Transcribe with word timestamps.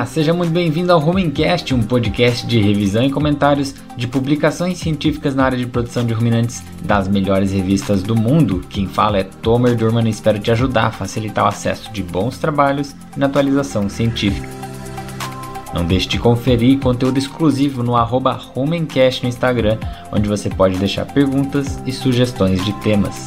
Olá, 0.00 0.06
seja 0.06 0.32
muito 0.32 0.50
bem-vindo 0.50 0.90
ao 0.90 0.98
Rumencast, 0.98 1.74
um 1.74 1.82
podcast 1.82 2.46
de 2.46 2.58
revisão 2.58 3.04
e 3.04 3.10
comentários 3.10 3.74
de 3.98 4.08
publicações 4.08 4.78
científicas 4.78 5.34
na 5.34 5.44
área 5.44 5.58
de 5.58 5.66
produção 5.66 6.06
de 6.06 6.14
ruminantes 6.14 6.64
das 6.82 7.06
melhores 7.06 7.52
revistas 7.52 8.02
do 8.02 8.16
mundo. 8.16 8.64
Quem 8.70 8.86
fala 8.86 9.18
é 9.18 9.24
Tomer 9.24 9.76
Durman 9.76 10.06
e 10.06 10.08
espero 10.08 10.38
te 10.38 10.50
ajudar 10.50 10.86
a 10.86 10.90
facilitar 10.90 11.44
o 11.44 11.48
acesso 11.48 11.92
de 11.92 12.02
bons 12.02 12.38
trabalhos 12.38 12.96
na 13.14 13.26
atualização 13.26 13.90
científica. 13.90 14.48
Não 15.74 15.84
deixe 15.84 16.08
de 16.08 16.18
conferir 16.18 16.78
conteúdo 16.78 17.18
exclusivo 17.18 17.82
no 17.82 17.94
arroba 17.94 18.32
Rumencast 18.32 19.22
no 19.22 19.28
Instagram, 19.28 19.76
onde 20.10 20.26
você 20.30 20.48
pode 20.48 20.78
deixar 20.78 21.04
perguntas 21.04 21.78
e 21.84 21.92
sugestões 21.92 22.64
de 22.64 22.72
temas. 22.80 23.26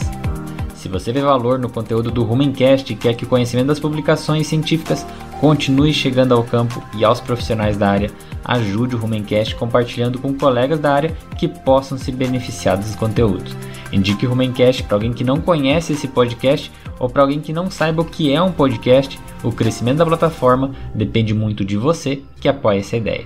Se 0.74 0.90
você 0.90 1.14
vê 1.14 1.22
valor 1.22 1.60
no 1.60 1.70
conteúdo 1.70 2.10
do 2.10 2.24
Rumencast 2.24 2.92
e 2.92 2.96
quer 2.96 3.14
que 3.14 3.26
o 3.26 3.28
conhecimento 3.28 3.68
das 3.68 3.80
publicações 3.80 4.48
científicas 4.48 5.06
continue 5.44 5.94
chegando 5.94 6.34
ao 6.34 6.42
campo 6.42 6.82
e 6.96 7.04
aos 7.04 7.20
profissionais 7.20 7.76
da 7.76 7.90
área, 7.90 8.10
ajude 8.46 8.96
o 8.96 8.98
Rumencast 8.98 9.56
compartilhando 9.56 10.18
com 10.18 10.34
colegas 10.34 10.80
da 10.80 10.94
área 10.94 11.14
que 11.38 11.50
possam 11.50 11.98
se 11.98 12.14
beneficiar 12.14 12.78
dos 12.78 12.96
conteúdos. 12.96 13.54
Indique 13.92 14.26
o 14.26 14.30
Rumencast 14.30 14.84
para 14.84 14.96
alguém 14.96 15.12
que 15.12 15.26
não 15.26 15.42
conhece 15.42 15.92
esse 15.92 16.08
podcast 16.08 16.72
ou 16.98 17.10
para 17.10 17.24
alguém 17.24 17.42
que 17.42 17.52
não 17.52 17.70
saiba 17.70 18.04
o 18.04 18.06
que 18.06 18.34
é 18.34 18.42
um 18.42 18.54
podcast. 18.54 19.20
O 19.44 19.52
crescimento 19.52 19.98
da 19.98 20.06
plataforma 20.06 20.74
depende 20.96 21.34
muito 21.34 21.66
de 21.66 21.76
você 21.76 22.22
que 22.40 22.48
apoia 22.48 22.80
essa 22.80 22.96
ideia. 22.96 23.26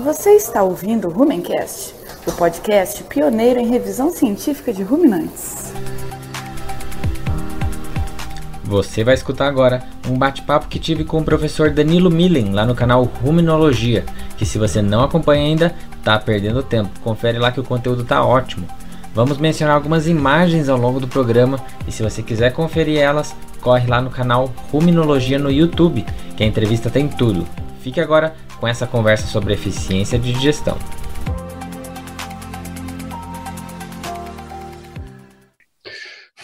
Você 0.00 0.30
está 0.30 0.62
ouvindo 0.62 1.06
o 1.06 1.10
Rumencast, 1.10 1.94
o 2.26 2.32
podcast 2.32 3.04
pioneiro 3.04 3.60
em 3.60 3.68
revisão 3.68 4.10
científica 4.10 4.72
de 4.72 4.82
ruminantes. 4.82 5.74
Você 8.64 9.02
vai 9.02 9.14
escutar 9.14 9.48
agora 9.48 9.82
um 10.08 10.16
bate-papo 10.16 10.68
que 10.68 10.78
tive 10.78 11.04
com 11.04 11.18
o 11.18 11.24
professor 11.24 11.70
Danilo 11.70 12.10
Millen 12.10 12.52
lá 12.52 12.64
no 12.64 12.74
canal 12.74 13.02
Ruminologia, 13.04 14.04
que 14.36 14.46
se 14.46 14.56
você 14.56 14.80
não 14.80 15.02
acompanha 15.02 15.42
ainda, 15.42 15.74
tá 16.04 16.18
perdendo 16.18 16.62
tempo. 16.62 16.90
Confere 17.00 17.38
lá 17.38 17.50
que 17.50 17.60
o 17.60 17.64
conteúdo 17.64 18.04
tá 18.04 18.24
ótimo. 18.24 18.66
Vamos 19.14 19.38
mencionar 19.38 19.74
algumas 19.74 20.06
imagens 20.06 20.68
ao 20.68 20.78
longo 20.78 21.00
do 21.00 21.08
programa 21.08 21.58
e 21.86 21.92
se 21.92 22.02
você 22.02 22.22
quiser 22.22 22.52
conferir 22.52 22.98
elas, 22.98 23.34
corre 23.60 23.86
lá 23.86 24.00
no 24.00 24.10
canal 24.10 24.50
Ruminologia 24.70 25.38
no 25.38 25.50
YouTube, 25.50 26.06
que 26.36 26.42
a 26.42 26.46
entrevista 26.46 26.88
tem 26.88 27.08
tudo. 27.08 27.46
Fique 27.82 28.00
agora 28.00 28.34
com 28.60 28.66
essa 28.66 28.86
conversa 28.86 29.26
sobre 29.26 29.54
eficiência 29.54 30.18
de 30.18 30.32
digestão. 30.32 30.78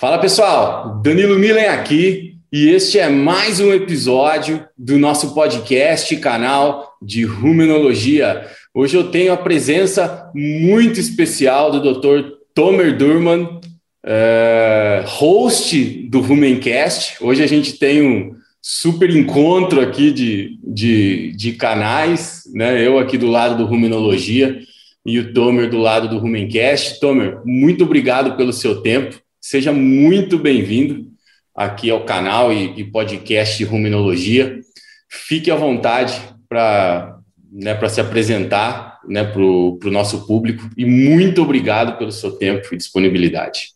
Fala 0.01 0.17
pessoal, 0.17 1.01
Danilo 1.03 1.37
Milen 1.37 1.67
aqui 1.67 2.37
e 2.53 2.69
este 2.69 3.01
é 3.01 3.09
mais 3.09 3.59
um 3.59 3.73
episódio 3.73 4.65
do 4.79 4.97
nosso 4.97 5.35
podcast 5.35 6.17
canal 6.19 6.93
de 7.03 7.25
Ruminologia. 7.25 8.47
Hoje 8.73 8.97
eu 8.97 9.11
tenho 9.11 9.33
a 9.33 9.37
presença 9.37 10.31
muito 10.33 11.01
especial 11.01 11.73
do 11.73 11.81
Dr. 11.81 12.31
Tomer 12.55 12.97
Durman, 12.97 13.59
é, 14.07 15.03
host 15.05 16.09
do 16.09 16.21
Rumencast. 16.21 17.17
Hoje 17.21 17.43
a 17.43 17.49
gente 17.49 17.73
tem 17.73 18.01
um 18.01 18.37
super 18.62 19.11
encontro 19.11 19.81
aqui 19.81 20.12
de, 20.12 20.61
de, 20.62 21.33
de 21.33 21.53
canais, 21.55 22.45
né? 22.55 22.87
Eu 22.87 23.01
aqui 23.01 23.19
do 23.19 23.27
lado 23.27 23.57
do 23.57 23.67
Ruminologia 23.67 24.61
e 25.05 25.19
o 25.19 25.33
Tomer 25.33 25.69
do 25.69 25.79
lado 25.79 26.09
do 26.09 26.19
Rumencast. 26.19 27.01
Tomer, 27.01 27.41
muito 27.45 27.83
obrigado 27.83 28.37
pelo 28.37 28.53
seu 28.53 28.81
tempo. 28.81 29.19
Seja 29.51 29.73
muito 29.73 30.39
bem-vindo 30.39 31.07
aqui 31.55 31.91
ao 31.91 32.05
canal 32.05 32.53
e, 32.53 32.79
e 32.79 32.85
podcast 32.85 33.65
Ruminologia. 33.65 34.61
Fique 35.09 35.50
à 35.50 35.56
vontade 35.56 36.21
para 36.47 37.19
né, 37.50 37.89
se 37.89 37.99
apresentar 37.99 39.00
né, 39.09 39.25
para 39.25 39.41
o 39.41 39.78
nosso 39.84 40.27
público 40.27 40.69
e 40.77 40.84
muito 40.84 41.41
obrigado 41.41 41.97
pelo 41.97 42.12
seu 42.12 42.33
tempo 42.33 42.69
e 42.71 42.77
disponibilidade. 42.77 43.69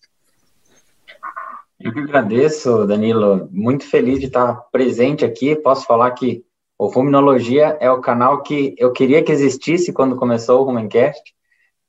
Eu 1.81 1.91
que 1.91 2.01
agradeço, 2.01 2.87
Danilo. 2.87 3.49
Muito 3.51 3.87
feliz 3.87 4.21
de 4.21 4.27
estar 4.27 4.53
presente 4.71 5.25
aqui. 5.25 5.57
Posso 5.57 5.87
falar 5.87 6.11
que 6.11 6.45
o 6.79 6.87
Ruminologia 6.89 7.79
é 7.81 7.91
o 7.91 8.03
canal 8.03 8.43
que 8.43 8.75
eu 8.77 8.93
queria 8.93 9.23
que 9.23 9.33
existisse 9.33 9.91
quando 9.91 10.17
começou 10.17 10.61
o 10.61 10.65
Rumencast. 10.65 11.33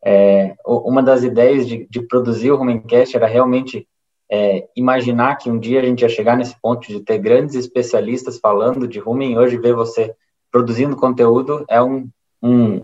É, 0.06 0.56
uma 0.66 1.02
das 1.02 1.24
ideias 1.24 1.68
de, 1.68 1.88
de, 1.90 2.02
produzir 2.02 2.52
o 2.52 2.58
Rumencast 2.58 3.16
era 3.16 3.26
realmente 3.26 3.88
é, 4.30 4.68
imaginar 4.76 5.38
que 5.38 5.50
um 5.50 5.58
dia 5.58 5.80
a 5.80 5.86
gente 5.86 6.02
ia 6.02 6.10
chegar 6.10 6.36
nesse 6.36 6.60
ponto 6.62 6.88
de 6.88 7.00
ter 7.00 7.20
grandes 7.20 7.56
especialistas 7.56 8.38
falando 8.38 8.88
de 8.88 9.00
rumen. 9.00 9.38
Hoje 9.38 9.58
ver 9.58 9.74
você 9.74 10.14
produzindo 10.52 10.96
conteúdo 10.96 11.66
é 11.70 11.82
um, 11.82 12.10
um, 12.42 12.82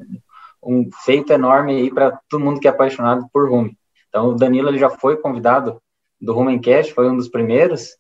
um 0.64 0.90
feito 1.04 1.34
enorme 1.34 1.76
aí 1.76 1.94
para 1.94 2.18
todo 2.30 2.44
mundo 2.44 2.60
que 2.60 2.68
é 2.68 2.72
apaixonado 2.72 3.28
por 3.34 3.50
rumen. 3.50 3.78
Então, 4.08 4.30
o 4.30 4.36
Danilo 4.36 4.70
ele 4.70 4.80
já 4.80 4.90
foi 4.90 5.18
convidado 5.18 5.82
do 6.20 6.34
Rumencast, 6.34 6.94
foi 6.94 7.10
um 7.10 7.16
dos 7.16 7.30
primeiros, 7.30 7.96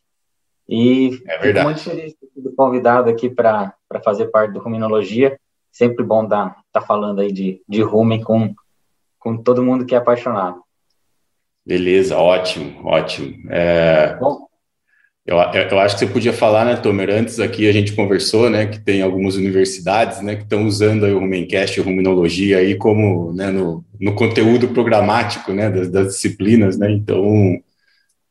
e 0.67 1.19
é 1.27 1.39
fico 1.39 1.63
muito 1.63 1.79
feliz 1.81 2.11
de 2.11 2.17
ter 2.17 2.27
sido 2.27 2.53
convidado 2.55 3.09
aqui 3.09 3.27
para 3.27 3.73
fazer 4.03 4.27
parte 4.27 4.53
do 4.53 4.59
Ruminologia. 4.59 5.39
Sempre 5.71 6.03
bom 6.03 6.23
estar 6.23 6.55
tá 6.71 6.79
falando 6.79 7.21
aí 7.21 7.31
de, 7.31 7.61
de 7.67 7.81
rumen 7.81 8.21
com 8.21 8.53
com 9.19 9.37
todo 9.37 9.63
mundo 9.63 9.85
que 9.85 9.93
é 9.93 9.97
apaixonado. 9.97 10.61
Beleza, 11.65 12.17
ótimo, 12.17 12.87
ótimo. 12.87 13.35
É, 13.51 14.15
Bom, 14.15 14.47
eu, 15.25 15.37
eu 15.37 15.79
acho 15.79 15.95
que 15.95 16.05
você 16.05 16.11
podia 16.11 16.33
falar, 16.33 16.65
né, 16.65 16.75
Tomer? 16.75 17.11
Antes 17.11 17.39
aqui 17.39 17.69
a 17.69 17.71
gente 17.71 17.93
conversou, 17.93 18.49
né, 18.49 18.65
que 18.65 18.79
tem 18.79 19.01
algumas 19.01 19.35
universidades, 19.35 20.21
né, 20.21 20.35
que 20.35 20.43
estão 20.43 20.65
usando 20.65 21.03
o 21.03 21.19
Rumencast, 21.19 21.79
a 21.79 21.83
Ruminologia 21.83 22.57
aí 22.57 22.75
como, 22.75 23.31
né, 23.33 23.51
no, 23.51 23.85
no 23.99 24.15
conteúdo 24.15 24.69
programático, 24.69 25.53
né, 25.53 25.69
das, 25.69 25.89
das, 25.89 26.07
disciplinas, 26.07 26.77
né. 26.79 26.89
Então, 26.89 27.59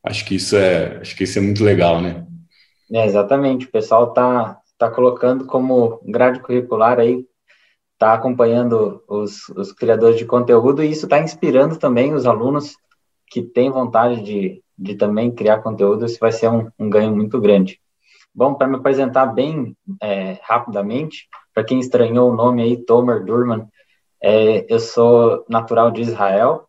acho 0.02 0.24
que 0.24 0.34
isso 0.34 0.56
é, 0.56 0.98
acho 1.00 1.14
que 1.14 1.22
isso 1.22 1.38
é 1.38 1.42
muito 1.42 1.62
legal, 1.62 2.00
né? 2.00 2.24
É, 2.92 3.06
exatamente. 3.06 3.66
O 3.66 3.70
pessoal 3.70 4.12
tá 4.12 4.58
tá 4.78 4.88
colocando 4.88 5.44
como 5.44 6.00
grade 6.06 6.40
curricular 6.40 7.00
aí 7.00 7.26
está 7.98 8.14
acompanhando 8.14 9.02
os, 9.08 9.48
os, 9.48 9.72
criadores 9.72 10.16
de 10.16 10.24
conteúdo 10.24 10.84
e 10.84 10.90
isso 10.90 11.06
está 11.06 11.18
inspirando 11.18 11.76
também 11.76 12.14
os 12.14 12.26
alunos 12.26 12.76
que 13.26 13.42
têm 13.42 13.72
vontade 13.72 14.22
de, 14.22 14.62
de 14.78 14.94
também 14.94 15.32
criar 15.32 15.58
conteúdo. 15.58 16.06
Isso 16.06 16.18
vai 16.20 16.30
ser 16.30 16.48
um, 16.48 16.70
um 16.78 16.88
ganho 16.88 17.14
muito 17.14 17.40
grande. 17.40 17.80
Bom, 18.32 18.54
para 18.54 18.68
me 18.68 18.76
apresentar 18.76 19.26
bem 19.26 19.76
é, 20.00 20.38
rapidamente, 20.42 21.28
para 21.52 21.64
quem 21.64 21.80
estranhou 21.80 22.30
o 22.30 22.36
nome 22.36 22.62
aí, 22.62 22.76
Tomer 22.76 23.24
Durman, 23.24 23.66
é, 24.22 24.64
eu 24.72 24.78
sou 24.78 25.44
natural 25.48 25.90
de 25.90 26.02
Israel, 26.02 26.68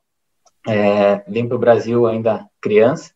é, 0.68 1.18
vim 1.28 1.48
para 1.48 1.56
o 1.56 1.60
Brasil 1.60 2.08
ainda 2.08 2.50
criança, 2.60 3.12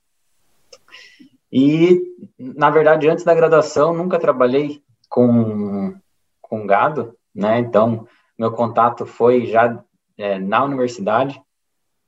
e, 1.52 2.00
na 2.38 2.70
verdade, 2.70 3.08
antes 3.08 3.24
da 3.24 3.34
graduação, 3.34 3.94
nunca 3.94 4.20
trabalhei 4.20 4.82
com, 5.10 5.96
com 6.42 6.66
gado, 6.66 7.16
né? 7.34 7.60
Então, 7.60 8.08
meu 8.38 8.52
contato 8.52 9.06
foi 9.06 9.46
já 9.46 9.84
é, 10.18 10.40
na 10.40 10.64
universidade. 10.64 11.42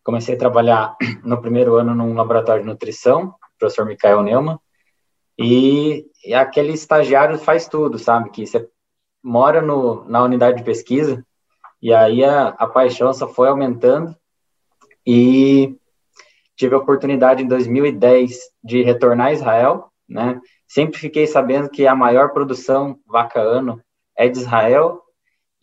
Comecei 0.04 0.36
a 0.36 0.40
trabalhar 0.40 0.96
no 1.24 1.42
primeiro 1.42 1.76
ano 1.76 1.96
num 1.96 2.14
laboratório 2.14 2.62
de 2.62 2.70
nutrição, 2.70 3.34
professor 3.58 3.86
Michael 3.86 4.24
Neumann, 4.24 4.60
e, 5.38 6.06
e 6.24 6.34
aquele 6.34 6.74
estagiário 6.74 7.38
faz 7.38 7.68
tudo, 7.68 7.98
sabe? 7.98 8.30
Que 8.30 8.46
você 8.46 8.68
mora 9.24 9.62
no, 9.62 10.06
na 10.06 10.24
unidade 10.24 10.58
de 10.58 10.64
pesquisa, 10.64 11.26
e 11.82 11.94
aí 11.94 12.24
a, 12.24 12.50
a 12.50 12.68
paixão 12.68 13.14
só 13.14 13.28
foi 13.28 13.48
aumentando, 13.50 14.16
e 15.06 15.76
tive 16.56 16.74
a 16.74 16.80
oportunidade 16.80 17.44
em 17.44 17.48
2010 17.48 18.40
de 18.64 18.82
retornar 18.82 19.28
a 19.28 19.34
Israel, 19.34 19.92
né? 20.08 20.40
Sempre 20.68 21.00
fiquei 21.00 21.28
sabendo 21.28 21.70
que 21.70 21.86
a 21.86 21.96
maior 21.96 22.32
produção 22.32 22.98
vaca 23.06 23.40
ano 23.40 23.82
é 24.18 24.28
de 24.28 24.40
Israel 24.40 25.05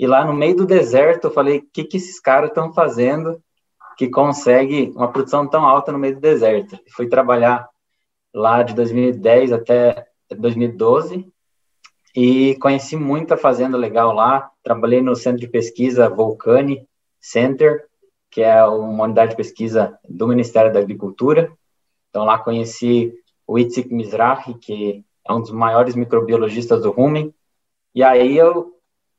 e 0.03 0.07
lá 0.09 0.25
no 0.25 0.33
meio 0.33 0.57
do 0.57 0.67
deserto, 0.67 1.29
eu 1.29 1.31
falei: 1.31 1.59
o 1.59 1.67
que, 1.73 1.85
que 1.85 1.97
esses 1.97 2.19
caras 2.19 2.49
estão 2.49 2.73
fazendo 2.73 3.41
que 3.97 4.09
consegue 4.09 4.93
uma 4.97 5.13
produção 5.13 5.47
tão 5.47 5.65
alta 5.65 5.93
no 5.93 5.99
meio 5.99 6.17
do 6.17 6.21
deserto? 6.21 6.77
Fui 6.89 7.09
trabalhar 7.09 7.69
lá 8.35 8.65
de 8.65 8.75
2010 8.75 9.53
até 9.53 10.09
2012 10.37 11.25
e 12.17 12.57
conheci 12.57 12.97
muita 12.97 13.37
fazenda 13.37 13.77
legal 13.77 14.13
lá. 14.13 14.51
Trabalhei 14.65 15.01
no 15.01 15.15
centro 15.15 15.41
de 15.41 15.47
pesquisa 15.47 16.09
Volcani 16.09 16.85
Center, 17.21 17.87
que 18.29 18.43
é 18.43 18.65
uma 18.65 19.05
unidade 19.05 19.31
de 19.31 19.37
pesquisa 19.37 19.97
do 20.09 20.27
Ministério 20.27 20.73
da 20.73 20.81
Agricultura. 20.81 21.53
Então 22.11 22.25
lá 22.25 22.41
conheci 22.41 23.15
o 23.47 23.57
Itzik 23.57 23.95
Mizrahi, 23.95 24.55
que 24.55 25.05
é 25.25 25.33
um 25.33 25.41
dos 25.41 25.53
maiores 25.53 25.95
microbiologistas 25.95 26.83
do 26.83 26.91
rumen. 26.91 27.33
E 27.95 28.03
aí 28.03 28.37
eu 28.37 28.73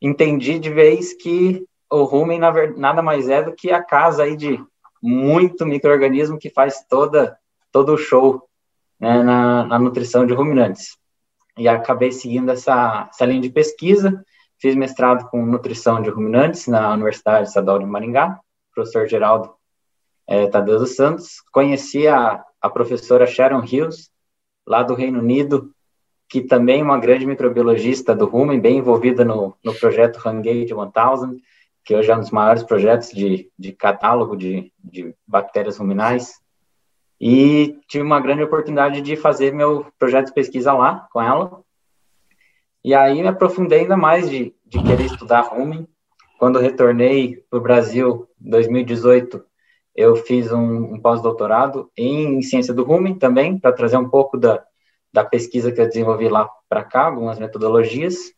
entendi 0.04 0.60
de 0.60 0.70
vez 0.70 1.14
que 1.14 1.66
o 1.90 2.04
rumen 2.04 2.40
nada 2.76 3.02
mais 3.02 3.30
é 3.30 3.42
do 3.42 3.54
que 3.54 3.72
a 3.72 3.82
casa 3.82 4.24
aí 4.24 4.36
de 4.36 4.62
muito 5.02 5.66
microorganismo 5.66 6.38
que 6.38 6.50
faz 6.50 6.86
toda 6.90 7.38
todo 7.72 7.94
o 7.94 7.98
show 7.98 8.48
né, 9.00 9.24
na, 9.24 9.66
na, 9.66 9.80
nutrição 9.80 10.26
de 10.26 10.34
ruminantes. 10.34 10.98
E 11.58 11.68
acabei 11.68 12.12
seguindo 12.12 12.52
essa, 12.52 13.10
essa 13.10 13.26
linha 13.26 13.42
de 13.42 13.50
pesquisa, 13.50 14.24
fiz 14.60 14.76
mestrado 14.76 15.28
com 15.30 15.44
nutrição 15.46 16.02
de 16.02 16.10
ruminantes 16.10 16.68
na 16.68 16.94
Universidade 16.94 17.48
Estadual 17.48 17.80
de 17.80 17.86
Maringá, 17.86 18.40
professor 18.74 19.08
Geraldo 19.08 19.54
é, 20.28 20.48
Tadeu 20.48 20.80
dos 20.80 20.96
Santos. 20.96 21.42
Conheci 21.52 22.08
a, 22.08 22.44
a 22.62 22.70
professora 22.70 23.26
Sharon 23.26 23.60
Hughes, 23.60 24.12
lá 24.66 24.84
do 24.84 24.94
Reino 24.94 25.20
Unido, 25.20 25.73
que 26.34 26.42
também 26.42 26.82
é 26.82 26.84
uma 26.84 26.98
grande 26.98 27.28
microbiologista 27.28 28.16
do 28.16 28.26
rumen, 28.26 28.60
bem 28.60 28.80
envolvida 28.80 29.24
no, 29.24 29.56
no 29.64 29.72
projeto 29.76 30.18
Hungate 30.18 30.74
1000, 30.74 31.38
que 31.86 31.96
hoje 31.96 32.10
é 32.10 32.16
um 32.16 32.22
dos 32.22 32.32
maiores 32.32 32.64
projetos 32.64 33.12
de, 33.12 33.52
de 33.56 33.72
catálogo 33.72 34.36
de, 34.36 34.74
de 34.84 35.14
bactérias 35.28 35.78
ruminais. 35.78 36.42
E 37.22 37.78
tive 37.88 38.04
uma 38.04 38.20
grande 38.20 38.42
oportunidade 38.42 39.00
de 39.02 39.16
fazer 39.16 39.54
meu 39.54 39.86
projeto 40.00 40.30
de 40.30 40.34
pesquisa 40.34 40.74
lá 40.74 41.08
com 41.14 41.22
ela. 41.22 41.62
E 42.84 42.96
aí 42.96 43.22
me 43.22 43.28
aprofundei 43.28 43.82
ainda 43.82 43.96
mais 43.96 44.28
de, 44.28 44.56
de 44.66 44.82
querer 44.82 45.06
estudar 45.06 45.42
rumen. 45.42 45.88
Quando 46.40 46.58
retornei 46.58 47.44
para 47.48 47.60
o 47.60 47.62
Brasil 47.62 48.28
em 48.44 48.50
2018, 48.50 49.40
eu 49.96 50.16
fiz 50.16 50.52
um, 50.52 50.96
um 50.96 51.00
pós-doutorado 51.00 51.92
em 51.96 52.42
ciência 52.42 52.74
do 52.74 52.84
rumen 52.84 53.14
também, 53.14 53.60
para 53.60 53.72
trazer 53.72 53.98
um 53.98 54.10
pouco 54.10 54.36
da, 54.36 54.66
da 55.14 55.24
pesquisa 55.24 55.72
que 55.72 55.80
eu 55.80 55.88
desenvolvi 55.88 56.28
lá 56.28 56.50
para 56.68 56.84
cá, 56.84 57.06
algumas 57.06 57.38
metodologias. 57.38 58.34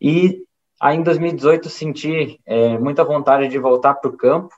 E 0.00 0.44
aí 0.80 0.96
em 0.96 1.02
2018 1.02 1.68
senti 1.68 2.40
é, 2.46 2.78
muita 2.78 3.04
vontade 3.04 3.48
de 3.48 3.58
voltar 3.58 3.94
para 3.94 4.10
o 4.10 4.16
campo, 4.16 4.54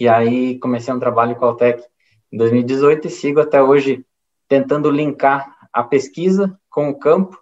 e 0.00 0.08
aí 0.08 0.58
comecei 0.58 0.92
um 0.92 0.98
trabalho 0.98 1.36
com 1.36 1.44
a 1.44 1.48
Altec 1.48 1.84
em 2.32 2.36
2018 2.38 3.06
e 3.06 3.10
sigo 3.10 3.40
até 3.40 3.62
hoje 3.62 4.04
tentando 4.46 4.90
linkar 4.90 5.56
a 5.72 5.82
pesquisa 5.82 6.58
com 6.70 6.88
o 6.88 6.98
campo. 6.98 7.38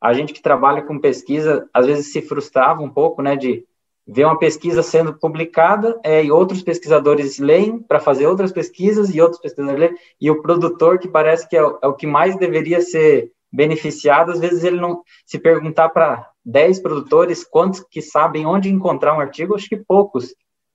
A 0.00 0.12
gente 0.12 0.32
que 0.32 0.42
trabalha 0.42 0.82
com 0.82 0.98
pesquisa 0.98 1.68
às 1.72 1.86
vezes 1.86 2.12
se 2.12 2.20
frustrava 2.20 2.82
um 2.82 2.90
pouco, 2.90 3.22
né, 3.22 3.36
de 3.36 3.66
ver 4.06 4.24
uma 4.24 4.38
pesquisa 4.38 4.82
sendo 4.82 5.14
publicada 5.14 5.98
é, 6.04 6.24
e 6.24 6.30
outros 6.30 6.62
pesquisadores 6.62 7.38
leem 7.38 7.78
para 7.80 8.00
fazer 8.00 8.26
outras 8.26 8.50
pesquisas 8.50 9.14
e 9.14 9.20
outros 9.20 9.40
pesquisadores 9.40 9.80
leem 9.80 9.94
e 10.20 10.30
o 10.30 10.42
produtor 10.42 10.98
que 10.98 11.08
parece 11.08 11.48
que 11.48 11.56
é 11.56 11.62
o, 11.62 11.78
é 11.82 11.86
o 11.86 11.94
que 11.94 12.06
mais 12.06 12.36
deveria 12.36 12.80
ser 12.80 13.30
beneficiado, 13.52 14.32
às 14.32 14.40
vezes 14.40 14.64
ele 14.64 14.80
não 14.80 15.02
se 15.26 15.38
perguntar 15.38 15.90
para 15.90 16.30
10 16.44 16.80
produtores 16.80 17.44
quantos 17.44 17.84
que 17.90 18.00
sabem 18.00 18.46
onde 18.46 18.70
encontrar 18.70 19.14
um 19.14 19.20
artigo, 19.20 19.54
acho 19.54 19.68
que 19.68 19.76
poucos 19.76 20.34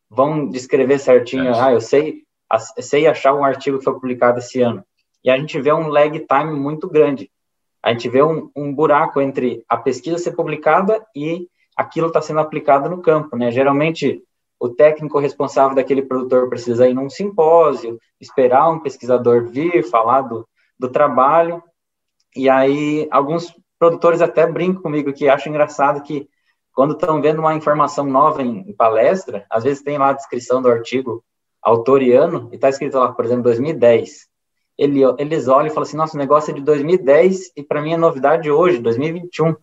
vão 0.09 0.47
descrever 0.47 0.99
certinho, 0.99 1.49
é. 1.49 1.59
ah, 1.59 1.73
eu 1.73 1.81
sei 1.81 2.21
sei 2.79 3.07
achar 3.07 3.33
um 3.33 3.43
artigo 3.43 3.77
que 3.77 3.83
foi 3.83 3.93
publicado 3.93 4.39
esse 4.39 4.61
ano. 4.61 4.83
E 5.23 5.29
a 5.29 5.37
gente 5.37 5.59
vê 5.59 5.73
um 5.73 5.87
lag 5.87 6.17
time 6.17 6.53
muito 6.53 6.87
grande. 6.89 7.29
A 7.83 7.91
gente 7.91 8.07
vê 8.07 8.23
um, 8.23 8.49
um 8.55 8.73
buraco 8.73 9.19
entre 9.19 9.63
a 9.67 9.77
pesquisa 9.77 10.17
ser 10.17 10.31
publicada 10.31 11.05
e 11.15 11.47
aquilo 11.77 12.07
está 12.07 12.19
sendo 12.21 12.39
aplicado 12.39 12.89
no 12.89 13.01
campo, 13.01 13.37
né? 13.37 13.51
Geralmente, 13.51 14.23
o 14.59 14.67
técnico 14.67 15.19
responsável 15.19 15.75
daquele 15.75 16.01
produtor 16.01 16.49
precisa 16.49 16.89
ir 16.89 16.95
num 16.95 17.09
simpósio, 17.09 17.99
esperar 18.19 18.67
um 18.69 18.79
pesquisador 18.79 19.47
vir 19.47 19.87
falar 19.87 20.21
do, 20.21 20.47
do 20.79 20.89
trabalho, 20.89 21.61
e 22.35 22.49
aí 22.49 23.07
alguns 23.11 23.53
produtores 23.77 24.21
até 24.21 24.47
brincam 24.47 24.81
comigo 24.81 25.13
que 25.13 25.29
acham 25.29 25.51
engraçado 25.51 26.01
que 26.01 26.27
quando 26.73 26.93
estão 26.93 27.21
vendo 27.21 27.39
uma 27.39 27.55
informação 27.55 28.05
nova 28.05 28.41
em, 28.41 28.69
em, 28.69 28.73
palestra, 28.73 29.45
às 29.49 29.63
vezes 29.63 29.83
tem 29.83 29.97
lá 29.97 30.09
a 30.09 30.13
descrição 30.13 30.61
do 30.61 30.69
artigo 30.69 31.23
autoriano, 31.61 32.49
e 32.51 32.55
está 32.55 32.69
escrito 32.69 32.97
lá, 32.97 33.11
por 33.11 33.25
exemplo, 33.25 33.43
2010. 33.43 34.27
Ele, 34.77 35.01
eles 35.17 35.47
olham 35.47 35.67
e 35.67 35.69
falam 35.69 35.83
assim, 35.83 35.97
nossa, 35.97 36.15
o 36.15 36.19
negócio 36.19 36.51
é 36.51 36.53
de 36.53 36.61
2010 36.61 37.51
e 37.55 37.63
para 37.63 37.81
mim 37.81 37.93
é 37.93 37.97
novidade 37.97 38.49
hoje, 38.49 38.77
2021. 38.77 39.55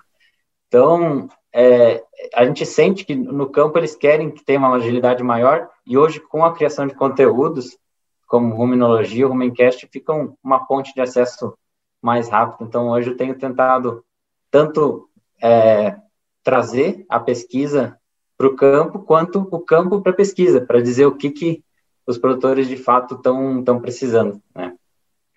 Então, 0.67 1.29
é, 1.55 2.03
a 2.35 2.45
gente 2.45 2.67
sente 2.67 3.05
que 3.05 3.15
no 3.15 3.49
campo 3.49 3.79
eles 3.79 3.95
querem 3.95 4.31
que 4.31 4.45
tenha 4.45 4.59
uma 4.59 4.75
agilidade 4.75 5.23
maior, 5.23 5.69
e 5.87 5.97
hoje, 5.97 6.19
com 6.19 6.45
a 6.45 6.53
criação 6.53 6.87
de 6.87 6.95
conteúdos, 6.95 7.79
como 8.27 8.55
Ruminologia, 8.55 9.27
o 9.27 9.29
Rumencast, 9.29 9.89
fica 9.93 10.13
uma 10.43 10.67
ponte 10.67 10.93
de 10.93 11.01
acesso 11.01 11.57
mais 12.03 12.29
rápido. 12.29 12.67
Então, 12.67 12.89
hoje 12.89 13.11
eu 13.11 13.17
tenho 13.17 13.39
tentado 13.39 14.05
tanto 14.51 15.09
é, 15.41 15.97
trazer 16.43 17.05
a 17.09 17.21
pesquisa 17.21 17.97
para 18.37 18.49
o 18.49 18.57
campo, 18.57 18.99
quanto 18.99 19.47
o 19.51 19.61
campo 19.61 20.01
para 20.01 20.11
a 20.11 20.17
pesquisa, 20.17 20.61
para 20.61 20.83
dizer 20.83 21.07
o 21.07 21.15
que, 21.15 21.31
que 21.31 21.63
os 22.05 22.19
produtores 22.19 22.67
de 22.67 22.77
fato 22.77 23.15
estão 23.15 23.81
precisando. 23.81 24.41
Né? 24.55 24.75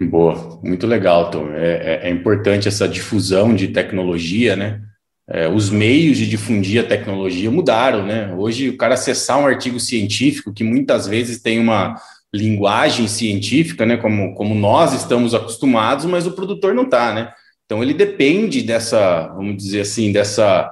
Boa, 0.01 0.59
muito 0.63 0.87
legal, 0.87 1.29
Tom. 1.29 1.49
É, 1.51 1.67
é, 1.67 2.07
é, 2.07 2.09
importante 2.09 2.67
essa 2.67 2.87
difusão 2.87 3.55
de 3.55 3.67
tecnologia, 3.67 4.55
né? 4.55 4.86
É, 5.29 5.47
os 5.49 5.69
meios 5.69 6.17
de 6.17 6.27
difundir 6.27 6.83
a 6.83 6.87
tecnologia 6.87 7.51
mudaram, 7.51 8.05
né? 8.05 8.33
Hoje, 8.33 8.69
o 8.69 8.77
cara 8.77 8.93
acessar 8.93 9.37
um 9.39 9.45
artigo 9.45 9.79
científico 9.79 10.53
que 10.53 10.63
muitas 10.63 11.05
vezes 11.05 11.41
tem 11.41 11.59
uma 11.59 11.95
linguagem 12.33 13.07
científica, 13.07 13.85
né? 13.85 13.97
Como, 13.97 14.33
como 14.35 14.55
nós 14.55 14.93
estamos 14.93 15.33
acostumados, 15.33 16.05
mas 16.05 16.25
o 16.25 16.31
produtor 16.31 16.73
não 16.73 16.83
está, 16.83 17.13
né? 17.13 17.33
Então, 17.65 17.83
ele 17.83 17.93
depende 17.93 18.61
dessa, 18.61 19.27
vamos 19.35 19.57
dizer 19.57 19.81
assim, 19.81 20.13
dessa 20.13 20.71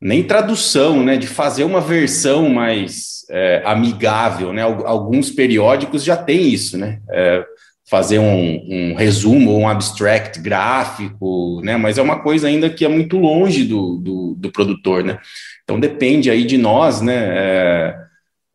nem 0.00 0.24
tradução, 0.24 1.04
né? 1.04 1.16
De 1.16 1.28
fazer 1.28 1.62
uma 1.62 1.80
versão 1.80 2.48
mais 2.48 3.24
é, 3.30 3.62
amigável, 3.64 4.52
né? 4.52 4.62
Alguns 4.62 5.30
periódicos 5.30 6.02
já 6.02 6.16
têm 6.16 6.48
isso, 6.48 6.76
né? 6.76 7.00
É, 7.08 7.44
fazer 7.88 8.18
um, 8.18 8.64
um, 8.68 8.94
resumo, 8.94 9.56
um 9.56 9.68
abstract 9.68 10.40
gráfico, 10.40 11.60
né? 11.62 11.76
Mas 11.76 11.98
é 11.98 12.02
uma 12.02 12.20
coisa 12.20 12.48
ainda 12.48 12.68
que 12.68 12.84
é 12.84 12.88
muito 12.88 13.16
longe 13.16 13.64
do, 13.64 13.96
do, 13.98 14.34
do 14.36 14.50
produtor, 14.50 15.04
né? 15.04 15.18
Então 15.62 15.78
depende 15.78 16.28
aí 16.28 16.44
de 16.44 16.58
nós, 16.58 17.00
né? 17.00 17.14
É, 17.14 17.96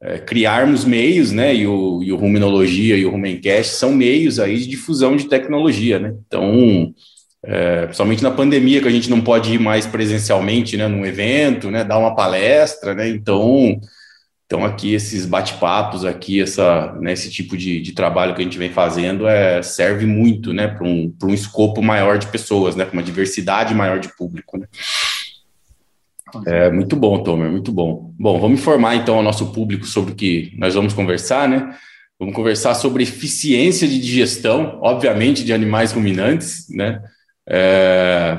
é, 0.04 0.18
criarmos 0.18 0.84
meios, 0.84 1.32
né? 1.32 1.56
E 1.56 1.66
o, 1.66 2.04
e 2.04 2.12
o 2.12 2.18
Ruminologia 2.18 2.98
e 2.98 3.06
o 3.06 3.12
Rumencast 3.12 3.76
são 3.76 3.94
meios 3.94 4.38
aí 4.38 4.58
de 4.58 4.68
difusão 4.68 5.16
de 5.16 5.30
tecnologia, 5.30 5.98
né? 5.98 6.14
Então, 6.28 6.94
é, 7.44 7.86
principalmente 7.86 8.24
na 8.24 8.32
pandemia, 8.32 8.82
que 8.82 8.88
a 8.88 8.92
gente 8.92 9.10
não 9.10 9.22
pode 9.22 9.54
ir 9.54 9.60
mais 9.60 9.86
presencialmente, 9.88 10.76
né? 10.76 10.90
Num 10.90 11.06
evento, 11.06 11.72
né? 11.72 11.86
Dar 11.86 12.00
uma 12.00 12.16
palestra, 12.16 12.94
né? 12.94 13.08
Então 13.08 13.80
então, 14.52 14.66
aqui, 14.66 14.94
esses 14.94 15.26
bate-papos, 15.26 16.04
aqui, 16.04 16.42
essa, 16.42 16.92
né, 17.00 17.14
esse 17.14 17.32
tipo 17.32 17.56
de, 17.56 17.80
de 17.80 17.94
trabalho 17.94 18.36
que 18.36 18.42
a 18.42 18.44
gente 18.44 18.58
vem 18.58 18.70
fazendo 18.70 19.26
é, 19.26 19.62
serve 19.62 20.06
muito 20.06 20.52
né, 20.52 20.68
para 20.68 20.86
um, 20.86 21.16
um 21.24 21.34
escopo 21.34 21.82
maior 21.82 22.18
de 22.18 22.28
pessoas, 22.28 22.76
né, 22.76 22.84
para 22.84 22.92
uma 22.92 23.02
diversidade 23.02 23.74
maior 23.74 23.98
de 23.98 24.14
público. 24.14 24.58
Né? 24.58 24.68
É 26.46 26.70
muito 26.70 26.98
bom, 26.98 27.24
Tomer, 27.24 27.50
muito 27.50 27.72
bom. 27.72 28.14
Bom, 28.20 28.42
vamos 28.42 28.60
informar 28.60 28.96
então 28.96 29.16
ao 29.16 29.24
nosso 29.24 29.54
público 29.54 29.86
sobre 29.86 30.12
o 30.12 30.16
que 30.16 30.52
nós 30.58 30.76
vamos 30.76 30.92
conversar, 30.92 31.48
né? 31.48 31.74
Vamos 32.20 32.36
conversar 32.36 32.74
sobre 32.74 33.04
eficiência 33.04 33.88
de 33.88 34.02
digestão, 34.02 34.80
obviamente, 34.82 35.46
de 35.46 35.54
animais 35.54 35.94
ruminantes, 35.94 36.68
né? 36.70 37.02
É, 37.48 38.38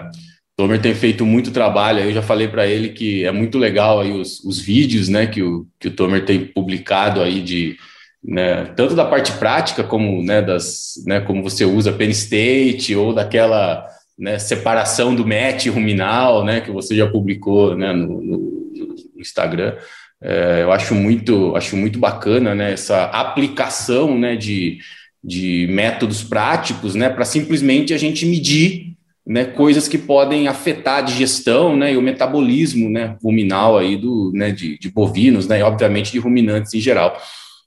Tomer 0.57 0.81
tem 0.81 0.95
feito 0.95 1.25
muito 1.25 1.51
trabalho, 1.51 2.01
eu 2.01 2.13
já 2.13 2.23
falei 2.23 2.47
para 2.47 2.67
ele 2.67 2.91
que 2.91 3.25
é 3.25 3.33
muito 3.33 3.59
legal 3.59 4.01
aí 4.01 4.13
os, 4.13 4.41
os 4.45 4.61
vídeos, 4.61 5.09
né, 5.09 5.27
que 5.27 5.43
o, 5.43 5.67
que 5.81 5.89
o 5.89 5.91
Tomer 5.91 6.25
tem 6.25 6.45
publicado 6.45 7.23
aí 7.23 7.41
de, 7.41 7.77
né, 8.23 8.67
tanto 8.77 8.95
da 8.95 9.05
parte 9.05 9.33
prática 9.33 9.83
como, 9.83 10.23
né, 10.23 10.43
das, 10.43 10.95
né, 11.07 11.21
como 11.21 11.43
você 11.43 11.65
usa 11.65 11.93
Penn 11.93 12.11
State 12.11 12.95
ou 12.95 13.15
daquela, 13.15 13.87
né, 14.19 14.39
separação 14.39 15.15
do 15.15 15.27
match 15.27 15.69
ruminal, 15.69 16.45
né, 16.45 16.61
que 16.61 16.71
você 16.71 16.95
já 16.95 17.07
publicou, 17.09 17.75
né, 17.75 17.93
no, 17.93 18.21
no 18.21 18.95
Instagram. 19.17 19.75
É, 20.21 20.63
eu 20.63 20.71
acho 20.71 20.95
muito, 20.95 21.57
acho 21.57 21.77
muito 21.77 21.99
bacana, 21.99 22.55
né, 22.55 22.73
essa 22.73 23.05
aplicação, 23.07 24.19
né, 24.19 24.37
de, 24.37 24.79
de 25.25 25.67
métodos 25.71 26.23
práticos, 26.23 26.95
né, 26.95 27.09
para 27.09 27.25
simplesmente 27.25 27.95
a 27.95 27.99
gente 27.99 28.27
medir 28.27 28.92
né, 29.27 29.45
coisas 29.45 29.87
que 29.87 29.97
podem 29.97 30.49
afetar 30.49 30.99
a 30.99 31.03
digestão 31.03 31.77
né, 31.77 31.93
e 31.93 31.97
o 31.97 32.03
metabolismo 32.03 32.91
né, 32.91 33.17
ruminal 33.23 33.79
aí 33.79 33.97
do, 33.97 34.33
né, 34.35 34.51
de, 34.51 34.79
de 34.79 34.91
bovinos 34.91 35.47
né, 35.47 35.61
e, 35.61 35.63
obviamente, 35.63 36.13
de 36.13 36.19
ruminantes 36.19 36.75
em 36.75 36.81
geral. 36.81 37.17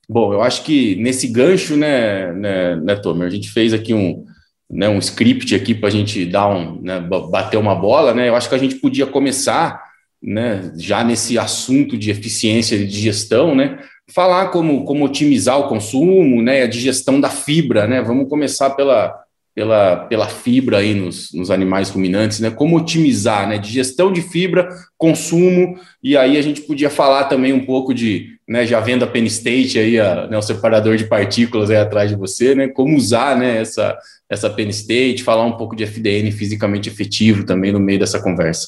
Bom, 0.08 0.34
eu 0.34 0.42
acho 0.42 0.64
que 0.64 0.96
nesse 0.98 1.28
gancho, 1.28 1.76
né, 1.76 2.32
né, 2.34 2.76
né 2.76 2.96
Tomer, 2.96 3.28
a 3.28 3.32
gente 3.32 3.50
fez 3.50 3.74
aqui 3.74 3.94
um, 3.94 4.26
né, 4.70 4.90
um 4.90 5.00
script 5.00 5.56
aqui 5.56 5.74
para 5.74 5.88
a 5.88 5.92
gente 5.92 6.26
dar 6.26 6.48
um, 6.50 6.82
né, 6.82 7.00
bater 7.00 7.58
uma 7.58 7.74
bola, 7.74 8.14
né? 8.14 8.30
Eu 8.30 8.36
acho 8.36 8.50
que 8.50 8.56
a 8.56 8.60
gente 8.60 8.76
podia 8.76 9.08
começar, 9.08 9.82
né, 10.22 10.72
já 10.78 11.04
nesse 11.04 11.40
assunto 11.40 11.98
de 11.98 12.12
eficiência 12.12 12.78
de 12.78 12.86
digestão, 12.86 13.56
né, 13.56 13.80
falar 14.14 14.50
como, 14.50 14.86
como 14.86 15.06
otimizar 15.06 15.60
o 15.60 15.68
consumo, 15.68 16.42
né, 16.42 16.62
a 16.64 16.68
digestão 16.68 17.20
da 17.20 17.30
fibra, 17.30 17.88
né? 17.88 18.02
Vamos 18.02 18.30
começar 18.30 18.72
pela 18.72 19.25
pela, 19.56 19.96
pela 20.08 20.28
fibra 20.28 20.80
aí 20.80 20.94
nos, 20.94 21.32
nos 21.32 21.50
animais 21.50 21.90
ruminantes, 21.90 22.42
né? 22.42 22.52
Como 22.52 22.76
otimizar, 22.76 23.48
né? 23.48 23.58
Digestão 23.58 24.12
de 24.12 24.22
fibra, 24.22 24.68
consumo, 24.98 25.80
e 26.04 26.18
aí 26.18 26.38
a 26.38 26.42
gente 26.42 26.62
podia 26.62 26.90
falar 26.90 27.24
também 27.24 27.54
um 27.54 27.66
pouco 27.66 27.94
de, 27.94 28.38
né? 28.46 28.66
Já 28.68 28.82
vendo 28.82 29.04
a 29.04 29.08
Penn 29.08 29.24
State 29.26 29.80
aí, 29.80 29.98
a, 29.98 30.28
né, 30.28 30.38
o 30.38 30.42
separador 30.42 30.98
de 30.98 31.06
partículas 31.06 31.72
aí 31.72 31.78
atrás 31.78 32.10
de 32.10 32.18
você, 32.18 32.54
né? 32.54 32.68
Como 32.68 32.98
usar, 32.98 33.38
né? 33.38 33.62
Essa, 33.62 33.98
essa 34.30 34.50
Penn 34.50 34.68
State, 34.68 35.24
falar 35.24 35.46
um 35.46 35.56
pouco 35.56 35.74
de 35.74 35.86
FDN 35.86 36.30
fisicamente 36.34 36.90
efetivo 36.90 37.46
também 37.46 37.72
no 37.72 37.80
meio 37.80 38.00
dessa 38.00 38.22
conversa. 38.22 38.68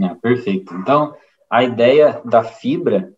É, 0.00 0.08
perfeito. 0.20 0.74
Então, 0.74 1.14
a 1.48 1.62
ideia 1.62 2.20
da 2.24 2.42
fibra 2.42 3.12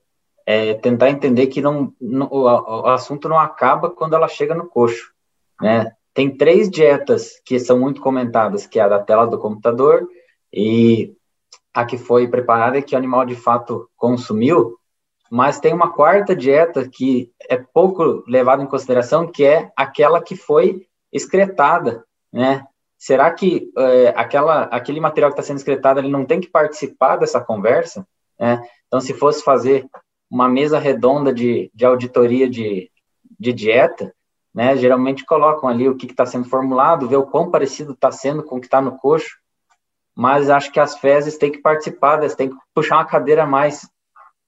é 0.47 0.75
tentar 0.75 1.09
entender 1.09 1.47
que 1.47 1.63
não, 1.63 1.95
o, 2.01 2.43
o, 2.43 2.87
assunto 2.89 3.31
não 3.31 3.39
acaba 3.39 3.89
quando 3.89 4.15
ela 4.15 4.29
chega 4.29 4.55
no 4.55 4.67
coxo, 4.67 5.11
né? 5.61 5.93
Tem 6.13 6.37
três 6.37 6.69
dietas 6.69 7.41
que 7.45 7.59
são 7.59 7.79
muito 7.79 8.01
comentadas, 8.01 8.67
que 8.67 8.79
é 8.79 8.83
a 8.83 8.89
da 8.89 8.99
tela 8.99 9.27
do 9.27 9.39
computador 9.39 10.09
e 10.53 11.15
a 11.73 11.85
que 11.85 11.97
foi 11.97 12.29
preparada 12.29 12.79
e 12.79 12.83
que 12.83 12.95
o 12.95 12.99
animal 12.99 13.25
de 13.25 13.37
fato 13.37 13.89
consumiu, 13.97 14.77
mas 15.31 15.61
tem 15.61 15.73
uma 15.73 15.93
quarta 15.93 16.35
dieta 16.35 16.89
que 16.89 17.31
é 17.49 17.57
pouco 17.57 18.25
levada 18.27 18.63
em 18.63 18.67
consideração, 18.67 19.31
que 19.31 19.45
é 19.45 19.71
aquela 19.77 20.21
que 20.21 20.35
foi 20.35 20.87
excretada, 21.13 22.05
né? 22.33 22.67
Será 22.99 23.31
que 23.31 23.73
é, 23.79 24.09
aquela, 24.09 24.65
aquele 24.65 25.01
material 25.01 25.31
que 25.31 25.41
está 25.41 25.47
sendo 25.47 25.57
excretado 25.57 26.01
ele 26.01 26.11
não 26.11 26.27
tem 26.27 26.39
que 26.39 26.51
participar 26.51 27.17
dessa 27.17 27.41
conversa? 27.41 28.07
Né? 28.39 28.63
Então, 28.87 29.01
se 29.01 29.15
fosse 29.15 29.43
fazer 29.43 29.87
uma 30.31 30.49
mesa 30.49 30.79
redonda 30.79 31.33
de, 31.33 31.71
de 31.75 31.87
auditoria 31.87 32.49
de, 32.49 32.91
de 33.39 33.53
dieta, 33.55 34.15
né, 34.55 34.77
geralmente 34.77 35.25
colocam 35.25 35.69
ali 35.69 35.89
o 35.89 35.97
que 35.97 36.07
está 36.07 36.27
sendo 36.27 36.49
formulado, 36.49 37.09
ver 37.09 37.17
o 37.17 37.27
quão 37.27 37.51
parecido 37.51 37.93
está 37.93 38.11
sendo 38.11 38.43
com 38.43 38.57
o 38.57 38.61
que 38.61 38.67
está 38.67 38.81
no 38.81 38.99
coxo, 38.99 39.39
mas 40.15 40.51
acho 40.51 40.73
que 40.73 40.81
as 40.81 40.99
fezes 40.99 41.39
têm 41.39 41.53
que 41.53 41.59
participar, 41.59 42.19
elas 42.19 42.35
têm 42.35 42.51
que 42.51 42.57
puxar 42.75 42.97
uma 42.97 43.05
cadeira 43.05 43.45
a 43.45 43.47
mais 43.47 43.89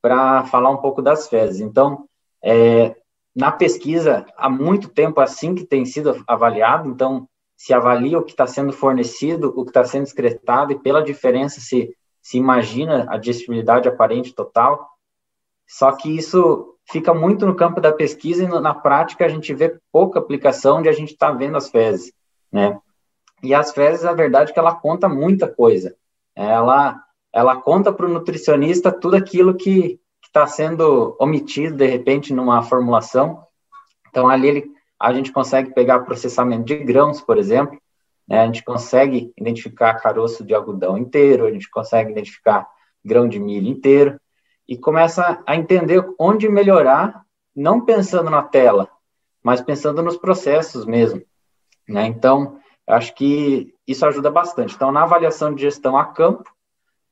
para 0.01 0.45
falar 0.45 0.71
um 0.71 0.79
pouco 0.79 1.01
das 1.01 1.29
fezes. 1.29 1.61
Então, 1.61 2.07
é, 2.43 2.97
na 3.35 3.53
pesquisa, 3.53 4.27
há 4.37 4.51
muito 4.51 4.89
tempo 4.89 5.21
assim 5.21 5.55
que 5.55 5.65
tem 5.65 5.85
sido 5.85 6.23
avaliado, 6.27 6.89
então, 6.89 7.29
se 7.57 7.73
avalia 7.73 8.19
o 8.19 8.25
que 8.25 8.33
está 8.33 8.47
sendo 8.47 8.73
fornecido, 8.73 9.53
o 9.57 9.65
que 9.65 9.71
está 9.71 9.85
sendo 9.85 10.03
excretado, 10.03 10.73
e 10.73 10.79
pela 10.79 11.03
diferença 11.03 11.61
se, 11.61 11.97
se 12.21 12.37
imagina 12.37 13.07
a 13.09 13.17
digestibilidade 13.17 13.89
aparente 13.89 14.35
total, 14.35 14.89
só 15.67 15.93
que 15.93 16.15
isso 16.15 16.72
fica 16.91 17.15
muito 17.15 17.47
no 17.47 17.55
campo 17.55 17.81
da 17.81 17.93
pesquisa 17.93 18.45
e 18.45 18.49
na 18.49 18.75
prática 18.75 19.25
a 19.25 19.29
gente 19.29 19.53
vê 19.55 19.79
pouca 19.91 20.19
aplicação 20.19 20.79
onde 20.79 20.89
a 20.89 20.93
gente 20.93 21.13
está 21.13 21.31
vendo 21.31 21.57
as 21.57 21.71
fezes, 21.71 22.13
né? 22.51 22.79
E 23.43 23.55
as 23.55 23.73
fezes, 23.73 24.05
a 24.05 24.13
verdade 24.13 24.51
é 24.51 24.55
que 24.55 24.59
ela 24.59 24.75
conta 24.75 25.09
muita 25.09 25.49
coisa. 25.49 25.97
Ela, 26.35 27.03
ela 27.33 27.57
conta 27.57 27.93
para 27.93 28.07
o 28.07 28.09
nutricionista 28.09 28.93
tudo 28.93 29.17
aquilo 29.17 29.55
que 29.55 29.99
está 30.25 30.47
sendo 30.47 31.17
omitido, 31.21 31.77
de 31.77 31.87
repente, 31.87 32.33
numa 32.33 32.63
formulação. 32.63 33.45
Então, 34.09 34.29
ali 34.29 34.49
ele, 34.49 34.71
a 34.99 35.13
gente 35.13 35.33
consegue 35.33 35.75
pegar 35.75 36.01
processamento 36.01 36.65
de 36.65 36.77
grãos, 36.79 37.21
por 37.21 37.37
exemplo, 37.37 37.77
né? 38.29 38.41
a 38.41 38.47
gente 38.47 38.63
consegue 38.63 39.33
identificar 39.37 39.95
caroço 39.95 40.45
de 40.45 40.55
algodão 40.55 40.97
inteiro, 40.97 41.45
a 41.45 41.51
gente 41.51 41.69
consegue 41.69 42.13
identificar 42.13 42.67
grão 43.05 43.29
de 43.29 43.41
milho 43.41 43.69
inteiro, 43.69 44.21
e 44.69 44.77
começa 44.77 45.43
a 45.47 45.57
entender 45.57 46.05
onde 46.19 46.49
melhorar, 46.49 47.23
não 47.55 47.85
pensando 47.85 48.31
na 48.31 48.43
tela, 48.43 48.89
mas 49.43 49.61
pensando 49.61 50.03
nos 50.03 50.17
processos 50.17 50.87
mesmo. 50.87 51.23
Né? 51.89 52.07
Então, 52.07 52.59
acho 52.87 53.15
que 53.15 53.75
isso 53.87 54.07
ajuda 54.07 54.31
bastante. 54.31 54.75
Então, 54.75 54.93
na 54.93 55.03
avaliação 55.03 55.55
de 55.55 55.63
gestão 55.63 55.97
a 55.97 56.07
campo, 56.07 56.45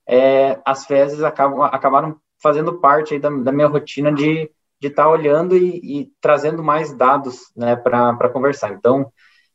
é, 0.07 0.59
as 0.65 0.85
fezes 0.85 1.21
acabam, 1.23 1.61
acabaram 1.61 2.19
fazendo 2.41 2.79
parte 2.79 3.19
da, 3.19 3.29
da, 3.29 3.51
minha 3.51 3.67
rotina 3.67 4.11
de 4.11 4.49
estar 4.81 5.03
tá 5.03 5.09
olhando 5.09 5.55
e, 5.55 6.01
e, 6.01 6.11
trazendo 6.19 6.63
mais 6.63 6.91
dados 6.93 7.51
né, 7.55 7.75
para 7.75 8.29
conversar. 8.29 8.71
Então, 8.71 9.11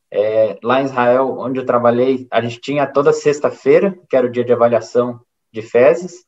é, 0.09 0.57
lá 0.63 0.81
em 0.81 0.85
Israel, 0.85 1.37
onde 1.37 1.59
eu 1.59 1.65
trabalhei, 1.65 2.27
a 2.31 2.41
gente 2.41 2.61
tinha 2.61 2.87
toda 2.87 3.11
sexta-feira, 3.11 3.97
que 4.09 4.15
era 4.15 4.25
o 4.25 4.31
dia 4.31 4.45
de 4.45 4.53
avaliação 4.53 5.19
de 5.51 5.61
fezes, 5.61 6.25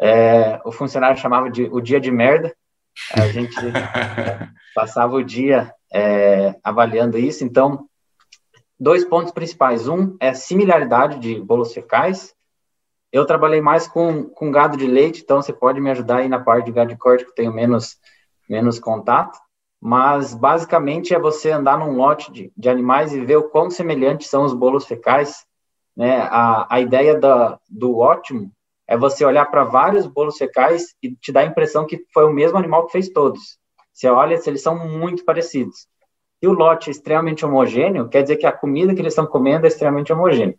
é, 0.00 0.60
o 0.64 0.72
funcionário 0.72 1.20
chamava 1.20 1.50
de 1.50 1.64
o 1.64 1.80
dia 1.80 2.00
de 2.00 2.10
merda, 2.10 2.54
a 3.12 3.28
gente 3.28 3.54
passava 4.74 5.14
o 5.14 5.22
dia 5.22 5.72
é, 5.92 6.54
avaliando 6.64 7.18
isso, 7.18 7.44
então 7.44 7.86
dois 8.78 9.04
pontos 9.04 9.32
principais. 9.32 9.86
Um 9.86 10.16
é 10.18 10.32
similaridade 10.32 11.18
de 11.18 11.38
bolos 11.38 11.74
fecais. 11.74 12.34
Eu 13.12 13.26
trabalhei 13.26 13.60
mais 13.60 13.86
com, 13.86 14.24
com 14.24 14.50
gado 14.50 14.76
de 14.76 14.86
leite, 14.86 15.20
então 15.22 15.42
você 15.42 15.52
pode 15.52 15.80
me 15.80 15.90
ajudar 15.90 16.18
aí 16.18 16.28
na 16.28 16.40
parte 16.40 16.66
de 16.66 16.72
gado 16.72 16.90
de 16.90 16.96
corte, 16.96 17.24
que 17.24 17.30
eu 17.30 17.34
tenho 17.34 17.52
menos, 17.52 17.98
menos 18.48 18.78
contato. 18.78 19.38
Mas, 19.82 20.34
basicamente, 20.34 21.14
é 21.14 21.18
você 21.18 21.50
andar 21.50 21.78
num 21.78 21.96
lote 21.96 22.30
de, 22.30 22.52
de 22.56 22.68
animais 22.68 23.12
e 23.12 23.24
ver 23.24 23.36
o 23.36 23.48
quão 23.48 23.70
semelhantes 23.70 24.28
são 24.28 24.44
os 24.44 24.54
bolos 24.54 24.86
fecais. 24.86 25.44
Né? 25.96 26.20
A, 26.30 26.66
a 26.74 26.80
ideia 26.80 27.18
da, 27.18 27.58
do 27.68 27.98
ótimo 27.98 28.52
é 28.90 28.96
você 28.96 29.24
olhar 29.24 29.46
para 29.46 29.62
vários 29.62 30.06
bolos 30.06 30.36
fecais 30.36 30.96
e 31.00 31.14
te 31.14 31.30
dar 31.30 31.42
a 31.42 31.46
impressão 31.46 31.86
que 31.86 32.04
foi 32.12 32.24
o 32.24 32.32
mesmo 32.32 32.58
animal 32.58 32.84
que 32.86 32.92
fez 32.92 33.08
todos. 33.08 33.56
Você 33.92 34.08
olha 34.08 34.36
se 34.36 34.50
eles 34.50 34.62
são 34.62 34.76
muito 34.76 35.24
parecidos 35.24 35.86
e 36.42 36.48
o 36.48 36.52
lote 36.52 36.88
é 36.88 36.92
extremamente 36.92 37.44
homogêneo, 37.44 38.08
quer 38.08 38.22
dizer 38.22 38.36
que 38.36 38.46
a 38.46 38.52
comida 38.52 38.94
que 38.94 39.00
eles 39.00 39.12
estão 39.12 39.26
comendo 39.26 39.64
é 39.64 39.68
extremamente 39.68 40.12
homogênea. 40.12 40.56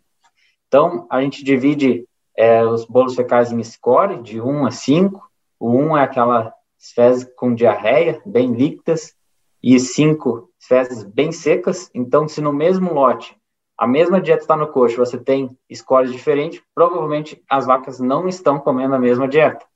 Então, 0.68 1.06
a 1.10 1.20
gente 1.20 1.44
divide 1.44 2.06
é, 2.36 2.64
os 2.64 2.86
bolos 2.86 3.14
fecais 3.14 3.52
em 3.52 3.62
score, 3.62 4.22
de 4.22 4.40
1 4.40 4.66
a 4.66 4.70
5. 4.70 5.20
O 5.58 5.70
1 5.76 5.96
é 5.98 6.02
aquelas 6.04 6.52
fezes 6.94 7.28
com 7.36 7.54
diarreia, 7.54 8.22
bem 8.24 8.52
líquidas, 8.54 9.14
e 9.62 9.78
5 9.78 10.48
fezes 10.58 11.02
bem 11.02 11.32
secas. 11.32 11.90
Então, 11.92 12.26
se 12.26 12.40
no 12.40 12.52
mesmo 12.52 12.94
lote 12.94 13.36
a 13.82 13.86
mesma 13.88 14.20
dieta 14.20 14.42
está 14.42 14.56
no 14.56 14.68
coxo, 14.68 14.96
você 14.96 15.18
tem 15.18 15.58
scores 15.74 16.12
diferentes, 16.12 16.62
provavelmente 16.72 17.42
as 17.50 17.66
vacas 17.66 17.98
não 17.98 18.28
estão 18.28 18.60
comendo 18.60 18.94
a 18.94 18.98
mesma 18.98 19.26
dieta. 19.26 19.66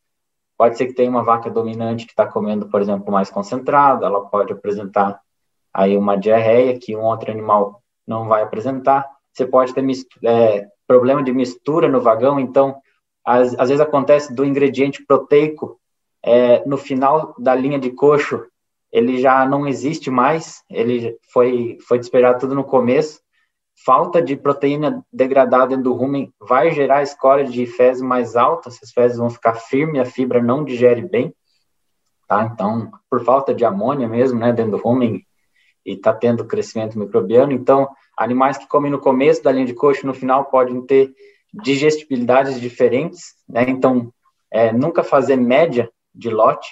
Pode 0.57 0.79
ser 0.79 0.87
que 0.87 0.93
tenha 0.93 1.11
uma 1.11 1.25
vaca 1.25 1.51
dominante 1.51 2.07
que 2.07 2.13
está 2.13 2.25
comendo, 2.25 2.69
por 2.69 2.81
exemplo, 2.81 3.13
mais 3.13 3.31
concentrado, 3.31 4.05
ela 4.05 4.25
pode 4.27 4.53
apresentar 4.53 5.21
aí 5.75 5.97
uma 5.97 6.17
diarreia 6.17 6.79
que 6.79 6.95
um 6.95 7.03
outro 7.03 7.33
animal 7.33 7.83
não 8.07 8.29
vai 8.29 8.45
apresentar. 8.45 9.05
Você 9.33 9.45
pode 9.45 9.75
ter 9.75 9.85
é, 10.23 10.69
problema 10.87 11.21
de 11.21 11.33
mistura 11.33 11.89
no 11.89 12.01
vagão, 12.01 12.39
então 12.39 12.77
às, 13.25 13.59
às 13.59 13.71
vezes 13.71 13.81
acontece 13.81 14.33
do 14.33 14.45
ingrediente 14.45 15.05
proteico 15.05 15.81
é, 16.25 16.65
no 16.65 16.79
final 16.79 17.35
da 17.41 17.57
linha 17.57 17.81
de 17.81 17.91
coxo 17.91 18.47
ele 18.93 19.21
já 19.21 19.45
não 19.45 19.67
existe 19.67 20.11
mais, 20.11 20.63
ele 20.71 21.19
foi 21.33 21.77
foi 21.89 21.99
despejado 21.99 22.39
tudo 22.39 22.55
no 22.55 22.63
começo. 22.63 23.26
Falta 23.85 24.23
de 24.23 24.37
proteína 24.37 25.05
degradada 25.13 25.69
dentro 25.69 25.85
do 25.85 25.93
rumen 25.93 26.33
vai 26.41 26.71
gerar 26.71 27.03
escória 27.03 27.45
de 27.45 27.67
fezes 27.67 28.03
mais 28.03 28.35
alta, 28.35 28.69
essas 28.69 28.91
fezes 28.91 29.19
vão 29.19 29.29
ficar 29.29 29.55
firmes, 29.55 30.01
a 30.01 30.05
fibra 30.05 30.43
não 30.43 30.65
digere 30.65 31.03
bem, 31.03 31.35
tá? 32.27 32.45
Então, 32.45 32.91
por 33.11 33.23
falta 33.23 33.55
de 33.55 33.65
amônia 33.65 34.09
mesmo, 34.09 34.39
né, 34.39 34.53
dentro 34.53 34.73
do 34.73 34.77
rumen, 34.79 35.23
e 35.85 35.93
está 35.93 36.13
tendo 36.13 36.45
crescimento 36.45 36.99
microbiano. 36.99 37.53
Então, 37.53 37.89
animais 38.17 38.59
que 38.59 38.67
comem 38.67 38.91
no 38.91 38.99
começo 38.99 39.43
da 39.43 39.53
linha 39.53 39.67
de 39.67 39.75
coxo, 39.75 40.07
no 40.07 40.13
final, 40.13 40.47
podem 40.47 40.85
ter 40.85 41.15
digestibilidades 41.53 42.61
diferentes. 42.61 43.35
Né? 43.49 43.67
Então, 43.69 44.13
é, 44.51 44.73
nunca 44.73 45.05
fazer 45.05 45.37
média 45.37 45.89
de 46.13 46.29
lote, 46.29 46.69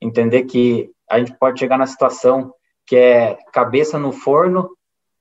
entender 0.00 0.44
que 0.44 0.90
a 1.08 1.18
gente 1.18 1.34
pode 1.38 1.60
chegar 1.60 1.78
na 1.78 1.86
situação 1.86 2.52
que 2.84 2.96
é 2.96 3.38
cabeça 3.52 3.98
no 3.98 4.10
forno 4.10 4.70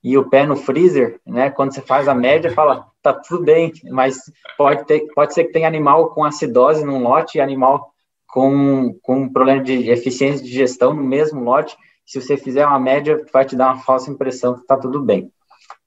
e 0.04 0.18
o 0.18 0.30
pé 0.30 0.46
no 0.46 0.56
freezer, 0.56 1.20
né? 1.26 1.50
Quando 1.50 1.74
você 1.74 1.82
faz 1.82 2.08
a 2.08 2.16
média, 2.16 2.52
fala, 2.52 2.88
tá 3.02 3.14
tudo 3.14 3.44
bem, 3.44 3.72
mas 3.92 4.18
pode 4.58 4.86
ter, 4.86 5.08
pode 5.14 5.34
ser 5.34 5.46
que 5.46 5.54
tenha 5.54 5.68
animal 5.68 6.10
com 6.10 6.24
acidose 6.24 6.84
num 6.84 7.04
lote 7.04 7.38
e 7.38 7.42
animal 7.42 7.92
com, 8.28 8.96
com 9.02 9.30
problema 9.30 9.64
de 9.64 9.90
eficiência 9.90 10.44
de 10.44 10.52
gestão 10.52 10.94
no 10.94 11.04
mesmo 11.04 11.44
lote 11.44 11.78
se 12.12 12.22
você 12.22 12.36
fizer 12.36 12.68
uma 12.68 12.78
média, 12.78 13.26
vai 13.32 13.46
te 13.46 13.56
dar 13.56 13.68
uma 13.68 13.84
falsa 13.84 14.12
impressão 14.12 14.56
que 14.56 14.62
está 14.62 14.76
tudo 14.76 15.02
bem. 15.02 15.32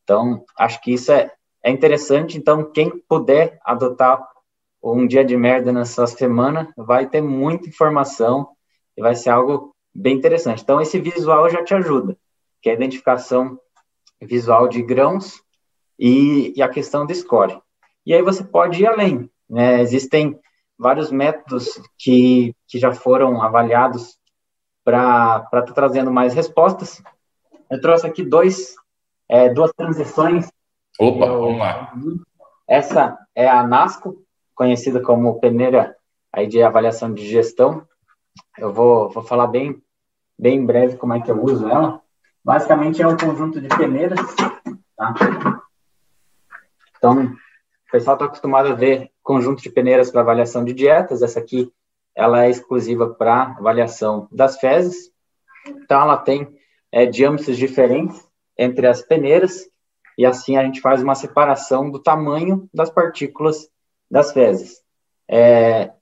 Então, 0.03 0.43
acho 0.59 0.81
que 0.81 0.95
isso 0.95 1.13
é, 1.13 1.31
é 1.63 1.71
interessante. 1.71 2.39
Então, 2.39 2.65
quem 2.73 2.99
puder 3.07 3.59
adotar 3.63 4.27
um 4.83 5.07
dia 5.07 5.23
de 5.23 5.37
merda 5.37 5.71
nessa 5.71 6.07
semana, 6.07 6.73
vai 6.79 7.07
ter 7.07 7.21
muita 7.21 7.69
informação 7.69 8.49
e 8.97 9.03
vai 9.03 9.15
ser 9.15 9.29
algo 9.29 9.75
bem 9.95 10.17
interessante. 10.17 10.63
Então, 10.63 10.81
esse 10.81 10.99
visual 10.99 11.51
já 11.51 11.63
te 11.63 11.75
ajuda, 11.75 12.17
que 12.63 12.71
é 12.71 12.73
a 12.73 12.77
identificação 12.77 13.59
visual 14.25 14.69
de 14.69 14.83
grãos 14.83 15.43
e, 15.99 16.53
e 16.57 16.63
a 16.63 16.69
questão 16.69 17.07
do 17.07 17.15
score. 17.15 17.61
E 18.07 18.13
aí 18.13 18.23
você 18.23 18.45
pode 18.45 18.83
ir 18.83 18.87
além. 18.87 19.31
Né? 19.49 19.81
Existem 19.81 20.39
vários 20.79 21.11
métodos 21.11 21.81
que, 21.99 22.55
que 22.67 22.79
já 22.79 22.93
foram 22.93 23.41
avaliados 23.43 24.19
para 24.85 25.43
estar 25.45 25.63
tá 25.63 25.73
trazendo 25.73 26.11
mais 26.11 26.35
respostas. 26.35 27.03
Eu 27.71 27.81
trouxe 27.81 28.07
aqui 28.07 28.23
dois, 28.23 28.75
é, 29.29 29.49
duas 29.49 29.73
transições. 29.73 30.51
Opa, 30.99 31.27
eu, 31.27 31.41
vamos 31.41 31.59
lá. 31.59 31.93
Essa 32.69 33.19
é 33.35 33.49
a 33.49 33.67
NASCO, 33.67 34.23
conhecida 34.55 35.01
como 35.01 35.41
peneira 35.41 35.97
aí 36.33 36.47
de 36.47 36.63
avaliação 36.63 37.13
de 37.13 37.27
gestão. 37.27 37.87
Eu 38.59 38.73
vou, 38.73 39.09
vou 39.11 39.23
falar 39.23 39.47
bem, 39.47 39.83
bem 40.39 40.65
breve 40.65 40.97
como 40.97 41.15
é 41.15 41.21
que 41.21 41.31
eu 41.31 41.43
uso 41.43 41.69
ela. 41.69 42.01
Basicamente 42.45 43.01
é 43.01 43.07
um 43.07 43.17
conjunto 43.17 43.61
de 43.61 43.69
peneiras, 43.69 44.21
tá? 44.97 45.15
Então, 46.97 47.35
pessoal 47.95 48.17
está 48.17 48.25
acostumado 48.25 48.71
a 48.71 48.75
ver 48.75 49.13
conjunto 49.23 49.63
de 49.63 49.71
peneiras 49.71 50.11
para 50.11 50.21
avaliação 50.21 50.65
de 50.65 50.73
dietas, 50.73 51.23
essa 51.23 51.39
aqui 51.39 51.73
ela 52.13 52.45
é 52.45 52.51
exclusiva 52.51 53.09
para 53.09 53.55
avaliação 53.57 54.27
das 54.33 54.59
fezes, 54.59 55.13
então 55.65 56.03
ela 56.03 56.17
tem 56.17 56.53
é, 56.91 57.07
diâmetros 57.07 57.57
diferentes 57.57 58.21
entre 58.59 58.89
as 58.89 59.01
peneiras, 59.01 59.71
e 60.19 60.27
assim 60.27 60.57
a 60.57 60.65
gente 60.65 60.81
faz 60.81 61.05
uma 61.05 61.15
separação 61.15 61.89
do 61.89 62.01
tamanho 62.01 62.69
das 62.75 62.91
partículas 62.91 63.69
das 64.11 64.33
fezes. 64.33 64.83
É, 65.29 65.93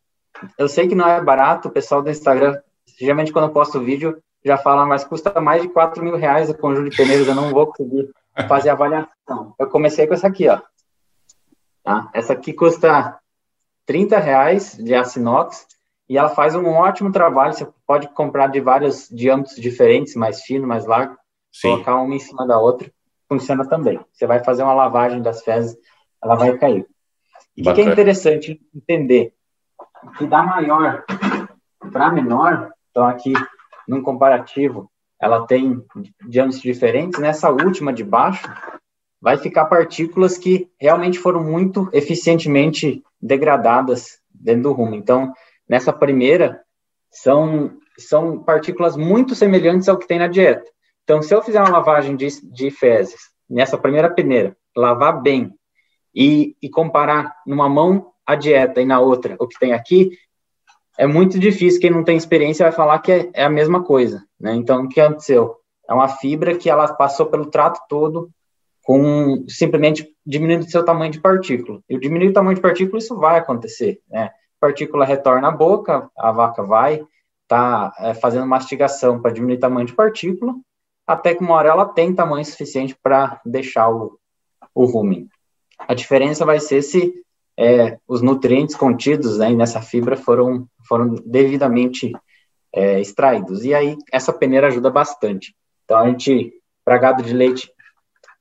eu 0.57 0.69
sei 0.69 0.89
que 0.89 0.95
não 0.95 1.07
é 1.07 1.23
barato, 1.23 1.69
o 1.69 1.73
pessoal 1.73 2.01
do 2.01 2.11
Instagram, 2.11 2.59
geralmente 2.99 3.33
quando 3.33 3.49
eu 3.49 3.53
posto 3.53 3.79
vídeo, 3.81 4.17
já 4.45 4.57
fala, 4.57 4.85
mas 4.85 5.05
custa 5.05 5.41
mais 5.41 5.63
de 5.63 5.69
4 5.69 6.03
mil 6.03 6.17
reais 6.17 6.51
o 6.51 6.55
conjunto 6.55 6.91
de 6.91 6.97
peneiras, 6.97 7.29
eu 7.29 7.35
não 7.35 7.51
vou 7.51 7.67
conseguir 7.67 8.11
fazer 8.49 8.71
a 8.71 8.73
avaliação. 8.73 9.55
Eu 9.59 9.69
comecei 9.69 10.07
com 10.07 10.15
essa 10.15 10.27
aqui, 10.27 10.49
ó. 10.49 10.61
Tá? 11.85 12.11
Essa 12.13 12.33
aqui 12.33 12.53
custa 12.53 13.19
30 13.87 14.19
reais 14.19 14.77
de 14.77 14.95
aço 14.95 15.19
inox 15.19 15.67
e 16.09 16.17
ela 16.17 16.29
faz 16.29 16.55
um 16.55 16.69
ótimo 16.69 17.13
trabalho. 17.13 17.55
Você 17.55 17.69
pode 17.87 18.09
comprar 18.09 18.49
de 18.49 18.61
vários 18.61 19.09
diâmetros 19.09 19.57
diferentes, 19.57 20.15
mais 20.15 20.43
fino, 20.43 20.67
mais 20.67 20.87
largo, 20.87 21.17
Sim. 21.53 21.71
colocar 21.71 21.97
uma 21.97 22.15
em 22.15 22.19
cima 22.19 22.47
da 22.47 22.59
outra, 22.59 22.91
funciona 23.29 23.67
também. 23.67 24.01
Você 24.13 24.27
vai 24.27 24.43
fazer 24.43 24.63
uma 24.63 24.75
lavagem 24.75 25.23
das 25.23 25.43
fezes, 25.43 25.77
ela 26.23 26.35
vai 26.35 26.57
cair. 26.59 26.87
E 27.57 27.69
o 27.69 27.75
que 27.75 27.81
é 27.81 27.85
interessante 27.85 28.61
entender? 28.75 29.35
Que 30.17 30.27
da 30.27 30.43
maior 30.43 31.05
para 31.93 32.11
menor, 32.11 32.73
então 32.91 33.07
aqui 33.07 33.33
num 33.93 34.03
comparativo, 34.03 34.91
ela 35.21 35.47
tem 35.47 35.85
diâmetros 36.27 36.63
diferentes. 36.63 37.21
Nessa 37.21 37.51
última 37.51 37.93
de 37.93 38.03
baixo, 38.03 38.51
vai 39.21 39.37
ficar 39.37 39.67
partículas 39.67 40.39
que 40.39 40.69
realmente 40.81 41.19
foram 41.19 41.45
muito 41.45 41.89
eficientemente 41.93 43.03
degradadas 43.21 44.19
dentro 44.35 44.63
do 44.63 44.73
rumo. 44.73 44.95
Então, 44.95 45.33
nessa 45.69 45.93
primeira, 45.93 46.61
são, 47.11 47.77
são 47.99 48.43
partículas 48.43 48.97
muito 48.97 49.35
semelhantes 49.35 49.89
ao 49.89 49.99
que 49.99 50.09
tem 50.09 50.19
na 50.19 50.27
dieta. 50.27 50.65
Então, 51.05 51.21
se 51.21 51.35
eu 51.35 51.43
fizer 51.43 51.61
uma 51.61 51.71
lavagem 51.71 52.17
de, 52.17 52.29
de 52.51 52.71
fezes 52.71 53.21
nessa 53.49 53.77
primeira 53.77 54.09
peneira, 54.11 54.57
lavar 54.75 55.21
bem 55.21 55.53
e, 56.15 56.57
e 56.63 56.69
comparar 56.71 57.37
numa 57.47 57.69
mão 57.69 58.13
a 58.27 58.35
dieta 58.35 58.81
e 58.81 58.87
na 58.87 58.99
outra 59.01 59.37
o 59.39 59.47
que 59.47 59.59
tem 59.59 59.73
aqui, 59.73 60.11
é 60.99 61.07
muito 61.07 61.39
difícil. 61.39 61.81
Quem 61.81 61.91
não 61.91 62.05
tem 62.05 62.17
experiência 62.17 62.65
vai 62.65 62.73
falar 62.73 62.99
que 63.01 63.13
é, 63.13 63.31
é 63.35 63.45
a 63.45 63.51
mesma 63.51 63.83
coisa. 63.83 64.25
Né? 64.39 64.55
Então, 64.55 64.85
o 64.85 64.89
que 64.89 65.01
aconteceu? 65.01 65.57
É 65.89 65.93
uma 65.93 66.09
fibra 66.09 66.57
que 66.57 66.71
ela 66.71 66.93
passou 66.95 67.27
pelo 67.27 67.47
trato 67.47 67.81
todo 67.89 68.31
com 68.83 69.45
simplesmente 69.49 70.09
diminuindo 70.27 70.69
seu 70.69 70.85
tamanho 70.85 71.13
de 71.13 71.21
partícula. 71.21 71.81
E 71.89 71.99
diminuir 71.99 72.29
o 72.29 72.33
tamanho 72.33 72.57
de 72.57 72.61
partícula, 72.61 72.99
isso 72.99 73.17
vai 73.17 73.39
acontecer. 73.39 74.01
Né? 74.09 74.31
Partícula 74.61 75.05
retorna 75.05 75.49
à 75.49 75.51
boca, 75.51 76.11
a 76.17 76.33
vaca 76.33 76.63
vai 76.63 77.05
tá 77.53 77.93
é, 77.99 78.15
fazendo 78.15 78.47
mastigação 78.47 79.21
para 79.21 79.31
diminuir 79.31 79.57
o 79.57 79.61
tamanho 79.61 79.87
de 79.87 79.93
partícula, 79.93 80.55
até 81.07 81.35
que 81.35 81.43
uma 81.43 81.55
hora 81.55 81.69
ela 81.69 81.85
tem 81.85 82.15
tamanho 82.15 82.45
suficiente 82.45 82.97
para 83.03 83.41
deixar 83.45 83.91
o, 83.91 84.19
o 84.75 84.87
rumen. 84.87 85.29
A 85.79 85.93
diferença 85.93 86.47
vai 86.47 86.61
ser 86.61 86.81
se 86.81 87.13
é, 87.59 87.99
os 88.09 88.23
nutrientes 88.23 88.75
contidos 88.75 89.39
né, 89.39 89.51
nessa 89.51 89.83
fibra 89.83 90.17
foram, 90.17 90.67
foram 90.87 91.15
devidamente 91.27 92.13
é, 92.75 93.01
extraídos. 93.01 93.65
E 93.65 93.75
aí, 93.75 93.97
essa 94.13 94.33
peneira 94.33 94.69
ajuda 94.69 94.91
bastante. 94.91 95.55
Então, 95.85 95.99
a 95.99 96.09
gente, 96.09 96.53
para 96.85 96.99
gado 96.99 97.23
de 97.23 97.33
leite, 97.33 97.71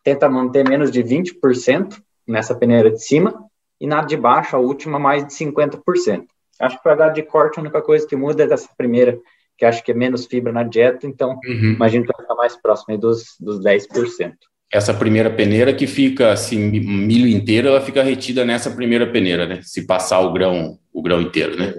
tenta 0.04 0.30
manter 0.30 0.68
menos 0.68 0.92
de 0.92 1.04
20% 1.04 2.02
nessa 2.28 2.56
peneira 2.56 2.92
de 2.92 3.04
cima, 3.04 3.46
e 3.80 3.88
na 3.88 4.02
de 4.02 4.16
baixo, 4.16 4.56
a 4.56 4.60
última, 4.60 5.00
mais 5.00 5.26
de 5.26 5.34
50%. 5.34 6.26
Acho 6.60 6.78
que 6.78 6.84
para 6.84 6.96
gado 6.96 7.14
de 7.16 7.24
corte, 7.24 7.58
a 7.58 7.62
única 7.62 7.82
coisa 7.82 8.06
que 8.08 8.16
muda 8.16 8.44
é 8.44 8.48
dessa 8.48 8.70
primeira, 8.78 9.18
que 9.58 9.66
acho 9.66 9.84
que 9.84 9.92
é 9.92 9.96
menos 9.96 10.28
fibra 10.28 10.54
na 10.54 10.64
dieta, 10.64 11.08
então 11.08 11.40
uhum. 11.44 11.74
imagino 11.74 12.06
que 12.06 12.14
vai 12.14 12.24
estar 12.24 12.36
mais 12.36 12.56
próximo 12.56 12.98
dos, 12.98 13.36
dos 13.40 13.64
10% 13.64 14.34
essa 14.72 14.94
primeira 14.94 15.30
peneira 15.30 15.74
que 15.74 15.86
fica 15.86 16.32
assim 16.32 16.58
milho 16.58 17.28
inteiro, 17.28 17.68
ela 17.68 17.82
fica 17.82 18.02
retida 18.02 18.46
nessa 18.46 18.72
primeira 18.72 19.06
peneira, 19.06 19.46
né? 19.46 19.60
Se 19.62 19.86
passar 19.86 20.22
o 20.22 20.32
grão, 20.32 20.80
o 20.94 21.02
grão 21.02 21.22
inteiro, 21.22 21.58
né? 21.58 21.74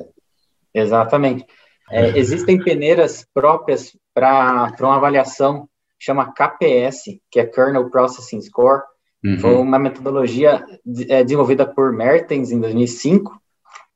Exatamente. 0.75 1.47
É, 1.91 2.07
é. 2.07 2.19
existem 2.19 2.63
peneiras 2.63 3.27
próprias 3.35 3.97
para 4.15 4.73
uma 4.81 4.97
avaliação 4.97 5.69
chama 6.03 6.33
KPS, 6.33 7.21
que 7.31 7.39
é 7.39 7.47
Kernel 7.47 7.89
Processing 7.89 8.41
Score. 8.41 8.83
Uhum. 9.25 9.39
Foi 9.39 9.55
uma 9.55 9.79
metodologia 9.79 10.65
é, 11.09 11.23
desenvolvida 11.23 11.65
por 11.65 11.93
Mertens 11.93 12.51
em 12.51 12.59
2005 12.59 13.41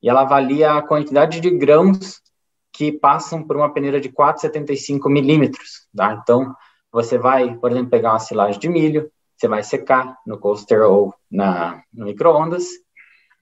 e 0.01 0.09
ela 0.09 0.21
avalia 0.21 0.75
a 0.75 0.83
quantidade 0.83 1.41
de 1.41 1.51
grãos 1.51 2.21
que 2.73 2.93
passam 2.93 3.43
por 3.43 3.57
uma 3.57 3.73
peneira 3.73 4.01
de 4.01 4.09
4,75 4.09 5.11
milímetros. 5.11 5.89
Tá? 5.97 6.17
Então, 6.23 6.55
você 6.93 7.19
vai, 7.19 7.57
por 7.57 7.73
exemplo, 7.73 7.91
pegar 7.91 8.13
uma 8.13 8.21
silagem 8.21 8.61
de 8.61 8.69
milho, 8.69 9.11
você 9.37 9.49
vai 9.49 9.65
secar 9.65 10.17
no 10.25 10.39
coaster 10.39 10.83
ou 10.83 11.13
na, 11.29 11.83
no 11.93 12.05
micro-ondas, 12.05 12.67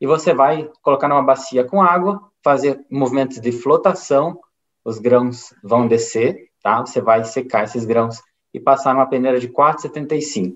e 0.01 0.07
você 0.07 0.33
vai 0.33 0.71
colocar 0.81 1.07
numa 1.07 1.23
bacia 1.23 1.65
com 1.65 1.83
água, 1.83 2.21
fazer 2.45 2.85
movimentos 2.91 3.41
de 3.41 3.51
flotação, 3.51 4.39
os 4.85 4.99
grãos 4.99 5.55
vão 5.63 5.89
descer, 5.89 6.51
tá? 6.63 6.81
Você 6.85 7.01
vai 7.01 7.25
secar 7.25 7.65
esses 7.65 7.85
grãos 7.85 8.21
e 8.53 8.61
passar 8.61 8.95
numa 8.95 9.09
peneira 9.09 9.41
de 9.41 9.49
4,75. 9.49 10.53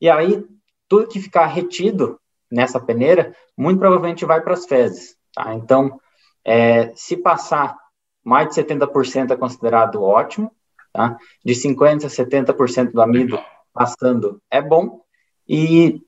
E 0.00 0.10
aí, 0.10 0.44
tudo 0.88 1.08
que 1.08 1.20
ficar 1.20 1.46
retido 1.46 2.20
nessa 2.50 2.78
peneira, 2.78 3.34
muito 3.56 3.78
provavelmente 3.78 4.24
vai 4.24 4.40
para 4.42 4.54
as 4.54 4.66
fezes, 4.66 5.16
tá? 5.32 5.54
Então, 5.54 5.98
é, 6.44 6.92
se 6.94 7.16
passar 7.16 7.76
mais 8.22 8.48
de 8.48 8.54
70% 8.54 9.30
é 9.30 9.36
considerado 9.36 10.02
ótimo, 10.02 10.52
Tá? 10.96 11.18
De 11.44 11.54
50% 11.54 12.06
a 12.06 12.08
70% 12.08 12.90
do 12.90 13.02
amido 13.02 13.38
passando 13.70 14.40
é 14.50 14.62
bom, 14.62 15.02
e 15.46 16.00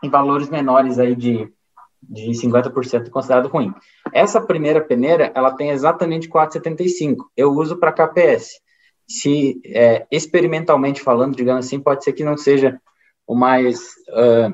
em 0.00 0.08
valores 0.08 0.48
menores 0.48 1.00
aí 1.00 1.16
de, 1.16 1.52
de 2.02 2.30
50% 2.30 3.06
é 3.06 3.10
considerado 3.10 3.48
ruim. 3.48 3.72
Essa 4.12 4.40
primeira 4.40 4.80
peneira, 4.80 5.32
ela 5.34 5.52
tem 5.52 5.70
exatamente 5.70 6.28
4,75. 6.28 7.16
Eu 7.36 7.52
uso 7.52 7.76
para 7.76 7.92
KPS. 7.92 8.60
Se 9.08 9.60
é, 9.64 10.06
experimentalmente 10.10 11.00
falando, 11.00 11.36
digamos 11.36 11.66
assim, 11.66 11.80
pode 11.80 12.04
ser 12.04 12.12
que 12.12 12.24
não 12.24 12.36
seja 12.36 12.80
o 13.26 13.34
mais, 13.34 13.80
uh, 14.10 14.52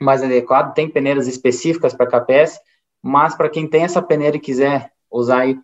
mais 0.00 0.22
adequado. 0.22 0.74
Tem 0.74 0.88
peneiras 0.88 1.26
específicas 1.26 1.94
para 1.94 2.06
KPS, 2.06 2.60
mas 3.02 3.34
para 3.34 3.48
quem 3.48 3.66
tem 3.66 3.84
essa 3.84 4.02
peneira 4.02 4.36
e 4.36 4.40
quiser 4.40 4.90
usar 5.10 5.40
aí, 5.40 5.58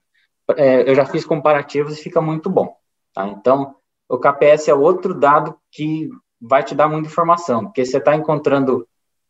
é, 0.56 0.88
eu 0.88 0.94
já 0.94 1.04
fiz 1.04 1.24
comparativos 1.24 1.98
e 1.98 2.02
fica 2.02 2.20
muito 2.20 2.48
bom. 2.50 2.74
Tá? 3.14 3.26
Então, 3.28 3.74
o 4.08 4.18
KPS 4.18 4.68
é 4.68 4.74
outro 4.74 5.14
dado 5.14 5.54
que 5.70 6.08
vai 6.40 6.62
te 6.62 6.74
dar 6.74 6.88
muita 6.88 7.08
informação, 7.08 7.64
porque 7.64 7.84
você 7.84 7.98
está 7.98 8.14
encontrando, 8.14 8.86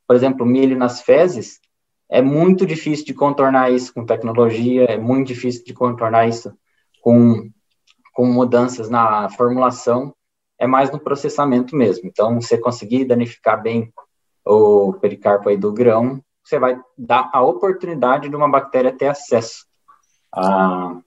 por 0.07 0.15
exemplo, 0.15 0.45
milho 0.47 0.77
nas 0.77 1.01
fezes, 1.01 1.61
é 2.11 2.23
muito 2.23 2.65
difícil 2.65 3.05
de 3.05 3.15
contornar 3.15 3.71
isso 3.71 3.93
com 3.93 4.07
tecnologia, 4.07 4.85
é 4.85 4.97
muito 4.97 5.29
difícil 5.29 5.65
de 5.65 5.75
contornar 5.75 6.27
isso 6.27 6.53
com, 7.03 7.51
com 8.15 8.27
mudanças 8.27 8.89
na 8.89 9.29
formulação, 9.31 10.15
é 10.59 10.67
mais 10.67 10.91
no 10.91 10.99
processamento 10.99 11.77
mesmo. 11.77 12.09
Então, 12.09 12.41
você 12.41 12.57
conseguir 12.59 13.05
danificar 13.05 13.63
bem 13.63 13.93
o 14.45 14.95
pericarpo 14.95 15.49
aí 15.49 15.57
do 15.57 15.73
grão, 15.73 16.23
você 16.43 16.59
vai 16.59 16.81
dar 16.97 17.31
a 17.33 17.43
oportunidade 17.43 18.29
de 18.29 18.35
uma 18.35 18.49
bactéria 18.49 18.91
ter 18.91 19.09
acesso 19.09 19.67
a, 20.35 20.99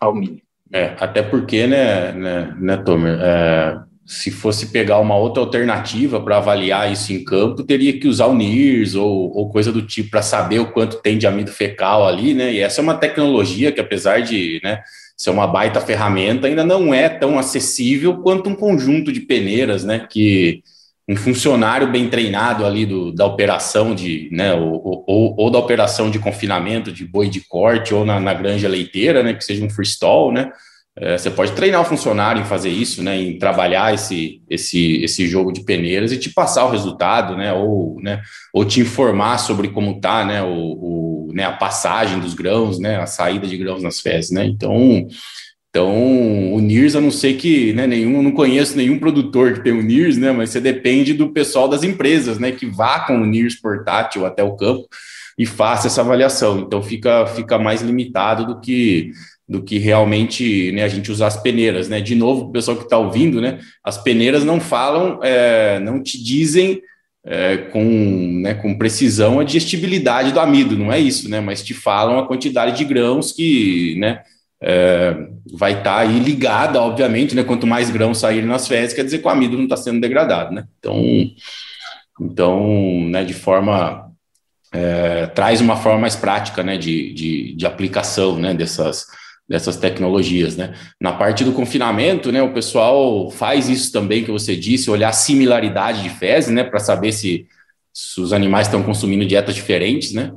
ao 0.00 0.14
milho. 0.14 0.42
É, 0.72 0.96
até 0.98 1.22
porque, 1.22 1.66
né, 1.66 2.12
né, 2.12 2.56
né 2.58 2.76
Tomer, 2.78 3.18
é, 3.20 3.82
se 4.12 4.30
fosse 4.30 4.66
pegar 4.66 4.98
uma 4.98 5.16
outra 5.16 5.42
alternativa 5.42 6.20
para 6.20 6.36
avaliar 6.36 6.92
isso 6.92 7.14
em 7.14 7.24
campo, 7.24 7.64
teria 7.64 7.98
que 7.98 8.06
usar 8.06 8.26
o 8.26 8.34
NIRS 8.34 8.94
ou, 8.94 9.34
ou 9.34 9.48
coisa 9.48 9.72
do 9.72 9.80
tipo 9.80 10.10
para 10.10 10.20
saber 10.20 10.58
o 10.58 10.70
quanto 10.70 11.00
tem 11.00 11.16
de 11.16 11.26
amido 11.26 11.50
fecal 11.50 12.06
ali, 12.06 12.34
né? 12.34 12.52
E 12.52 12.60
essa 12.60 12.82
é 12.82 12.84
uma 12.84 12.94
tecnologia 12.94 13.72
que, 13.72 13.80
apesar 13.80 14.20
de 14.20 14.60
né, 14.62 14.82
ser 15.16 15.30
uma 15.30 15.46
baita 15.46 15.80
ferramenta, 15.80 16.46
ainda 16.46 16.62
não 16.62 16.92
é 16.92 17.08
tão 17.08 17.38
acessível 17.38 18.18
quanto 18.18 18.50
um 18.50 18.54
conjunto 18.54 19.10
de 19.10 19.20
peneiras, 19.20 19.82
né? 19.82 20.06
Que 20.10 20.62
um 21.08 21.16
funcionário 21.16 21.90
bem 21.90 22.10
treinado 22.10 22.66
ali 22.66 22.84
do, 22.84 23.12
da 23.12 23.24
operação 23.24 23.94
de, 23.94 24.28
né, 24.30 24.52
ou, 24.54 25.04
ou, 25.06 25.34
ou, 25.36 25.50
da 25.50 25.58
operação 25.58 26.10
de 26.10 26.18
confinamento 26.18 26.92
de 26.92 27.04
boi 27.04 27.28
de 27.28 27.40
corte 27.40 27.92
ou 27.92 28.04
na, 28.04 28.20
na 28.20 28.32
granja 28.34 28.68
leiteira, 28.68 29.22
né, 29.22 29.34
que 29.34 29.42
seja 29.42 29.64
um 29.64 29.70
freestall, 29.70 30.30
né, 30.30 30.52
é, 30.96 31.16
você 31.16 31.30
pode 31.30 31.52
treinar 31.52 31.80
o 31.80 31.86
funcionário 31.86 32.42
em 32.42 32.44
fazer 32.44 32.70
isso, 32.70 33.02
né, 33.02 33.16
em 33.20 33.38
trabalhar 33.38 33.94
esse, 33.94 34.42
esse, 34.48 35.02
esse 35.02 35.26
jogo 35.26 35.52
de 35.52 35.64
peneiras 35.64 36.12
e 36.12 36.18
te 36.18 36.30
passar 36.30 36.66
o 36.66 36.70
resultado, 36.70 37.36
né, 37.36 37.52
ou, 37.52 37.98
né, 38.02 38.20
ou 38.52 38.64
te 38.64 38.80
informar 38.80 39.38
sobre 39.38 39.68
como 39.68 40.00
tá, 40.00 40.24
né, 40.24 40.42
o, 40.42 40.48
o 40.48 41.32
né, 41.32 41.44
a 41.44 41.52
passagem 41.52 42.20
dos 42.20 42.34
grãos, 42.34 42.78
né, 42.78 42.96
a 42.96 43.06
saída 43.06 43.46
de 43.46 43.56
grãos 43.56 43.82
nas 43.82 44.00
fezes, 44.00 44.30
né, 44.30 44.44
então 44.44 45.06
Então, 45.74 46.52
o 46.52 46.60
NIRS, 46.60 46.96
a 46.96 47.00
não 47.00 47.10
sei 47.10 47.34
que, 47.34 47.72
né, 47.72 47.86
nenhum, 47.86 48.22
não 48.22 48.32
conheço 48.32 48.76
nenhum 48.76 48.98
produtor 48.98 49.54
que 49.54 49.64
tem 49.64 49.72
o 49.72 49.82
NIRS, 49.82 50.18
né, 50.18 50.30
mas 50.30 50.50
você 50.50 50.60
depende 50.60 51.14
do 51.14 51.32
pessoal 51.32 51.66
das 51.66 51.82
empresas, 51.82 52.38
né, 52.38 52.52
que 52.52 52.66
vá 52.66 53.06
com 53.06 53.18
o 53.18 53.24
NIRS 53.24 53.58
portátil 53.58 54.26
até 54.26 54.42
o 54.42 54.54
campo 54.54 54.86
e 55.38 55.46
faça 55.46 55.86
essa 55.86 56.02
avaliação. 56.02 56.60
Então, 56.60 56.82
fica, 56.82 57.26
fica 57.26 57.58
mais 57.58 57.80
limitado 57.80 58.44
do 58.44 58.60
que 58.60 59.12
do 59.52 59.62
que 59.62 59.78
realmente 59.78 60.72
né, 60.72 60.82
a 60.82 60.88
gente 60.88 61.12
usar 61.12 61.26
as 61.26 61.36
peneiras, 61.36 61.86
né? 61.86 62.00
De 62.00 62.14
novo, 62.14 62.46
o 62.46 62.50
pessoal 62.50 62.74
que 62.74 62.84
está 62.84 62.96
ouvindo, 62.96 63.38
né? 63.38 63.58
As 63.84 63.98
peneiras 63.98 64.44
não 64.44 64.58
falam, 64.58 65.20
é, 65.22 65.78
não 65.78 66.02
te 66.02 66.20
dizem 66.22 66.80
é, 67.24 67.58
com, 67.58 68.40
né, 68.42 68.54
com 68.54 68.78
precisão 68.78 69.38
a 69.38 69.44
digestibilidade 69.44 70.32
do 70.32 70.40
amido, 70.40 70.76
não 70.76 70.90
é 70.90 70.98
isso, 70.98 71.28
né? 71.28 71.38
Mas 71.38 71.62
te 71.62 71.74
falam 71.74 72.18
a 72.18 72.26
quantidade 72.26 72.78
de 72.78 72.84
grãos 72.84 73.30
que, 73.30 73.94
né? 73.98 74.22
É, 74.64 75.14
vai 75.52 75.72
estar 75.72 75.96
tá 75.96 75.98
aí 75.98 76.18
ligada, 76.18 76.80
obviamente, 76.80 77.34
né? 77.34 77.44
Quanto 77.44 77.66
mais 77.66 77.90
grãos 77.90 78.18
saírem 78.18 78.48
nas 78.48 78.66
fezes, 78.66 78.94
quer 78.94 79.04
dizer 79.04 79.18
que 79.18 79.26
o 79.26 79.30
amido 79.30 79.56
não 79.56 79.64
está 79.64 79.76
sendo 79.76 80.00
degradado, 80.00 80.54
né? 80.54 80.64
Então, 80.78 81.02
então, 82.18 83.06
né? 83.10 83.22
De 83.22 83.34
forma 83.34 84.10
é, 84.72 85.26
traz 85.26 85.60
uma 85.60 85.76
forma 85.76 85.98
mais 85.98 86.16
prática, 86.16 86.62
né? 86.62 86.78
De, 86.78 87.12
de, 87.12 87.54
de 87.54 87.66
aplicação, 87.66 88.38
né? 88.38 88.54
Dessas 88.54 89.06
dessas 89.52 89.76
tecnologias, 89.76 90.56
né? 90.56 90.72
Na 90.98 91.12
parte 91.12 91.44
do 91.44 91.52
confinamento, 91.52 92.32
né, 92.32 92.40
o 92.40 92.54
pessoal 92.54 93.30
faz 93.30 93.68
isso 93.68 93.92
também 93.92 94.24
que 94.24 94.30
você 94.30 94.56
disse, 94.56 94.90
olhar 94.90 95.10
a 95.10 95.12
similaridade 95.12 96.02
de 96.02 96.08
fezes, 96.08 96.50
né, 96.50 96.64
para 96.64 96.80
saber 96.80 97.12
se, 97.12 97.46
se, 97.92 98.18
os 98.18 98.32
animais 98.32 98.66
estão 98.66 98.82
consumindo 98.82 99.26
dietas 99.26 99.54
diferentes, 99.54 100.14
né? 100.14 100.32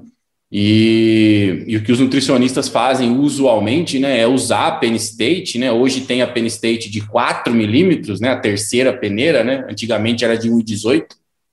E, 0.51 1.63
e, 1.65 1.77
o 1.77 1.81
que 1.81 1.93
os 1.93 1.99
nutricionistas 2.01 2.67
fazem 2.67 3.17
usualmente, 3.17 3.99
né, 3.99 4.19
é 4.19 4.27
usar 4.27 4.67
a 4.67 4.71
Penn 4.73 4.95
State, 4.95 5.57
né? 5.57 5.71
Hoje 5.71 6.01
tem 6.01 6.21
a 6.21 6.27
Penn 6.27 6.45
State 6.47 6.91
de 6.91 6.99
4 6.99 7.53
milímetros, 7.53 8.19
né, 8.19 8.31
a 8.31 8.39
terceira 8.39 8.91
peneira, 8.91 9.45
né? 9.45 9.65
Antigamente 9.69 10.25
era 10.25 10.37
de 10.37 10.49
1,18, 10.49 11.05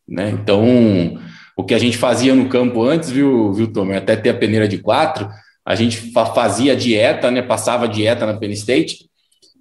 né? 0.09 0.31
Então, 0.31 1.17
o 1.57 1.63
que 1.63 1.75
a 1.75 1.79
gente 1.79 1.97
fazia 1.97 2.35
no 2.35 2.49
campo 2.49 2.83
antes, 2.83 3.09
viu, 3.09 3.53
viu 3.53 3.69
Tom? 3.69 3.93
Até 3.93 4.17
ter 4.17 4.31
a 4.31 4.35
peneira 4.35 4.67
de 4.67 4.79
4, 4.79 5.29
a 5.65 5.75
gente 5.75 6.13
fazia 6.35 6.77
dieta, 6.77 7.31
né? 7.31 7.43
Passava 7.43 7.89
dieta 7.89 8.27
na 8.27 8.35
Penn 8.35 8.51
State 8.53 9.11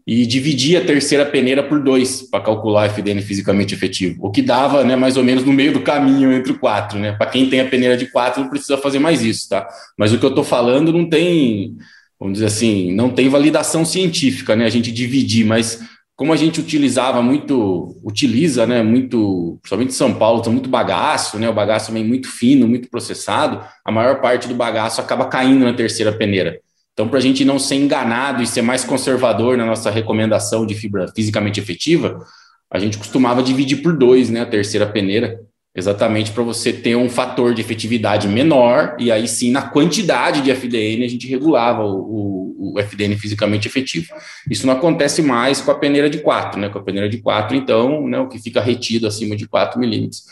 e 0.05 0.25
dividia 0.25 0.79
a 0.79 0.85
terceira 0.85 1.25
peneira 1.25 1.61
por 1.61 1.81
dois 1.81 2.23
para 2.23 2.43
calcular 2.43 2.87
FDN 2.87 3.21
fisicamente 3.21 3.73
efetivo, 3.73 4.25
o 4.25 4.31
que 4.31 4.41
dava, 4.41 4.83
né, 4.83 4.95
mais 4.95 5.15
ou 5.15 5.23
menos 5.23 5.45
no 5.45 5.53
meio 5.53 5.71
do 5.71 5.81
caminho 5.81 6.33
entre 6.33 6.51
o 6.51 6.59
quatro, 6.59 6.97
né? 6.97 7.11
Para 7.13 7.29
quem 7.29 7.49
tem 7.49 7.59
a 7.59 7.67
peneira 7.67 7.95
de 7.95 8.07
quatro, 8.07 8.41
não 8.41 8.49
precisa 8.49 8.77
fazer 8.77 8.99
mais 8.99 9.21
isso, 9.21 9.47
tá? 9.49 9.67
Mas 9.97 10.11
o 10.11 10.17
que 10.17 10.25
eu 10.25 10.29
estou 10.29 10.43
falando 10.43 10.91
não 10.91 11.07
tem, 11.07 11.77
vamos 12.19 12.33
dizer 12.33 12.47
assim, 12.47 12.91
não 12.93 13.11
tem 13.11 13.29
validação 13.29 13.85
científica, 13.85 14.55
né? 14.55 14.65
A 14.65 14.69
gente 14.69 14.91
dividir, 14.91 15.45
mas 15.45 15.79
como 16.21 16.33
a 16.33 16.37
gente 16.37 16.59
utilizava 16.59 17.19
muito, 17.19 17.99
utiliza, 18.03 18.67
né, 18.67 18.83
muito, 18.83 19.57
principalmente 19.59 19.95
São 19.95 20.13
Paulo, 20.13 20.43
tem 20.43 20.53
muito 20.53 20.69
bagaço, 20.69 21.39
né, 21.39 21.49
o 21.49 21.53
bagaço 21.53 21.87
também 21.87 22.03
muito 22.03 22.29
fino, 22.29 22.67
muito 22.67 22.87
processado, 22.91 23.59
a 23.83 23.91
maior 23.91 24.21
parte 24.21 24.47
do 24.47 24.53
bagaço 24.53 25.01
acaba 25.01 25.25
caindo 25.25 25.65
na 25.65 25.73
terceira 25.73 26.13
peneira. 26.13 26.59
Então, 26.93 27.07
para 27.09 27.17
a 27.17 27.21
gente 27.21 27.43
não 27.43 27.57
ser 27.57 27.73
enganado 27.73 28.43
e 28.43 28.45
ser 28.45 28.61
mais 28.61 28.83
conservador 28.83 29.57
na 29.57 29.65
nossa 29.65 29.89
recomendação 29.89 30.63
de 30.63 30.75
fibra 30.75 31.07
fisicamente 31.07 31.59
efetiva, 31.59 32.23
a 32.71 32.77
gente 32.77 32.99
costumava 32.99 33.41
dividir 33.41 33.81
por 33.81 33.97
dois, 33.97 34.29
né, 34.29 34.41
a 34.41 34.45
terceira 34.45 34.85
peneira, 34.85 35.39
exatamente 35.73 36.31
para 36.31 36.43
você 36.43 36.73
ter 36.73 36.95
um 36.95 37.09
fator 37.09 37.53
de 37.53 37.61
efetividade 37.61 38.27
menor, 38.27 38.95
e 38.99 39.11
aí 39.11 39.27
sim, 39.27 39.51
na 39.51 39.61
quantidade 39.61 40.41
de 40.41 40.51
FDN, 40.51 41.05
a 41.05 41.07
gente 41.07 41.27
regulava 41.27 41.83
o, 41.83 41.95
o, 41.97 42.73
o, 42.73 42.79
FDN 42.79 43.15
fisicamente 43.15 43.67
efetivo. 43.67 44.13
Isso 44.49 44.67
não 44.67 44.73
acontece 44.73 45.21
mais 45.21 45.61
com 45.61 45.71
a 45.71 45.75
peneira 45.75 46.09
de 46.09 46.19
4, 46.19 46.59
né? 46.59 46.69
Com 46.69 46.79
a 46.79 46.83
peneira 46.83 47.07
de 47.07 47.19
4, 47.19 47.55
então, 47.55 48.07
né, 48.07 48.19
o 48.19 48.27
que 48.27 48.37
fica 48.37 48.59
retido 48.59 49.07
acima 49.07 49.35
de 49.35 49.47
4 49.47 49.79
milímetros, 49.79 50.25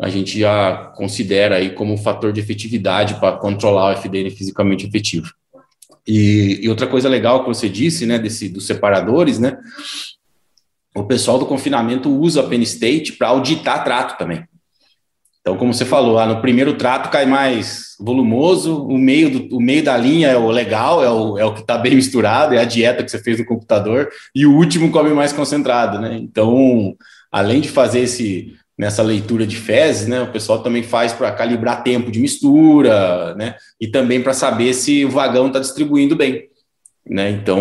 a 0.00 0.08
gente 0.08 0.38
já 0.38 0.92
considera 0.94 1.56
aí 1.56 1.70
como 1.70 1.96
fator 1.96 2.32
de 2.32 2.40
efetividade 2.40 3.14
para 3.14 3.36
controlar 3.36 3.88
o 3.88 3.92
FDN 3.92 4.30
fisicamente 4.30 4.86
efetivo. 4.86 5.32
E, 6.06 6.60
e, 6.62 6.68
outra 6.68 6.86
coisa 6.86 7.08
legal 7.08 7.42
que 7.42 7.48
você 7.48 7.68
disse, 7.68 8.04
né, 8.04 8.18
desse, 8.18 8.48
dos 8.48 8.66
separadores, 8.66 9.38
né, 9.38 9.56
o 10.94 11.04
pessoal 11.04 11.38
do 11.38 11.46
confinamento 11.46 12.10
usa 12.10 12.40
a 12.40 12.46
Penn 12.46 12.62
State 12.62 13.12
para 13.12 13.28
auditar 13.28 13.84
trato 13.84 14.18
também. 14.18 14.44
Então, 15.42 15.56
como 15.56 15.74
você 15.74 15.84
falou, 15.84 16.12
lá 16.12 16.24
no 16.24 16.40
primeiro 16.40 16.74
trato 16.74 17.10
cai 17.10 17.26
mais 17.26 17.96
volumoso, 17.98 18.86
o 18.86 18.96
meio, 18.96 19.28
do, 19.28 19.56
o 19.56 19.60
meio 19.60 19.82
da 19.82 19.96
linha 19.96 20.28
é 20.28 20.36
o 20.36 20.48
legal, 20.52 21.02
é 21.02 21.10
o, 21.10 21.36
é 21.36 21.44
o 21.44 21.52
que 21.52 21.62
está 21.62 21.76
bem 21.76 21.96
misturado, 21.96 22.54
é 22.54 22.58
a 22.58 22.64
dieta 22.64 23.02
que 23.02 23.10
você 23.10 23.18
fez 23.18 23.40
no 23.40 23.44
computador, 23.44 24.08
e 24.32 24.46
o 24.46 24.54
último 24.54 24.92
come 24.92 25.10
mais 25.10 25.32
concentrado, 25.32 25.98
né? 25.98 26.16
Então, 26.16 26.94
além 27.30 27.60
de 27.60 27.68
fazer 27.68 28.00
esse 28.00 28.54
nessa 28.78 29.02
leitura 29.02 29.46
de 29.46 29.56
fezes, 29.56 30.08
né, 30.08 30.22
o 30.22 30.32
pessoal 30.32 30.60
também 30.60 30.82
faz 30.82 31.12
para 31.12 31.30
calibrar 31.30 31.84
tempo 31.84 32.10
de 32.10 32.18
mistura, 32.18 33.34
né? 33.34 33.56
E 33.80 33.86
também 33.88 34.22
para 34.22 34.32
saber 34.32 34.72
se 34.74 35.04
o 35.04 35.10
vagão 35.10 35.48
está 35.48 35.58
distribuindo 35.58 36.16
bem. 36.16 36.48
Né, 37.04 37.30
então, 37.30 37.60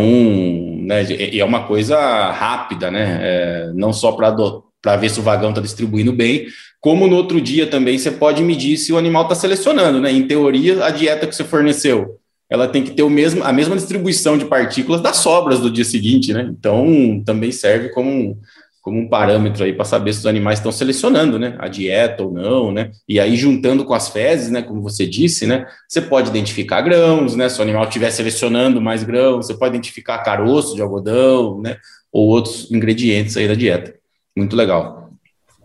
né, 0.84 1.04
e 1.04 1.40
é 1.40 1.46
uma 1.46 1.66
coisa 1.66 1.98
rápida, 2.32 2.92
né? 2.92 3.20
É, 3.22 3.72
não 3.74 3.92
só 3.92 4.12
para 4.12 4.96
ver 4.98 5.10
se 5.10 5.20
o 5.20 5.24
vagão 5.24 5.50
está 5.50 5.62
distribuindo 5.62 6.14
bem, 6.14 6.46
como 6.82 7.08
no 7.08 7.16
outro 7.16 7.40
dia 7.40 7.68
também 7.68 7.98
você 7.98 8.10
pode 8.10 8.44
medir 8.44 8.76
se 8.76 8.92
o 8.92 8.98
animal 8.98 9.24
está 9.24 9.36
selecionando, 9.36 10.02
né? 10.02 10.12
Em 10.12 10.26
teoria, 10.26 10.84
a 10.84 10.90
dieta 10.90 11.28
que 11.28 11.36
você 11.36 11.44
forneceu, 11.44 12.20
ela 12.50 12.68
tem 12.68 12.84
que 12.84 12.92
ter 12.92 13.04
o 13.04 13.10
mesmo, 13.10 13.44
a 13.44 13.54
mesma 13.54 13.76
distribuição 13.76 14.36
de 14.36 14.46
partículas 14.46 15.00
das 15.00 15.18
sobras 15.18 15.60
do 15.60 15.70
dia 15.70 15.86
seguinte, 15.86 16.34
né? 16.34 16.52
Então, 16.52 17.22
também 17.24 17.52
serve 17.52 17.90
como 17.90 18.10
um, 18.10 18.38
como 18.82 19.00
um 19.00 19.08
parâmetro 19.08 19.64
aí 19.64 19.74
para 19.74 19.86
saber 19.86 20.12
se 20.12 20.20
os 20.20 20.26
animais 20.26 20.58
estão 20.58 20.72
selecionando, 20.72 21.38
né? 21.38 21.56
A 21.60 21.68
dieta 21.68 22.24
ou 22.24 22.34
não, 22.34 22.72
né? 22.72 22.90
E 23.08 23.20
aí, 23.20 23.36
juntando 23.38 23.86
com 23.86 23.94
as 23.94 24.10
fezes, 24.10 24.50
né? 24.50 24.64
Como 24.64 24.82
você 24.82 25.06
disse, 25.06 25.46
né? 25.46 25.68
Você 25.88 26.02
pode 26.02 26.30
identificar 26.30 26.82
grãos, 26.82 27.36
né? 27.36 27.48
Se 27.48 27.60
o 27.60 27.62
animal 27.62 27.84
estiver 27.84 28.10
selecionando 28.10 28.82
mais 28.82 29.04
grãos, 29.04 29.46
você 29.46 29.54
pode 29.54 29.76
identificar 29.76 30.24
caroço 30.24 30.76
de 30.76 30.82
algodão, 30.82 31.62
né? 31.62 31.78
Ou 32.12 32.28
outros 32.28 32.72
ingredientes 32.72 33.38
aí 33.38 33.48
da 33.48 33.54
dieta. 33.54 33.94
Muito 34.36 34.56
legal. 34.56 35.01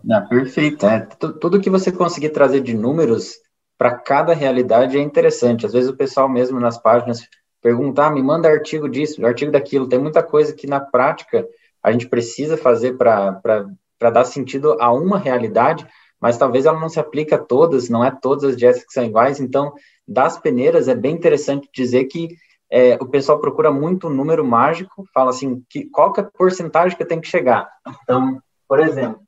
Não, 0.07 0.25
perfeito. 0.29 0.87
É. 0.87 1.01
Tudo 1.41 1.61
que 1.61 1.69
você 1.69 1.91
conseguir 1.91 2.29
trazer 2.29 2.61
de 2.61 2.73
números 2.73 3.35
para 3.77 3.99
cada 3.99 4.33
realidade 4.33 4.97
é 4.97 5.01
interessante. 5.01 5.67
Às 5.67 5.73
vezes 5.73 5.91
o 5.91 5.97
pessoal 5.97 6.29
mesmo 6.29 6.61
nas 6.61 6.79
páginas 6.79 7.29
pergunta, 7.61 8.07
ah, 8.07 8.11
me 8.11 8.23
manda 8.23 8.49
artigo 8.49 8.89
disso, 8.89 9.27
artigo 9.27 9.51
daquilo. 9.51 9.89
Tem 9.89 9.99
muita 9.99 10.23
coisa 10.23 10.55
que 10.55 10.69
na 10.69 10.79
prática 10.79 11.45
a 11.83 11.91
gente 11.91 12.09
precisa 12.09 12.57
fazer 12.57 12.97
para 12.97 14.11
dar 14.13 14.25
sentido 14.25 14.77
a 14.81 14.93
uma 14.93 15.19
realidade, 15.19 15.85
mas 16.21 16.39
talvez 16.39 16.67
ela 16.67 16.79
não 16.79 16.89
se 16.89 17.01
aplique 17.01 17.35
a 17.35 17.39
todas, 17.39 17.89
não 17.89 18.05
é 18.05 18.11
todas 18.13 18.45
as 18.45 18.57
dietas 18.57 18.85
que 18.85 18.93
são 18.93 19.05
iguais. 19.05 19.41
Então, 19.41 19.73
das 20.07 20.39
peneiras, 20.39 20.87
é 20.87 20.95
bem 20.95 21.15
interessante 21.17 21.69
dizer 21.75 22.05
que 22.05 22.29
é, 22.71 22.95
o 23.01 23.07
pessoal 23.07 23.41
procura 23.41 23.73
muito 23.73 24.07
o 24.07 24.15
número 24.15 24.45
mágico, 24.45 25.05
fala 25.13 25.31
assim, 25.31 25.65
que, 25.69 25.85
qual 25.91 26.13
que 26.13 26.21
é 26.21 26.23
a 26.23 26.31
porcentagem 26.31 26.97
que 26.97 27.03
eu 27.03 27.09
tenho 27.09 27.21
que 27.21 27.29
chegar. 27.29 27.69
Então, 28.05 28.41
por 28.69 28.79
exemplo, 28.79 29.26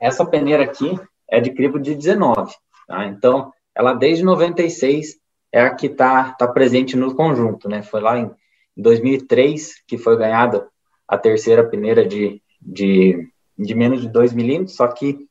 essa 0.00 0.24
peneira 0.24 0.64
aqui 0.64 0.98
é 1.28 1.40
de 1.40 1.50
crivo 1.50 1.78
de 1.78 1.94
19, 1.94 2.52
tá? 2.86 3.06
Então, 3.06 3.52
ela 3.74 3.92
desde 3.92 4.24
96 4.24 5.18
é 5.52 5.62
a 5.62 5.74
que 5.74 5.86
está 5.86 6.32
tá 6.32 6.48
presente 6.48 6.96
no 6.96 7.14
conjunto, 7.14 7.68
né? 7.68 7.82
Foi 7.82 8.00
lá 8.00 8.18
em 8.18 8.30
2003 8.76 9.82
que 9.86 9.98
foi 9.98 10.16
ganhada 10.16 10.68
a 11.06 11.18
terceira 11.18 11.64
peneira 11.64 12.06
de, 12.06 12.42
de, 12.60 13.28
de 13.58 13.74
menos 13.74 14.00
de 14.00 14.08
2 14.08 14.32
milímetros, 14.32 14.76
só 14.76 14.86
que 14.88 15.28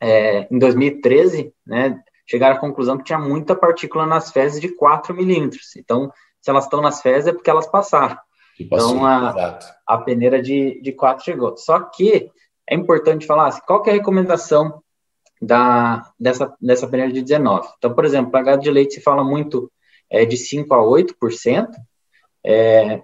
é, 0.00 0.46
em 0.50 0.58
2013, 0.58 1.52
né, 1.66 2.00
chegaram 2.26 2.56
à 2.56 2.60
conclusão 2.60 2.96
que 2.96 3.04
tinha 3.04 3.18
muita 3.18 3.54
partícula 3.54 4.06
nas 4.06 4.30
fezes 4.30 4.60
de 4.60 4.68
4 4.68 5.14
milímetros. 5.14 5.74
Então, 5.76 6.12
se 6.40 6.50
elas 6.50 6.64
estão 6.64 6.80
nas 6.80 7.02
fezes 7.02 7.28
é 7.28 7.32
porque 7.32 7.50
elas 7.50 7.66
passaram. 7.66 8.16
Então, 8.58 9.04
a, 9.06 9.58
a 9.86 9.98
peneira 9.98 10.40
de, 10.42 10.80
de 10.82 10.92
4 10.92 11.24
chegou. 11.24 11.56
Só 11.56 11.80
que 11.80 12.30
é 12.70 12.74
importante 12.74 13.26
falar 13.26 13.48
assim, 13.48 13.60
qual 13.66 13.82
é 13.86 13.90
a 13.90 13.94
recomendação 13.94 14.80
da, 15.40 16.12
dessa, 16.18 16.54
dessa 16.60 16.86
peneira 16.86 17.12
de 17.12 17.22
19. 17.22 17.68
Então, 17.78 17.94
por 17.94 18.04
exemplo, 18.04 18.30
para 18.30 18.42
gado 18.42 18.62
de 18.62 18.70
leite 18.70 18.94
se 18.94 19.00
fala 19.00 19.24
muito 19.24 19.70
é, 20.08 20.24
de 20.24 20.36
5 20.36 20.72
a 20.74 20.78
8%, 20.78 21.68
é, 22.44 23.00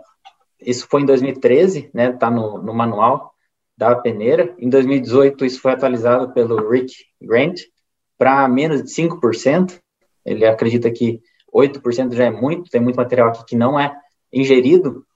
isso 0.60 0.86
foi 0.88 1.02
em 1.02 1.06
2013, 1.06 1.90
né, 1.92 2.10
está 2.10 2.30
no, 2.30 2.62
no 2.62 2.74
manual 2.74 3.32
da 3.76 3.94
peneira. 3.94 4.54
Em 4.58 4.68
2018, 4.68 5.44
isso 5.44 5.60
foi 5.60 5.72
atualizado 5.72 6.32
pelo 6.32 6.68
Rick 6.68 6.94
Grant 7.20 7.60
para 8.18 8.48
menos 8.48 8.82
de 8.82 8.90
5%. 8.90 9.78
Ele 10.24 10.46
acredita 10.46 10.90
que 10.90 11.20
8% 11.54 12.14
já 12.14 12.24
é 12.24 12.30
muito, 12.30 12.70
tem 12.70 12.80
muito 12.80 12.96
material 12.96 13.28
aqui 13.28 13.44
que 13.44 13.56
não 13.56 13.78
é 13.78 13.94
ingerido, 14.32 15.06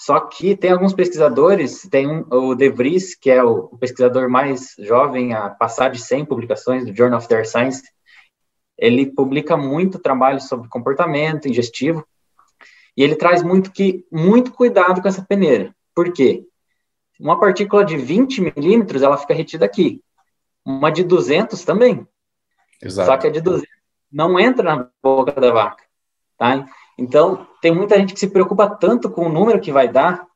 só 0.00 0.18
que 0.18 0.56
tem 0.56 0.70
alguns 0.70 0.94
pesquisadores, 0.94 1.82
tem 1.90 2.08
um, 2.08 2.24
o 2.30 2.54
De 2.54 2.70
Vries, 2.70 3.14
que 3.14 3.30
é 3.30 3.44
o 3.44 3.68
pesquisador 3.76 4.30
mais 4.30 4.74
jovem 4.78 5.34
a 5.34 5.50
passar 5.50 5.90
de 5.90 6.00
100 6.00 6.24
publicações 6.24 6.86
do 6.86 6.96
Journal 6.96 7.18
of 7.18 7.28
Their 7.28 7.46
Science, 7.46 7.82
ele 8.78 9.04
publica 9.04 9.58
muito 9.58 9.98
trabalho 9.98 10.40
sobre 10.40 10.70
comportamento 10.70 11.46
ingestivo, 11.46 12.02
E 12.96 13.02
ele 13.02 13.14
traz 13.14 13.42
muito 13.42 13.70
que 13.70 14.06
muito 14.10 14.52
cuidado 14.52 15.02
com 15.02 15.08
essa 15.08 15.22
peneira. 15.22 15.76
Por 15.94 16.10
quê? 16.14 16.46
Uma 17.20 17.38
partícula 17.38 17.84
de 17.84 17.98
20 17.98 18.40
milímetros, 18.40 19.02
ela 19.02 19.18
fica 19.18 19.34
retida 19.34 19.66
aqui. 19.66 20.02
Uma 20.64 20.90
de 20.90 21.04
200 21.04 21.62
também. 21.62 22.08
Exato. 22.82 23.06
Só 23.06 23.18
que 23.18 23.26
a 23.26 23.30
de 23.30 23.42
200 23.42 23.68
não 24.10 24.40
entra 24.40 24.62
na 24.64 24.88
boca 25.02 25.38
da 25.38 25.52
vaca, 25.52 25.84
tá? 26.38 26.66
Então, 26.98 27.46
tem 27.60 27.74
muita 27.74 27.98
gente 27.98 28.14
que 28.14 28.20
se 28.20 28.30
preocupa 28.30 28.68
tanto 28.68 29.10
com 29.10 29.26
o 29.26 29.32
número 29.32 29.60
que 29.60 29.72
vai 29.72 29.88
dar 29.88 30.26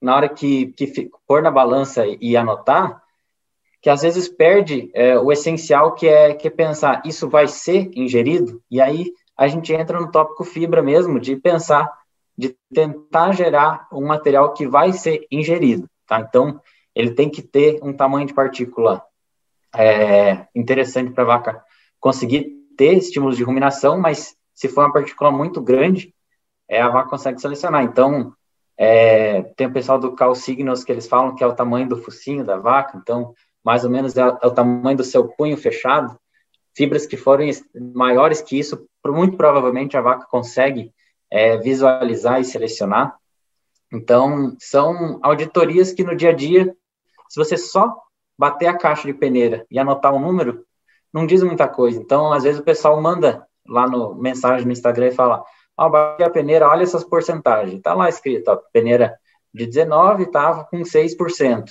na 0.00 0.16
hora 0.16 0.28
que, 0.28 0.68
que 0.68 1.10
pôr 1.26 1.42
na 1.42 1.50
balança 1.50 2.04
e 2.06 2.36
anotar, 2.36 3.02
que 3.82 3.90
às 3.90 4.02
vezes 4.02 4.28
perde 4.28 4.90
é, 4.94 5.18
o 5.18 5.30
essencial 5.30 5.94
que 5.94 6.08
é, 6.08 6.34
que 6.34 6.48
é 6.48 6.50
pensar, 6.50 7.02
isso 7.04 7.28
vai 7.28 7.46
ser 7.46 7.90
ingerido? 7.94 8.62
E 8.70 8.80
aí 8.80 9.12
a 9.36 9.46
gente 9.46 9.72
entra 9.72 10.00
no 10.00 10.10
tópico 10.10 10.44
fibra 10.44 10.82
mesmo, 10.82 11.20
de 11.20 11.36
pensar, 11.36 11.90
de 12.36 12.56
tentar 12.72 13.32
gerar 13.32 13.86
um 13.92 14.06
material 14.06 14.52
que 14.52 14.66
vai 14.66 14.92
ser 14.92 15.26
ingerido, 15.30 15.88
tá? 16.06 16.20
Então, 16.20 16.60
ele 16.94 17.12
tem 17.12 17.28
que 17.28 17.42
ter 17.42 17.78
um 17.82 17.92
tamanho 17.92 18.26
de 18.26 18.34
partícula 18.34 19.02
é, 19.74 20.46
interessante 20.54 21.12
para 21.12 21.24
a 21.24 21.26
vaca 21.26 21.64
conseguir 21.98 22.50
ter 22.76 22.94
estímulos 22.94 23.36
de 23.36 23.42
ruminação, 23.42 23.98
mas 23.98 24.34
se 24.54 24.68
for 24.68 24.84
uma 24.84 24.92
partícula 24.92 25.30
muito 25.30 25.60
grande, 25.60 26.14
é, 26.70 26.80
a 26.80 26.88
vaca 26.88 27.10
consegue 27.10 27.40
selecionar. 27.40 27.82
Então, 27.82 28.32
é, 28.78 29.42
tem 29.56 29.66
o 29.66 29.72
pessoal 29.72 29.98
do 29.98 30.14
Cal 30.14 30.34
Signos 30.36 30.84
que 30.84 30.92
eles 30.92 31.08
falam 31.08 31.34
que 31.34 31.42
é 31.42 31.46
o 31.46 31.54
tamanho 31.54 31.88
do 31.88 31.96
focinho 31.96 32.44
da 32.44 32.56
vaca, 32.56 32.96
então, 32.96 33.34
mais 33.64 33.84
ou 33.84 33.90
menos 33.90 34.16
é, 34.16 34.20
é 34.20 34.46
o 34.46 34.52
tamanho 34.52 34.96
do 34.96 35.04
seu 35.04 35.26
punho 35.28 35.56
fechado. 35.56 36.16
Fibras 36.74 37.04
que 37.04 37.16
forem 37.16 37.50
maiores 37.94 38.40
que 38.40 38.56
isso, 38.56 38.86
muito 39.04 39.36
provavelmente 39.36 39.96
a 39.96 40.00
vaca 40.00 40.26
consegue 40.30 40.94
é, 41.28 41.58
visualizar 41.58 42.40
e 42.40 42.44
selecionar. 42.44 43.16
Então, 43.92 44.56
são 44.60 45.18
auditorias 45.20 45.92
que 45.92 46.04
no 46.04 46.14
dia 46.14 46.30
a 46.30 46.34
dia, 46.34 46.72
se 47.28 47.36
você 47.36 47.56
só 47.56 48.00
bater 48.38 48.68
a 48.68 48.78
caixa 48.78 49.08
de 49.08 49.12
peneira 49.12 49.66
e 49.68 49.80
anotar 49.80 50.14
um 50.14 50.20
número, 50.20 50.64
não 51.12 51.26
diz 51.26 51.42
muita 51.42 51.66
coisa. 51.66 52.00
Então, 52.00 52.32
às 52.32 52.44
vezes 52.44 52.60
o 52.60 52.64
pessoal 52.64 53.00
manda 53.02 53.44
lá 53.66 53.88
no 53.88 54.14
mensagem 54.14 54.64
no 54.64 54.72
Instagram 54.72 55.08
e 55.08 55.12
fala: 55.12 55.44
Ó, 55.80 55.86
a 55.96 56.28
peneira, 56.28 56.68
olha 56.68 56.82
essas 56.82 57.02
porcentagens. 57.02 57.80
Tá 57.80 57.94
lá 57.94 58.06
escrito, 58.06 58.48
ó, 58.48 58.56
peneira 58.70 59.18
de 59.52 59.66
19 59.66 60.24
estava 60.24 60.64
com 60.64 60.82
6%. 60.82 61.70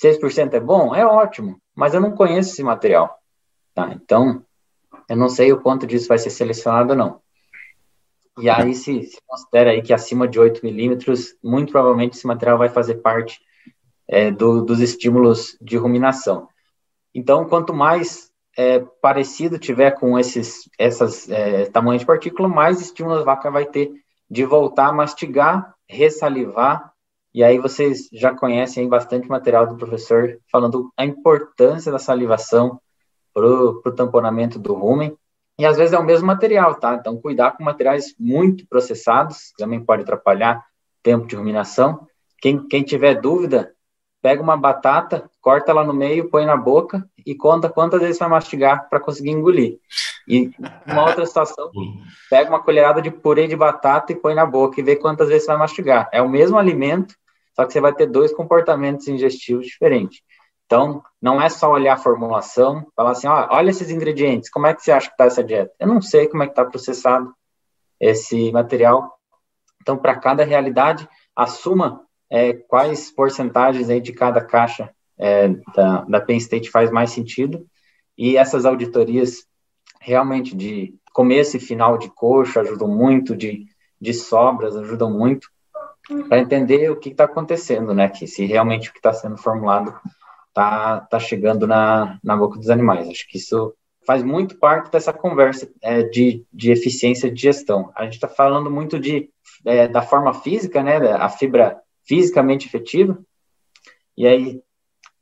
6% 0.00 0.54
é 0.54 0.60
bom? 0.60 0.94
É 0.94 1.04
ótimo, 1.04 1.60
mas 1.74 1.92
eu 1.92 2.00
não 2.00 2.12
conheço 2.12 2.52
esse 2.52 2.62
material. 2.62 3.18
Tá? 3.74 3.90
Então, 3.92 4.44
eu 5.08 5.16
não 5.16 5.28
sei 5.28 5.52
o 5.52 5.60
quanto 5.60 5.88
disso 5.88 6.06
vai 6.06 6.18
ser 6.18 6.30
selecionado 6.30 6.94
não. 6.94 7.20
E 8.38 8.48
aí 8.48 8.74
se, 8.74 9.02
se 9.02 9.18
considera 9.26 9.70
aí 9.70 9.82
que 9.82 9.92
acima 9.92 10.28
de 10.28 10.38
8 10.38 10.60
milímetros, 10.62 11.34
muito 11.42 11.72
provavelmente 11.72 12.16
esse 12.16 12.26
material 12.26 12.58
vai 12.58 12.68
fazer 12.68 12.96
parte 12.96 13.40
é, 14.06 14.30
do, 14.30 14.62
dos 14.62 14.80
estímulos 14.80 15.56
de 15.60 15.76
ruminação. 15.76 16.48
Então, 17.12 17.48
quanto 17.48 17.74
mais 17.74 18.30
é, 18.56 18.80
parecido 19.00 19.58
tiver 19.58 19.90
com 19.92 20.18
esses 20.18 20.68
essas 20.78 21.28
é, 21.28 21.66
tamanhos 21.66 22.00
de 22.00 22.06
partícula, 22.06 22.48
mais 22.48 22.80
estímulo 22.80 23.16
a 23.16 23.22
vaca 23.22 23.50
vai 23.50 23.66
ter 23.66 23.92
de 24.30 24.44
voltar 24.44 24.88
a 24.88 24.92
mastigar, 24.92 25.74
ressalivar, 25.88 26.92
e 27.34 27.44
aí 27.44 27.58
vocês 27.58 28.08
já 28.12 28.34
conhecem 28.34 28.88
bastante 28.88 29.28
material 29.28 29.66
do 29.66 29.76
professor 29.76 30.38
falando 30.50 30.90
a 30.96 31.04
importância 31.04 31.92
da 31.92 31.98
salivação 31.98 32.80
para 33.32 33.46
o 33.46 33.94
tamponamento 33.94 34.58
do 34.58 34.72
rumen, 34.72 35.16
e 35.58 35.64
às 35.64 35.76
vezes 35.76 35.92
é 35.92 35.98
o 35.98 36.04
mesmo 36.04 36.26
material, 36.26 36.74
tá? 36.74 36.94
Então, 36.94 37.20
cuidar 37.20 37.52
com 37.52 37.62
materiais 37.62 38.14
muito 38.18 38.66
processados, 38.66 39.52
também 39.56 39.82
pode 39.82 40.02
atrapalhar 40.02 40.64
tempo 41.02 41.26
de 41.26 41.36
ruminação. 41.36 42.06
Quem, 42.40 42.66
quem 42.66 42.82
tiver 42.82 43.20
dúvida, 43.20 43.72
pega 44.20 44.42
uma 44.42 44.56
batata, 44.56 45.30
corta 45.40 45.70
ela 45.70 45.84
no 45.84 45.94
meio, 45.94 46.28
põe 46.28 46.44
na 46.44 46.56
boca 46.56 47.08
e 47.26 47.34
conta 47.34 47.68
quantas 47.68 48.00
vezes 48.00 48.18
vai 48.18 48.28
mastigar 48.28 48.88
para 48.88 49.00
conseguir 49.00 49.30
engolir. 49.30 49.80
E 50.28 50.50
uma 50.86 51.06
outra 51.06 51.26
situação, 51.26 51.70
pega 52.30 52.48
uma 52.48 52.62
colherada 52.62 53.02
de 53.02 53.10
purê 53.10 53.48
de 53.48 53.56
batata 53.56 54.12
e 54.12 54.16
põe 54.16 54.34
na 54.34 54.46
boca 54.46 54.80
e 54.80 54.84
vê 54.84 54.94
quantas 54.94 55.28
vezes 55.28 55.46
vai 55.46 55.56
mastigar. 55.56 56.08
É 56.12 56.22
o 56.22 56.28
mesmo 56.28 56.56
alimento, 56.56 57.16
só 57.54 57.64
que 57.64 57.72
você 57.72 57.80
vai 57.80 57.92
ter 57.92 58.06
dois 58.06 58.32
comportamentos 58.32 59.08
ingestivos 59.08 59.66
diferentes. 59.66 60.20
Então, 60.66 61.02
não 61.20 61.40
é 61.40 61.48
só 61.48 61.70
olhar 61.70 61.94
a 61.94 61.98
formulação, 61.98 62.86
falar 62.94 63.10
assim, 63.10 63.28
olha 63.28 63.70
esses 63.70 63.90
ingredientes, 63.90 64.50
como 64.50 64.66
é 64.66 64.74
que 64.74 64.82
você 64.82 64.92
acha 64.92 65.08
que 65.08 65.14
está 65.14 65.24
essa 65.24 65.42
dieta? 65.42 65.72
Eu 65.78 65.86
não 65.88 66.00
sei 66.00 66.28
como 66.28 66.42
é 66.42 66.46
que 66.46 66.52
está 66.52 66.64
processado 66.64 67.32
esse 68.00 68.50
material. 68.52 69.16
Então, 69.80 69.96
para 69.96 70.16
cada 70.16 70.44
realidade, 70.44 71.08
assuma 71.34 72.02
é, 72.30 72.52
quais 72.52 73.10
porcentagens 73.10 73.88
aí 73.88 74.00
de 74.00 74.12
cada 74.12 74.40
caixa 74.44 74.92
é, 75.18 75.48
da, 75.74 76.02
da 76.02 76.20
Penn 76.20 76.36
State 76.36 76.70
faz 76.70 76.90
mais 76.90 77.10
sentido, 77.10 77.66
e 78.16 78.36
essas 78.36 78.64
auditorias 78.64 79.46
realmente 80.00 80.56
de 80.56 80.94
começo 81.12 81.56
e 81.56 81.60
final 81.60 81.98
de 81.98 82.10
coxa 82.10 82.60
ajudam 82.60 82.88
muito, 82.88 83.34
de, 83.36 83.66
de 84.00 84.14
sobras 84.14 84.76
ajudam 84.76 85.10
muito, 85.10 85.48
para 86.28 86.38
entender 86.38 86.90
o 86.90 86.96
que 86.96 87.08
está 87.08 87.24
acontecendo, 87.24 87.92
né? 87.92 88.08
Que 88.08 88.26
se 88.26 88.44
realmente 88.44 88.88
o 88.88 88.92
que 88.92 88.98
está 88.98 89.12
sendo 89.12 89.36
formulado 89.36 89.94
está 90.48 91.00
tá 91.00 91.18
chegando 91.18 91.66
na, 91.66 92.18
na 92.22 92.36
boca 92.36 92.58
dos 92.58 92.70
animais. 92.70 93.08
Acho 93.08 93.26
que 93.28 93.38
isso 93.38 93.74
faz 94.06 94.22
muito 94.22 94.56
parte 94.56 94.90
dessa 94.90 95.12
conversa 95.12 95.68
é, 95.82 96.04
de, 96.04 96.44
de 96.52 96.70
eficiência 96.70 97.30
de 97.30 97.42
gestão. 97.42 97.90
A 97.94 98.04
gente 98.04 98.14
está 98.14 98.28
falando 98.28 98.70
muito 98.70 99.00
de, 99.00 99.28
é, 99.64 99.88
da 99.88 100.00
forma 100.00 100.32
física, 100.32 100.82
né? 100.82 100.96
A 101.12 101.28
fibra 101.28 101.76
fisicamente 102.04 102.66
efetiva. 102.66 103.18
E 104.16 104.26
aí 104.26 104.62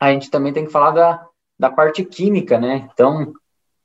a 0.05 0.13
gente 0.13 0.31
também 0.31 0.53
tem 0.53 0.65
que 0.67 0.73
falar 0.73 0.91
da, 0.91 1.27
da 1.59 1.71
parte 1.71 2.05
química, 2.05 2.59
né? 2.59 2.89
Então, 2.93 3.33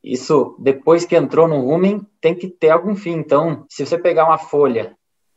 isso, 0.04 0.56
depois 0.60 1.06
que 1.06 1.16
entrou 1.16 1.48
no 1.48 1.62
rumen, 1.62 2.06
tem 2.22 2.34
que 2.34 2.48
ter 2.48 2.70
algum 2.70 2.96
fim. 2.96 3.12
Então, 3.12 3.66
se 3.70 3.86
você 3.86 3.98
pegar 3.98 4.26
uma 4.26 4.38
folha 4.38 4.96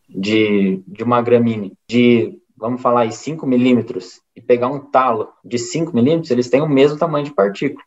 de, 0.09 0.83
de 0.87 1.03
uma 1.03 1.21
gramínea 1.23 1.73
de, 1.89 2.39
vamos 2.57 2.81
falar 2.81 3.03
aí, 3.03 3.13
5 3.13 3.47
milímetros, 3.47 4.21
e 4.35 4.41
pegar 4.41 4.69
um 4.69 4.79
talo 4.79 5.29
de 5.45 5.59
5 5.59 5.95
milímetros, 5.95 6.31
eles 6.31 6.49
têm 6.49 6.61
o 6.61 6.69
mesmo 6.69 6.99
tamanho 6.99 7.25
de 7.25 7.35
partícula, 7.35 7.83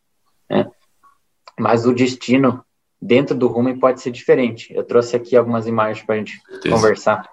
né? 0.48 0.70
Mas 1.58 1.86
o 1.86 1.94
destino 1.94 2.62
dentro 3.00 3.34
do 3.34 3.46
rumen 3.46 3.78
pode 3.78 4.00
ser 4.00 4.10
diferente. 4.10 4.72
Eu 4.74 4.84
trouxe 4.84 5.16
aqui 5.16 5.36
algumas 5.36 5.66
imagens 5.66 6.04
para 6.04 6.14
a 6.14 6.18
gente 6.18 6.40
conversar. 6.68 7.28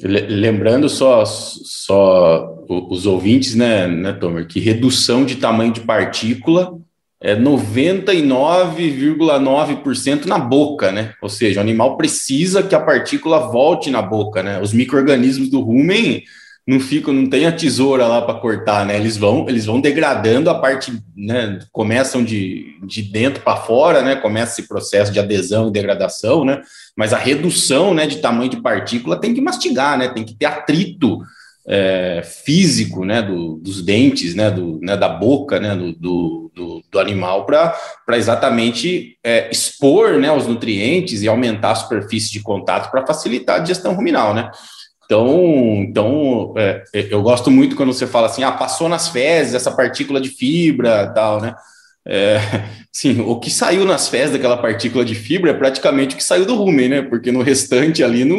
Lembrando 0.00 0.88
só, 0.88 1.22
só 1.26 2.64
os 2.68 3.04
ouvintes, 3.04 3.54
né, 3.54 3.86
né, 3.86 4.14
Tomer, 4.14 4.46
que 4.46 4.58
redução 4.58 5.22
de 5.24 5.36
tamanho 5.36 5.72
de 5.72 5.80
partícula 5.80 6.78
é 7.20 7.36
99,9% 7.36 10.24
na 10.24 10.38
boca, 10.38 10.90
né? 10.90 11.12
Ou 11.22 11.28
seja, 11.28 11.60
o 11.60 11.62
animal 11.62 11.96
precisa 11.96 12.62
que 12.62 12.74
a 12.74 12.80
partícula 12.80 13.50
volte 13.50 13.90
na 13.90 14.02
boca, 14.02 14.42
né? 14.42 14.60
Os 14.60 14.72
micro-organismos 14.72 15.48
do 15.48 15.60
rumen 15.60 16.24
não 16.66 16.78
ficam, 16.78 17.12
não 17.12 17.28
tem 17.28 17.46
a 17.46 17.52
tesoura 17.52 18.06
lá 18.06 18.22
para 18.22 18.38
cortar, 18.38 18.86
né? 18.86 18.96
Eles 18.96 19.16
vão, 19.16 19.48
eles 19.48 19.66
vão 19.66 19.80
degradando 19.80 20.48
a 20.48 20.54
parte, 20.54 20.92
né? 21.16 21.58
Começam 21.72 22.22
de, 22.22 22.78
de 22.84 23.02
dentro 23.02 23.42
para 23.42 23.56
fora, 23.56 24.02
né? 24.02 24.14
Começa 24.14 24.60
esse 24.60 24.68
processo 24.68 25.12
de 25.12 25.18
adesão 25.18 25.68
e 25.68 25.72
degradação, 25.72 26.44
né? 26.44 26.62
Mas 26.96 27.12
a 27.12 27.18
redução, 27.18 27.92
né, 27.92 28.06
de 28.06 28.18
tamanho 28.18 28.50
de 28.50 28.60
partícula 28.60 29.20
tem 29.20 29.34
que 29.34 29.40
mastigar, 29.40 29.98
né? 29.98 30.08
Tem 30.08 30.24
que 30.24 30.34
ter 30.34 30.46
atrito 30.46 31.18
é, 31.66 32.22
físico, 32.24 33.04
né, 33.04 33.22
do, 33.22 33.56
dos 33.56 33.82
dentes, 33.82 34.34
né, 34.34 34.50
do, 34.50 34.80
né, 34.80 34.96
da 34.96 35.08
boca, 35.08 35.60
né, 35.60 35.76
do, 35.76 35.92
do, 35.92 36.82
do 36.90 36.98
animal 36.98 37.46
para 37.46 37.76
exatamente 38.10 39.16
é, 39.22 39.48
expor, 39.50 40.18
né, 40.18 40.30
os 40.32 40.46
nutrientes 40.46 41.22
e 41.22 41.28
aumentar 41.28 41.70
a 41.70 41.76
superfície 41.76 42.32
de 42.32 42.40
contato 42.40 42.90
para 42.90 43.06
facilitar 43.06 43.56
a 43.56 43.60
digestão 43.60 43.94
ruminal, 43.94 44.34
né? 44.34 44.50
Então, 45.12 45.84
então 45.86 46.54
é, 46.56 46.84
eu 47.10 47.20
gosto 47.20 47.50
muito 47.50 47.76
quando 47.76 47.92
você 47.92 48.06
fala 48.06 48.28
assim, 48.28 48.42
ah, 48.44 48.52
passou 48.52 48.88
nas 48.88 49.08
fezes 49.10 49.52
essa 49.52 49.70
partícula 49.70 50.18
de 50.18 50.30
fibra, 50.30 51.12
tal, 51.14 51.38
né? 51.38 51.54
É, 52.06 52.38
sim, 52.90 53.20
o 53.20 53.38
que 53.38 53.50
saiu 53.50 53.84
nas 53.84 54.08
fezes 54.08 54.32
daquela 54.32 54.56
partícula 54.56 55.04
de 55.04 55.14
fibra 55.14 55.50
é 55.50 55.54
praticamente 55.54 56.14
o 56.14 56.18
que 56.18 56.24
saiu 56.24 56.46
do 56.46 56.54
rumen, 56.54 56.88
né? 56.88 57.02
Porque 57.02 57.30
no 57.30 57.42
restante 57.42 58.02
ali 58.02 58.24
não, 58.24 58.38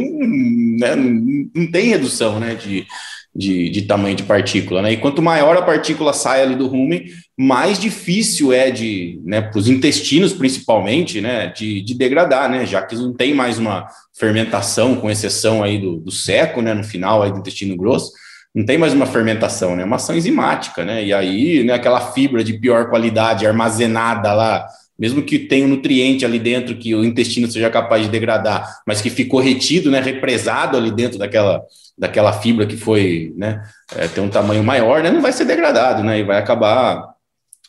né, 0.80 0.96
não, 0.96 1.48
não 1.54 1.72
tem 1.72 1.90
redução, 1.90 2.40
né? 2.40 2.56
De, 2.56 2.88
de, 3.36 3.69
de, 3.69 3.82
tamanho 3.84 4.15
de 4.15 4.24
partícula, 4.24 4.82
né? 4.82 4.93
E 4.93 4.98
quanto 4.98 5.22
maior 5.22 5.58
a 5.58 5.62
partícula 5.62 6.13
sai 6.13 6.41
ali 6.41 6.56
do 6.56 6.67
rumen, 6.67 7.06
mais 7.38 7.80
difícil 7.80 8.54
é 8.54 8.69
de, 8.69 9.19
né, 9.26 9.41
para 9.41 9.58
os 9.58 9.67
intestinos 9.67 10.34
principalmente, 10.34 11.19
né, 11.19 11.48
de, 11.48 11.82
de, 11.82 11.96
degradar, 11.96 12.50
né? 12.50 12.65
Já 12.65 12.82
que 12.84 12.96
não 12.96 13.12
tem 13.12 13.34
mais 13.34 13.58
uma 13.58 13.88
fermentação, 14.17 14.96
com 14.96 15.10
exceção 15.10 15.63
aí 15.63 15.80
do, 15.80 15.98
do 15.98 16.12
seco, 16.12 16.62
né, 16.62 16.74
no 16.74 16.84
final 16.84 17.24
aí 17.24 17.32
do 17.32 17.39
intestino 17.39 17.76
grosso, 17.76 18.12
não 18.54 18.63
tem 18.65 18.78
mais 18.78 18.93
uma 18.93 19.08
fermentação, 19.08 19.76
né? 19.76 19.82
É 19.82 19.86
uma 19.86 19.96
ação 19.96 20.15
enzimática, 20.15 20.86
né? 20.86 21.04
E 21.04 21.12
aí, 21.12 21.63
né, 21.63 21.74
aquela 21.74 22.12
fibra 22.12 22.43
de 22.43 22.54
pior 22.54 22.89
qualidade 22.89 23.48
armazenada 23.48 24.32
lá 24.34 24.67
mesmo 24.98 25.24
que 25.24 25.39
tenha 25.39 25.65
um 25.65 25.69
nutriente 25.69 26.24
ali 26.24 26.39
dentro 26.39 26.78
que 26.78 26.93
o 26.93 27.04
intestino 27.04 27.52
seja 27.52 27.69
capaz 27.69 28.04
de 28.04 28.10
degradar, 28.10 28.82
mas 28.86 29.02
que 29.02 29.10
ficou 29.10 29.39
retido, 29.39 29.89
né, 29.89 30.00
represado 30.00 30.78
ali 30.78 30.91
dentro 30.91 31.17
daquela, 31.17 31.63
daquela 31.98 32.34
fibra 32.34 32.66
que 32.66 32.78
foi, 32.78 33.34
né, 33.38 33.62
é, 33.96 34.08
tem 34.08 34.24
um 34.24 34.30
tamanho 34.30 34.64
maior, 34.64 35.04
né, 35.04 35.12
não 35.12 35.22
vai 35.22 35.32
ser 35.32 35.46
degradado, 35.46 36.04
né, 36.04 36.20
e 36.20 36.24
vai 36.24 36.38
acabar, 36.38 37.14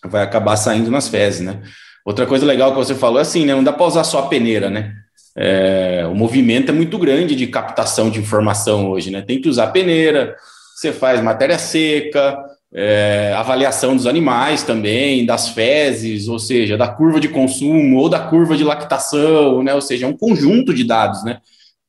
vai 0.05 0.23
acabar 0.23 0.57
saindo 0.57 0.91
nas 0.91 1.09
fezes, 1.09 1.41
né. 1.41 1.61
Outra 2.05 2.27
coisa 2.27 2.45
legal 2.45 2.71
que 2.71 2.77
você 2.77 2.95
falou 2.95 3.19
é 3.19 3.23
assim, 3.23 3.45
né, 3.45 3.55
não 3.55 3.65
dá 3.65 3.73
para 3.73 3.87
usar 3.87 4.05
só 4.05 4.21
a 4.21 4.29
peneira, 4.29 4.71
né, 4.71 4.95
é, 5.37 6.07
o 6.11 6.15
movimento 6.15 6.71
é 6.71 6.73
muito 6.73 6.99
grande 6.99 7.35
de 7.35 7.47
captação 7.47 8.11
de 8.11 8.19
informação 8.19 8.89
hoje, 8.91 9.11
né, 9.11 9.21
tem 9.21 9.41
que 9.41 9.49
usar 9.49 9.65
a 9.65 9.71
peneira, 9.71 10.35
você 10.75 10.93
faz 10.93 11.21
matéria 11.21 11.59
seca, 11.59 12.37
é, 12.75 13.33
avaliação 13.37 13.95
dos 13.95 14.07
animais 14.07 14.65
também, 14.65 15.25
das 15.25 15.51
fezes, 15.51 16.27
ou 16.27 16.41
seja, 16.41 16.77
da 16.77 16.89
curva 16.89 17.21
de 17.21 17.29
consumo 17.29 17.99
ou 17.99 18.09
da 18.09 18.19
curva 18.19 18.57
de 18.57 18.65
lactação, 18.65 19.63
né? 19.63 19.73
Ou 19.73 19.81
seja, 19.81 20.07
é 20.07 20.09
um 20.09 20.17
conjunto 20.17 20.75
de 20.75 20.83
dados, 20.83 21.23
né? 21.25 21.39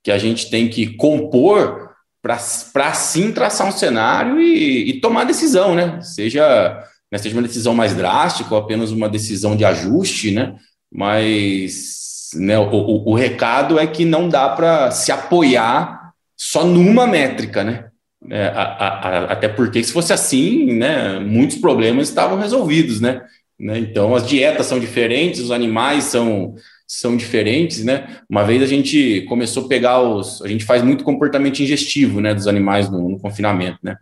Que 0.04 0.12
a 0.12 0.20
gente 0.20 0.50
tem 0.52 0.70
que 0.70 0.96
compor 0.96 1.85
para 2.26 2.88
assim 2.88 3.32
traçar 3.32 3.68
um 3.68 3.72
cenário 3.72 4.42
e, 4.42 4.90
e, 4.90 5.00
tomar 5.00 5.26
decisão, 5.26 5.76
né? 5.76 6.02
Seja, 6.02 6.84
né, 7.12 7.20
seja 7.20 7.36
uma 7.36 7.44
decisão 7.44 7.76
mais 7.76 7.94
drástica 7.94 8.56
ou 8.56 8.60
apenas 8.60 8.92
uma 8.92 9.08
decisão 9.08 9.56
de 9.56 9.64
ajuste, 9.64 10.32
né? 10.32 10.56
Mas 10.92 12.32
né, 12.34 12.58
o, 12.58 12.64
o, 12.64 13.12
o 13.12 13.16
recado 13.16 13.78
é 13.78 13.86
que 13.86 14.04
não 14.04 14.28
dá 14.28 14.50
para 14.50 14.90
se 14.90 15.12
apoiar 15.12 16.14
só 16.36 16.66
numa 16.66 17.06
métrica, 17.06 17.64
né? 17.64 17.86
É, 18.32 18.48
a, 18.48 18.64
a, 18.64 19.24
até 19.26 19.48
porque 19.48 19.84
se 19.84 19.94
fosse 19.94 20.12
assim, 20.12 20.74
né, 20.74 21.20
muitos 21.20 21.58
problemas 21.58 22.10
estavam 22.10 22.40
resolvidos, 22.40 23.00
né? 23.00 23.22
né? 23.60 23.78
Então 23.78 24.16
as 24.16 24.28
dietas 24.28 24.66
são 24.66 24.80
diferentes, 24.80 25.42
os 25.42 25.52
animais 25.52 26.06
são 26.06 26.56
são 26.88 27.18
diferentes, 27.18 27.84
né? 27.84 28.20
Uma 28.30 28.44
vez 28.44 28.62
a 28.62 28.66
gente 28.66 29.22
começou 29.28 29.66
a 29.66 29.68
pegar 29.68 30.02
os, 30.02 30.42
a 30.42 30.48
gente 30.48 30.64
faz 30.64 30.84
muito 30.84 31.04
comportamento 31.04 31.60
ingestivo, 31.60 32.22
né, 32.22 32.34
dos 32.34 32.48
animais 32.48 32.90
no, 32.90 33.10
no 33.10 33.20
confinamento, 33.20 33.80
né? 33.82 33.96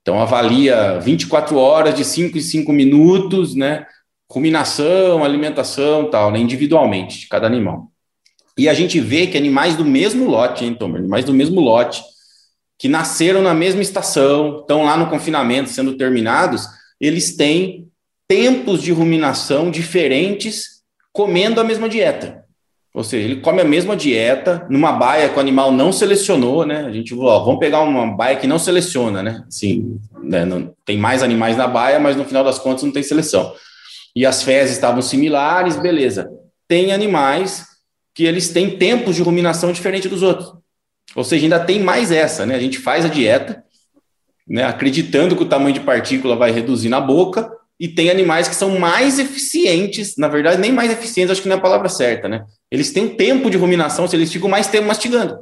Então 0.00 0.20
avalia 0.20 0.98
24 1.00 1.56
horas 1.56 1.94
de 1.94 2.04
5 2.04 2.38
em 2.38 2.40
5 2.40 2.72
minutos, 2.72 3.54
né? 3.54 3.86
Ruminação, 4.30 5.24
alimentação, 5.24 6.10
tal, 6.10 6.30
né, 6.30 6.38
individualmente 6.38 7.20
de 7.20 7.28
cada 7.28 7.46
animal. 7.46 7.90
E 8.56 8.68
a 8.68 8.74
gente 8.74 9.00
vê 9.00 9.26
que 9.26 9.36
animais 9.36 9.76
do 9.76 9.84
mesmo 9.84 10.28
lote, 10.28 10.64
hein, 10.64 10.74
Tom? 10.74 10.96
Animais 10.96 11.24
do 11.24 11.32
mesmo 11.32 11.60
lote, 11.60 12.02
que 12.78 12.88
nasceram 12.88 13.42
na 13.42 13.54
mesma 13.54 13.82
estação, 13.82 14.60
estão 14.60 14.84
lá 14.84 14.96
no 14.96 15.08
confinamento 15.08 15.70
sendo 15.70 15.96
terminados, 15.96 16.66
eles 17.00 17.36
têm 17.36 17.88
tempos 18.28 18.82
de 18.82 18.92
ruminação 18.92 19.70
diferentes 19.70 20.77
comendo 21.18 21.60
a 21.60 21.64
mesma 21.64 21.88
dieta. 21.88 22.44
Ou 22.94 23.02
seja, 23.02 23.24
ele 23.24 23.40
come 23.40 23.60
a 23.60 23.64
mesma 23.64 23.96
dieta 23.96 24.64
numa 24.70 24.92
baia 24.92 25.28
que 25.28 25.36
o 25.36 25.40
animal 25.40 25.72
não 25.72 25.90
selecionou, 25.90 26.64
né? 26.64 26.84
A 26.86 26.92
gente, 26.92 27.12
ó, 27.12 27.40
vamos 27.40 27.58
pegar 27.58 27.80
uma 27.80 28.06
baia 28.06 28.36
que 28.36 28.46
não 28.46 28.56
seleciona, 28.56 29.20
né? 29.20 29.44
Assim, 29.48 29.98
né? 30.22 30.44
Não, 30.44 30.72
tem 30.84 30.96
mais 30.96 31.20
animais 31.20 31.56
na 31.56 31.66
baia, 31.66 31.98
mas 31.98 32.16
no 32.16 32.24
final 32.24 32.44
das 32.44 32.60
contas 32.60 32.84
não 32.84 32.92
tem 32.92 33.02
seleção. 33.02 33.52
E 34.14 34.24
as 34.24 34.44
fezes 34.44 34.76
estavam 34.76 35.02
similares, 35.02 35.76
beleza. 35.76 36.30
Tem 36.68 36.92
animais 36.92 37.66
que 38.14 38.22
eles 38.22 38.50
têm 38.50 38.78
tempos 38.78 39.16
de 39.16 39.22
ruminação 39.22 39.72
diferente 39.72 40.08
dos 40.08 40.22
outros. 40.22 40.52
Ou 41.16 41.24
seja, 41.24 41.46
ainda 41.46 41.58
tem 41.58 41.80
mais 41.80 42.12
essa, 42.12 42.46
né? 42.46 42.54
A 42.54 42.60
gente 42.60 42.78
faz 42.78 43.04
a 43.04 43.08
dieta, 43.08 43.64
né, 44.46 44.62
acreditando 44.62 45.34
que 45.34 45.42
o 45.42 45.48
tamanho 45.48 45.74
de 45.74 45.80
partícula 45.80 46.36
vai 46.36 46.52
reduzir 46.52 46.88
na 46.88 47.00
boca, 47.00 47.57
e 47.78 47.86
tem 47.86 48.10
animais 48.10 48.48
que 48.48 48.56
são 48.56 48.78
mais 48.78 49.18
eficientes, 49.18 50.16
na 50.16 50.26
verdade, 50.26 50.60
nem 50.60 50.72
mais 50.72 50.90
eficientes, 50.90 51.30
acho 51.30 51.42
que 51.42 51.48
não 51.48 51.56
é 51.56 51.58
a 51.58 51.62
palavra 51.62 51.88
certa, 51.88 52.28
né? 52.28 52.44
Eles 52.70 52.90
têm 52.90 53.04
um 53.04 53.14
tempo 53.14 53.48
de 53.50 53.56
ruminação, 53.56 54.08
se 54.08 54.16
eles 54.16 54.32
ficam 54.32 54.48
mais 54.48 54.66
tempo 54.66 54.88
mastigando. 54.88 55.38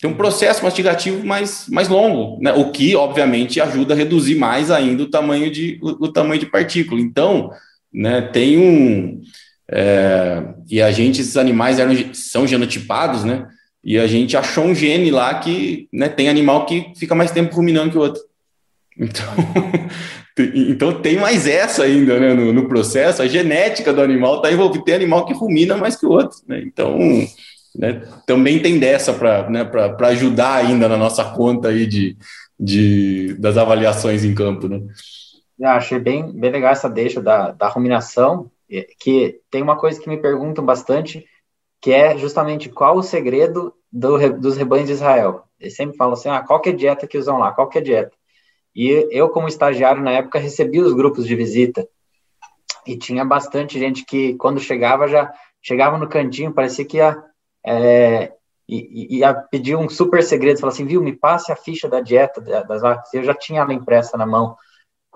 Tem 0.00 0.10
um 0.10 0.14
processo 0.14 0.64
mastigativo 0.64 1.24
mais, 1.24 1.66
mais 1.68 1.88
longo, 1.88 2.42
né? 2.42 2.52
O 2.54 2.72
que, 2.72 2.96
obviamente, 2.96 3.60
ajuda 3.60 3.94
a 3.94 3.96
reduzir 3.96 4.34
mais 4.34 4.70
ainda 4.70 5.02
o 5.02 5.10
tamanho 5.10 5.50
de, 5.50 5.78
o, 5.82 6.06
o 6.06 6.12
tamanho 6.12 6.40
de 6.40 6.46
partícula. 6.46 7.00
Então, 7.00 7.50
né, 7.92 8.22
tem 8.22 8.58
um. 8.58 9.20
É, 9.70 10.42
e 10.68 10.80
a 10.82 10.90
gente, 10.90 11.20
esses 11.20 11.36
animais 11.36 11.78
eram, 11.78 11.94
são 12.14 12.46
genotipados, 12.46 13.24
né? 13.24 13.46
E 13.84 13.98
a 13.98 14.06
gente 14.06 14.36
achou 14.36 14.64
um 14.64 14.74
gene 14.74 15.10
lá 15.10 15.34
que 15.34 15.88
né, 15.92 16.08
tem 16.08 16.28
animal 16.28 16.66
que 16.66 16.92
fica 16.96 17.14
mais 17.14 17.30
tempo 17.30 17.54
ruminando 17.54 17.90
que 17.90 17.98
o 17.98 18.00
outro. 18.00 18.22
Então, 18.98 19.24
então 20.38 21.00
tem 21.00 21.18
mais 21.18 21.46
essa 21.46 21.84
ainda 21.84 22.18
né, 22.18 22.32
no, 22.32 22.52
no, 22.52 22.68
processo. 22.68 23.22
A 23.22 23.26
genética 23.26 23.92
do 23.92 24.00
animal 24.00 24.36
está 24.36 24.50
envolvida. 24.50 24.84
Tem 24.84 24.94
animal 24.94 25.26
que 25.26 25.34
rumina 25.34 25.76
mais 25.76 25.96
que 25.96 26.06
o 26.06 26.10
outro. 26.10 26.38
Né? 26.46 26.62
Então, 26.64 26.98
né, 27.76 28.02
também 28.26 28.60
tem 28.60 28.78
dessa 28.78 29.12
para 29.12 29.48
né, 29.50 29.70
ajudar 30.08 30.54
ainda 30.56 30.88
na 30.88 30.96
nossa 30.96 31.24
conta 31.24 31.68
aí 31.68 31.86
de, 31.86 32.16
de, 32.58 33.34
das 33.38 33.58
avaliações 33.58 34.24
em 34.24 34.34
campo. 34.34 34.68
Né? 34.68 34.80
Eu 35.58 35.68
achei 35.68 35.98
bem, 35.98 36.32
bem 36.32 36.50
legal 36.50 36.72
essa 36.72 36.88
deixa 36.88 37.20
da, 37.20 37.50
da 37.50 37.68
ruminação, 37.68 38.50
que 38.98 39.38
tem 39.50 39.62
uma 39.62 39.76
coisa 39.76 40.00
que 40.00 40.08
me 40.08 40.16
perguntam 40.16 40.64
bastante, 40.64 41.26
que 41.78 41.92
é 41.92 42.16
justamente 42.16 42.70
qual 42.70 42.96
o 42.96 43.02
segredo 43.02 43.74
do, 43.92 44.16
dos 44.38 44.56
rebanhos 44.56 44.86
de 44.86 44.92
Israel. 44.92 45.44
Eles 45.60 45.76
sempre 45.76 45.96
falam 45.96 46.14
assim, 46.14 46.30
ah, 46.30 46.40
qual 46.40 46.62
é 46.64 46.70
a 46.70 46.76
dieta 46.76 47.06
que 47.06 47.18
usam 47.18 47.38
lá, 47.38 47.52
qual 47.52 47.70
é 47.74 47.78
a 47.78 47.82
dieta? 47.82 48.16
E 48.74 49.08
eu, 49.10 49.28
como 49.28 49.48
estagiário 49.48 50.02
na 50.02 50.12
época, 50.12 50.38
recebi 50.38 50.80
os 50.80 50.92
grupos 50.92 51.26
de 51.26 51.36
visita, 51.36 51.86
e 52.86 52.96
tinha 52.96 53.24
bastante 53.24 53.78
gente 53.78 54.04
que, 54.04 54.34
quando 54.34 54.60
chegava, 54.60 55.06
já 55.06 55.32
chegava 55.60 55.98
no 55.98 56.08
cantinho, 56.08 56.52
parecia 56.52 56.84
que 56.84 56.96
ia, 56.96 57.22
é, 57.64 58.32
ia 58.68 59.34
pedir 59.34 59.76
um 59.76 59.88
super 59.88 60.22
segredo, 60.22 60.58
falava 60.58 60.74
assim, 60.74 60.86
viu, 60.86 61.00
me 61.00 61.12
passe 61.12 61.52
a 61.52 61.56
ficha 61.56 61.88
da 61.88 62.00
dieta 62.00 62.40
das 62.40 62.82
vacas, 62.82 63.12
eu 63.14 63.22
já 63.22 63.34
tinha 63.34 63.60
ela 63.60 63.72
impressa 63.72 64.16
na 64.16 64.26
mão, 64.26 64.56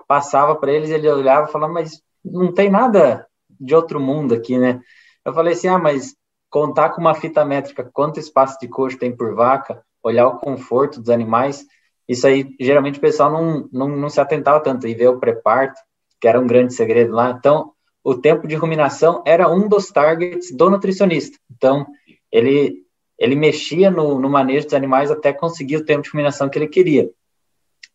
passava 0.07 0.55
para 0.55 0.71
eles, 0.71 0.89
ele 0.89 1.09
olhava 1.09 1.49
e 1.49 1.51
falava, 1.51 1.73
mas 1.73 2.01
não 2.23 2.53
tem 2.53 2.69
nada 2.69 3.27
de 3.59 3.75
outro 3.75 3.99
mundo 3.99 4.33
aqui, 4.33 4.57
né? 4.57 4.79
Eu 5.25 5.33
falei 5.33 5.53
assim, 5.53 5.67
ah, 5.67 5.77
mas 5.77 6.15
contar 6.49 6.89
com 6.89 7.01
uma 7.01 7.13
fita 7.13 7.43
métrica 7.43 7.89
quanto 7.91 8.19
espaço 8.19 8.57
de 8.61 8.67
coxo 8.67 8.97
tem 8.97 9.13
por 9.13 9.35
vaca, 9.35 9.83
olhar 10.01 10.27
o 10.27 10.37
conforto 10.37 11.01
dos 11.01 11.09
animais, 11.09 11.65
isso 12.07 12.25
aí 12.25 12.55
geralmente 12.59 12.97
o 12.97 13.01
pessoal 13.01 13.31
não, 13.31 13.69
não, 13.71 13.89
não 13.89 14.09
se 14.09 14.21
atentava 14.21 14.59
tanto 14.61 14.87
e 14.87 14.95
ver 14.95 15.09
o 15.09 15.19
pré-parto, 15.19 15.79
que 16.19 16.27
era 16.27 16.39
um 16.39 16.47
grande 16.47 16.73
segredo 16.73 17.13
lá. 17.13 17.31
Então, 17.31 17.73
o 18.03 18.15
tempo 18.15 18.47
de 18.47 18.55
ruminação 18.55 19.21
era 19.25 19.49
um 19.49 19.67
dos 19.67 19.87
targets 19.87 20.55
do 20.55 20.69
nutricionista. 20.69 21.37
Então, 21.53 21.85
ele, 22.31 22.83
ele 23.19 23.35
mexia 23.35 23.91
no, 23.91 24.19
no 24.19 24.29
manejo 24.29 24.65
dos 24.65 24.73
animais 24.73 25.11
até 25.11 25.33
conseguir 25.33 25.77
o 25.77 25.85
tempo 25.85 26.03
de 26.03 26.09
ruminação 26.09 26.49
que 26.49 26.57
ele 26.57 26.67
queria. 26.67 27.09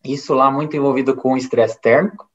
Isso 0.05 0.33
lá 0.33 0.51
muito 0.51 0.77
envolvido 0.77 1.15
com 1.15 1.35
estresse 1.35 1.81
térmico, 1.81 2.29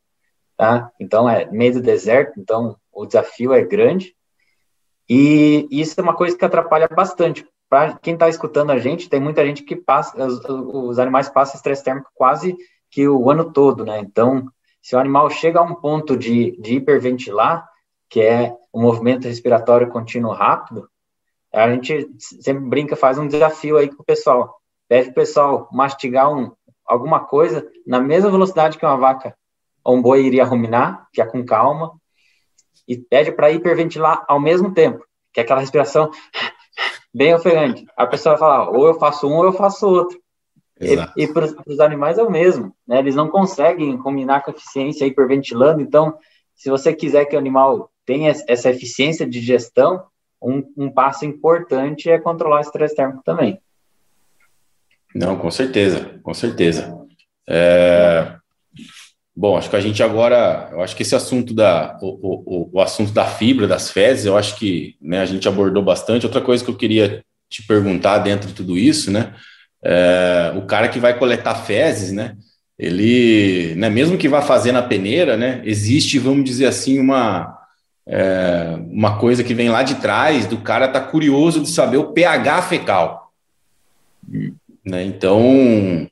tá? 0.57 0.91
Então, 0.99 1.29
é 1.29 1.49
meio 1.51 1.75
do 1.75 1.81
deserto, 1.81 2.41
então 2.41 2.77
o 2.93 3.07
desafio 3.07 3.53
é 3.53 3.63
grande. 3.63 4.15
E 5.09 5.69
isso 5.71 5.99
é 5.99 6.03
uma 6.03 6.17
coisa 6.17 6.37
que 6.37 6.45
atrapalha 6.45 6.89
bastante. 6.89 7.47
Para 7.69 7.99
quem 7.99 8.15
está 8.15 8.29
escutando 8.29 8.71
a 8.71 8.79
gente, 8.79 9.09
tem 9.09 9.21
muita 9.21 9.45
gente 9.45 9.63
que 9.63 9.77
passa, 9.77 10.17
os, 10.25 10.41
os, 10.49 10.99
animais 10.99 11.29
passam 11.29 11.57
estresse 11.57 11.85
térmico 11.85 12.11
quase 12.15 12.57
que 12.91 13.07
o 13.07 13.31
ano 13.31 13.53
todo, 13.53 13.85
né? 13.85 13.99
Então, 14.01 14.47
se 14.81 14.97
o 14.97 14.99
animal 14.99 15.29
chega 15.29 15.59
a 15.59 15.63
um 15.63 15.75
ponto 15.75 16.17
de, 16.17 16.57
de 16.61 16.77
hiperventilar, 16.77 17.69
que 18.09 18.21
é 18.21 18.57
um 18.73 18.81
movimento 18.81 19.29
respiratório 19.29 19.91
contínuo 19.91 20.33
rápido, 20.33 20.89
a 21.53 21.71
gente 21.71 22.09
sempre 22.19 22.65
brinca, 22.65 22.97
faz 22.97 23.19
um 23.19 23.27
desafio 23.27 23.77
aí 23.77 23.89
com 23.89 24.03
o 24.03 24.07
pessoal. 24.07 24.59
Pede 24.89 25.11
o 25.11 25.15
pessoal 25.15 25.69
mastigar 25.73 26.33
um, 26.33 26.53
alguma 26.87 27.21
coisa 27.21 27.67
na 27.87 28.01
mesma 28.01 28.31
velocidade 28.31 28.79
que 28.79 28.87
uma 28.87 28.97
vaca 28.97 29.37
ou 29.85 29.97
um 29.97 30.03
boi 30.03 30.25
iria 30.25 30.45
ruminar, 30.45 31.07
que 31.13 31.21
é 31.21 31.27
com 31.27 31.45
calma, 31.45 31.93
e 32.87 32.97
pede 32.97 33.33
para 33.33 33.51
hiperventilar 33.51 34.25
ao 34.27 34.41
mesmo 34.41 34.73
tempo, 34.73 35.05
que 35.33 35.41
é 35.41 35.43
aquela 35.43 35.61
respiração 35.61 36.11
bem 37.19 37.35
ofegante. 37.35 37.85
A 37.97 38.07
pessoa 38.07 38.37
vai 38.37 38.39
falar, 38.39 38.71
ou 38.71 38.87
eu 38.87 38.95
faço 38.95 39.27
um 39.27 39.35
ou 39.35 39.45
eu 39.45 39.53
faço 39.53 39.89
outro. 39.89 40.21
Exato. 40.81 41.13
E, 41.17 41.25
e 41.25 41.33
para 41.33 41.49
os 41.67 41.81
animais 41.81 42.17
é 42.17 42.23
o 42.23 42.31
mesmo, 42.31 42.73
né? 42.87 43.01
Eles 43.01 43.17
não 43.17 43.29
conseguem 43.29 43.99
combinar 43.99 44.43
com 44.43 44.53
eficiência 44.53 45.05
hiperventilando, 45.05 45.83
então, 45.83 46.17
se 46.55 46.71
você 46.71 46.95
quiser 46.95 47.25
que 47.25 47.35
o 47.35 47.39
animal 47.39 47.91
tenha 48.07 48.33
essa 48.47 48.71
eficiência 48.71 49.27
de 49.29 49.41
gestão, 49.41 50.05
um, 50.41 50.63
um 50.77 50.91
passo 50.91 51.27
importante 51.27 52.09
é 52.09 52.21
controlar 52.21 52.59
o 52.59 52.61
estresse 52.61 52.95
térmico 52.95 53.25
também. 53.25 53.61
Não, 55.13 55.37
com 55.37 55.51
certeza, 55.51 56.21
com 56.23 56.33
certeza. 56.33 56.97
É, 57.49 58.38
Bom, 59.41 59.57
acho 59.57 59.71
que 59.71 59.77
a 59.77 59.81
gente 59.81 60.03
agora, 60.03 60.69
eu 60.73 60.83
acho 60.83 60.97
que 60.97 61.03
esse 61.05 61.15
assunto 61.15 61.55
da, 61.55 61.97
o, 62.03 62.09
o, 62.45 62.71
o 62.73 62.81
assunto 62.81 63.13
da 63.13 63.25
fibra, 63.25 63.69
das 63.69 63.89
fezes, 63.89 64.27
eu 64.27 64.37
acho 64.37 64.57
que 64.57 64.97
né, 65.01 65.21
a 65.21 65.25
gente 65.25 65.47
abordou 65.47 65.81
bastante. 65.81 66.27
Outra 66.27 66.41
coisa 66.41 66.65
que 66.65 66.69
eu 66.69 66.77
queria 66.77 67.23
te 67.49 67.63
perguntar 67.63 68.19
dentro 68.19 68.49
de 68.49 68.55
tudo 68.55 68.77
isso, 68.77 69.13
né? 69.13 69.33
É, 69.81 70.53
o 70.57 70.63
cara 70.63 70.89
que 70.89 70.99
vai 70.99 71.17
coletar 71.17 71.55
fezes, 71.55 72.11
né? 72.11 72.37
Ele, 72.77 73.77
né, 73.77 73.89
mesmo 73.89 74.19
que 74.19 74.29
vá 74.29 74.43
fazer 74.43 74.73
na 74.73 74.83
peneira, 74.83 75.37
né? 75.37 75.63
Existe, 75.65 76.19
vamos 76.19 76.45
dizer 76.45 76.67
assim, 76.67 76.99
uma 76.99 77.57
é, 78.09 78.77
uma 78.91 79.19
coisa 79.19 79.45
que 79.45 79.55
vem 79.55 79.69
lá 79.69 79.85
de 79.85 80.01
trás, 80.01 80.49
do 80.49 80.59
cara 80.59 80.89
tá 80.89 81.01
curioso 81.01 81.61
de 81.61 81.69
saber 81.69 81.99
o 81.99 82.13
pH 82.13 82.63
fecal. 82.63 83.33
Né? 84.85 85.05
Então, 85.05 86.09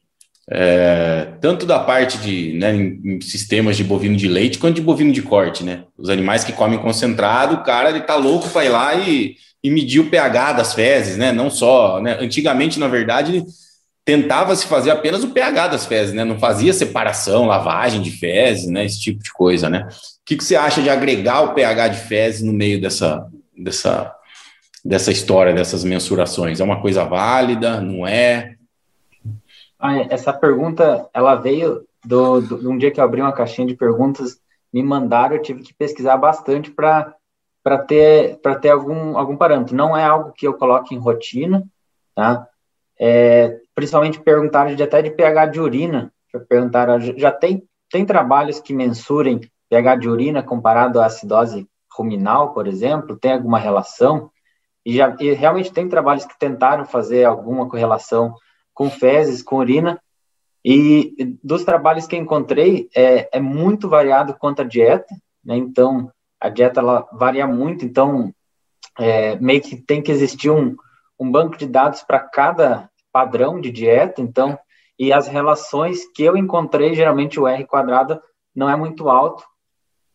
é, 0.51 1.29
tanto 1.41 1.67
da 1.67 1.79
parte 1.79 2.19
de 2.19 2.53
né, 2.55 2.75
em, 2.75 3.21
sistemas 3.21 3.77
de 3.77 3.85
bovino 3.85 4.17
de 4.17 4.29
leite 4.29 4.59
quanto 4.59 4.77
de 4.77 4.81
bovino 4.81 5.13
de 5.13 5.23
corte, 5.23 5.65
né? 5.65 5.85
Os 5.99 6.09
animais 6.09 6.45
que 6.45 6.53
comem 6.53 6.79
concentrado, 6.79 7.57
o 7.57 7.63
cara 7.65 7.91
ele 7.91 8.01
tá 8.01 8.15
louco 8.17 8.49
para 8.51 8.65
ir 8.65 8.69
lá 8.69 8.95
e, 8.95 9.37
e 9.63 9.71
medir 9.71 10.01
o 10.01 10.11
pH 10.11 10.53
das 10.53 10.75
fezes, 10.75 11.17
né? 11.17 11.33
Não 11.33 11.51
só, 11.51 12.01
né? 12.01 12.17
Antigamente, 12.21 12.79
na 12.79 12.89
verdade, 12.89 13.45
tentava 14.05 14.55
se 14.55 14.67
fazer 14.67 14.91
apenas 14.91 15.25
o 15.25 15.31
pH 15.31 15.69
das 15.69 15.87
fezes, 15.87 16.15
né? 16.15 16.25
Não 16.25 16.39
fazia 16.39 16.73
separação, 16.73 17.47
lavagem 17.47 18.01
de 18.01 18.11
fezes, 18.13 18.69
né? 18.69 18.85
Esse 18.85 19.01
tipo 19.01 19.23
de 19.23 19.33
coisa, 19.33 19.69
né? 19.69 19.89
que, 20.27 20.37
que 20.37 20.45
você 20.45 20.57
acha 20.57 20.83
de 20.83 20.91
agregar 20.91 21.43
o 21.43 21.55
pH 21.55 21.89
de 21.89 21.99
fezes 22.01 22.43
no 22.43 22.53
meio 22.53 22.81
dessa, 22.81 23.25
dessa, 23.57 24.13
dessa 24.85 25.13
história, 25.13 25.55
dessas 25.55 25.85
mensurações? 25.85 26.59
É 26.59 26.65
uma 26.65 26.83
coisa 26.83 27.05
válida? 27.05 27.81
Não 27.81 28.05
é? 28.05 28.56
Ah, 29.79 29.97
essa 30.11 30.33
pergunta, 30.33 31.09
ela 31.13 31.35
veio 31.35 31.87
do, 32.05 32.41
do, 32.41 32.59
de 32.59 32.69
um 32.69 32.79
dia 32.79 32.91
que 32.91 33.01
eu 33.01 33.05
abri 33.05 33.21
uma 33.21 33.33
caixinha 33.33 33.67
de 33.67 33.77
perguntas, 33.77 34.41
me 34.73 34.83
mandaram, 34.83 35.37
eu 35.37 35.43
tive 35.43 35.63
que 35.63 35.75
pesquisar 35.75 36.17
bastante 36.17 36.71
para 36.71 37.15
para 37.63 37.79
ter 37.79 38.39
para 38.41 38.55
ter 38.55 38.71
algum 38.71 39.19
algum 39.19 39.37
parâmetro. 39.37 39.75
Não 39.75 39.97
é 39.97 40.05
algo 40.05 40.33
que 40.33 40.47
eu 40.47 40.55
coloque 40.55 40.95
em 40.95 40.99
rotina, 40.99 41.65
tá? 42.15 42.47
É, 42.99 43.61
principalmente 43.75 44.21
perguntaram 44.21 44.75
de 44.75 44.83
até 44.83 45.03
de 45.03 45.11
pH 45.11 45.47
de 45.47 45.61
urina. 45.61 46.13
Perguntaram, 46.49 47.01
já 47.01 47.33
tem 47.33 47.67
tem 47.91 48.05
trabalhos 48.05 48.61
que 48.61 48.73
mensurem 48.75 49.41
pH 49.69 49.97
de 49.97 50.09
urina 50.09 50.43
comparado 50.43 51.01
à 51.01 51.07
acidose 51.07 51.69
ruminal, 51.91 52.53
por 52.53 52.67
exemplo, 52.67 53.17
tem 53.17 53.33
alguma 53.33 53.59
relação? 53.59 54.31
E, 54.85 54.97
já, 54.97 55.17
e 55.19 55.33
realmente 55.33 55.73
tem 55.73 55.89
trabalhos 55.89 56.25
que 56.25 56.39
tentaram 56.39 56.85
fazer 56.85 57.25
alguma 57.25 57.69
correlação 57.69 58.35
com 58.77 58.91
fezes, 58.91 59.43
com 59.43 59.57
urina, 59.57 59.99
e 60.63 61.39
dos 61.43 61.65
trabalhos 61.65 62.07
que 62.07 62.15
encontrei, 62.15 62.91
é, 62.95 63.39
é 63.39 63.41
muito 63.41 63.89
variado 63.89 64.35
quanto 64.39 64.61
à 64.61 64.65
dieta, 64.65 65.15
né? 65.43 65.57
Então, 65.57 66.13
a 66.39 66.51
dieta 66.51 66.81
ela 66.81 67.09
varia 67.13 67.47
muito, 67.47 67.87
então 67.87 68.31
é, 68.99 69.37
meio 69.37 69.63
que 69.63 69.77
tem 69.77 70.03
que 70.03 70.13
existir 70.13 70.51
um, 70.51 70.77
um 71.19 71.31
banco 71.31 71.57
de 71.57 71.67
dados 71.67 72.03
para 72.03 72.21
cada 72.21 72.91
padrão 73.11 73.59
de 73.59 73.71
dieta, 73.71 74.21
então, 74.21 74.59
e 74.99 75.11
as 75.11 75.27
relações 75.27 76.07
que 76.15 76.23
eu 76.23 76.37
encontrei, 76.37 76.95
geralmente 76.95 77.41
o 77.41 77.49
R 77.49 77.65
quadrado 77.65 78.21
não 78.55 78.69
é 78.69 78.77
muito 78.77 79.09
alto, 79.09 79.43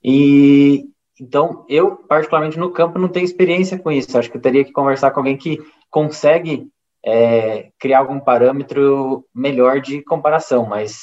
e 0.04 0.86
então 1.20 1.66
eu, 1.68 1.96
particularmente 1.96 2.60
no 2.60 2.70
campo, 2.70 3.00
não 3.00 3.10
tenho 3.10 3.26
experiência 3.26 3.80
com 3.80 3.92
isso. 3.92 4.18
Acho 4.18 4.30
que 4.30 4.38
eu 4.38 4.42
teria 4.42 4.64
que 4.64 4.72
conversar 4.72 5.12
com 5.12 5.20
alguém 5.20 5.38
que 5.38 5.60
consegue 5.90 6.68
é, 7.06 7.72
criar 7.80 8.00
algum 8.00 8.20
parâmetro 8.20 9.26
melhor 9.34 9.80
de 9.80 10.04
comparação. 10.04 10.66
Mas 10.66 11.02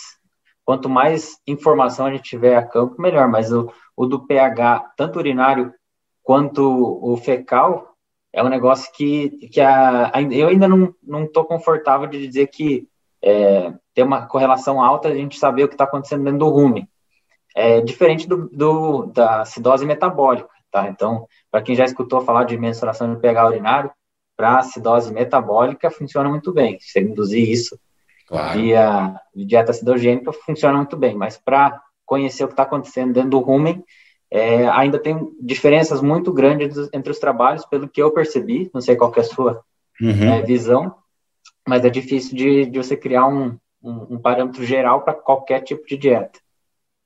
quanto 0.64 0.88
mais 0.88 1.38
informação 1.46 2.06
a 2.06 2.10
gente 2.10 2.28
tiver 2.28 2.56
a 2.56 2.66
campo, 2.66 3.00
melhor. 3.00 3.28
Mas 3.28 3.52
o, 3.52 3.72
o 3.96 4.06
do 4.06 4.26
pH, 4.26 4.92
tanto 4.96 5.18
urinário 5.18 5.72
quanto 6.22 6.62
o 7.02 7.16
fecal, 7.16 7.94
é 8.32 8.42
um 8.42 8.48
negócio 8.48 8.92
que, 8.92 9.30
que 9.48 9.60
a, 9.60 10.12
eu 10.30 10.48
ainda 10.48 10.68
não 10.68 11.24
estou 11.24 11.44
confortável 11.44 12.06
de 12.06 12.26
dizer 12.26 12.48
que 12.48 12.86
é, 13.22 13.72
tem 13.94 14.04
uma 14.04 14.26
correlação 14.26 14.82
alta 14.82 15.08
a 15.08 15.14
gente 15.14 15.38
saber 15.38 15.64
o 15.64 15.68
que 15.68 15.74
está 15.74 15.84
acontecendo 15.84 16.24
dentro 16.24 16.40
do 16.40 16.48
rumen 16.48 16.88
é 17.58 17.80
diferente 17.80 18.28
do, 18.28 18.48
do, 18.48 19.06
da 19.06 19.40
acidose 19.40 19.84
metabólica, 19.84 20.48
tá? 20.70 20.88
Então, 20.88 21.26
para 21.50 21.60
quem 21.60 21.74
já 21.74 21.84
escutou 21.84 22.20
falar 22.20 22.44
de 22.44 22.56
mensuração 22.56 23.12
de 23.12 23.20
pH 23.20 23.46
urinário, 23.46 23.90
para 24.38 24.58
acidose 24.60 25.12
metabólica 25.12 25.90
funciona 25.90 26.28
muito 26.28 26.52
bem. 26.52 26.78
Se 26.80 27.00
induzir 27.00 27.50
isso 27.50 27.76
claro. 28.28 28.56
via 28.56 29.20
dieta 29.34 29.72
acidogênica, 29.72 30.32
funciona 30.32 30.76
muito 30.76 30.96
bem. 30.96 31.16
Mas 31.16 31.36
para 31.36 31.82
conhecer 32.06 32.44
o 32.44 32.46
que 32.46 32.52
está 32.52 32.62
acontecendo 32.62 33.12
dentro 33.12 33.30
do 33.30 33.40
rumen, 33.40 33.82
é, 34.30 34.68
ainda 34.68 34.96
tem 34.96 35.18
diferenças 35.42 36.00
muito 36.00 36.32
grandes 36.32 36.88
entre 36.92 37.10
os 37.10 37.18
trabalhos, 37.18 37.66
pelo 37.66 37.88
que 37.88 38.00
eu 38.00 38.12
percebi. 38.12 38.70
Não 38.72 38.80
sei 38.80 38.94
qual 38.94 39.12
é 39.16 39.20
a 39.20 39.24
sua 39.24 39.60
uhum. 40.00 40.32
é, 40.32 40.42
visão, 40.42 40.94
mas 41.66 41.84
é 41.84 41.90
difícil 41.90 42.36
de, 42.36 42.66
de 42.66 42.78
você 42.78 42.96
criar 42.96 43.26
um, 43.26 43.58
um, 43.82 44.14
um 44.14 44.18
parâmetro 44.18 44.64
geral 44.64 45.02
para 45.02 45.14
qualquer 45.14 45.62
tipo 45.62 45.84
de 45.84 45.96
dieta. 45.96 46.38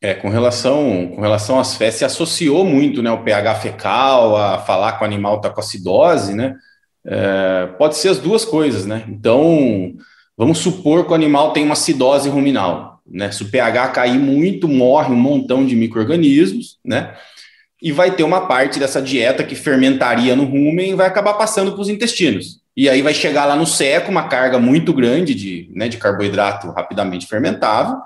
É, 0.03 0.13
com 0.13 0.29
relação, 0.29 1.13
com 1.15 1.23
relação 1.23 1.59
às 1.59 1.77
fezes, 1.77 2.01
se 2.01 2.05
associou 2.05 2.63
muito 2.63 3.03
né, 3.03 3.11
o 3.11 3.23
pH 3.23 3.55
fecal, 3.55 4.37
a 4.37 4.59
falar 4.59 4.99
que 4.99 5.03
o 5.03 5.07
animal 5.07 5.37
está 5.37 5.49
com 5.49 5.61
acidose, 5.61 6.35
né? 6.35 6.59
É, 7.05 7.67
pode 7.79 7.97
ser 7.97 8.09
as 8.09 8.19
duas 8.19 8.45
coisas, 8.45 8.87
né? 8.87 9.05
Então, 9.09 9.95
vamos 10.37 10.59
supor 10.59 11.05
que 11.05 11.13
o 11.13 11.15
animal 11.15 11.53
tem 11.53 11.65
uma 11.65 11.73
acidose 11.73 12.29
ruminal, 12.29 13.01
né? 13.07 13.31
Se 13.31 13.43
o 13.43 13.51
pH 13.51 13.89
cair 13.89 14.19
muito, 14.19 14.69
morre 14.69 15.13
um 15.13 15.17
montão 15.17 15.67
de 15.67 15.75
micro-organismos, 15.75 16.79
né? 16.85 17.15
E 17.81 17.91
vai 17.91 18.13
ter 18.13 18.23
uma 18.23 18.47
parte 18.47 18.79
dessa 18.79 19.03
dieta 19.03 19.43
que 19.43 19.57
fermentaria 19.57 20.37
no 20.37 20.45
rumen 20.45 20.91
e 20.91 20.95
vai 20.95 21.07
acabar 21.07 21.35
passando 21.35 21.73
para 21.73 21.81
os 21.81 21.89
intestinos. 21.89 22.61
E 22.77 22.89
aí 22.89 23.03
vai 23.03 23.13
chegar 23.13 23.45
lá 23.45 23.57
no 23.57 23.67
seco 23.67 24.11
uma 24.11 24.29
carga 24.29 24.59
muito 24.59 24.93
grande 24.95 25.35
de, 25.35 25.69
né, 25.75 25.89
de 25.89 25.99
carboidrato 25.99 26.71
rapidamente 26.71 27.27
fermentável, 27.27 27.97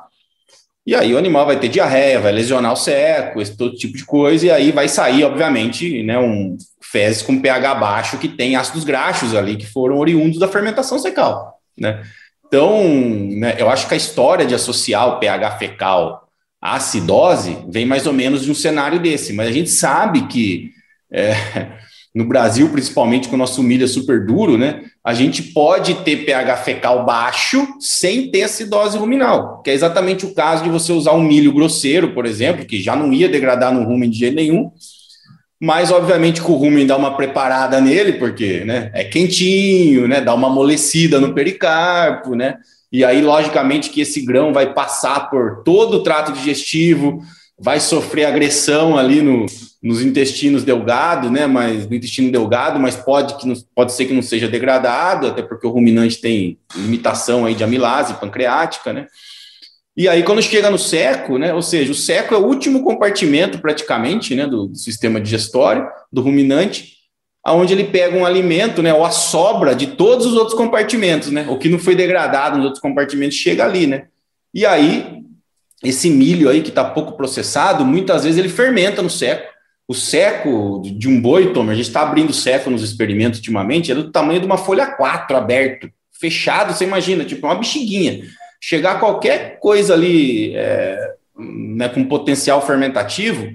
e 0.87 0.95
aí 0.95 1.13
o 1.13 1.19
animal 1.19 1.45
vai 1.45 1.59
ter 1.59 1.69
diarreia, 1.69 2.21
vai 2.21 2.31
lesionar 2.31 2.73
o 2.73 2.77
seco, 2.77 3.41
esse 3.41 3.57
todo 3.57 3.77
tipo 3.77 3.97
de 3.97 4.05
coisa, 4.05 4.47
e 4.47 4.51
aí 4.53 4.71
vai 4.71 4.89
sair, 4.89 5.25
obviamente, 5.25 6.03
né, 6.05 6.17
um 6.17 6.57
fezes 6.97 7.21
com 7.21 7.39
pH 7.39 7.75
baixo 7.75 8.17
que 8.17 8.27
tem 8.27 8.57
ácidos 8.57 8.83
graxos 8.83 9.35
ali 9.35 9.57
que 9.57 9.67
foram 9.67 9.99
oriundos 9.99 10.39
da 10.39 10.49
fermentação 10.49 10.99
secal, 10.99 11.61
né? 11.79 12.03
Então, 12.47 12.83
né, 13.39 13.55
eu 13.59 13.69
acho 13.69 13.87
que 13.87 13.93
a 13.93 13.99
história 13.99 14.47
de 14.47 14.55
associar 14.55 15.07
o 15.07 15.19
pH 15.19 15.59
fecal 15.59 16.27
à 16.59 16.77
acidose 16.77 17.59
vem 17.69 17.85
mais 17.85 18.07
ou 18.07 18.15
menos 18.15 18.45
de 18.45 18.51
um 18.51 18.55
cenário 18.55 18.99
desse, 18.99 19.35
mas 19.35 19.49
a 19.49 19.53
gente 19.53 19.69
sabe 19.69 20.27
que 20.27 20.71
é, 21.13 21.35
no 22.15 22.25
Brasil, 22.25 22.71
principalmente 22.71 23.29
com 23.29 23.35
o 23.35 23.39
nosso 23.39 23.63
milho 23.63 23.85
é 23.85 23.89
super 23.89 24.25
duro, 24.25 24.57
né? 24.57 24.85
A 25.05 25.13
gente 25.13 25.43
pode 25.43 25.97
ter 25.97 26.25
pH 26.25 26.57
fecal 26.59 27.05
baixo 27.05 27.77
sem 27.79 28.31
ter 28.31 28.45
acidose 28.45 28.97
ruminal, 28.97 29.61
que 29.61 29.69
é 29.69 29.75
exatamente 29.75 30.25
o 30.25 30.33
caso 30.33 30.65
de 30.65 30.71
você 30.71 30.93
usar 30.93 31.13
um 31.13 31.23
milho 31.23 31.53
grosseiro, 31.53 32.15
por 32.15 32.25
exemplo, 32.25 32.65
que 32.65 32.81
já 32.81 32.97
não 32.97 33.13
ia 33.13 33.29
degradar 33.29 33.71
no 33.71 33.85
rumen 33.85 34.09
de 34.09 34.19
jeito 34.19 34.35
nenhum, 34.35 34.71
mas 35.61 35.91
obviamente 35.91 36.43
que 36.43 36.51
o 36.51 36.55
rumen 36.55 36.87
dá 36.87 36.97
uma 36.97 37.17
preparada 37.17 37.81
nele, 37.81 38.15
porque 38.15 38.65
né, 38.65 38.91
é 38.93 39.05
quentinho, 39.05 40.07
né? 40.07 40.21
Dá 40.21 40.35
uma 40.35 40.49
amolecida 40.49 41.19
no 41.19 41.33
pericarpo, 41.33 42.35
né? 42.35 42.59
E 42.93 43.05
aí, 43.05 43.21
logicamente, 43.21 43.91
que 43.91 44.01
esse 44.01 44.21
grão 44.21 44.53
vai 44.53 44.73
passar 44.73 45.29
por 45.29 45.63
todo 45.65 45.99
o 45.99 46.03
trato 46.03 46.33
digestivo, 46.33 47.21
vai 47.59 47.81
sofrer 47.81 48.27
agressão 48.27 48.97
ali 48.97 49.21
no, 49.23 49.47
nos 49.83 50.03
intestinos 50.03 50.63
delgado, 50.63 51.31
né? 51.31 51.47
Mas 51.47 51.89
no 51.89 51.95
intestino 51.95 52.31
delgado, 52.31 52.79
mas 52.79 52.95
pode 52.95 53.37
que 53.37 53.47
não, 53.47 53.55
pode 53.75 53.93
ser 53.93 54.05
que 54.05 54.15
não 54.15 54.23
seja 54.23 54.47
degradado, 54.47 55.27
até 55.27 55.43
porque 55.43 55.67
o 55.67 55.71
ruminante 55.71 56.21
tem 56.21 56.59
limitação 56.75 57.45
aí 57.45 57.55
de 57.55 57.65
amilase 57.65 58.15
pancreática, 58.15 58.93
né? 58.93 59.07
E 59.97 60.09
aí 60.09 60.23
quando 60.23 60.43
chega 60.43 60.71
no 60.71 60.79
seco, 60.79 61.39
né? 61.39 61.55
Ou 61.55 61.63
seja, 61.63 61.91
o 61.91 61.95
seco 61.95 62.35
é 62.35 62.39
o 62.39 62.45
último 62.45 62.83
compartimento 62.83 63.59
praticamente, 63.59 64.35
né, 64.35 64.47
do, 64.47 64.67
do 64.67 64.77
sistema 64.77 65.21
digestório 65.21 65.89
do 66.13 66.21
ruminante, 66.21 66.97
aonde 67.43 67.73
ele 67.73 67.85
pega 67.85 68.17
um 68.17 68.27
alimento, 68.27 68.83
né, 68.83 68.93
ou 68.93 69.05
a 69.05 69.11
sobra 69.11 69.75
de 69.75 69.87
todos 69.89 70.27
os 70.27 70.35
outros 70.35 70.57
compartimentos, 70.57 71.31
né? 71.31 71.47
O 71.49 71.57
que 71.57 71.69
não 71.69 71.79
foi 71.79 71.95
degradado 71.95 72.57
nos 72.57 72.65
outros 72.67 72.83
compartimentos 72.83 73.37
chega 73.37 73.65
ali, 73.65 73.87
né? 73.87 74.07
E 74.53 74.67
aí 74.67 75.23
esse 75.83 76.11
milho 76.11 76.49
aí 76.49 76.63
que 76.63 76.71
está 76.71 76.85
pouco 76.85 77.17
processado, 77.17 77.85
muitas 77.85 78.25
vezes 78.25 78.39
ele 78.39 78.49
fermenta 78.49 79.03
no 79.03 79.11
seco. 79.11 79.55
O 79.89 79.95
seco 79.95 80.83
de 80.83 81.09
um 81.09 81.21
boi, 81.21 81.53
Tom, 81.53 81.71
a 81.71 81.75
gente 81.75 81.87
está 81.87 82.03
abrindo 82.03 82.33
seco 82.33 82.71
nos 82.71 82.83
experimentos 82.83 83.39
ultimamente, 83.39 83.93
é 83.93 83.95
do 83.95 84.11
tamanho 84.11 84.41
de 84.41 84.47
uma 84.47 84.57
folha 84.57 84.87
4 84.87 85.37
aberto, 85.37 85.89
fechado, 86.19 86.73
você 86.73 86.85
imagina, 86.85 87.25
tipo 87.25 87.47
uma 87.47 87.55
bexiguinha. 87.55 88.25
Chegar 88.69 88.99
qualquer 88.99 89.61
coisa 89.61 89.95
ali 89.95 90.53
é, 90.57 91.13
né, 91.39 91.89
com 91.89 92.05
potencial 92.05 92.61
fermentativo, 92.67 93.49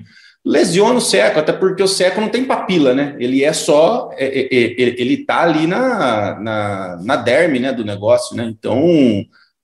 lesiona 0.45 0.99
o 0.99 1.01
seco, 1.01 1.37
até 1.37 1.51
porque 1.51 1.83
o 1.83 1.87
seco 1.87 2.21
não 2.21 2.29
tem 2.29 2.45
papila, 2.45 2.93
né? 2.93 3.17
Ele 3.19 3.43
é 3.43 3.51
só, 3.51 4.09
é, 4.13 4.25
é, 4.25 4.41
é, 4.43 4.61
ele 4.79 5.15
está 5.15 5.41
ali 5.41 5.67
na, 5.67 6.39
na, 6.39 6.97
na 7.03 7.15
derme 7.17 7.59
né, 7.59 7.73
do 7.73 7.83
negócio, 7.83 8.37
né? 8.37 8.45
Então, 8.45 8.79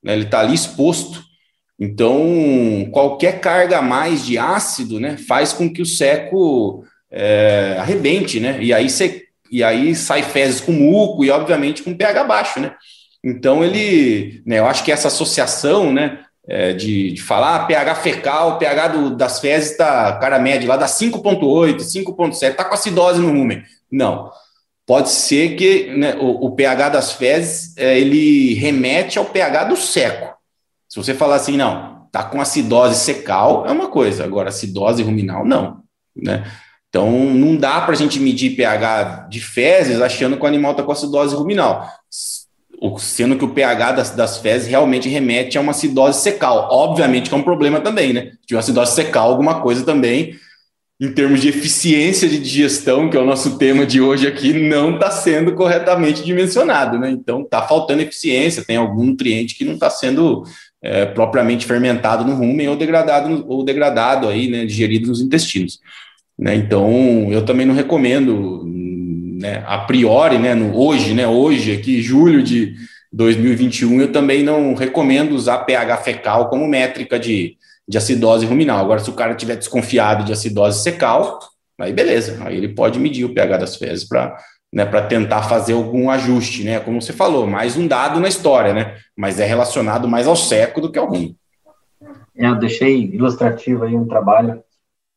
né, 0.04 0.12
ele 0.12 0.24
está 0.24 0.41
ali 0.41 0.54
exposto. 0.54 1.24
Então, 1.80 2.89
qualquer 2.91 3.39
carga 3.39 3.78
a 3.78 3.82
mais 3.82 4.26
de 4.26 4.38
ácido, 4.38 5.00
né, 5.00 5.16
faz 5.16 5.54
com 5.54 5.72
que 5.72 5.82
o 5.82 5.86
seco 5.86 6.84
é, 7.10 7.78
arrebente, 7.80 8.41
né? 8.41 8.62
E 8.62 8.74
aí, 8.74 8.89
você, 8.89 9.24
e 9.50 9.64
aí 9.64 9.95
sai 9.95 10.24
fezes 10.24 10.60
com 10.60 10.74
muco 10.74 11.24
e, 11.24 11.32
obviamente, 11.32 11.84
com 11.84 11.95
pH 11.95 12.26
baixo, 12.26 12.60
né? 12.60 12.76
Então, 13.30 13.61
ele, 13.61 14.41
né, 14.45 14.59
eu 14.59 14.65
acho 14.65 14.86
que 14.86 14.91
essa 14.91 15.09
associação, 15.09 15.91
né, 15.91 16.19
é, 16.47 16.71
de, 16.71 17.11
de, 17.11 17.21
falar 17.21 17.57
ah, 17.57 17.65
pH 17.65 17.95
fecal, 17.95 18.57
pH 18.57 18.88
do, 18.88 19.15
das 19.17 19.41
fezes 19.41 19.71
está, 19.71 20.13
cara 20.13 20.39
médio 20.39 20.69
lá, 20.69 20.78
dá 20.78 20.86
5,8, 20.86 21.80
5,7, 21.80 22.51
está 22.51 22.63
com 22.63 22.73
acidose 22.73 23.19
no 23.19 23.28
rumen. 23.28 23.63
Não. 23.91 24.32
Pode 24.86 25.09
ser 25.09 25.57
que 25.57 25.88
né, 25.97 26.15
o, 26.15 26.45
o, 26.45 26.51
pH 26.55 26.88
das 26.88 27.11
fezes 27.11 27.75
é, 27.75 27.99
ele 27.99 28.53
remete 28.53 29.19
ao 29.19 29.25
pH 29.25 29.65
do 29.65 29.75
seco. 29.75 30.34
Se 30.88 30.95
você 30.95 31.13
falar 31.13 31.36
assim, 31.36 31.57
não, 31.57 32.07
tá 32.13 32.23
com 32.23 32.39
acidose 32.39 32.95
secal, 32.95 33.67
é 33.67 33.71
uma 33.73 33.89
coisa, 33.89 34.23
agora 34.23 34.47
acidose 34.47 35.03
ruminal, 35.03 35.43
não. 35.43 35.82
Né? 36.15 36.49
Então, 36.88 37.11
não 37.11 37.57
dá 37.57 37.82
para 37.82 37.91
a 37.91 37.97
gente 37.97 38.21
medir 38.21 38.55
pH 38.55 39.28
de 39.30 39.41
fezes 39.41 39.99
achando 39.99 40.38
que 40.38 40.43
o 40.43 40.47
animal 40.47 40.71
está 40.71 40.82
com 40.82 40.93
acidose 40.93 41.36
ruminal 41.36 41.86
sendo 42.99 43.38
que 43.38 43.45
o 43.45 43.49
pH 43.49 43.91
das, 43.93 44.09
das 44.11 44.38
fezes 44.38 44.67
realmente 44.67 45.09
remete 45.09 45.57
a 45.57 45.61
uma 45.61 45.71
acidose 45.71 46.21
secal. 46.21 46.67
Obviamente 46.71 47.30
que 47.30 47.36
é 47.36 47.38
um 47.38 47.43
problema 47.43 47.82
também, 47.82 48.13
né? 48.13 48.32
De 48.45 48.53
uma 48.55 48.59
acidose 48.59 48.93
secal, 48.93 49.30
alguma 49.30 49.61
coisa 49.61 49.84
também, 49.84 50.36
em 50.99 51.11
termos 51.11 51.41
de 51.41 51.49
eficiência 51.49 52.28
de 52.28 52.39
digestão, 52.39 53.09
que 53.09 53.17
é 53.17 53.19
o 53.19 53.25
nosso 53.25 53.57
tema 53.57 53.86
de 53.86 54.01
hoje 54.01 54.28
aqui, 54.28 54.53
não 54.53 54.95
está 54.95 55.11
sendo 55.11 55.53
corretamente 55.53 56.23
dimensionado, 56.23 56.97
né? 56.99 57.09
Então, 57.09 57.41
está 57.41 57.61
faltando 57.61 58.01
eficiência, 58.01 58.63
tem 58.65 58.78
algum 58.78 59.05
nutriente 59.05 59.55
que 59.55 59.65
não 59.65 59.73
está 59.73 59.89
sendo 59.89 60.43
é, 60.82 61.05
propriamente 61.05 61.65
fermentado 61.65 62.23
no 62.23 62.36
rumen 62.36 62.69
ou 62.69 62.75
degradado, 62.75 63.45
ou 63.47 63.63
degradado 63.63 64.28
aí, 64.28 64.49
né, 64.49 64.65
digerido 64.65 65.07
nos 65.07 65.21
intestinos. 65.21 65.80
Né? 66.38 66.55
Então, 66.55 67.28
eu 67.32 67.43
também 67.43 67.65
não 67.65 67.73
recomendo 67.73 68.63
né, 69.38 69.63
a 69.67 69.77
priori, 69.77 70.39
né, 70.39 70.55
no, 70.55 70.75
hoje, 70.75 71.13
né, 71.13 71.27
hoje, 71.27 71.71
aqui, 71.71 72.01
julho 72.01 72.41
de 72.41 72.73
2021, 73.13 74.01
eu 74.01 74.11
também 74.11 74.43
não 74.43 74.73
recomendo 74.73 75.33
usar 75.33 75.59
pH 75.59 75.97
fecal 75.97 76.49
como 76.49 76.67
métrica 76.67 77.19
de, 77.19 77.55
de 77.88 77.97
acidose 77.97 78.45
ruminal. 78.45 78.79
Agora, 78.79 78.99
se 78.99 79.09
o 79.09 79.13
cara 79.13 79.35
tiver 79.35 79.55
desconfiado 79.55 80.23
de 80.23 80.33
acidose 80.33 80.81
secal, 80.81 81.39
aí 81.79 81.93
beleza, 81.93 82.39
aí 82.43 82.57
ele 82.57 82.69
pode 82.69 82.99
medir 82.99 83.25
o 83.25 83.33
pH 83.33 83.57
das 83.57 83.75
fezes 83.75 84.03
para 84.03 84.35
né, 84.73 84.85
tentar 85.07 85.43
fazer 85.43 85.73
algum 85.73 86.09
ajuste, 86.09 86.63
né? 86.63 86.79
Como 86.79 87.01
você 87.01 87.13
falou, 87.13 87.45
mais 87.45 87.77
um 87.77 87.88
dado 87.88 88.19
na 88.19 88.27
história, 88.27 88.73
né? 88.73 88.95
Mas 89.15 89.39
é 89.39 89.45
relacionado 89.45 90.07
mais 90.07 90.27
ao 90.27 90.35
seco 90.35 90.81
do 90.81 90.91
que 90.91 90.99
ao 90.99 91.07
ruim. 91.07 91.35
Eu 92.35 92.55
deixei 92.55 93.05
ilustrativo 93.05 93.83
aí 93.83 93.95
um 93.95 94.07
trabalho 94.07 94.61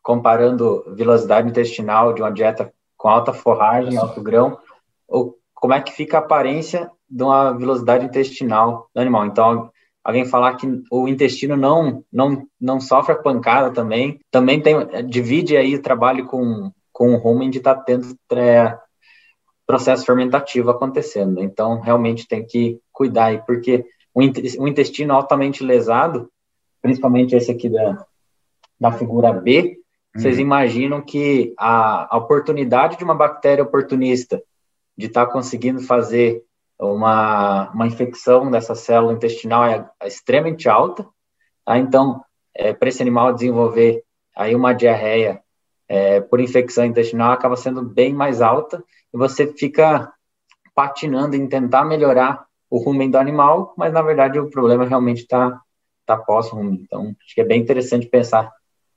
comparando 0.03 0.85
velocidade 0.97 1.49
intestinal 1.49 2.15
de 2.15 2.23
uma 2.23 2.31
dieta 2.31 2.73
com 3.01 3.09
alta 3.09 3.33
forragem, 3.33 3.97
alto 3.97 4.21
grão, 4.21 4.59
ou 5.09 5.39
como 5.55 5.73
é 5.73 5.81
que 5.81 5.91
fica 5.91 6.19
a 6.19 6.21
aparência 6.21 6.91
de 7.09 7.23
uma 7.23 7.51
velocidade 7.51 8.05
intestinal 8.05 8.91
do 8.95 9.01
animal. 9.01 9.25
Então, 9.25 9.71
alguém 10.05 10.27
falar 10.27 10.57
que 10.57 10.67
o 10.91 11.09
intestino 11.09 11.57
não 11.57 12.05
não 12.13 12.47
não 12.61 12.79
sofre 12.79 13.15
a 13.15 13.19
pancada 13.19 13.71
também, 13.71 14.21
também 14.31 14.61
tem 14.61 14.75
divide 15.09 15.57
aí 15.57 15.75
o 15.75 15.83
trabalho 15.83 16.27
com 16.27 16.71
com 16.93 17.15
o 17.15 17.17
rumen 17.17 17.49
de 17.49 17.57
estar 17.57 17.77
tá 17.77 17.83
tendo 17.83 18.15
é, 18.33 18.79
processo 19.67 20.05
fermentativo 20.05 20.69
acontecendo. 20.69 21.43
Então, 21.43 21.81
realmente 21.81 22.29
tem 22.29 22.45
que 22.45 22.79
cuidar 22.93 23.27
aí, 23.27 23.39
porque 23.47 23.83
o 24.15 24.69
intestino 24.69 25.15
altamente 25.15 25.65
lesado, 25.65 26.29
principalmente 26.83 27.35
esse 27.35 27.51
aqui 27.51 27.71
da, 27.71 28.05
da 28.79 28.93
figura 28.93 29.33
B, 29.33 29.80
vocês 30.15 30.37
uhum. 30.37 30.43
imaginam 30.43 31.01
que 31.01 31.55
a, 31.57 32.15
a, 32.15 32.19
oportunidade 32.19 32.97
de 32.97 33.05
uma 33.05 33.15
bactéria 33.15 33.63
oportunista 33.63 34.43
de 34.97 35.07
estar 35.07 35.27
tá 35.27 35.33
conseguindo 35.33 35.81
fazer 35.81 36.43
uma, 36.79 37.71
uma 37.71 37.87
infecção 37.87 38.51
dessa 38.51 38.75
célula 38.75 39.13
intestinal 39.13 39.65
é, 39.65 39.89
é 40.01 40.09
extremamente 40.09 40.69
alta, 40.69 41.07
tá? 41.65 41.79
Então, 41.79 42.23
é, 42.55 42.73
para 42.73 42.89
esse 42.89 43.03
animal 43.03 43.33
desenvolver 43.33 44.03
aí 44.37 44.55
uma 44.55 44.73
diarreia 44.73 45.41
é, 45.89 46.21
por 46.21 46.41
infecção 46.41 46.85
intestinal 46.85 47.33
acaba 47.33 47.57
sendo 47.57 47.83
bem 47.83 48.13
mais 48.13 48.41
alta 48.41 48.83
e 49.13 49.19
você 49.19 49.47
fica 49.53 50.13
patinando 50.75 51.37
em 51.37 51.49
tentar 51.49 51.85
melhorar 51.85 52.47
o 52.69 52.79
rumen 52.79 53.11
do 53.11 53.19
animal, 53.19 53.75
mas 53.77 53.93
na 53.93 54.03
verdade 54.03 54.39
o 54.39 54.49
problema 54.49 54.85
realmente 54.85 55.23
está 55.23 55.61
tá, 56.07 56.17
pós-rumen. 56.17 56.81
Então, 56.83 57.15
acho 57.25 57.35
que 57.35 57.41
é 57.41 57.45
bem 57.45 57.61
interessante 57.61 58.07
pensar 58.07 58.51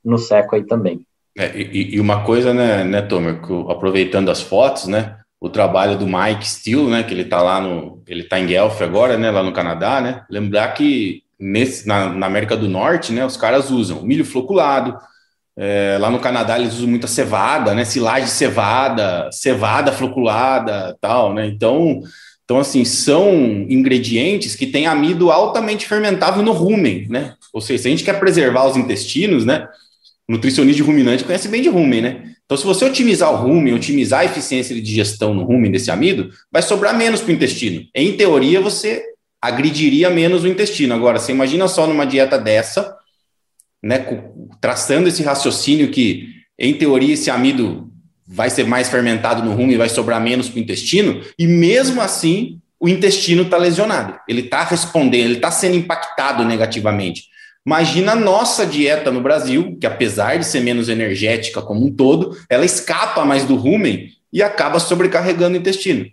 no 0.04 0.18
seco 0.18 0.54
aí 0.54 0.64
também. 0.64 1.06
É, 1.36 1.52
e, 1.56 1.96
e, 1.96 2.00
uma 2.00 2.22
coisa, 2.22 2.54
né, 2.54 2.84
né, 2.84 3.02
Tomer, 3.02 3.40
aproveitando 3.68 4.30
as 4.30 4.40
fotos, 4.40 4.86
né, 4.86 5.16
o 5.40 5.48
trabalho 5.48 5.98
do 5.98 6.06
Mike 6.06 6.48
Steele, 6.48 6.86
né, 6.86 7.02
que 7.02 7.12
ele 7.12 7.22
está 7.22 7.42
lá 7.42 7.60
no, 7.60 8.02
ele 8.06 8.22
está 8.22 8.38
em 8.38 8.46
Guelph 8.46 8.80
agora, 8.80 9.18
né, 9.18 9.30
lá 9.30 9.42
no 9.42 9.52
Canadá, 9.52 10.00
né, 10.00 10.22
lembrar 10.30 10.68
que 10.68 11.22
nesse, 11.38 11.88
na, 11.88 12.08
na 12.08 12.26
América 12.26 12.56
do 12.56 12.68
Norte, 12.68 13.12
né, 13.12 13.26
os 13.26 13.36
caras 13.36 13.70
usam 13.70 14.02
milho 14.02 14.24
floculado, 14.24 14.96
é, 15.56 15.98
lá 16.00 16.08
no 16.08 16.20
Canadá 16.20 16.58
eles 16.58 16.74
usam 16.74 16.88
muita 16.88 17.08
cevada, 17.08 17.74
né, 17.74 17.84
silagem 17.84 18.24
de 18.24 18.30
cevada, 18.30 19.28
cevada 19.32 19.90
floculada, 19.90 20.96
tal, 21.00 21.34
né, 21.34 21.46
então, 21.46 22.00
então 22.44 22.58
assim, 22.60 22.84
são 22.84 23.34
ingredientes 23.68 24.54
que 24.54 24.68
têm 24.68 24.86
amido 24.86 25.32
altamente 25.32 25.86
fermentável 25.88 26.44
no 26.44 26.52
rumen, 26.52 27.08
né, 27.08 27.34
ou 27.52 27.60
seja, 27.60 27.82
se 27.82 27.88
a 27.88 27.90
gente 27.90 28.04
quer 28.04 28.20
preservar 28.20 28.66
os 28.66 28.76
intestinos, 28.76 29.44
né, 29.44 29.66
nutricionista 30.28 30.76
de 30.76 30.82
ruminante 30.82 31.24
conhece 31.24 31.48
bem 31.48 31.62
de 31.62 31.68
rumen, 31.68 32.00
né? 32.00 32.34
Então, 32.44 32.56
se 32.56 32.64
você 32.64 32.84
otimizar 32.84 33.32
o 33.32 33.36
rumen, 33.36 33.74
otimizar 33.74 34.20
a 34.20 34.24
eficiência 34.24 34.74
de 34.74 34.80
digestão 34.80 35.32
no 35.32 35.44
rumen 35.44 35.70
desse 35.70 35.90
amido, 35.90 36.30
vai 36.52 36.62
sobrar 36.62 36.96
menos 36.96 37.20
para 37.20 37.30
o 37.30 37.34
intestino. 37.34 37.82
Em 37.94 38.16
teoria, 38.16 38.60
você 38.60 39.02
agrediria 39.40 40.10
menos 40.10 40.44
o 40.44 40.48
intestino. 40.48 40.94
Agora, 40.94 41.18
você 41.18 41.32
imagina 41.32 41.68
só 41.68 41.86
numa 41.86 42.06
dieta 42.06 42.38
dessa, 42.38 42.96
né, 43.82 44.06
traçando 44.60 45.08
esse 45.08 45.22
raciocínio 45.22 45.90
que, 45.90 46.28
em 46.58 46.74
teoria, 46.74 47.14
esse 47.14 47.30
amido 47.30 47.90
vai 48.26 48.48
ser 48.48 48.66
mais 48.66 48.88
fermentado 48.88 49.42
no 49.42 49.52
rumen 49.52 49.74
e 49.74 49.78
vai 49.78 49.88
sobrar 49.88 50.20
menos 50.20 50.48
para 50.48 50.58
o 50.58 50.62
intestino, 50.62 51.20
e 51.38 51.46
mesmo 51.46 52.00
assim, 52.00 52.58
o 52.80 52.88
intestino 52.88 53.42
está 53.42 53.56
lesionado. 53.56 54.18
Ele 54.28 54.42
está 54.42 54.64
respondendo, 54.64 55.24
ele 55.24 55.34
está 55.34 55.50
sendo 55.50 55.76
impactado 55.76 56.44
negativamente. 56.44 57.24
Imagina 57.66 58.12
a 58.12 58.16
nossa 58.16 58.66
dieta 58.66 59.10
no 59.10 59.20
Brasil, 59.20 59.76
que 59.80 59.86
apesar 59.86 60.38
de 60.38 60.46
ser 60.46 60.60
menos 60.60 60.88
energética 60.88 61.62
como 61.62 61.86
um 61.86 61.90
todo, 61.90 62.36
ela 62.48 62.64
escapa 62.64 63.24
mais 63.24 63.44
do 63.44 63.56
rumen 63.56 64.10
e 64.32 64.42
acaba 64.42 64.78
sobrecarregando 64.78 65.56
o 65.56 65.60
intestino. 65.60 66.06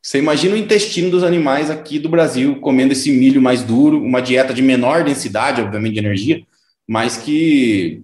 Você 0.00 0.18
imagina 0.18 0.54
o 0.54 0.58
intestino 0.58 1.10
dos 1.10 1.22
animais 1.22 1.70
aqui 1.70 1.98
do 1.98 2.08
Brasil 2.08 2.60
comendo 2.60 2.92
esse 2.92 3.10
milho 3.10 3.42
mais 3.42 3.62
duro, 3.62 4.02
uma 4.02 4.22
dieta 4.22 4.54
de 4.54 4.62
menor 4.62 5.04
densidade, 5.04 5.60
obviamente, 5.60 5.94
de 5.94 5.98
energia, 5.98 6.42
mas 6.86 7.16
que, 7.16 8.00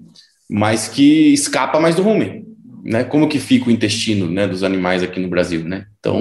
mas 0.50 0.88
que 0.88 1.32
escapa 1.32 1.80
mais 1.80 1.94
do 1.94 2.02
rumen 2.02 2.44
né, 2.84 3.02
como 3.02 3.26
que 3.26 3.38
fica 3.38 3.68
o 3.68 3.72
intestino 3.72 4.28
né, 4.28 4.46
dos 4.46 4.62
animais 4.62 5.02
aqui 5.02 5.18
no 5.18 5.28
Brasil, 5.28 5.64
né? 5.64 5.86
Então, 5.98 6.20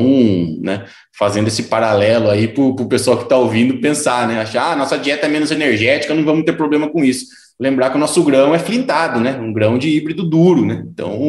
né, 0.62 0.86
fazendo 1.12 1.50
esse 1.50 1.64
paralelo 1.64 2.30
aí 2.30 2.48
para 2.48 2.64
o 2.64 2.88
pessoal 2.88 3.18
que 3.18 3.24
está 3.24 3.36
ouvindo 3.36 3.82
pensar, 3.82 4.26
né? 4.26 4.40
Achar, 4.40 4.72
ah, 4.72 4.76
nossa 4.76 4.98
dieta 4.98 5.26
é 5.26 5.30
menos 5.30 5.52
energética, 5.52 6.14
não 6.14 6.24
vamos 6.24 6.46
ter 6.46 6.54
problema 6.54 6.88
com 6.88 7.04
isso. 7.04 7.26
Lembrar 7.60 7.90
que 7.90 7.98
o 7.98 8.00
nosso 8.00 8.24
grão 8.24 8.56
é 8.56 8.60
flintado, 8.60 9.20
né? 9.20 9.38
Um 9.38 9.52
grão 9.52 9.78
de 9.78 9.90
híbrido 9.90 10.24
duro, 10.24 10.66
né? 10.66 10.86
Então, 10.88 11.20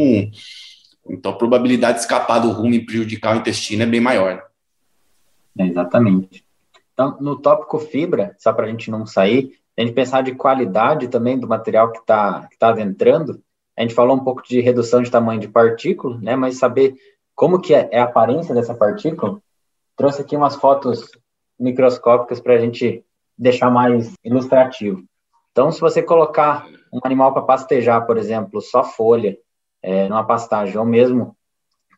então 1.11 1.33
a 1.33 1.37
probabilidade 1.37 1.99
de 1.99 2.05
escapar 2.05 2.39
do 2.39 2.53
rumo 2.53 2.75
e 2.75 2.87
prejudicar 2.87 3.35
o 3.35 3.41
intestino 3.41 3.83
é 3.83 3.87
bem 3.87 4.01
maior. 4.01 4.41
Né? 5.57 5.67
exatamente. 5.67 6.45
Então, 6.93 7.17
no 7.21 7.37
tópico 7.37 7.81
fibra, 7.81 8.37
só 8.39 8.53
para 8.53 8.67
a 8.67 8.71
gente 8.71 8.89
não 8.89 9.05
sair, 9.05 9.51
a 9.77 9.81
gente 9.81 9.95
pensar 9.95 10.23
de 10.23 10.33
qualidade 10.33 11.09
também 11.09 11.37
do 11.37 11.49
material 11.49 11.91
que 11.91 11.99
está 11.99 12.47
que 12.49 12.57
tá 12.57 12.69
adentrando, 12.69 13.43
a 13.77 13.83
gente 13.83 13.95
falou 13.95 14.17
um 14.17 14.25
pouco 14.25 14.43
de 14.43 14.61
redução 14.61 15.03
de 15.03 15.11
tamanho 15.11 15.41
de 15.41 15.49
partícula, 15.49 16.19
né? 16.19 16.37
Mas 16.37 16.59
saber 16.59 16.95
como 17.35 17.61
que 17.61 17.75
é, 17.75 17.89
é 17.91 18.01
a 18.01 18.05
aparência 18.05 18.55
dessa 18.55 18.75
partícula, 18.75 19.41
trouxe 19.97 20.23
aqui 20.23 20.37
umas 20.37 20.57
fotos 20.57 21.11
microscópicas 21.59 22.41
para 22.41 22.55
a 22.55 22.59
gente 22.59 23.05
deixar 23.37 23.71
mais 23.71 24.15
ilustrativo. 24.25 25.03
Então, 25.51 25.71
se 25.71 25.81
você 25.81 26.03
colocar 26.03 26.67
um 26.93 27.01
animal 27.05 27.33
para 27.33 27.43
pastejar, 27.43 28.07
por 28.07 28.17
exemplo, 28.17 28.61
só 28.61 28.85
folha, 28.85 29.37
é, 29.83 30.09
numa 30.09 30.25
pastagem, 30.25 30.77
ou 30.79 30.85
mesmo 30.85 31.37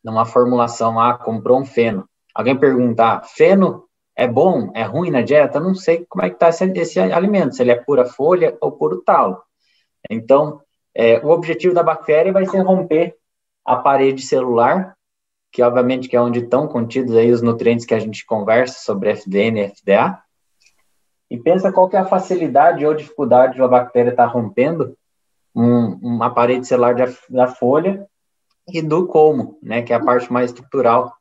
numa 0.03 0.25
formulação, 0.25 0.99
ah, 1.01 1.17
comprou 1.17 1.61
um 1.61 1.65
feno. 1.65 2.09
Alguém 2.35 2.57
perguntar, 2.57 3.19
ah, 3.19 3.23
feno 3.23 3.85
é 4.15 4.27
bom, 4.27 4.71
é 4.75 4.83
ruim 4.83 5.11
na 5.11 5.21
dieta? 5.21 5.61
não 5.61 5.75
sei 5.75 6.07
como 6.09 6.25
é 6.25 6.29
que 6.29 6.37
está 6.37 6.49
esse, 6.49 6.65
esse 6.65 7.01
alimento, 7.01 7.55
se 7.55 7.63
ele 7.63 7.71
é 7.71 7.77
pura 7.77 8.05
folha 8.05 8.57
ou 8.61 8.73
puro 8.73 9.03
talo. 9.03 9.43
Então, 10.11 10.61
é, 10.99 11.19
o 11.19 11.29
objetivo 11.29 11.75
da 11.75 11.83
bactéria 11.83 12.33
vai 12.33 12.47
ser 12.47 12.61
romper 12.61 13.15
a 13.63 13.77
parede 13.77 14.23
celular, 14.23 14.97
que 15.53 15.63
obviamente 15.63 16.09
que 16.09 16.17
é 16.17 16.21
onde 16.21 16.39
estão 16.39 16.67
contidos 16.67 17.15
aí 17.15 17.31
os 17.31 17.43
nutrientes 17.43 17.85
que 17.85 17.93
a 17.93 17.99
gente 17.99 18.25
conversa 18.25 18.79
sobre 18.83 19.11
FDN 19.11 19.61
e 19.61 19.69
FDA. 19.69 20.19
E 21.31 21.37
pensa 21.37 21.71
qual 21.71 21.91
que 21.91 21.97
é 21.97 21.99
a 21.99 22.07
facilidade 22.07 22.87
ou 22.87 22.95
dificuldade 22.95 23.57
de 23.57 23.61
uma 23.61 23.69
bactéria 23.69 24.11
estar 24.11 24.27
tá 24.27 24.33
rompendo 24.33 24.97
um, 25.55 25.99
uma 26.01 26.31
parede 26.31 26.67
celular 26.67 26.95
da, 26.95 27.07
da 27.29 27.47
folha 27.47 28.07
e 28.67 28.81
do 28.81 29.07
como, 29.07 29.59
né, 29.63 29.83
que 29.83 29.93
é 29.93 29.97
a 29.97 30.05
parte 30.05 30.33
mais 30.33 30.51
estrutural 30.51 31.15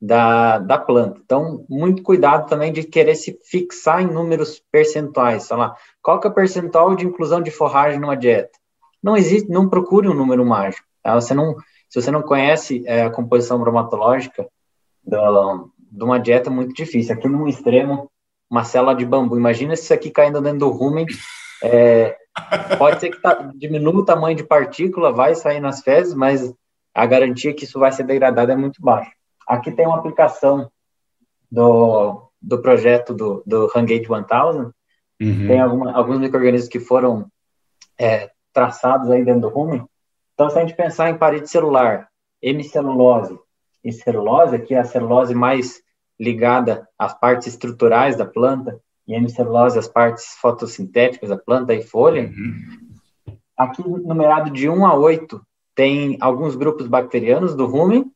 da, 0.00 0.58
da 0.58 0.78
planta. 0.78 1.20
Então, 1.22 1.66
muito 1.68 2.02
cuidado 2.02 2.48
também 2.48 2.72
de 2.72 2.82
querer 2.82 3.14
se 3.14 3.38
fixar 3.44 4.00
em 4.00 4.06
números 4.06 4.62
percentuais. 4.72 5.42
Sei 5.42 5.56
lá, 5.56 5.76
qual 6.00 6.18
que 6.18 6.26
é 6.26 6.30
o 6.30 6.34
percentual 6.34 6.94
de 6.94 7.04
inclusão 7.04 7.42
de 7.42 7.50
forragem 7.50 8.00
numa 8.00 8.16
dieta? 8.16 8.57
Não 9.02 9.16
existe, 9.16 9.50
não 9.50 9.68
procure 9.68 10.08
um 10.08 10.14
número 10.14 10.44
mágico. 10.44 10.86
Tá? 11.02 11.14
Você 11.14 11.34
não, 11.34 11.56
se 11.88 12.00
você 12.00 12.10
não 12.10 12.22
conhece 12.22 12.82
é, 12.86 13.02
a 13.02 13.10
composição 13.10 13.58
bromatológica 13.58 14.46
do, 15.04 15.70
de 15.78 16.04
uma 16.04 16.18
dieta, 16.18 16.50
é 16.50 16.52
muito 16.52 16.74
difícil. 16.74 17.14
Aqui 17.14 17.28
no 17.28 17.48
extremo, 17.48 18.10
uma 18.50 18.64
célula 18.64 18.94
de 18.94 19.04
bambu. 19.04 19.36
Imagina 19.36 19.76
se 19.76 19.84
isso 19.84 19.94
aqui 19.94 20.10
caindo 20.10 20.40
dentro 20.40 20.60
do 20.60 20.68
rumen. 20.70 21.06
É, 21.62 22.16
pode 22.78 23.00
ser 23.00 23.10
que 23.10 23.20
tá, 23.20 23.50
diminua 23.54 23.94
o 23.94 24.04
tamanho 24.04 24.36
de 24.36 24.44
partícula, 24.44 25.12
vai 25.12 25.34
sair 25.34 25.60
nas 25.60 25.80
fezes, 25.82 26.14
mas 26.14 26.52
a 26.94 27.06
garantia 27.06 27.54
que 27.54 27.64
isso 27.64 27.78
vai 27.78 27.92
ser 27.92 28.04
degradado 28.04 28.52
é 28.52 28.56
muito 28.56 28.80
baixa. 28.80 29.10
Aqui 29.46 29.70
tem 29.70 29.86
uma 29.86 29.98
aplicação 29.98 30.70
do, 31.50 32.30
do 32.40 32.60
projeto 32.60 33.14
do, 33.14 33.42
do 33.46 33.66
Hungate 33.74 34.08
1000. 34.08 34.72
Uhum. 35.20 35.46
Tem 35.48 35.60
alguma, 35.60 35.92
alguns 35.92 36.18
micro-organismos 36.18 36.68
que 36.68 36.78
foram 36.78 37.26
é, 37.98 38.30
traçados 38.58 39.08
aí 39.08 39.24
dentro 39.24 39.42
do 39.42 39.48
rumen. 39.48 39.84
Então, 40.34 40.50
se 40.50 40.58
a 40.58 40.62
gente 40.62 40.74
pensar 40.74 41.08
em 41.08 41.16
parede 41.16 41.48
celular, 41.48 42.08
hemicelulose 42.42 43.38
e 43.84 43.92
celulose, 43.92 44.58
que 44.58 44.74
é 44.74 44.80
a 44.80 44.84
celulose 44.84 45.32
mais 45.32 45.80
ligada 46.18 46.88
às 46.98 47.14
partes 47.14 47.46
estruturais 47.46 48.16
da 48.16 48.26
planta, 48.26 48.80
e 49.06 49.14
hemicelulose 49.14 49.78
às 49.78 49.86
partes 49.86 50.36
fotossintéticas 50.40 51.28
da 51.30 51.36
planta 51.36 51.72
e 51.72 51.84
folha, 51.84 52.22
uhum. 52.22 53.36
aqui 53.56 53.80
numerado 53.88 54.50
de 54.50 54.68
1 54.68 54.84
a 54.84 54.94
8 54.96 55.40
tem 55.72 56.18
alguns 56.20 56.56
grupos 56.56 56.88
bacterianos 56.88 57.54
do 57.54 57.64
rumen, 57.64 58.10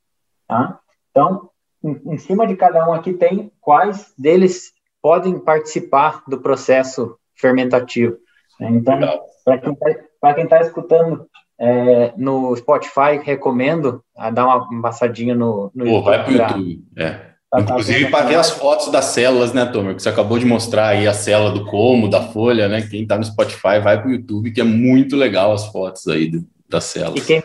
tá? 0.48 0.80
Então, 1.12 1.50
em, 1.84 2.14
em 2.14 2.18
cima 2.18 2.48
de 2.48 2.56
cada 2.56 2.84
um 2.88 2.92
aqui 2.92 3.12
tem 3.12 3.52
quais 3.60 4.12
deles 4.18 4.72
podem 5.00 5.38
participar 5.38 6.24
do 6.26 6.40
processo 6.40 7.16
fermentativo. 7.36 8.16
Né? 8.58 8.70
Então, 8.70 8.98
para 9.44 9.58
quem 9.58 9.76
está 10.22 10.56
tá 10.56 10.60
escutando 10.60 11.26
é, 11.58 12.12
no 12.16 12.54
Spotify, 12.56 13.20
recomendo 13.22 14.02
a 14.16 14.30
dar 14.30 14.46
uma 14.46 14.82
passadinha 14.82 15.34
no, 15.34 15.70
no 15.74 15.84
Pô, 15.84 15.90
YouTube. 15.90 16.04
Vai 16.04 16.24
para 16.24 16.32
o 16.32 16.36
YouTube, 16.36 16.84
é. 16.96 17.32
Tá, 17.50 17.60
Inclusive 17.60 18.10
para 18.10 18.26
ver 18.26 18.36
as 18.36 18.50
fotos 18.50 18.90
das 18.90 19.04
células, 19.06 19.52
né, 19.52 19.66
Tomer? 19.66 19.94
Que 19.94 20.02
você 20.02 20.08
acabou 20.08 20.38
de 20.38 20.46
mostrar 20.46 20.88
aí 20.88 21.06
a 21.06 21.12
célula 21.12 21.50
do 21.50 21.66
como, 21.66 22.08
da 22.08 22.22
folha, 22.22 22.66
né? 22.66 22.80
Quem 22.80 23.02
está 23.02 23.18
no 23.18 23.24
Spotify 23.24 23.78
vai 23.78 24.00
para 24.00 24.08
o 24.08 24.12
YouTube, 24.12 24.52
que 24.52 24.60
é 24.60 24.64
muito 24.64 25.16
legal 25.16 25.52
as 25.52 25.66
fotos 25.66 26.08
aí 26.08 26.30
do, 26.30 26.42
das 26.66 26.84
células. 26.84 27.22
E 27.22 27.26
quem 27.26 27.42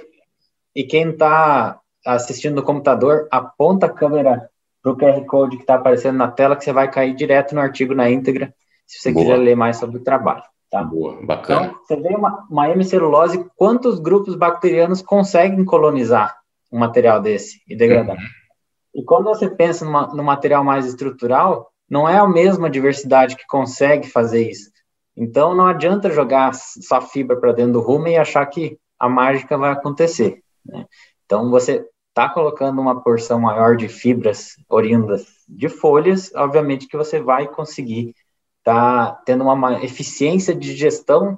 e 0.78 0.84
quem 0.84 1.10
está 1.10 1.80
assistindo 2.06 2.56
no 2.56 2.64
computador, 2.64 3.28
aponta 3.32 3.88
a 3.88 3.90
câmera 3.90 4.48
para 4.82 4.92
o 4.92 4.96
QR 4.96 5.26
Code 5.26 5.58
que 5.58 5.64
está 5.64 5.74
aparecendo 5.74 6.18
na 6.18 6.30
tela, 6.30 6.56
que 6.56 6.64
você 6.64 6.72
vai 6.72 6.90
cair 6.90 7.16
direto 7.16 7.56
no 7.56 7.62
artigo 7.62 7.96
na 7.96 8.10
íntegra, 8.10 8.54
se 8.86 9.00
você 9.00 9.12
Boa. 9.12 9.26
quiser 9.26 9.38
ler 9.38 9.56
mais 9.56 9.78
sobre 9.78 9.98
o 9.98 10.04
trabalho. 10.04 10.44
Tá? 10.70 10.84
Boa, 10.84 11.26
bacana. 11.26 11.68
Então, 11.68 11.80
você 11.84 11.96
vê 11.96 12.16
uma, 12.16 12.46
uma 12.50 12.70
hemicelulose, 12.70 13.46
quantos 13.56 14.00
grupos 14.00 14.36
bacterianos 14.36 15.02
conseguem 15.02 15.64
colonizar 15.64 16.38
um 16.72 16.80
material 16.80 17.22
desse 17.22 17.62
e 17.68 17.76
degradar? 17.76 18.18
Uhum. 18.18 18.24
E 18.96 19.04
quando 19.04 19.26
você 19.26 19.50
pensa 19.50 19.86
numa, 19.86 20.08
no 20.08 20.24
material 20.24 20.64
mais 20.64 20.86
estrutural, 20.86 21.72
não 21.90 22.08
é 22.08 22.18
a 22.18 22.28
mesma 22.28 22.70
diversidade 22.70 23.36
que 23.36 23.46
consegue 23.48 24.10
fazer 24.10 24.50
isso. 24.50 24.70
Então, 25.16 25.56
não 25.56 25.66
adianta 25.66 26.12
jogar 26.12 26.54
só 26.54 27.02
fibra 27.02 27.38
para 27.38 27.54
dentro 27.54 27.74
do 27.74 27.82
rumo 27.82 28.08
e 28.08 28.18
achar 28.18 28.46
que 28.46 28.78
a 29.00 29.08
mágica 29.08 29.58
vai 29.58 29.72
acontecer. 29.72 30.42
Né? 30.66 30.86
Então, 31.26 31.50
você 31.50 31.86
está 32.10 32.28
colocando 32.30 32.82
uma 32.82 33.02
porção 33.02 33.40
maior 33.40 33.78
de 33.78 33.88
fibras 33.88 34.56
oriundas 34.68 35.26
de 35.48 35.70
folhas, 35.70 36.34
obviamente 36.36 36.88
que 36.88 36.98
você 36.98 37.20
vai 37.22 37.48
conseguir 37.48 38.14
estar 38.68 39.12
tá 39.12 39.22
tendo 39.26 39.46
uma 39.46 39.84
eficiência 39.84 40.54
de 40.54 40.76
gestão 40.76 41.38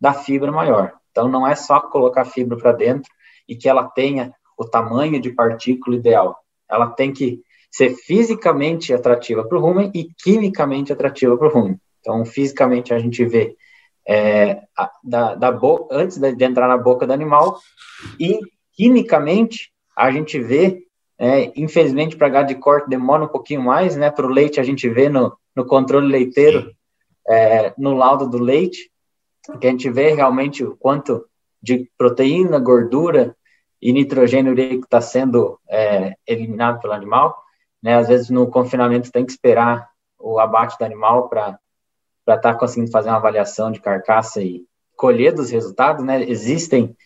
da 0.00 0.14
fibra 0.14 0.50
maior. 0.50 0.94
Então, 1.10 1.28
não 1.28 1.46
é 1.46 1.54
só 1.54 1.78
colocar 1.80 2.24
fibra 2.24 2.56
para 2.56 2.72
dentro 2.72 3.10
e 3.46 3.54
que 3.54 3.68
ela 3.68 3.84
tenha 3.84 4.32
o 4.56 4.64
tamanho 4.64 5.20
de 5.20 5.30
partícula 5.30 5.96
ideal. 5.96 6.38
Ela 6.70 6.86
tem 6.86 7.12
que 7.12 7.42
ser 7.70 7.90
fisicamente 7.90 8.94
atrativa 8.94 9.44
para 9.44 9.58
o 9.58 9.60
rumen 9.60 9.90
e 9.94 10.08
quimicamente 10.22 10.92
atrativa 10.92 11.36
para 11.36 11.48
o 11.48 11.50
rumen. 11.50 11.78
Então, 12.00 12.24
fisicamente, 12.24 12.94
a 12.94 12.98
gente 12.98 13.24
vê 13.26 13.54
é, 14.08 14.62
da, 15.04 15.34
da 15.34 15.52
boca, 15.52 15.94
antes 15.94 16.16
de, 16.16 16.34
de 16.34 16.44
entrar 16.44 16.66
na 16.66 16.78
boca 16.78 17.06
do 17.06 17.12
animal, 17.12 17.58
e 18.18 18.38
quimicamente 18.72 19.70
a 19.96 20.10
gente 20.10 20.40
vê, 20.40 20.82
é, 21.18 21.52
infelizmente 21.54 22.16
para 22.16 22.30
gado 22.30 22.48
de 22.48 22.54
corte 22.54 22.88
demora 22.88 23.24
um 23.24 23.28
pouquinho 23.28 23.60
mais, 23.60 23.96
né? 23.96 24.10
Para 24.10 24.26
o 24.26 24.30
leite 24.30 24.58
a 24.58 24.62
gente 24.62 24.88
vê 24.88 25.08
no, 25.10 25.36
no 25.54 25.64
controle 25.64 26.06
leiteiro, 26.06 26.74
é, 27.28 27.72
no 27.78 27.94
laudo 27.94 28.28
do 28.28 28.38
leite, 28.38 28.90
que 29.60 29.66
a 29.66 29.70
gente 29.70 29.90
vê 29.90 30.12
realmente 30.12 30.64
o 30.64 30.76
quanto 30.76 31.24
de 31.62 31.90
proteína, 31.96 32.58
gordura 32.58 33.36
e 33.80 33.92
nitrogênio 33.92 34.52
ureico 34.52 34.84
está 34.84 35.00
sendo 35.00 35.58
é, 35.68 36.14
eliminado 36.26 36.80
pelo 36.80 36.92
animal. 36.92 37.36
Né? 37.82 37.94
Às 37.94 38.08
vezes 38.08 38.30
no 38.30 38.48
confinamento 38.48 39.10
tem 39.10 39.24
que 39.24 39.32
esperar 39.32 39.88
o 40.18 40.38
abate 40.38 40.76
do 40.78 40.84
animal 40.84 41.28
para 41.28 41.58
estar 42.20 42.38
tá 42.38 42.54
conseguindo 42.54 42.90
fazer 42.90 43.08
uma 43.08 43.16
avaliação 43.16 43.70
de 43.70 43.80
carcaça 43.80 44.42
e 44.42 44.64
colher 44.96 45.32
dos 45.32 45.50
resultados. 45.50 46.04
Né? 46.04 46.22
Existem 46.22 46.96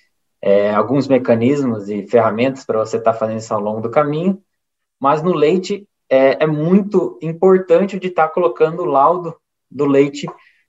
é, 0.42 0.74
alguns 0.74 1.08
mecanismos 1.08 1.88
e 1.88 2.06
ferramentas 2.06 2.64
para 2.64 2.78
você 2.78 2.96
estar 2.96 3.12
tá 3.12 3.18
fazendo 3.18 3.38
isso 3.38 3.54
ao 3.54 3.60
longo 3.60 3.80
do 3.80 3.90
caminho, 3.90 4.42
mas 5.00 5.22
no 5.22 5.32
leite 5.32 5.88
é, 6.14 6.44
é 6.44 6.46
muito 6.46 7.18
importante 7.20 7.98
de 7.98 8.08
estar 8.08 8.28
tá 8.28 8.32
colocando 8.32 8.82
o 8.82 8.86
laudo 8.86 9.36
do 9.70 9.84
leite 9.84 10.26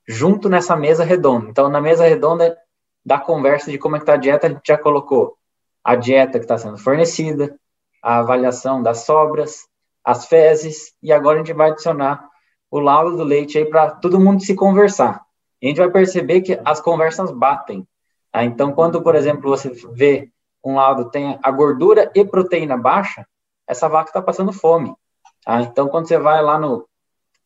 junto 0.08 0.50
nessa 0.50 0.76
mesa 0.76 1.04
redonda. 1.04 1.50
Então, 1.50 1.70
na 1.70 1.80
mesa 1.80 2.06
redonda 2.06 2.58
da 3.06 3.20
conversa 3.20 3.70
de 3.70 3.78
como 3.78 3.96
é 3.96 4.00
que 4.00 4.04
está 4.04 4.14
a 4.14 4.18
dieta, 4.18 4.48
a 4.48 4.50
gente 4.50 4.62
já 4.66 4.78
colocou 4.78 5.38
a 5.84 5.96
dieta 5.96 6.40
que 6.40 6.46
está 6.46 6.58
sendo 6.58 6.78
fornecida, 6.78 7.56
a 8.02 8.18
avaliação 8.18 8.82
das 8.82 9.06
sobras, 9.06 9.68
as 10.04 10.26
fezes, 10.26 10.94
e 11.02 11.12
agora 11.12 11.36
a 11.36 11.44
gente 11.44 11.54
vai 11.54 11.70
adicionar 11.72 12.28
o 12.72 12.80
laudo 12.80 13.16
do 13.16 13.24
leite 13.24 13.58
aí 13.58 13.66
para 13.66 13.92
todo 13.92 14.20
mundo 14.20 14.44
se 14.44 14.56
conversar. 14.56 15.22
E 15.62 15.68
a 15.68 15.70
gente 15.70 15.78
vai 15.78 15.92
perceber 15.92 16.42
que 16.42 16.60
as 16.66 16.82
conversas 16.82 17.32
batem. 17.32 17.88
Tá? 18.32 18.44
Então, 18.44 18.72
quando, 18.74 19.02
por 19.02 19.16
exemplo, 19.16 19.50
você 19.50 19.70
vê 19.94 20.30
um 20.64 20.76
lado 20.76 21.12
tem 21.12 21.38
a 21.44 21.52
gordura 21.52 22.12
e 22.16 22.26
proteína 22.26 22.76
baixa, 22.76 23.28
essa 23.68 23.88
vaca 23.88 24.10
está 24.10 24.22
passando 24.22 24.52
fome. 24.52 24.96
Tá? 25.46 25.62
Então, 25.62 25.88
quando 25.88 26.08
você 26.08 26.18
vai 26.18 26.42
lá 26.42 26.60
no, 26.60 26.88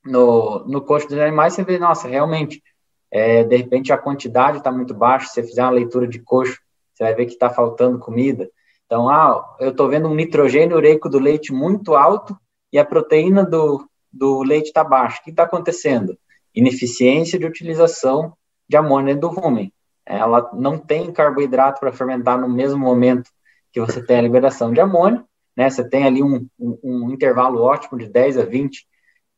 no, 0.05 0.65
no 0.65 0.81
coxo 0.81 1.07
dos 1.07 1.19
animais, 1.19 1.53
você 1.53 1.63
vê, 1.63 1.77
nossa, 1.77 2.07
realmente, 2.07 2.63
é, 3.11 3.43
de 3.43 3.55
repente 3.55 3.91
a 3.91 3.97
quantidade 3.97 4.57
está 4.57 4.71
muito 4.71 4.93
baixa. 4.93 5.27
Se 5.27 5.33
você 5.33 5.43
fizer 5.43 5.63
uma 5.63 5.71
leitura 5.71 6.07
de 6.07 6.19
coxo, 6.19 6.57
você 6.93 7.03
vai 7.03 7.13
ver 7.13 7.25
que 7.25 7.33
está 7.33 7.49
faltando 7.49 7.99
comida. 7.99 8.49
Então, 8.85 9.09
ah, 9.09 9.55
eu 9.59 9.69
estou 9.69 9.87
vendo 9.89 10.07
um 10.07 10.15
nitrogênio 10.15 10.77
ureico 10.77 11.09
do 11.09 11.19
leite 11.19 11.53
muito 11.53 11.95
alto 11.95 12.35
e 12.73 12.79
a 12.79 12.85
proteína 12.85 13.43
do, 13.43 13.87
do 14.11 14.41
leite 14.41 14.67
está 14.67 14.83
baixa. 14.83 15.19
O 15.19 15.23
que 15.23 15.29
está 15.29 15.43
acontecendo? 15.43 16.17
Ineficiência 16.55 17.37
de 17.37 17.45
utilização 17.45 18.33
de 18.67 18.77
amônia 18.77 19.15
do 19.15 19.27
rumen 19.27 19.71
ela 20.09 20.49
não 20.53 20.77
tem 20.79 21.11
carboidrato 21.13 21.79
para 21.79 21.93
fermentar 21.93 22.39
no 22.39 22.49
mesmo 22.49 22.79
momento 22.79 23.29
que 23.71 23.79
você 23.79 24.03
tem 24.03 24.17
a 24.17 24.21
liberação 24.21 24.73
de 24.73 24.81
amônio, 24.81 25.23
né? 25.59 25.69
Você 25.69 25.83
tem 25.83 26.05
ali 26.05 26.23
um, 26.23 26.47
um, 26.57 26.79
um 26.81 27.11
intervalo 27.11 27.61
ótimo 27.61 27.99
de 27.99 28.07
10 28.07 28.37
a 28.37 28.45
20 28.45 28.87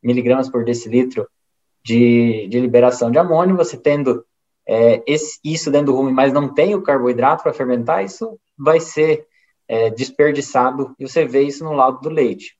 miligramas 0.00 0.48
por 0.48 0.64
decilitro 0.64 1.28
de, 1.84 2.46
de 2.46 2.60
liberação 2.60 3.10
de 3.10 3.18
amônio, 3.18 3.56
você 3.56 3.76
tendo 3.76 4.24
é, 4.64 5.02
esse, 5.04 5.40
isso 5.42 5.68
dentro 5.68 5.86
do 5.86 5.96
rumen, 5.96 6.14
mas 6.14 6.32
não 6.32 6.54
tem 6.54 6.76
o 6.76 6.82
carboidrato 6.82 7.42
para 7.42 7.52
fermentar, 7.52 8.04
isso 8.04 8.38
vai 8.56 8.78
ser 8.78 9.26
é, 9.66 9.90
desperdiçado 9.90 10.94
e 10.96 11.08
você 11.08 11.24
vê 11.24 11.42
isso 11.42 11.64
no 11.64 11.72
lado 11.72 11.98
do 12.00 12.08
leite. 12.08 12.56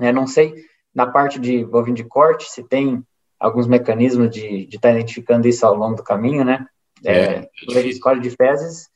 É, 0.00 0.10
não 0.10 0.26
sei, 0.26 0.54
na 0.94 1.06
parte 1.06 1.38
de 1.38 1.62
bovino 1.62 1.98
de 1.98 2.04
corte, 2.04 2.50
se 2.50 2.64
tem 2.64 3.04
alguns 3.38 3.66
mecanismos 3.66 4.30
de 4.30 4.64
estar 4.64 4.80
tá 4.88 4.92
identificando 4.92 5.46
isso 5.46 5.66
ao 5.66 5.74
longo 5.74 5.96
do 5.96 6.02
caminho, 6.02 6.42
né? 6.42 6.66
É, 7.04 7.50
é 7.70 7.92
score 7.92 8.18
de 8.18 8.30
fezes 8.30 8.88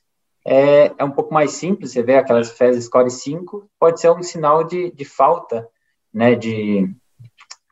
é, 0.49 0.93
é 0.99 1.05
um 1.05 1.11
pouco 1.11 1.33
mais 1.33 1.53
simples, 1.53 1.93
você 1.93 2.03
vê 2.03 2.17
aquelas 2.17 2.51
fezes 2.51 2.87
score 2.87 3.11
5, 3.11 3.69
pode 3.79 4.01
ser 4.01 4.11
um 4.11 4.23
sinal 4.23 4.65
de, 4.65 4.91
de 4.93 5.05
falta 5.05 5.67
né, 6.13 6.35
de, 6.35 6.89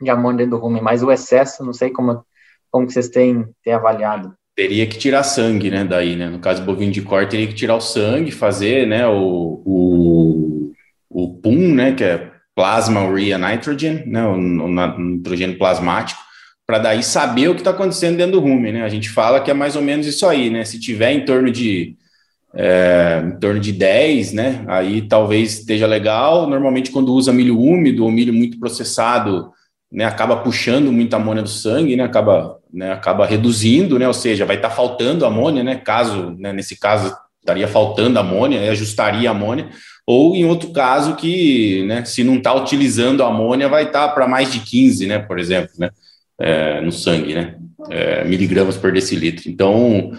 de 0.01 0.11
amônia 0.11 0.39
dentro 0.39 0.59
do 0.59 0.63
rumen, 0.63 0.83
mas 0.83 1.03
o 1.03 1.11
excesso, 1.11 1.65
não 1.65 1.73
sei 1.73 1.91
como, 1.91 2.23
como 2.71 2.87
que 2.87 2.93
vocês 2.93 3.09
têm, 3.09 3.47
têm 3.65 3.73
avaliado. 3.73 4.35
Teria 4.55 4.87
que 4.87 4.99
tirar 4.99 5.23
sangue, 5.23 5.71
né, 5.71 5.85
daí, 5.85 6.17
né, 6.17 6.29
no 6.29 6.39
caso 6.39 6.63
bovino 6.63 6.93
de 6.93 7.01
corte, 7.01 7.31
teria 7.31 7.47
que 7.47 7.55
tirar 7.55 7.77
o 7.77 7.81
sangue, 7.81 8.31
fazer, 8.31 8.87
né, 8.87 9.07
o, 9.07 9.63
o, 9.65 10.73
o 11.09 11.35
PUM, 11.41 11.75
né, 11.75 11.93
que 11.95 12.05
é 12.05 12.31
Plasma 12.55 13.07
Urea 13.07 13.39
Nitrogen, 13.39 14.05
né, 14.07 14.23
o, 14.23 14.33
o 14.35 14.99
nitrogênio 14.99 15.57
plasmático, 15.57 16.21
para 16.67 16.79
daí 16.79 17.03
saber 17.03 17.49
o 17.49 17.55
que 17.55 17.61
está 17.61 17.71
acontecendo 17.71 18.17
dentro 18.19 18.33
do 18.33 18.41
rumen, 18.41 18.73
né? 18.73 18.83
A 18.83 18.89
gente 18.89 19.09
fala 19.09 19.41
que 19.41 19.49
é 19.49 19.55
mais 19.55 19.77
ou 19.77 19.83
menos 19.83 20.05
isso 20.05 20.27
aí, 20.27 20.51
né? 20.51 20.65
Se 20.65 20.81
tiver 20.81 21.13
em 21.13 21.25
torno 21.25 21.49
de 21.49 21.97
é, 22.55 23.23
em 23.25 23.39
torno 23.39 23.61
de 23.61 23.73
10, 23.73 24.33
né? 24.33 24.65
Aí 24.67 25.03
talvez 25.03 25.59
esteja 25.59 25.87
legal. 25.87 26.49
Normalmente, 26.49 26.91
quando 26.91 27.13
usa 27.13 27.33
milho 27.33 27.61
úmido 27.61 28.05
ou 28.05 28.11
milho 28.11 28.33
muito 28.33 28.59
processado, 28.59 29.51
né, 29.93 30.05
acaba 30.05 30.37
puxando 30.37 30.93
muita 30.93 31.17
amônia 31.17 31.43
do 31.43 31.49
sangue, 31.49 31.97
né? 31.97 32.05
Acaba, 32.05 32.59
né, 32.73 32.93
acaba 32.93 33.27
reduzindo, 33.27 33.99
né? 33.99 34.07
Ou 34.07 34.15
seja, 34.15 34.45
vai 34.45 34.57
estar 34.57 34.71
tá 34.71 34.75
faltando 34.75 35.27
amônia, 35.27 35.63
né? 35.63 35.77
Caso, 35.77 36.35
né, 36.39 36.53
nesse 36.53 36.79
caso, 36.79 37.15
estaria 37.41 37.69
faltando 37.69 38.19
amônia, 38.19 38.71
ajustaria 38.71 39.29
a 39.29 39.33
amônia. 39.33 39.69
Ou 40.07 40.35
em 40.35 40.45
outro 40.45 40.71
caso 40.71 41.17
que, 41.17 41.85
né, 41.87 42.05
se 42.05 42.23
não 42.25 42.37
está 42.37 42.55
utilizando 42.55 43.23
amônia, 43.23 43.69
vai 43.69 43.85
estar 43.85 44.09
tá 44.09 44.15
para 44.15 44.27
mais 44.27 44.53
de 44.53 44.61
15, 44.61 45.07
né? 45.07 45.19
Por 45.19 45.39
exemplo, 45.39 45.73
né? 45.79 45.91
É, 46.39 46.81
no 46.81 46.93
sangue, 46.93 47.35
né? 47.35 47.57
É, 47.91 48.25
miligramas 48.25 48.77
por 48.77 48.93
decilitro. 48.93 49.51
Então, 49.51 50.13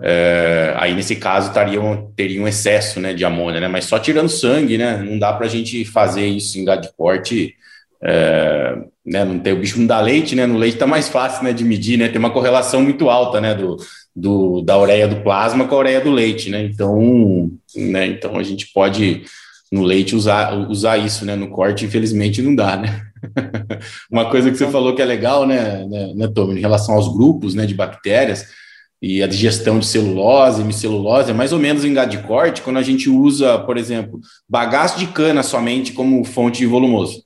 é, 0.00 0.74
aí 0.76 0.94
nesse 0.94 1.16
caso 1.16 1.52
teriam, 1.52 2.12
teria 2.14 2.40
um 2.40 2.46
excesso 2.46 3.00
né, 3.00 3.12
de 3.12 3.24
amônia, 3.24 3.60
né? 3.60 3.68
Mas 3.68 3.84
só 3.84 3.98
tirando 3.98 4.28
sangue, 4.28 4.78
né? 4.78 4.96
Não 4.96 5.18
dá 5.18 5.32
para 5.32 5.46
a 5.46 5.48
gente 5.48 5.84
fazer 5.84 6.26
isso 6.26 6.58
em 6.58 6.64
gado 6.64 6.82
de 6.82 6.92
corte. 6.96 7.54
É, 8.00 8.76
né, 9.04 9.24
não 9.24 9.40
tem, 9.40 9.52
o 9.52 9.58
bicho 9.58 9.76
não 9.76 9.86
dá 9.86 10.00
leite, 10.00 10.36
né? 10.36 10.46
No 10.46 10.56
leite 10.56 10.74
está 10.74 10.86
mais 10.86 11.08
fácil 11.08 11.42
né, 11.42 11.52
de 11.52 11.64
medir, 11.64 11.98
né? 11.98 12.08
Tem 12.08 12.18
uma 12.18 12.30
correlação 12.30 12.80
muito 12.80 13.10
alta 13.10 13.40
né, 13.40 13.54
do, 13.54 13.76
do, 14.14 14.62
da 14.62 14.78
ureia 14.78 15.08
do 15.08 15.20
plasma 15.20 15.66
com 15.66 15.74
a 15.74 15.78
ureia 15.78 16.00
do 16.00 16.12
leite, 16.12 16.48
né? 16.48 16.62
Então, 16.62 17.50
né, 17.74 18.06
então 18.06 18.36
a 18.36 18.42
gente 18.44 18.70
pode 18.72 19.24
no 19.72 19.82
leite 19.82 20.14
usar, 20.14 20.54
usar 20.70 20.96
isso, 20.96 21.24
né? 21.24 21.34
No 21.34 21.48
corte, 21.48 21.84
infelizmente, 21.84 22.40
não 22.40 22.54
dá, 22.54 22.76
né? 22.76 23.02
uma 24.08 24.30
coisa 24.30 24.48
que 24.48 24.56
você 24.56 24.68
falou 24.68 24.94
que 24.94 25.02
é 25.02 25.04
legal, 25.04 25.44
né, 25.44 25.84
né, 25.88 26.12
né 26.14 26.28
Tom, 26.32 26.52
em 26.52 26.60
relação 26.60 26.94
aos 26.94 27.12
grupos 27.12 27.52
né, 27.52 27.66
de 27.66 27.74
bactérias 27.74 28.46
e 29.00 29.22
a 29.22 29.26
digestão 29.26 29.78
de 29.78 29.86
celulose, 29.86 30.60
hemicelulose, 30.60 31.30
é 31.30 31.34
mais 31.34 31.52
ou 31.52 31.58
menos 31.58 31.84
em 31.84 31.94
gado 31.94 32.10
de 32.10 32.18
corte, 32.18 32.62
quando 32.62 32.78
a 32.78 32.82
gente 32.82 33.08
usa, 33.08 33.58
por 33.58 33.76
exemplo, 33.76 34.20
bagaço 34.48 34.98
de 34.98 35.06
cana 35.06 35.42
somente 35.42 35.92
como 35.92 36.24
fonte 36.24 36.58
de 36.58 36.66
volumoso. 36.66 37.22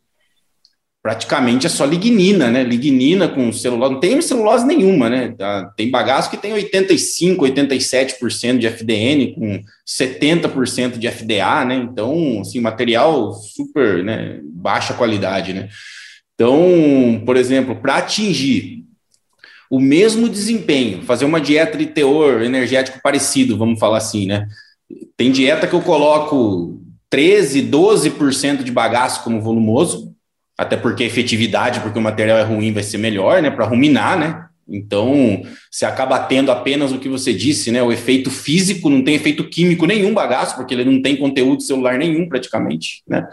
Praticamente 1.03 1.67
é 1.67 1.71
só 1.71 1.85
lignina, 1.85 2.49
né? 2.49 2.63
Lignina 2.63 3.27
com 3.27 3.53
celulose, 3.53 3.95
não 3.95 4.01
tem 4.01 4.13
hemicelulose 4.13 4.65
nenhuma, 4.65 5.11
né? 5.11 5.35
Tá, 5.37 5.65
tem 5.77 5.91
bagaço 5.91 6.31
que 6.31 6.37
tem 6.37 6.53
85, 6.53 7.45
87% 7.45 8.59
de 8.59 8.67
FDN, 8.69 9.35
com 9.35 9.61
70% 9.85 10.99
de 10.99 11.11
FDA, 11.11 11.65
né? 11.65 11.75
Então, 11.75 12.41
assim, 12.41 12.61
material 12.61 13.33
super, 13.33 14.05
né? 14.05 14.39
Baixa 14.45 14.95
qualidade, 14.95 15.53
né? 15.53 15.71
Então, 16.35 17.21
por 17.27 17.37
exemplo, 17.37 17.75
para 17.77 17.97
atingir 17.97 18.82
o 19.73 19.81
mesmo 19.81 20.29
desempenho, 20.29 21.01
fazer 21.01 21.25
uma 21.25 21.41
dieta 21.41 21.79
de 21.79 21.87
teor 21.87 22.43
energético 22.43 23.01
parecido, 23.03 23.57
vamos 23.57 23.81
falar 23.81 23.97
assim, 23.97 24.27
né? 24.27 24.47
Tem 25.17 25.33
dieta 25.33 25.67
que 25.67 25.73
eu 25.73 25.81
coloco 25.81 26.79
13, 27.09 27.63
12% 27.63 28.65
de 28.65 28.71
bagaço 28.71 29.25
como 29.25 29.41
volumoso, 29.41 30.15
até 30.59 30.77
porque 30.77 31.05
a 31.05 31.07
efetividade, 31.07 31.81
porque 31.81 31.99
o 31.99 32.03
material 32.03 32.37
é 32.37 32.43
ruim, 32.43 32.71
vai 32.71 32.83
ser 32.83 32.99
melhor, 32.99 33.41
né? 33.41 33.51
Para 33.51 33.65
ruminar, 33.65 34.19
né? 34.19 34.45
Então, 34.69 35.43
você 35.71 35.87
acaba 35.87 36.19
tendo 36.19 36.53
apenas 36.53 36.93
o 36.93 36.99
que 36.99 37.09
você 37.09 37.33
disse, 37.33 37.71
né? 37.71 37.83
O 37.83 37.91
efeito 37.91 38.31
físico, 38.31 38.91
não 38.91 39.03
tem 39.03 39.15
efeito 39.15 39.49
químico 39.49 39.87
nenhum 39.87 40.13
bagaço, 40.13 40.55
porque 40.55 40.75
ele 40.75 40.85
não 40.85 41.01
tem 41.01 41.17
conteúdo 41.17 41.63
celular 41.63 41.97
nenhum, 41.97 42.29
praticamente, 42.29 43.03
né? 43.09 43.27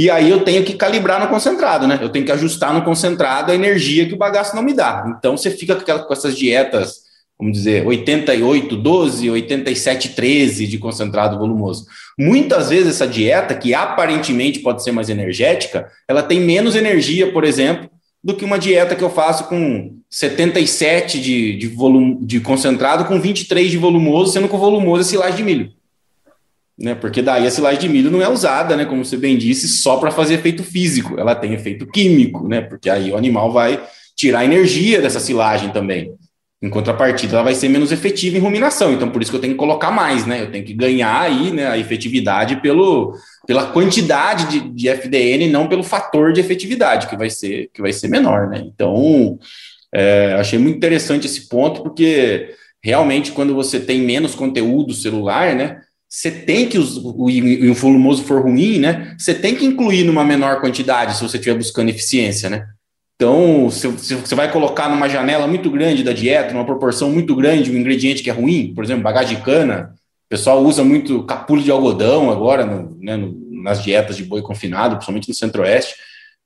E 0.00 0.08
aí 0.08 0.30
eu 0.30 0.40
tenho 0.40 0.64
que 0.64 0.72
calibrar 0.72 1.20
no 1.20 1.28
concentrado, 1.28 1.86
né? 1.86 1.98
Eu 2.00 2.08
tenho 2.08 2.24
que 2.24 2.32
ajustar 2.32 2.72
no 2.72 2.80
concentrado 2.82 3.52
a 3.52 3.54
energia 3.54 4.08
que 4.08 4.14
o 4.14 4.16
bagaço 4.16 4.56
não 4.56 4.62
me 4.62 4.72
dá. 4.72 5.04
Então 5.18 5.36
você 5.36 5.50
fica 5.50 5.74
com, 5.74 5.82
aquela, 5.82 5.98
com 5.98 6.10
essas 6.14 6.34
dietas, 6.34 7.00
vamos 7.38 7.52
dizer, 7.52 7.86
88, 7.86 8.76
12, 8.76 9.28
87, 9.28 10.08
13 10.16 10.66
de 10.66 10.78
concentrado 10.78 11.38
volumoso. 11.38 11.84
Muitas 12.18 12.70
vezes 12.70 12.94
essa 12.94 13.06
dieta, 13.06 13.54
que 13.54 13.74
aparentemente 13.74 14.60
pode 14.60 14.82
ser 14.82 14.90
mais 14.90 15.10
energética, 15.10 15.86
ela 16.08 16.22
tem 16.22 16.40
menos 16.40 16.74
energia, 16.74 17.30
por 17.30 17.44
exemplo, 17.44 17.90
do 18.24 18.34
que 18.34 18.44
uma 18.46 18.58
dieta 18.58 18.96
que 18.96 19.04
eu 19.04 19.10
faço 19.10 19.48
com 19.48 19.98
77 20.08 21.20
de, 21.20 21.58
de, 21.58 21.66
volume, 21.66 22.24
de 22.24 22.40
concentrado 22.40 23.04
com 23.04 23.20
23 23.20 23.70
de 23.70 23.76
volumoso, 23.76 24.32
sendo 24.32 24.48
que 24.48 24.54
o 24.54 24.58
volumoso 24.58 25.02
é 25.02 25.04
silagem 25.04 25.36
de 25.36 25.42
milho 25.42 25.79
né? 26.80 26.94
Porque 26.94 27.20
daí 27.20 27.46
a 27.46 27.50
silagem 27.50 27.80
de 27.80 27.88
milho 27.88 28.10
não 28.10 28.22
é 28.22 28.28
usada, 28.28 28.74
né? 28.74 28.86
Como 28.86 29.04
você 29.04 29.16
bem 29.16 29.36
disse, 29.36 29.68
só 29.68 29.98
para 29.98 30.10
fazer 30.10 30.34
efeito 30.34 30.64
físico, 30.64 31.20
ela 31.20 31.34
tem 31.34 31.52
efeito 31.52 31.86
químico, 31.86 32.48
né? 32.48 32.62
Porque 32.62 32.88
aí 32.88 33.12
o 33.12 33.16
animal 33.16 33.52
vai 33.52 33.80
tirar 34.16 34.44
energia 34.44 35.00
dessa 35.00 35.20
silagem 35.20 35.70
também. 35.70 36.12
Em 36.62 36.68
contrapartida, 36.68 37.36
ela 37.36 37.44
vai 37.44 37.54
ser 37.54 37.68
menos 37.68 37.92
efetiva 37.92 38.36
em 38.36 38.40
ruminação. 38.40 38.92
Então, 38.92 39.10
por 39.10 39.20
isso 39.20 39.30
que 39.30 39.36
eu 39.36 39.40
tenho 39.40 39.54
que 39.54 39.58
colocar 39.58 39.90
mais, 39.90 40.26
né? 40.26 40.42
Eu 40.42 40.50
tenho 40.50 40.64
que 40.64 40.74
ganhar 40.74 41.22
aí 41.22 41.50
né, 41.50 41.66
a 41.66 41.78
efetividade 41.78 42.56
pelo, 42.60 43.14
pela 43.46 43.66
quantidade 43.66 44.46
de, 44.46 44.68
de 44.70 44.88
FDN, 44.88 45.48
não 45.48 45.68
pelo 45.68 45.82
fator 45.82 46.32
de 46.32 46.40
efetividade, 46.40 47.06
que 47.08 47.16
vai 47.16 47.30
ser, 47.30 47.70
que 47.72 47.80
vai 47.80 47.92
ser 47.92 48.08
menor, 48.08 48.48
né? 48.48 48.62
Então, 48.64 49.38
é, 49.92 50.34
achei 50.38 50.58
muito 50.58 50.76
interessante 50.76 51.26
esse 51.26 51.48
ponto, 51.48 51.82
porque 51.82 52.54
realmente, 52.82 53.32
quando 53.32 53.54
você 53.54 53.80
tem 53.80 54.00
menos 54.00 54.34
conteúdo 54.34 54.92
celular, 54.92 55.54
né? 55.54 55.80
Você 56.10 56.28
tem 56.28 56.68
que, 56.68 56.76
o, 56.76 57.30
e 57.30 57.70
o 57.70 57.74
volumoso 57.74 58.24
for 58.24 58.42
ruim, 58.42 58.80
né? 58.80 59.14
Você 59.16 59.32
tem 59.32 59.54
que 59.54 59.64
incluir 59.64 60.02
numa 60.02 60.24
menor 60.24 60.60
quantidade 60.60 61.16
se 61.16 61.22
você 61.22 61.36
estiver 61.36 61.56
buscando 61.56 61.88
eficiência, 61.88 62.50
né? 62.50 62.66
Então, 63.14 63.70
se, 63.70 63.86
você 63.86 64.34
vai 64.34 64.50
colocar 64.50 64.88
numa 64.88 65.08
janela 65.08 65.46
muito 65.46 65.70
grande 65.70 66.02
da 66.02 66.12
dieta, 66.12 66.52
numa 66.52 66.64
proporção 66.64 67.10
muito 67.10 67.36
grande, 67.36 67.70
um 67.70 67.76
ingrediente 67.76 68.24
que 68.24 68.30
é 68.30 68.32
ruim, 68.32 68.72
por 68.74 68.82
exemplo, 68.82 69.04
bagagem 69.04 69.36
de 69.36 69.42
cana, 69.42 69.94
o 70.26 70.28
pessoal 70.28 70.60
usa 70.64 70.82
muito 70.82 71.22
capulho 71.22 71.62
de 71.62 71.70
algodão 71.70 72.28
agora 72.28 72.66
no, 72.66 72.96
né, 72.98 73.16
no, 73.16 73.62
nas 73.62 73.80
dietas 73.80 74.16
de 74.16 74.24
boi 74.24 74.42
confinado, 74.42 74.96
principalmente 74.96 75.28
no 75.28 75.34
centro-oeste. 75.34 75.94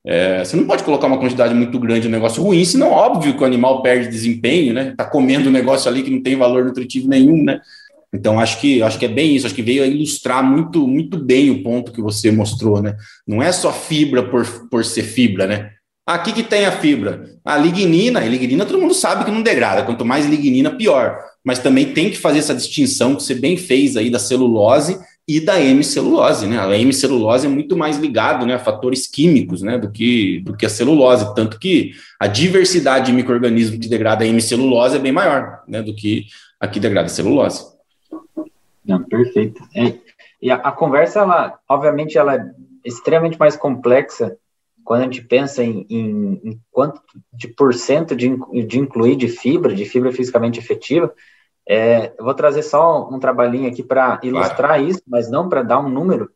É, 0.06 0.44
você 0.44 0.56
não 0.56 0.66
pode 0.66 0.84
colocar 0.84 1.06
uma 1.06 1.18
quantidade 1.18 1.54
muito 1.54 1.78
grande 1.78 2.02
de 2.02 2.08
um 2.08 2.10
negócio 2.10 2.42
ruim, 2.42 2.62
senão 2.66 2.90
óbvio 2.90 3.34
que 3.34 3.42
o 3.42 3.46
animal 3.46 3.80
perde 3.80 4.08
desempenho, 4.08 4.74
né? 4.74 4.92
Tá 4.94 5.06
comendo 5.06 5.48
um 5.48 5.52
negócio 5.52 5.90
ali 5.90 6.02
que 6.02 6.10
não 6.10 6.22
tem 6.22 6.36
valor 6.36 6.66
nutritivo 6.66 7.08
nenhum, 7.08 7.42
né? 7.42 7.60
Então, 8.14 8.38
acho 8.38 8.60
que, 8.60 8.80
acho 8.80 8.98
que 8.98 9.06
é 9.06 9.08
bem 9.08 9.34
isso, 9.34 9.44
acho 9.44 9.54
que 9.54 9.62
veio 9.62 9.82
a 9.82 9.86
ilustrar 9.86 10.42
muito, 10.42 10.86
muito 10.86 11.18
bem 11.18 11.50
o 11.50 11.64
ponto 11.64 11.90
que 11.90 12.00
você 12.00 12.30
mostrou, 12.30 12.80
né? 12.80 12.96
Não 13.26 13.42
é 13.42 13.50
só 13.50 13.72
fibra 13.72 14.22
por, 14.22 14.46
por 14.70 14.84
ser 14.84 15.02
fibra, 15.02 15.48
né? 15.48 15.70
Aqui 16.06 16.32
que 16.32 16.42
tem 16.42 16.64
a 16.64 16.70
fibra. 16.70 17.24
A 17.44 17.56
lignina, 17.56 18.20
a 18.20 18.24
lignina 18.24 18.64
todo 18.64 18.80
mundo 18.80 18.94
sabe 18.94 19.24
que 19.24 19.30
não 19.30 19.42
degrada, 19.42 19.82
quanto 19.82 20.04
mais 20.04 20.26
lignina, 20.26 20.70
pior. 20.70 21.18
Mas 21.44 21.58
também 21.58 21.92
tem 21.92 22.08
que 22.08 22.16
fazer 22.16 22.38
essa 22.38 22.54
distinção 22.54 23.16
que 23.16 23.22
você 23.22 23.34
bem 23.34 23.56
fez 23.56 23.96
aí 23.96 24.08
da 24.10 24.18
celulose 24.18 24.98
e 25.26 25.40
da 25.40 25.60
hemicelulose, 25.60 26.46
né? 26.46 26.60
A 26.60 26.78
hemicelulose 26.78 27.46
é 27.46 27.48
muito 27.48 27.76
mais 27.76 27.98
ligado, 27.98 28.46
né, 28.46 28.54
a 28.54 28.58
fatores 28.58 29.06
químicos, 29.06 29.62
né, 29.62 29.78
do 29.78 29.90
que 29.90 30.40
do 30.40 30.54
que 30.54 30.66
a 30.66 30.68
celulose, 30.68 31.34
tanto 31.34 31.58
que 31.58 31.92
a 32.20 32.26
diversidade 32.26 33.06
de 33.06 33.12
microrganismos 33.12 33.80
que 33.80 33.88
degrada 33.88 34.22
a 34.22 34.26
hemicelulose 34.26 34.96
é 34.96 34.98
bem 34.98 35.12
maior, 35.12 35.62
né, 35.66 35.82
do 35.82 35.94
que 35.94 36.26
a 36.60 36.68
que 36.68 36.78
degrada 36.78 37.06
a 37.06 37.10
celulose. 37.10 37.73
Não, 38.84 39.02
perfeito. 39.02 39.62
É, 39.74 39.98
e 40.40 40.50
a, 40.50 40.56
a, 40.56 40.72
conversa, 40.72 41.20
ela, 41.20 41.58
obviamente, 41.68 42.18
ela 42.18 42.36
é 42.36 42.50
extremamente 42.84 43.38
mais 43.38 43.56
complexa 43.56 44.36
quando 44.84 45.00
a 45.00 45.04
gente 45.04 45.22
pensa 45.22 45.64
em, 45.64 45.86
em, 45.88 46.40
em 46.44 46.60
quanto 46.70 47.00
de 47.32 47.48
porcento 47.48 48.14
de, 48.14 48.36
de 48.66 48.78
incluir 48.78 49.16
de 49.16 49.28
fibra, 49.28 49.74
de 49.74 49.86
fibra 49.86 50.12
fisicamente 50.12 50.58
efetiva. 50.58 51.12
É, 51.66 52.12
eu 52.18 52.24
vou 52.24 52.34
trazer 52.34 52.62
só 52.62 53.08
um 53.08 53.18
trabalhinho 53.18 53.68
aqui 53.68 53.82
para 53.82 54.20
ilustrar 54.22 54.76
claro. 54.76 54.84
isso, 54.86 55.00
mas 55.06 55.30
não 55.30 55.48
para 55.48 55.62
dar 55.62 55.80
um 55.80 55.88
número. 55.88 56.30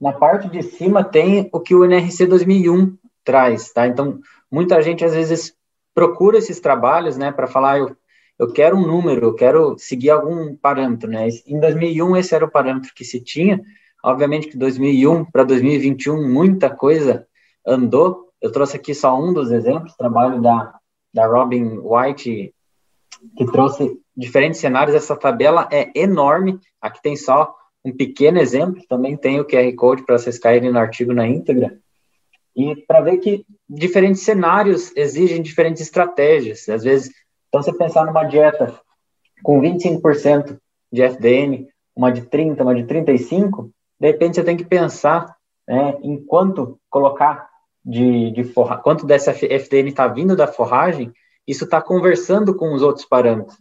Na 0.00 0.12
parte 0.12 0.48
de 0.48 0.62
cima 0.62 1.02
tem 1.02 1.48
o 1.52 1.58
que 1.58 1.74
o 1.74 1.84
NRC 1.84 2.26
2001 2.26 2.96
traz, 3.24 3.72
tá? 3.72 3.88
Então, 3.88 4.20
muita 4.48 4.80
gente 4.80 5.04
às 5.04 5.12
vezes 5.12 5.52
procura 5.92 6.38
esses 6.38 6.60
trabalhos, 6.60 7.16
né, 7.16 7.32
para 7.32 7.48
falar, 7.48 7.78
eu 7.78 7.96
eu 8.38 8.52
quero 8.52 8.76
um 8.76 8.86
número, 8.86 9.26
eu 9.26 9.34
quero 9.34 9.76
seguir 9.78 10.10
algum 10.10 10.54
parâmetro, 10.54 11.10
né? 11.10 11.28
Em 11.46 11.58
2001 11.58 12.16
esse 12.16 12.34
era 12.34 12.44
o 12.44 12.50
parâmetro 12.50 12.92
que 12.94 13.04
se 13.04 13.20
tinha. 13.20 13.60
Obviamente 14.04 14.48
que 14.48 14.56
2001 14.56 15.24
para 15.24 15.44
2021 15.44 16.28
muita 16.28 16.70
coisa 16.70 17.26
andou. 17.66 18.28
Eu 18.40 18.52
trouxe 18.52 18.76
aqui 18.76 18.94
só 18.94 19.20
um 19.20 19.32
dos 19.32 19.50
exemplos, 19.50 19.96
trabalho 19.96 20.40
da 20.40 20.78
da 21.12 21.26
Robin 21.26 21.80
White 21.82 22.54
que 23.36 23.46
trouxe 23.46 23.98
diferentes 24.16 24.60
cenários. 24.60 24.94
Essa 24.94 25.16
tabela 25.16 25.68
é 25.72 25.90
enorme. 25.94 26.60
Aqui 26.80 27.02
tem 27.02 27.16
só 27.16 27.54
um 27.84 27.92
pequeno 27.92 28.38
exemplo. 28.38 28.82
Também 28.88 29.16
tem 29.16 29.40
o 29.40 29.44
QR 29.44 29.74
Code 29.74 30.04
para 30.04 30.18
vocês 30.18 30.38
caírem 30.38 30.70
no 30.70 30.78
artigo 30.78 31.12
na 31.12 31.26
íntegra. 31.26 31.78
E 32.54 32.76
para 32.86 33.00
ver 33.00 33.18
que 33.18 33.44
diferentes 33.68 34.22
cenários 34.22 34.92
exigem 34.96 35.42
diferentes 35.42 35.82
estratégias. 35.82 36.68
Às 36.68 36.84
vezes 36.84 37.12
então, 37.48 37.62
você 37.62 37.72
pensar 37.72 38.04
numa 38.04 38.24
dieta 38.24 38.78
com 39.42 39.60
25% 39.60 40.58
de 40.92 41.02
FDN, 41.02 41.68
uma 41.94 42.12
de 42.12 42.22
30, 42.22 42.62
uma 42.62 42.74
de 42.74 42.84
35, 42.84 43.70
de 43.98 44.06
repente 44.06 44.36
você 44.36 44.44
tem 44.44 44.56
que 44.56 44.64
pensar 44.64 45.36
né, 45.66 45.96
em 46.02 46.22
quanto 46.24 46.78
colocar 46.88 47.48
de, 47.84 48.30
de 48.32 48.44
forra, 48.44 48.76
quanto 48.76 49.06
dessa 49.06 49.32
FDN 49.32 49.88
está 49.88 50.06
vindo 50.06 50.36
da 50.36 50.46
forragem, 50.46 51.12
isso 51.46 51.64
está 51.64 51.80
conversando 51.80 52.54
com 52.54 52.74
os 52.74 52.82
outros 52.82 53.06
parâmetros. 53.06 53.58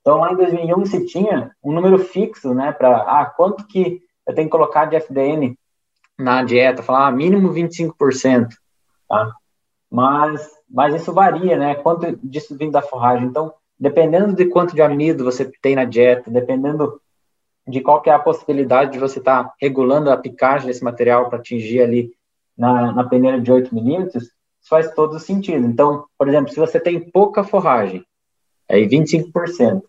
Então, 0.00 0.18
lá 0.18 0.32
em 0.32 0.36
2001 0.36 0.86
se 0.86 1.06
tinha 1.06 1.50
um 1.62 1.72
número 1.72 1.98
fixo, 1.98 2.54
né, 2.54 2.72
para, 2.72 2.98
ah, 2.98 3.26
quanto 3.26 3.66
que 3.66 4.00
eu 4.26 4.34
tenho 4.34 4.46
que 4.46 4.52
colocar 4.52 4.84
de 4.84 4.96
FDN 4.96 5.58
na 6.18 6.42
dieta, 6.44 6.82
falar, 6.82 7.08
ah, 7.08 7.12
mínimo 7.12 7.52
25%, 7.52 8.48
tá? 9.08 9.32
Mas, 9.90 10.48
mas 10.74 10.92
isso 10.92 11.12
varia, 11.12 11.56
né, 11.56 11.76
quanto 11.76 12.18
disso 12.20 12.56
vem 12.56 12.68
da 12.68 12.82
forragem. 12.82 13.28
Então, 13.28 13.54
dependendo 13.78 14.34
de 14.34 14.46
quanto 14.46 14.74
de 14.74 14.82
amido 14.82 15.22
você 15.22 15.44
tem 15.62 15.76
na 15.76 15.84
dieta, 15.84 16.28
dependendo 16.28 17.00
de 17.66 17.80
qual 17.80 18.02
que 18.02 18.10
é 18.10 18.12
a 18.12 18.18
possibilidade 18.18 18.90
de 18.90 18.98
você 18.98 19.20
estar 19.20 19.44
tá 19.44 19.54
regulando 19.62 20.10
a 20.10 20.16
picagem 20.16 20.66
desse 20.66 20.82
material 20.82 21.28
para 21.28 21.38
atingir 21.38 21.80
ali 21.80 22.12
na, 22.58 22.90
na 22.90 23.04
peneira 23.04 23.40
de 23.40 23.52
8 23.52 23.72
milímetros, 23.72 24.24
isso 24.24 24.68
faz 24.68 24.92
todo 24.94 25.20
sentido. 25.20 25.64
Então, 25.64 26.06
por 26.18 26.28
exemplo, 26.28 26.52
se 26.52 26.58
você 26.58 26.80
tem 26.80 26.98
pouca 26.98 27.44
forragem, 27.44 28.04
aí 28.68 28.84
25%, 28.88 29.80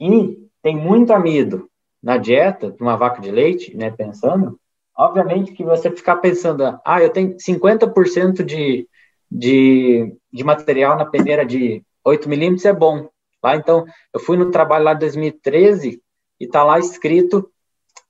e 0.00 0.38
tem 0.62 0.76
muito 0.76 1.12
amido 1.12 1.68
na 2.00 2.16
dieta 2.16 2.70
de 2.70 2.80
uma 2.80 2.96
vaca 2.96 3.20
de 3.20 3.30
leite, 3.30 3.76
né, 3.76 3.90
pensando, 3.90 4.56
obviamente 4.96 5.52
que 5.52 5.64
você 5.64 5.90
ficar 5.90 6.16
pensando, 6.16 6.78
ah, 6.84 7.02
eu 7.02 7.10
tenho 7.10 7.36
50% 7.36 8.44
de, 8.44 8.88
de, 9.32 10.14
de 10.30 10.44
material 10.44 10.96
na 10.96 11.06
peneira 11.06 11.44
de 11.44 11.82
8 12.04 12.28
milímetros 12.28 12.66
é 12.66 12.72
bom. 12.72 13.08
Lá, 13.42 13.56
então, 13.56 13.84
eu 14.12 14.20
fui 14.20 14.36
no 14.36 14.50
trabalho 14.50 14.84
lá 14.84 14.94
de 14.94 15.00
2013 15.00 16.00
e 16.38 16.46
tá 16.46 16.62
lá 16.62 16.78
escrito 16.78 17.50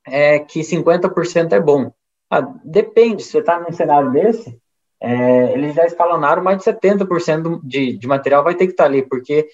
é, 0.06 0.40
que 0.40 0.60
50% 0.60 1.52
é 1.52 1.60
bom. 1.60 1.92
Ah, 2.28 2.40
depende, 2.64 3.22
se 3.22 3.30
você 3.30 3.38
está 3.38 3.60
num 3.60 3.72
cenário 3.72 4.10
desse, 4.10 4.58
é, 5.00 5.52
eles 5.52 5.74
já 5.74 5.84
escalonaram 5.84 6.42
mais 6.42 6.58
de 6.58 6.64
70% 6.64 7.60
de, 7.62 7.96
de 7.96 8.06
material 8.06 8.42
vai 8.42 8.54
ter 8.54 8.66
que 8.66 8.72
estar 8.72 8.84
tá 8.84 8.90
ali, 8.90 9.02
porque 9.02 9.48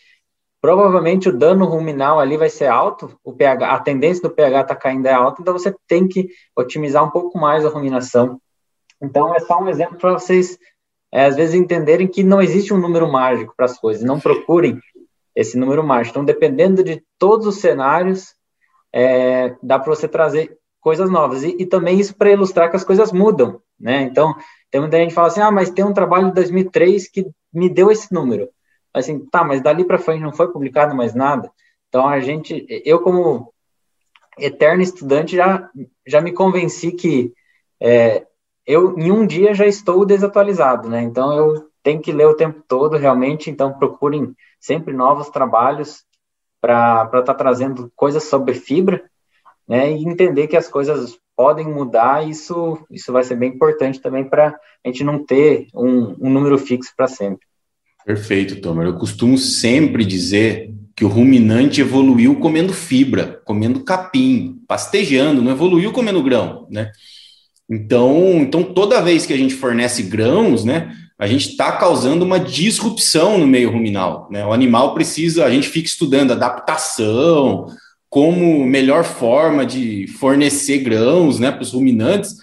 provavelmente 0.61 1.29
o 1.29 1.37
dano 1.37 1.65
ruminal 1.65 2.19
ali 2.19 2.37
vai 2.37 2.49
ser 2.49 2.67
alto, 2.67 3.19
o 3.23 3.33
pH, 3.33 3.73
a 3.73 3.81
tendência 3.81 4.23
do 4.23 4.35
pH 4.35 4.65
tá 4.65 4.77
caindo 4.77 5.07
é 5.07 5.13
alta, 5.13 5.43
então 5.43 5.53
você 5.53 5.75
tem 5.87 6.09
que 6.09 6.29
otimizar 6.57 7.05
um 7.05 7.11
pouco 7.11 7.39
mais 7.39 7.65
a 7.65 7.69
ruminação. 7.69 8.41
Então 9.01 9.35
é 9.35 9.41
só 9.41 9.61
um 9.61 9.69
exemplo 9.69 9.97
para 9.97 10.13
vocês 10.13 10.59
é, 11.13 11.25
às 11.25 11.37
vezes 11.37 11.55
entenderem 11.55 12.07
que 12.07 12.23
não 12.23 12.41
existe 12.41 12.73
um 12.73 12.79
número 12.79 13.11
mágico 13.11 13.55
para 13.57 13.67
as 13.67 13.79
coisas, 13.79 14.03
não 14.03 14.21
procurem 14.21 14.79
esse 15.35 15.57
número 15.57 15.83
mágico. 15.83 16.13
Então 16.13 16.25
dependendo 16.25 16.83
de 16.83 17.03
todos 17.19 17.47
os 17.47 17.61
cenários, 17.61 18.35
é, 18.93 19.55
dá 19.63 19.79
para 19.79 19.95
você 19.95 20.09
trazer 20.09 20.59
coisas 20.81 21.11
novas. 21.11 21.43
E, 21.43 21.57
e 21.59 21.67
também 21.67 21.99
isso 21.99 22.15
para 22.15 22.31
ilustrar 22.31 22.71
que 22.71 22.77
as 22.77 22.85
coisas 22.85 23.13
mudam, 23.13 23.61
né? 23.79 24.03
Então, 24.03 24.35
tem 24.71 24.81
muita 24.81 24.97
gente 24.99 25.11
que 25.11 25.15
fala 25.15 25.29
assim, 25.29 25.41
ah, 25.41 25.51
mas 25.51 25.71
tem 25.71 25.85
um 25.85 25.93
trabalho 25.93 26.29
de 26.29 26.35
2003 26.35 27.09
que 27.09 27.27
me 27.53 27.69
deu 27.69 27.91
esse 27.91 28.13
número. 28.13 28.49
Assim, 28.93 29.19
tá, 29.27 29.45
mas 29.45 29.61
dali 29.61 29.85
para 29.85 29.99
frente 29.99 30.23
não 30.23 30.33
foi 30.33 30.51
publicado 30.51 30.95
mais 30.95 31.15
nada. 31.15 31.51
Então, 31.89 32.07
a 32.07 32.21
gente, 32.21 32.67
eu 32.85 33.01
como 33.01 33.53
eterno 34.39 34.83
estudante 34.83 35.37
já, 35.37 35.69
já 36.07 36.21
me 36.21 36.33
convenci 36.33 36.93
que 36.93 37.33
é, 37.81 38.27
eu, 38.69 38.99
em 38.99 39.11
um 39.11 39.27
dia, 39.27 39.55
já 39.55 39.67
estou 39.67 40.05
desatualizado, 40.05 40.91
né? 40.91 41.01
Então, 41.01 41.33
eu 41.33 41.71
tenho 41.83 42.03
que 42.03 42.13
ler 42.13 42.27
o 42.27 42.37
tempo 42.37 42.63
todo, 42.69 42.99
realmente. 42.99 43.51
Então, 43.51 43.73
procurem 43.73 44.37
sempre 44.61 44.93
novos 44.93 45.31
trabalhos 45.31 46.05
para 46.61 47.05
estar 47.05 47.23
tá 47.23 47.35
trazendo 47.35 47.91
coisas 47.97 48.25
sobre 48.25 48.53
fibra, 48.53 49.03
né, 49.67 49.93
e 49.93 50.05
entender 50.05 50.49
que 50.49 50.57
as 50.57 50.69
coisas 50.69 51.19
podem 51.37 51.67
mudar, 51.67 52.29
isso, 52.29 52.79
isso 52.91 53.13
vai 53.13 53.23
ser 53.23 53.37
bem 53.37 53.53
importante 53.53 54.01
também 54.01 54.25
para 54.25 54.49
a 54.85 54.89
gente 54.89 55.05
não 55.05 55.25
ter 55.25 55.69
um, 55.75 56.17
um 56.27 56.31
número 56.31 56.59
fixo 56.59 56.93
para 56.97 57.07
sempre. 57.07 57.47
Perfeito, 58.05 58.61
Tomer. 58.61 58.87
Eu 58.87 58.99
costumo 58.99 59.39
sempre 59.39 60.05
dizer 60.05 60.75
que 60.97 61.05
o 61.05 61.09
ruminante 61.09 61.81
evoluiu 61.81 62.41
comendo 62.41 62.73
fibra, 62.73 63.41
comendo 63.45 63.85
capim, 63.85 64.61
pastejando, 64.67 65.41
não 65.41 65.53
evoluiu 65.53 65.93
comendo 65.93 66.23
grão, 66.23 66.67
né? 66.69 66.91
Então, 67.69 68.39
então 68.41 68.63
toda 68.63 69.03
vez 69.03 69.27
que 69.27 69.33
a 69.33 69.37
gente 69.37 69.55
fornece 69.55 70.03
grãos, 70.03 70.65
né, 70.65 70.95
a 71.19 71.27
gente 71.27 71.51
está 71.51 71.73
causando 71.73 72.25
uma 72.25 72.39
disrupção 72.39 73.39
no 73.39 73.47
meio 73.47 73.71
ruminal, 73.71 74.29
né? 74.31 74.47
O 74.47 74.53
animal 74.53 74.95
precisa, 74.95 75.45
a 75.45 75.51
gente 75.51 75.69
fica 75.69 75.89
estudando 75.89 76.31
adaptação, 76.31 77.67
como 78.09 78.65
melhor 78.65 79.05
forma 79.05 79.67
de 79.67 80.07
fornecer 80.19 80.79
grãos 80.79 81.39
né, 81.39 81.51
para 81.51 81.63
os 81.63 81.73
ruminantes, 81.73 82.37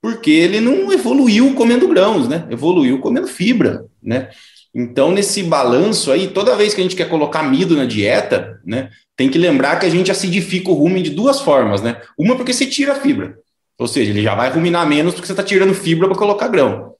porque 0.00 0.30
ele 0.30 0.60
não 0.60 0.90
evoluiu 0.92 1.54
comendo 1.54 1.86
grãos, 1.86 2.26
né? 2.26 2.46
Evoluiu 2.50 2.98
comendo 3.00 3.28
fibra, 3.28 3.84
né? 4.02 4.30
Então, 4.74 5.12
nesse 5.12 5.42
balanço 5.42 6.10
aí, 6.10 6.28
toda 6.28 6.56
vez 6.56 6.72
que 6.72 6.80
a 6.80 6.82
gente 6.82 6.96
quer 6.96 7.08
colocar 7.08 7.40
amido 7.40 7.76
na 7.76 7.84
dieta, 7.84 8.58
né, 8.64 8.88
tem 9.14 9.28
que 9.28 9.36
lembrar 9.36 9.78
que 9.78 9.84
a 9.84 9.90
gente 9.90 10.10
acidifica 10.10 10.70
o 10.70 10.74
rumen 10.74 11.02
de 11.02 11.10
duas 11.10 11.42
formas, 11.42 11.82
né? 11.82 12.00
Uma 12.18 12.34
porque 12.36 12.54
você 12.54 12.64
tira 12.64 12.92
a 12.92 12.96
fibra, 12.96 13.36
ou 13.82 13.88
seja, 13.88 14.10
ele 14.10 14.22
já 14.22 14.34
vai 14.34 14.50
ruminar 14.50 14.86
menos 14.86 15.14
porque 15.14 15.26
você 15.26 15.32
está 15.32 15.42
tirando 15.42 15.74
fibra 15.74 16.08
para 16.08 16.16
colocar 16.16 16.48
grão. 16.48 16.94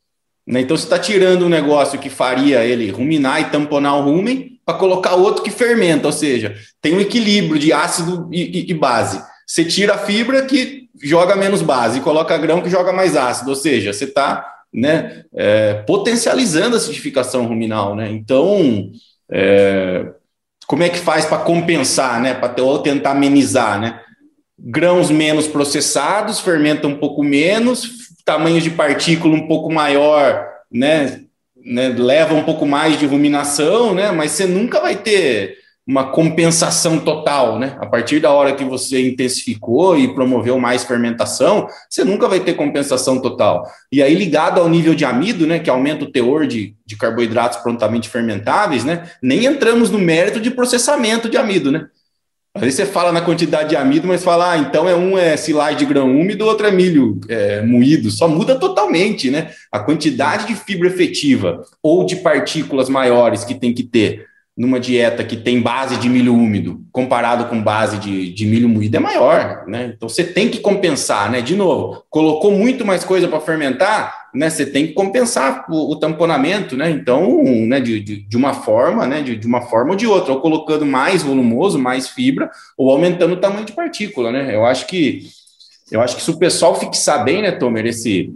Né? 0.47 0.61
Então, 0.61 0.77
você 0.77 0.85
está 0.85 0.99
tirando 0.99 1.47
um 1.47 1.49
negócio 1.49 1.99
que 1.99 2.11
faria 2.11 2.65
ele 2.65 2.91
ruminar 2.91 3.41
e 3.41 3.45
tamponar 3.47 3.97
o 3.97 4.03
rumen, 4.03 4.53
para 4.65 4.79
colocar 4.79 5.15
outro 5.15 5.43
que 5.43 5.51
fermenta, 5.51 6.07
ou 6.07 6.13
seja, 6.13 6.55
tem 6.81 6.95
um 6.95 7.01
equilíbrio 7.01 7.59
de 7.59 7.73
ácido 7.73 8.29
e, 8.33 8.61
e, 8.61 8.71
e, 8.71 8.75
base. 8.75 9.21
Você 9.47 9.65
tira 9.65 9.95
a 9.95 9.99
fibra 9.99 10.43
que 10.43 10.89
joga 11.03 11.35
menos 11.35 11.63
base 11.63 11.99
e 11.99 12.03
coloca 12.03 12.39
grão 12.39 12.61
que 12.61 12.71
joga 12.71 12.93
mais 12.93 13.17
ácido, 13.17 13.51
ou 13.51 13.57
seja, 13.57 13.93
você 13.93 14.05
está 14.05 14.47
né, 14.73 15.25
é, 15.35 15.75
potencializando 15.87 16.77
a 16.77 16.79
acidificação 16.79 17.47
ruminal. 17.47 17.97
Né? 17.97 18.11
Então, 18.13 18.93
é, 19.31 20.07
como 20.67 20.85
é 20.85 20.89
que 20.89 20.99
faz 20.99 21.25
para 21.25 21.39
compensar, 21.39 22.21
né, 22.21 22.35
para 22.35 22.55
tentar 22.83 23.11
amenizar? 23.11 23.81
Né? 23.81 24.01
Grãos 24.65 25.11
menos 25.11 25.49
processados, 25.49 26.39
fermenta 26.39 26.87
um 26.87 26.97
pouco 26.97 27.25
menos, 27.25 28.15
tamanhos 28.25 28.63
de 28.63 28.71
partícula 28.71 29.35
um 29.35 29.49
pouco 29.49 29.73
maior, 29.73 30.47
né, 30.71 31.23
né, 31.65 31.89
leva 31.89 32.35
um 32.35 32.45
pouco 32.45 32.65
mais 32.65 32.99
de 32.99 33.07
ruminação, 33.07 33.93
né, 33.93 34.13
mas 34.13 34.31
você 34.31 34.47
nunca 34.47 34.81
vai 34.81 34.95
ter 34.95 35.63
uma 35.85 36.13
compensação 36.13 37.01
total, 37.01 37.59
né? 37.59 37.77
A 37.81 37.87
partir 37.87 38.21
da 38.21 38.31
hora 38.31 38.55
que 38.55 38.65
você 38.65 39.09
intensificou 39.09 39.99
e 39.99 40.15
promoveu 40.15 40.59
mais 40.59 40.85
fermentação, 40.85 41.67
você 41.91 42.05
nunca 42.05 42.29
vai 42.29 42.39
ter 42.39 42.55
compensação 42.55 43.21
total. 43.21 43.67
E 43.91 44.01
aí, 44.01 44.15
ligado 44.15 44.61
ao 44.61 44.69
nível 44.69 44.95
de 44.95 45.05
amido, 45.05 45.45
né, 45.45 45.59
que 45.59 45.69
aumenta 45.69 46.05
o 46.05 46.11
teor 46.11 46.47
de, 46.47 46.77
de 46.87 46.97
carboidratos 46.97 47.59
prontamente 47.59 48.09
fermentáveis, 48.09 48.85
né? 48.85 49.11
Nem 49.21 49.45
entramos 49.45 49.91
no 49.91 49.99
mérito 49.99 50.41
de 50.41 50.53
processamento 50.53 51.29
de 51.29 51.37
amido, 51.37 51.73
né? 51.73 51.87
Às 52.55 52.61
vezes 52.61 52.77
você 52.77 52.87
fala 52.87 53.11
na 53.13 53.23
quantidade 53.23 53.71
de 53.71 53.77
amido, 53.77 54.07
mas 54.07 54.23
fala, 54.23 54.53
ah, 54.53 54.59
então 54.59 54.87
é 54.87 54.95
um 54.95 55.17
é 55.17 55.35
de 55.75 55.87
grão 55.87 56.11
úmido, 56.11 56.45
outro 56.45 56.67
é 56.67 56.71
milho 56.71 57.19
é, 57.29 57.63
moído. 57.63 58.11
Só 58.11 58.29
muda 58.29 58.59
totalmente, 58.59 59.31
né? 59.31 59.51
A 59.71 59.79
quantidade 59.79 60.47
de 60.47 60.55
fibra 60.55 60.89
efetiva 60.89 61.63
ou 61.83 62.05
de 62.05 62.17
partículas 62.17 62.91
maiores 62.91 63.43
que 63.43 63.55
tem 63.55 63.73
que 63.73 63.83
ter 63.83 64.27
numa 64.55 64.79
dieta 64.79 65.25
que 65.25 65.37
tem 65.37 65.63
base 65.63 65.97
de 65.97 66.11
milho 66.11 66.35
úmido, 66.35 66.85
comparado 66.93 67.47
com 67.47 67.63
base 67.63 67.97
de, 67.97 68.33
de 68.33 68.47
milho 68.47 68.69
moído, 68.69 68.97
é 68.97 69.01
maior, 69.01 69.65
né? 69.67 69.95
Então 69.97 70.09
você 70.09 70.23
tem 70.23 70.51
que 70.51 70.61
compensar, 70.61 71.31
né? 71.31 71.41
De 71.41 71.57
novo, 71.57 72.05
colocou 72.11 72.53
muito 72.53 72.85
mais 72.85 73.03
coisa 73.03 73.27
para 73.29 73.41
fermentar, 73.41 74.22
né? 74.35 74.49
Você 74.49 74.65
tem 74.67 74.87
que 74.87 74.93
compensar 74.93 75.67
o, 75.69 75.93
o 75.93 75.97
tamponamento, 75.97 76.77
né? 76.77 76.91
Então, 76.91 77.43
né? 77.67 77.81
De, 77.81 78.01
de, 78.01 78.23
de, 78.23 78.37
uma 78.37 78.55
forma, 78.55 79.07
né? 79.07 79.23
De, 79.23 79.37
de 79.37 79.47
uma 79.47 79.63
forma 79.63 79.91
ou 79.91 79.97
de 79.97 80.07
outra, 80.07 80.33
ou 80.33 80.41
colocando 80.41 80.87
mais 80.87 81.23
volumoso, 81.23 81.79
mais 81.79 82.09
fibra, 82.09 82.51
ou 82.77 82.91
aumentando 82.91 83.35
o 83.35 83.41
tamanho 83.41 83.67
de 83.67 83.73
partícula, 83.73 84.33
né? 84.33 84.55
Eu 84.55 84.65
acho 84.65 84.87
que 84.87 85.27
eu 85.91 86.01
acho 86.01 86.17
que 86.17 86.23
se 86.23 86.31
o 86.31 86.39
pessoal 86.39 86.79
fixar 86.79 87.23
bem, 87.23 87.43
né, 87.43 87.51
Tomer, 87.51 87.85
esse, 87.85 88.33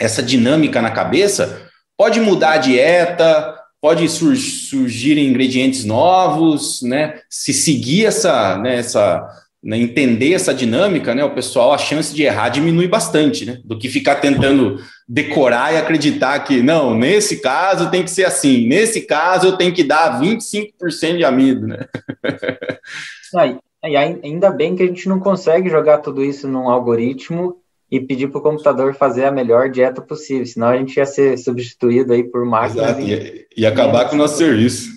essa 0.00 0.22
dinâmica 0.22 0.80
na 0.80 0.90
cabeça, 0.90 1.68
pode 1.94 2.18
mudar 2.20 2.52
a 2.52 2.56
dieta, 2.56 3.54
pode 3.82 4.08
sur 4.08 4.34
surgir 4.34 5.18
ingredientes 5.18 5.84
novos, 5.84 6.80
né? 6.82 7.20
Se 7.28 7.52
seguir 7.52 8.06
essa, 8.06 8.56
né, 8.58 8.76
essa 8.76 9.28
né, 9.62 9.76
entender 9.76 10.32
essa 10.32 10.54
dinâmica, 10.54 11.14
né, 11.14 11.24
o 11.24 11.34
pessoal, 11.34 11.72
a 11.72 11.78
chance 11.78 12.14
de 12.14 12.22
errar 12.22 12.48
diminui 12.48 12.88
bastante, 12.88 13.44
né? 13.44 13.58
Do 13.64 13.78
que 13.78 13.88
ficar 13.88 14.16
tentando 14.16 14.78
decorar 15.08 15.72
e 15.72 15.76
acreditar 15.76 16.38
que, 16.40 16.62
não, 16.62 16.96
nesse 16.96 17.40
caso 17.40 17.90
tem 17.90 18.02
que 18.02 18.10
ser 18.10 18.24
assim, 18.24 18.66
nesse 18.66 19.02
caso 19.02 19.46
eu 19.46 19.56
tenho 19.56 19.72
que 19.72 19.84
dar 19.84 20.20
25% 20.20 21.16
de 21.16 21.24
amido, 21.24 21.66
né? 21.66 21.86
e 23.84 23.96
ainda 23.96 24.50
bem 24.50 24.74
que 24.74 24.82
a 24.82 24.86
gente 24.86 25.08
não 25.08 25.20
consegue 25.20 25.68
jogar 25.70 25.98
tudo 25.98 26.24
isso 26.24 26.48
num 26.48 26.68
algoritmo 26.68 27.60
e 27.88 28.00
pedir 28.00 28.28
para 28.28 28.38
o 28.38 28.42
computador 28.42 28.94
fazer 28.94 29.26
a 29.26 29.30
melhor 29.30 29.70
dieta 29.70 30.02
possível, 30.02 30.44
senão 30.44 30.68
a 30.68 30.76
gente 30.76 30.96
ia 30.96 31.06
ser 31.06 31.38
substituído 31.38 32.12
aí 32.12 32.24
por 32.24 32.44
máquinas. 32.44 32.98
E, 32.98 33.46
e 33.56 33.64
acabar 33.64 34.08
com 34.08 34.16
o 34.16 34.18
nosso 34.18 34.38
serviço. 34.38 34.90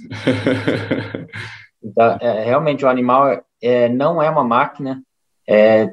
Então, 1.82 2.18
é, 2.20 2.44
realmente, 2.44 2.84
o 2.84 2.90
animal 2.90 3.44
é, 3.62 3.90
não 3.90 4.22
é 4.22 4.30
uma 4.30 4.44
máquina. 4.44 5.02
É, 5.48 5.90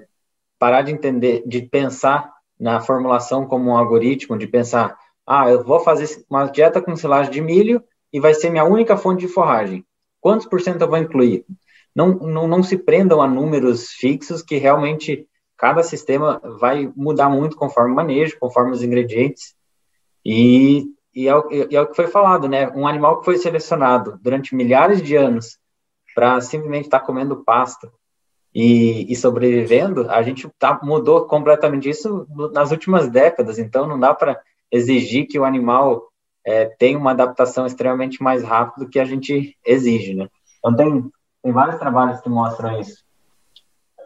parar 0.58 0.82
de 0.82 0.92
entender, 0.92 1.42
de 1.46 1.62
pensar 1.62 2.30
na 2.58 2.80
formulação 2.80 3.46
como 3.46 3.70
um 3.70 3.76
algoritmo, 3.76 4.38
de 4.38 4.46
pensar, 4.46 4.96
ah, 5.26 5.50
eu 5.50 5.64
vou 5.64 5.80
fazer 5.80 6.24
uma 6.30 6.46
dieta 6.46 6.80
com 6.80 6.96
silagem 6.96 7.32
de 7.32 7.40
milho 7.40 7.82
e 8.12 8.20
vai 8.20 8.34
ser 8.34 8.50
minha 8.50 8.64
única 8.64 8.96
fonte 8.96 9.26
de 9.26 9.32
forragem. 9.32 9.84
Quantos 10.20 10.46
por 10.46 10.60
cento 10.60 10.80
eu 10.80 10.88
vou 10.88 10.98
incluir? 10.98 11.44
não, 11.96 12.10
não, 12.10 12.46
não 12.46 12.62
se 12.62 12.76
prendam 12.76 13.22
a 13.22 13.26
números 13.26 13.88
fixos 13.88 14.42
que 14.42 14.58
realmente 14.58 15.26
cada 15.56 15.82
sistema 15.82 16.38
vai 16.60 16.92
mudar 16.94 17.30
muito 17.30 17.56
conforme 17.56 17.92
o 17.92 17.96
manejo, 17.96 18.38
conforme 18.38 18.72
os 18.72 18.82
ingredientes. 18.82 19.54
E, 20.22 20.84
e, 21.14 21.26
é, 21.26 21.34
o, 21.34 21.50
e 21.50 21.74
é 21.74 21.80
o 21.80 21.86
que 21.86 21.96
foi 21.96 22.06
falado, 22.08 22.46
né? 22.50 22.68
Um 22.72 22.86
animal 22.86 23.18
que 23.18 23.24
foi 23.24 23.38
selecionado 23.38 24.18
durante 24.20 24.54
milhares 24.54 25.00
de 25.00 25.16
anos 25.16 25.58
para 26.14 26.38
simplesmente 26.42 26.84
estar 26.84 27.00
tá 27.00 27.06
comendo 27.06 27.42
pasto 27.42 27.90
e, 28.58 29.12
e, 29.12 29.14
sobrevivendo, 29.14 30.10
a 30.10 30.22
gente 30.22 30.48
tá, 30.58 30.80
mudou 30.82 31.26
completamente 31.26 31.90
isso 31.90 32.26
nas 32.54 32.70
últimas 32.70 33.06
décadas. 33.06 33.58
Então, 33.58 33.86
não 33.86 34.00
dá 34.00 34.14
para 34.14 34.40
exigir 34.72 35.26
que 35.26 35.38
o 35.38 35.44
animal 35.44 36.08
é, 36.42 36.64
tenha 36.64 36.96
uma 36.96 37.10
adaptação 37.10 37.66
extremamente 37.66 38.22
mais 38.22 38.42
rápida 38.42 38.86
do 38.86 38.90
que 38.90 38.98
a 38.98 39.04
gente 39.04 39.54
exige, 39.62 40.14
né? 40.14 40.26
Então, 40.58 40.74
tem, 40.74 41.04
tem 41.42 41.52
vários 41.52 41.78
trabalhos 41.78 42.18
que 42.22 42.30
mostram 42.30 42.80
isso. 42.80 43.04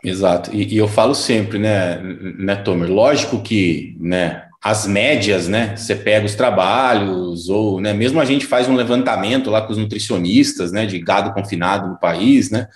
Exato. 0.03 0.51
E, 0.53 0.75
e, 0.75 0.79
eu 0.79 0.89
falo 0.89 1.15
sempre, 1.15 1.57
né, 1.57 2.01
né, 2.37 2.57
Tomer? 2.57 2.91
Lógico 2.91 3.41
que, 3.41 3.97
né, 4.01 4.49
as 4.61 4.85
médias, 4.85 5.47
né? 5.47 5.77
Você 5.77 5.95
pega 5.95 6.27
os 6.27 6.35
trabalhos, 6.35 7.49
ou 7.49 7.81
né, 7.81 7.93
mesmo 7.93 8.21
a 8.21 8.25
gente 8.25 8.47
faz 8.47 8.69
um 8.69 8.75
levantamento 8.75 9.49
lá 9.49 9.63
com 9.63 9.71
os 9.71 9.79
nutricionistas, 9.79 10.73
né, 10.73 10.87
de 10.87 10.99
gado 10.99 11.33
confinado 11.33 11.87
no 11.87 12.01
país, 12.01 12.51
né? 12.51 12.67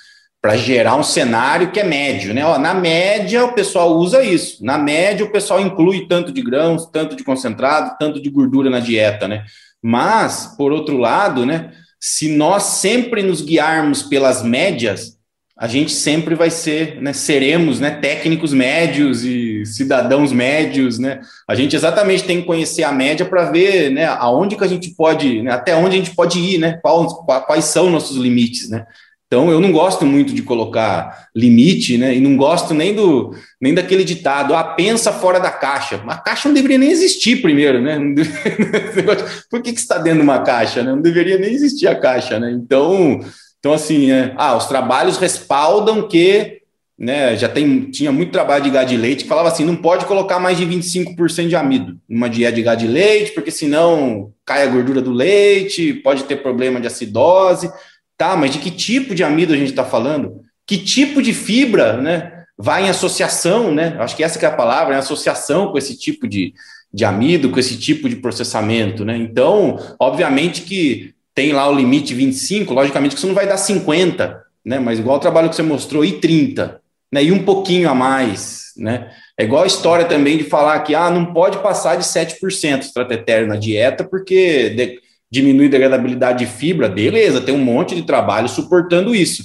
Para 0.45 0.59
gerar 0.59 0.97
um 0.97 1.03
cenário 1.03 1.71
que 1.71 1.81
é 1.81 1.85
médio, 1.85 2.35
né? 2.35 2.45
Ó, 2.45 2.59
na 2.59 2.75
média, 2.75 3.47
o 3.47 3.55
pessoal 3.55 3.97
usa 3.97 4.23
isso. 4.23 4.63
Na 4.63 4.77
média, 4.77 5.25
o 5.25 5.33
pessoal 5.33 5.59
inclui 5.59 6.07
tanto 6.07 6.31
de 6.31 6.43
grãos, 6.43 6.85
tanto 6.85 7.17
de 7.17 7.25
concentrado, 7.25 7.97
tanto 7.99 8.21
de 8.21 8.29
gordura 8.29 8.69
na 8.69 8.79
dieta, 8.79 9.27
né? 9.27 9.43
Mas, 9.83 10.55
por 10.59 10.71
outro 10.71 10.99
lado, 10.99 11.47
né? 11.47 11.73
Se 11.99 12.29
nós 12.29 12.63
sempre 12.65 13.23
nos 13.23 13.41
guiarmos 13.41 14.03
pelas 14.03 14.43
médias, 14.43 15.17
a 15.59 15.67
gente 15.67 15.93
sempre 15.93 16.35
vai 16.35 16.51
ser, 16.51 17.01
né, 17.01 17.15
seremos, 17.15 17.81
né, 17.81 17.93
técnicos 17.93 18.53
médios 18.53 19.25
e 19.25 19.65
cidadãos 19.65 20.31
médios, 20.31 20.99
né? 20.99 21.21
A 21.49 21.55
gente 21.55 21.75
exatamente 21.75 22.25
tem 22.25 22.43
que 22.43 22.47
conhecer 22.47 22.83
a 22.83 22.93
média 22.93 23.25
para 23.25 23.51
ver, 23.51 23.91
né, 23.91 24.05
aonde 24.05 24.57
que 24.57 24.65
a 24.65 24.69
gente 24.69 24.91
pode, 24.91 25.41
né, 25.43 25.53
até 25.53 25.75
onde 25.75 25.95
a 25.95 25.99
gente 25.99 26.15
pode 26.15 26.39
ir, 26.39 26.59
né? 26.59 26.79
Quais, 26.83 27.13
quais 27.47 27.65
são 27.65 27.89
nossos 27.89 28.19
limites, 28.19 28.69
né? 28.69 28.85
Então 29.35 29.51
eu 29.51 29.59
não 29.59 29.72
gosto 29.72 30.07
muito 30.07 30.32
de 30.32 30.43
colocar 30.43 31.26
limite, 31.35 31.99
né? 31.99 32.14
E 32.14 32.20
não 32.20 32.37
gosto 32.37 32.72
nem 32.72 32.95
do 32.95 33.35
nem 33.61 33.74
daquele 33.74 34.05
ditado, 34.05 34.55
ah, 34.55 34.62
pensa 34.62 35.12
fora 35.12 35.41
da 35.41 35.51
caixa. 35.51 36.01
A 36.07 36.16
caixa 36.16 36.49
não 36.49 36.55
deveria 36.55 36.78
nem 36.78 36.93
existir 36.93 37.43
primeiro, 37.43 37.82
né? 37.82 37.99
Por 39.51 39.61
que, 39.61 39.72
que 39.72 39.80
está 39.80 39.99
dentro 39.99 40.20
de 40.20 40.24
uma 40.24 40.45
caixa, 40.45 40.85
né? 40.85 40.93
Não 40.93 41.03
deveria 41.03 41.37
nem 41.37 41.53
existir 41.53 41.89
a 41.89 41.97
caixa, 41.97 42.39
né? 42.39 42.53
Então 42.53 43.20
então, 43.59 43.72
assim, 43.72 44.12
é, 44.12 44.35
ah, 44.37 44.57
os 44.57 44.66
trabalhos 44.66 45.16
respaldam 45.16 46.07
que 46.07 46.61
né, 46.97 47.35
já 47.37 47.49
tem, 47.49 47.91
tinha 47.91 48.12
muito 48.12 48.30
trabalho 48.30 48.62
de 48.62 48.70
gado 48.70 48.91
de 48.91 48.97
leite 48.97 49.24
que 49.24 49.28
falava 49.28 49.49
assim: 49.49 49.64
não 49.64 49.74
pode 49.74 50.05
colocar 50.05 50.39
mais 50.39 50.59
de 50.59 50.64
25% 50.64 51.49
de 51.49 51.57
amido 51.57 51.99
numa 52.09 52.30
dieta 52.30 52.53
de 52.53 52.62
gado 52.62 52.82
de 52.82 52.87
leite, 52.87 53.32
porque 53.32 53.51
senão 53.51 54.30
cai 54.45 54.62
a 54.62 54.66
gordura 54.68 55.03
do 55.03 55.11
leite, 55.11 55.93
pode 55.95 56.22
ter 56.22 56.37
problema 56.37 56.80
de 56.80 56.87
acidose. 56.87 57.68
Tá, 58.17 58.37
mas 58.37 58.53
de 58.53 58.59
que 58.59 58.71
tipo 58.71 59.15
de 59.15 59.25
amido 59.25 59.53
a 59.53 59.57
gente 59.57 59.71
está 59.71 59.85
falando? 59.85 60.41
Que 60.67 60.79
tipo 60.79 61.21
de 61.21 61.33
fibra, 61.33 62.01
né? 62.01 62.45
Vai 62.57 62.87
em 62.87 62.89
associação, 62.89 63.75
né? 63.75 63.97
Acho 63.99 64.17
que 64.17 64.23
essa 64.23 64.39
que 64.39 64.45
é 64.45 64.49
a 64.49 64.55
palavra, 64.55 64.95
é 64.95 64.99
associação 64.99 65.73
com 65.73 65.79
esse 65.79 65.99
tipo 65.99 66.29
de, 66.29 66.55
de 66.93 67.05
amido, 67.05 67.51
com 67.51 67.59
esse 67.59 67.77
tipo 67.77 68.09
de 68.09 68.17
processamento, 68.17 69.05
né? 69.05 69.17
Então, 69.17 69.79
obviamente 69.99 70.62
que 70.62 71.12
tem 71.35 71.53
lá 71.53 71.69
o 71.69 71.75
limite 71.75 72.15
25, 72.15 72.73
logicamente 72.73 73.17
que 73.17 73.21
você 73.21 73.27
não 73.27 73.35
vai 73.35 73.47
dar 73.47 73.57
50, 73.57 74.41
né? 74.65 74.79
Mas 74.79 75.01
igual 75.01 75.17
o 75.17 75.21
trabalho 75.21 75.51
que 75.51 75.57
você 75.57 75.62
mostrou, 75.62 76.05
e 76.05 76.21
30, 76.21 76.81
né? 77.12 77.25
E 77.25 77.33
um 77.33 77.43
pouquinho 77.43 77.91
a 77.91 77.95
mais, 77.95 78.73
né? 78.77 79.11
É 79.37 79.43
igual 79.43 79.65
a 79.65 79.67
história 79.67 80.05
também 80.05 80.39
de 80.39 80.45
falar 80.45 80.79
que 80.81 80.95
ah, 80.95 81.11
não 81.11 81.33
pode 81.33 81.59
passar 81.59 81.97
de 81.97 82.05
7% 82.05 82.83
estratégia 82.83 83.49
na 83.49 83.57
dieta, 83.57 84.05
porque 84.05 84.71
diminui 85.35 85.66
a 85.66 85.70
degradabilidade 85.70 86.39
de 86.39 86.51
fibra, 86.51 86.89
beleza, 86.89 87.41
tem 87.41 87.55
um 87.55 87.64
monte 87.64 87.95
de 87.95 88.03
trabalho 88.03 88.49
suportando 88.49 89.14
isso. 89.14 89.43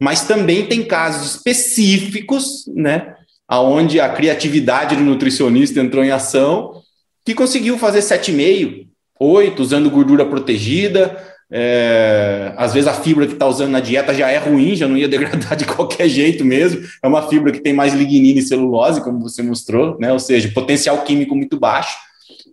Mas 0.00 0.22
também 0.22 0.66
tem 0.66 0.84
casos 0.84 1.34
específicos, 1.34 2.64
né? 2.74 3.14
Onde 3.50 4.00
a 4.00 4.08
criatividade 4.08 4.96
do 4.96 5.02
nutricionista 5.02 5.80
entrou 5.80 6.04
em 6.04 6.10
ação, 6.10 6.82
que 7.24 7.34
conseguiu 7.34 7.76
fazer 7.78 8.00
7,5, 8.00 8.86
8, 9.18 9.60
usando 9.60 9.90
gordura 9.90 10.24
protegida. 10.24 11.16
É, 11.50 12.52
às 12.56 12.72
vezes 12.72 12.88
a 12.88 12.94
fibra 12.94 13.26
que 13.26 13.34
está 13.34 13.46
usando 13.46 13.70
na 13.70 13.80
dieta 13.80 14.14
já 14.14 14.30
é 14.30 14.38
ruim, 14.38 14.74
já 14.74 14.88
não 14.88 14.96
ia 14.96 15.08
degradar 15.08 15.56
de 15.56 15.64
qualquer 15.64 16.08
jeito 16.08 16.44
mesmo. 16.44 16.82
É 17.02 17.06
uma 17.08 17.28
fibra 17.28 17.52
que 17.52 17.60
tem 17.60 17.72
mais 17.72 17.92
lignina 17.92 18.38
e 18.38 18.42
celulose, 18.42 19.02
como 19.02 19.20
você 19.20 19.42
mostrou, 19.42 19.98
né? 19.98 20.12
Ou 20.12 20.18
seja, 20.18 20.52
potencial 20.52 21.02
químico 21.02 21.34
muito 21.34 21.58
baixo. 21.58 21.96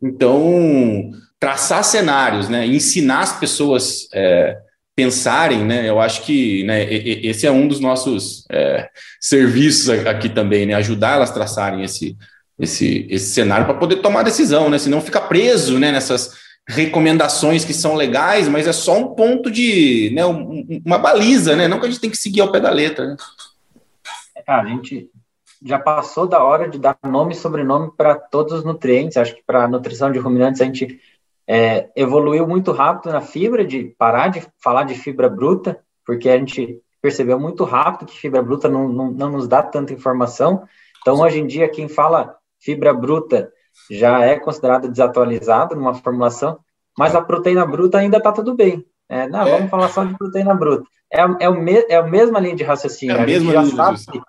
Então, 0.03 1.11
traçar 1.42 1.84
cenários, 1.84 2.48
né? 2.48 2.68
Ensinar 2.68 3.22
as 3.22 3.39
pessoas 3.39 4.08
é, 4.14 4.60
pensarem, 4.96 5.66
né? 5.66 5.89
Eu 5.89 6.00
acho 6.00 6.22
que 6.22 6.64
né, 6.66 6.86
esse 6.94 7.48
é 7.48 7.52
um 7.52 7.68
dos 7.68 7.80
nossos 7.80 8.46
é, 8.52 8.88
serviços 9.20 9.89
aqui 9.89 10.30
também, 10.30 10.68
né? 10.68 10.76
Ajudar 10.76 11.16
elas 11.16 11.32
a 11.32 11.34
traçarem 11.34 11.84
esse, 11.84 12.16
esse, 12.60 13.08
esse 13.10 13.34
cenário 13.34 13.66
para 13.66 13.74
poder 13.74 13.98
tomar 13.98 14.22
decisão, 14.22 14.70
né? 14.70 14.78
Senão 14.78 15.02
fica 15.02 15.20
preso 15.20 15.80
né, 15.80 15.92
nessas 15.92 16.39
recomendações 16.70 17.66
que 17.66 17.74
são 17.74 17.96
legais, 17.96 18.48
mas 18.48 18.68
é 18.68 18.72
só 18.72 18.96
um 19.00 19.16
ponto 19.16 19.50
de, 19.50 20.12
né, 20.14 20.24
uma 20.86 21.00
baliza, 21.00 21.56
né? 21.56 21.68
Não 21.68 21.80
que 21.80 21.88
a 21.88 21.89
gente 21.89 22.00
tem 22.00 22.12
que 22.12 22.18
seguir 22.18 22.42
ao 22.42 22.52
pé 22.52 22.60
da 22.60 22.70
letra. 22.70 23.08
Né? 23.08 23.18
É, 24.36 24.52
a 24.54 24.64
gente 24.64 25.10
já 25.66 25.80
passou 25.80 26.28
da 26.28 26.44
hora 26.44 26.70
de 26.70 26.78
dar 26.78 26.98
nome 27.04 27.34
e 27.34 27.38
sobrenome 27.38 27.92
para 27.98 28.14
todos 28.14 28.54
os 28.54 28.64
nutrientes. 28.64 29.18
Acho 29.18 29.36
que 29.36 29.44
para 29.44 29.68
nutrição 29.68 30.12
de 30.12 30.20
ruminantes 30.20 30.62
a 30.62 30.66
gente 30.66 31.00
é, 31.48 31.89
evoluiu 31.96 32.48
muito 32.48 32.72
rápido 32.72 33.12
na 33.12 33.22
fibra, 33.22 33.66
de 33.66 33.96
parar 33.98 34.30
de 34.30 34.44
falar 34.64 34.84
de 34.84 34.96
fibra 34.96 35.30
bruta, 35.30 35.80
porque 36.06 36.30
a 36.30 36.38
gente 36.38 36.80
percebeu 37.02 37.39
muito 37.39 37.64
rápido 37.64 38.08
que 38.08 38.18
fibra 38.18 38.42
bruta 38.42 38.70
não, 38.70 38.88
não, 38.88 39.12
não 39.12 39.32
nos 39.32 39.48
dá 39.48 39.64
tanta 39.64 39.94
informação. 39.94 40.64
Então, 41.02 41.20
hoje 41.20 41.39
em 41.39 41.48
dia, 41.48 41.68
quem 41.68 41.88
fala 41.88 42.36
fibra 42.60 42.94
bruta 42.94 43.52
já 43.89 44.24
é 44.24 44.39
considerado 44.39 44.89
desatualizado 44.89 45.76
numa 45.76 45.94
formulação, 45.94 46.60
mas 46.98 47.16
a 47.16 47.22
proteína 47.22 47.66
bruta 47.66 47.98
ainda 47.98 48.18
está 48.18 48.32
tudo 48.32 48.56
bem. 48.56 48.86
É, 49.10 49.28
não, 49.28 49.42
é. 49.42 49.52
vamos 49.52 49.70
falar 49.70 49.89
só 49.89 50.04
de 50.04 50.18
proteína 50.18 50.54
bruta. 50.54 50.88
É, 51.12 51.22
é, 51.42 51.50
o 51.50 51.60
me, 51.60 51.74
é 51.89 51.96
a 51.96 52.04
mesma 52.04 52.39
linha 52.39 52.56
de 52.56 52.64
raciocínio. 52.64 53.16
É 53.16 53.20
a, 53.20 53.24
a 53.24 53.28
gente 53.28 53.52
já 53.52 53.66
sabe, 53.66 54.00
que, 54.12 54.22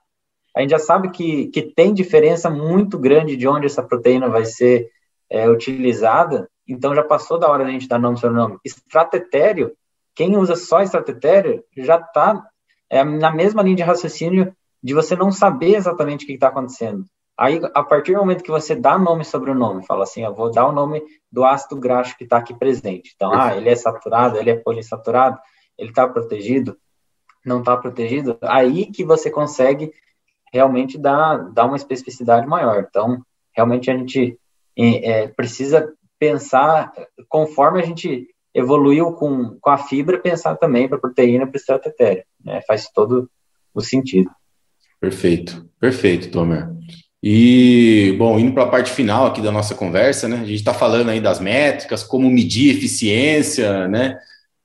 a 0.56 0.60
gente 0.60 0.70
já 0.70 0.78
sabe 0.78 1.10
que, 1.10 1.46
que 1.48 1.62
tem 1.62 1.94
diferença 1.94 2.50
muito 2.50 2.98
grande 2.98 3.36
de 3.36 3.46
onde 3.46 3.66
essa 3.66 3.82
proteína 3.82 4.28
vai 4.28 4.44
ser 4.44 4.88
é, 5.30 5.48
utilizada, 5.48 6.48
então 6.66 6.94
já 6.94 7.02
passou 7.02 7.38
da 7.38 7.48
hora 7.48 7.64
da 7.64 7.70
gente 7.70 7.88
dar 7.88 7.98
nome 7.98 8.18
sobre 8.18 8.36
nome. 8.36 8.58
Estratetéreo, 8.64 9.72
quem 10.14 10.36
usa 10.36 10.56
só 10.56 10.82
estratetéreo 10.82 11.64
já 11.76 11.96
está 11.96 12.46
é, 12.88 13.02
na 13.02 13.30
mesma 13.30 13.62
linha 13.62 13.76
de 13.76 13.82
raciocínio 13.82 14.54
de 14.82 14.94
você 14.94 15.16
não 15.16 15.30
saber 15.30 15.76
exatamente 15.76 16.24
o 16.24 16.26
que 16.26 16.34
está 16.34 16.48
acontecendo. 16.48 17.04
Aí, 17.38 17.60
a 17.74 17.82
partir 17.82 18.12
do 18.12 18.18
momento 18.18 18.44
que 18.44 18.50
você 18.50 18.74
dá 18.74 18.98
nome 18.98 19.24
sobre 19.24 19.50
o 19.50 19.54
nome, 19.54 19.86
fala 19.86 20.02
assim, 20.04 20.22
eu 20.22 20.34
vou 20.34 20.50
dar 20.50 20.66
o 20.66 20.72
nome 20.72 21.02
do 21.30 21.44
ácido 21.44 21.80
graxo 21.80 22.16
que 22.16 22.24
está 22.24 22.36
aqui 22.36 22.54
presente. 22.54 23.12
Então, 23.14 23.32
ah, 23.32 23.56
ele 23.56 23.70
é 23.70 23.74
saturado, 23.74 24.36
ele 24.36 24.50
é 24.50 24.56
poliinsaturado, 24.56 25.38
ele 25.78 25.88
está 25.88 26.06
protegido, 26.06 26.76
não 27.44 27.60
está 27.60 27.76
protegido. 27.76 28.36
Aí 28.42 28.86
que 28.86 29.04
você 29.04 29.30
consegue 29.30 29.92
realmente 30.52 30.98
dar, 30.98 31.50
dar 31.52 31.64
uma 31.64 31.76
especificidade 31.76 32.46
maior. 32.46 32.86
Então, 32.88 33.24
realmente 33.56 33.90
a 33.90 33.96
gente 33.96 34.38
é, 34.76 35.28
precisa 35.28 35.90
pensar, 36.22 36.92
conforme 37.28 37.82
a 37.82 37.84
gente 37.84 38.28
evoluiu 38.54 39.10
com, 39.14 39.56
com 39.60 39.70
a 39.70 39.76
fibra, 39.76 40.20
pensar 40.20 40.54
também 40.54 40.88
para 40.88 40.96
proteína, 40.96 41.48
para 41.48 41.56
o. 41.56 42.24
Né? 42.44 42.60
Faz 42.64 42.88
todo 42.94 43.28
o 43.74 43.80
sentido. 43.80 44.30
Perfeito, 45.00 45.68
perfeito, 45.80 46.30
Tomer. 46.30 46.68
E, 47.20 48.14
bom, 48.18 48.38
indo 48.38 48.52
para 48.52 48.62
a 48.62 48.68
parte 48.68 48.92
final 48.92 49.26
aqui 49.26 49.40
da 49.40 49.50
nossa 49.50 49.74
conversa, 49.74 50.28
né? 50.28 50.36
A 50.36 50.44
gente 50.44 50.54
está 50.54 50.72
falando 50.72 51.08
aí 51.08 51.20
das 51.20 51.40
métricas, 51.40 52.04
como 52.04 52.30
medir 52.30 52.76
eficiência, 52.76 53.88
né? 53.88 54.16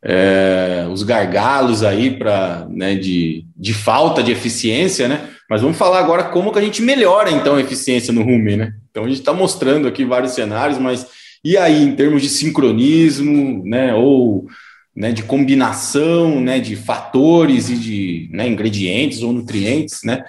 É, 0.04 0.88
os 0.92 1.02
gargalos 1.02 1.82
aí 1.82 2.16
para 2.20 2.68
né, 2.70 2.94
de, 2.94 3.48
de 3.56 3.74
falta 3.74 4.22
de 4.22 4.32
eficiência, 4.32 5.08
né? 5.08 5.28
Mas 5.50 5.62
vamos 5.62 5.78
falar 5.78 6.00
agora 6.00 6.26
como 6.26 6.52
que 6.52 6.60
a 6.60 6.62
gente 6.62 6.84
melhora 6.84 7.32
então 7.32 7.56
a 7.56 7.62
eficiência 7.62 8.14
no 8.14 8.22
rumo, 8.22 8.56
né? 8.56 8.74
Então 8.92 9.06
a 9.06 9.08
gente 9.08 9.20
está 9.20 9.34
mostrando 9.34 9.88
aqui 9.88 10.06
vários 10.06 10.34
cenários, 10.34 10.78
mas 10.78 11.08
e 11.44 11.58
aí 11.58 11.84
em 11.84 11.96
termos 11.96 12.22
de 12.22 12.30
sincronismo, 12.30 13.64
né? 13.66 13.94
Ou 13.94 14.48
né, 14.96 15.12
de 15.12 15.24
combinação, 15.24 16.42
né? 16.42 16.60
De 16.60 16.76
fatores 16.76 17.70
e 17.70 17.78
de 17.78 18.30
né, 18.32 18.48
ingredientes 18.48 19.22
ou 19.22 19.34
nutrientes, 19.34 20.02
né? 20.04 20.24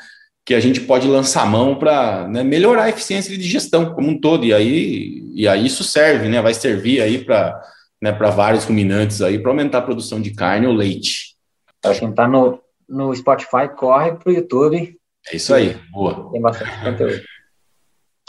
que 0.49 0.55
a 0.55 0.61
gente 0.61 0.81
pode 0.81 1.07
lançar 1.07 1.45
mão 1.45 1.77
para 1.79 2.27
né, 2.27 2.43
melhorar 2.43 2.85
a 2.85 2.89
eficiência 2.89 3.37
de 3.37 3.43
gestão 3.43 3.93
como 3.93 4.09
um 4.09 4.19
todo. 4.19 4.47
E 4.47 4.55
aí, 4.55 5.31
e 5.35 5.47
aí 5.47 5.67
isso 5.67 5.85
serve, 5.85 6.27
né? 6.27 6.41
Vai 6.41 6.55
servir 6.55 7.03
aí 7.03 7.23
para 7.23 7.61
né, 8.01 8.11
vários 8.13 8.65
ruminantes 8.65 9.21
aí 9.21 9.39
para 9.39 9.51
aumentar 9.51 9.79
a 9.81 9.83
produção 9.83 10.23
de 10.23 10.31
carne 10.31 10.67
ou 10.67 10.73
leite. 10.73 11.37
Acho 11.85 12.01
que 12.01 12.07
está 12.07 12.27
no, 12.27 12.63
no 12.89 13.15
Spotify, 13.15 13.69
corre 13.77 14.13
para 14.13 14.31
o 14.31 14.35
YouTube. 14.35 14.99
É 15.31 15.37
isso 15.37 15.53
aí, 15.53 15.77
boa. 15.93 16.31
Tem 16.33 16.41
bastante 16.41 16.81
conteúdo. 16.83 17.23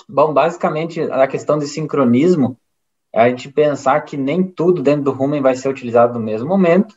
Bom, 0.09 0.33
basicamente, 0.33 0.99
a 0.99 1.25
questão 1.25 1.57
de 1.57 1.67
sincronismo 1.67 2.59
a 3.13 3.29
gente 3.29 3.51
pensar 3.51 4.01
que 4.01 4.15
nem 4.15 4.43
tudo 4.43 4.81
dentro 4.81 5.03
do 5.03 5.11
rumen 5.11 5.41
vai 5.41 5.55
ser 5.55 5.69
utilizado 5.69 6.17
no 6.17 6.25
mesmo 6.25 6.47
momento 6.47 6.95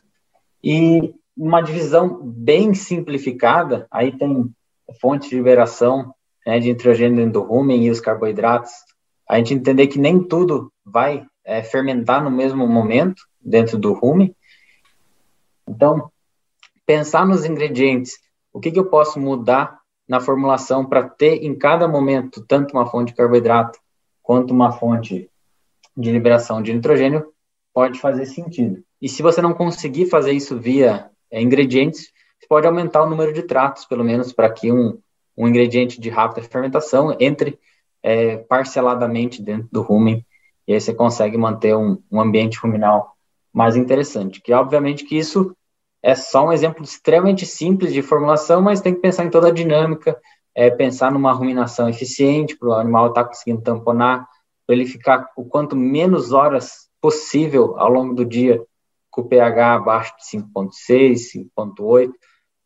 e 0.63 1.13
uma 1.35 1.61
divisão 1.61 2.21
bem 2.23 2.73
simplificada, 2.73 3.87
aí 3.89 4.11
tem 4.11 4.53
fonte 5.01 5.29
de 5.29 5.35
liberação 5.35 6.13
né, 6.45 6.59
de 6.59 6.69
nitrogênio 6.69 7.17
dentro 7.17 7.41
do 7.41 7.47
rumen 7.47 7.83
e 7.83 7.89
os 7.89 7.99
carboidratos, 7.99 8.71
a 9.27 9.37
gente 9.37 9.53
entender 9.53 9.87
que 9.87 9.99
nem 9.99 10.21
tudo 10.21 10.71
vai 10.85 11.25
é, 11.43 11.63
fermentar 11.63 12.23
no 12.23 12.29
mesmo 12.29 12.67
momento 12.67 13.23
dentro 13.41 13.77
do 13.77 13.93
rumen. 13.93 14.35
Então, 15.67 16.11
pensar 16.85 17.25
nos 17.25 17.45
ingredientes, 17.45 18.19
o 18.51 18.59
que, 18.59 18.71
que 18.71 18.79
eu 18.79 18.89
posso 18.89 19.19
mudar 19.19 19.79
na 20.07 20.19
formulação 20.19 20.85
para 20.85 21.07
ter 21.07 21.43
em 21.43 21.57
cada 21.57 21.87
momento 21.87 22.45
tanto 22.45 22.73
uma 22.73 22.85
fonte 22.85 23.09
de 23.09 23.15
carboidrato 23.15 23.79
quanto 24.21 24.53
uma 24.53 24.71
fonte 24.71 25.29
de 25.95 26.11
liberação 26.11 26.61
de 26.61 26.73
nitrogênio, 26.73 27.25
pode 27.73 27.99
fazer 27.99 28.25
sentido. 28.25 28.83
E 29.01 29.09
se 29.09 29.21
você 29.21 29.41
não 29.41 29.53
conseguir 29.53 30.05
fazer 30.05 30.31
isso 30.31 30.57
via 30.57 31.09
é, 31.31 31.41
ingredientes, 31.41 32.11
você 32.39 32.47
pode 32.47 32.67
aumentar 32.67 33.03
o 33.03 33.09
número 33.09 33.33
de 33.33 33.43
tratos, 33.43 33.85
pelo 33.85 34.03
menos, 34.03 34.31
para 34.31 34.49
que 34.49 34.71
um, 34.71 34.99
um 35.37 35.47
ingrediente 35.47 35.99
de 35.99 36.09
rápida 36.09 36.47
fermentação 36.47 37.15
entre 37.19 37.59
é, 38.01 38.37
parceladamente 38.37 39.41
dentro 39.41 39.69
do 39.71 39.81
rumen, 39.81 40.25
e 40.67 40.73
aí 40.73 40.79
você 40.79 40.93
consegue 40.93 41.37
manter 41.37 41.75
um, 41.75 42.01
um 42.11 42.21
ambiente 42.21 42.59
ruminal 42.59 43.15
mais 43.51 43.75
interessante. 43.75 44.41
Que, 44.41 44.53
obviamente, 44.53 45.05
que 45.05 45.17
isso 45.17 45.55
é 46.01 46.15
só 46.15 46.47
um 46.47 46.51
exemplo 46.51 46.83
extremamente 46.83 47.45
simples 47.45 47.93
de 47.93 48.01
formulação, 48.01 48.61
mas 48.61 48.81
tem 48.81 48.93
que 48.93 49.01
pensar 49.01 49.25
em 49.25 49.29
toda 49.29 49.47
a 49.47 49.53
dinâmica, 49.53 50.19
é, 50.55 50.69
pensar 50.69 51.11
numa 51.11 51.31
ruminação 51.31 51.89
eficiente 51.89 52.57
para 52.57 52.69
o 52.69 52.73
animal 52.73 53.07
estar 53.07 53.23
tá 53.23 53.29
conseguindo 53.29 53.61
tamponar, 53.61 54.27
para 54.65 54.75
ele 54.75 54.85
ficar 54.85 55.29
o 55.35 55.45
quanto 55.45 55.75
menos 55.75 56.31
horas 56.31 56.89
possível 57.01 57.77
ao 57.77 57.89
longo 57.89 58.13
do 58.13 58.25
dia 58.25 58.63
com 59.11 59.21
o 59.21 59.27
pH 59.27 59.75
abaixo 59.75 60.13
de 60.17 60.37
5.6, 60.39 61.47
5.8, 61.57 62.11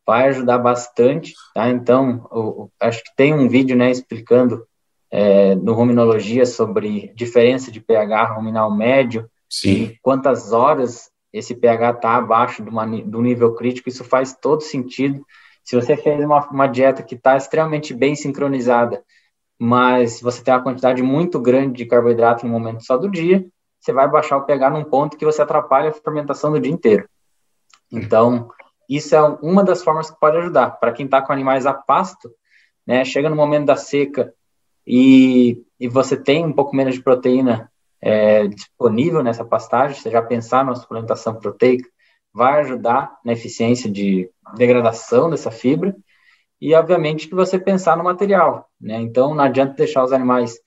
vai 0.06 0.28
ajudar 0.28 0.56
bastante, 0.56 1.34
tá? 1.54 1.68
Então, 1.68 2.26
eu, 2.32 2.72
acho 2.80 3.04
que 3.04 3.14
tem 3.14 3.34
um 3.34 3.46
vídeo, 3.46 3.76
né, 3.76 3.90
explicando 3.90 4.66
é, 5.10 5.54
no 5.54 5.74
Ruminologia 5.74 6.46
sobre 6.46 7.12
diferença 7.14 7.70
de 7.70 7.80
pH 7.80 8.34
ruminal 8.34 8.74
médio 8.74 9.28
Sim. 9.50 9.70
e 9.70 9.98
quantas 10.00 10.52
horas 10.52 11.10
esse 11.30 11.54
pH 11.54 11.90
está 11.90 12.16
abaixo 12.16 12.62
do, 12.62 12.70
do, 13.04 13.20
nível 13.20 13.54
crítico, 13.54 13.88
isso 13.88 14.02
faz 14.02 14.34
todo 14.34 14.62
sentido. 14.62 15.22
Se 15.62 15.76
você 15.76 15.94
fez 15.96 16.24
uma, 16.24 16.40
uma 16.48 16.66
dieta 16.66 17.02
que 17.02 17.14
está 17.14 17.36
extremamente 17.36 17.92
bem 17.92 18.14
sincronizada, 18.14 19.04
mas 19.58 20.20
você 20.20 20.42
tem 20.42 20.54
uma 20.54 20.62
quantidade 20.62 21.02
muito 21.02 21.40
grande 21.40 21.78
de 21.78 21.86
carboidrato 21.86 22.46
no 22.46 22.52
momento 22.52 22.84
só 22.84 22.96
do 22.96 23.10
dia, 23.10 23.44
você 23.80 23.92
vai 23.92 24.08
baixar 24.08 24.36
o 24.36 24.44
pH 24.44 24.70
num 24.70 24.84
ponto 24.84 25.16
que 25.16 25.24
você 25.24 25.42
atrapalha 25.42 25.90
a 25.90 25.92
fermentação 25.92 26.52
do 26.52 26.60
dia 26.60 26.72
inteiro. 26.72 27.08
Então, 27.90 28.50
isso 28.88 29.14
é 29.14 29.22
uma 29.42 29.64
das 29.64 29.82
formas 29.82 30.10
que 30.10 30.18
pode 30.18 30.36
ajudar. 30.36 30.70
Para 30.72 30.92
quem 30.92 31.06
está 31.06 31.20
com 31.20 31.32
animais 31.32 31.66
a 31.66 31.74
pasto, 31.74 32.30
né, 32.86 33.04
chega 33.04 33.28
no 33.28 33.36
momento 33.36 33.66
da 33.66 33.76
seca 33.76 34.32
e, 34.86 35.62
e 35.78 35.88
você 35.88 36.16
tem 36.16 36.44
um 36.44 36.52
pouco 36.52 36.74
menos 36.74 36.94
de 36.94 37.02
proteína 37.02 37.70
é, 38.00 38.46
disponível 38.46 39.22
nessa 39.22 39.44
pastagem, 39.44 40.00
você 40.00 40.10
já 40.10 40.22
pensar 40.22 40.64
na 40.64 40.74
suplementação 40.74 41.34
proteica, 41.34 41.88
vai 42.32 42.60
ajudar 42.60 43.18
na 43.24 43.32
eficiência 43.32 43.90
de 43.90 44.30
degradação 44.56 45.28
dessa 45.28 45.50
fibra 45.50 45.94
e, 46.60 46.74
obviamente, 46.74 47.28
que 47.28 47.34
você 47.34 47.58
pensar 47.58 47.96
no 47.96 48.04
material, 48.04 48.68
né? 48.80 49.00
Então, 49.00 49.34
não 49.34 49.44
adianta 49.44 49.74
deixar 49.74 50.04
os 50.04 50.12
animais 50.12 50.58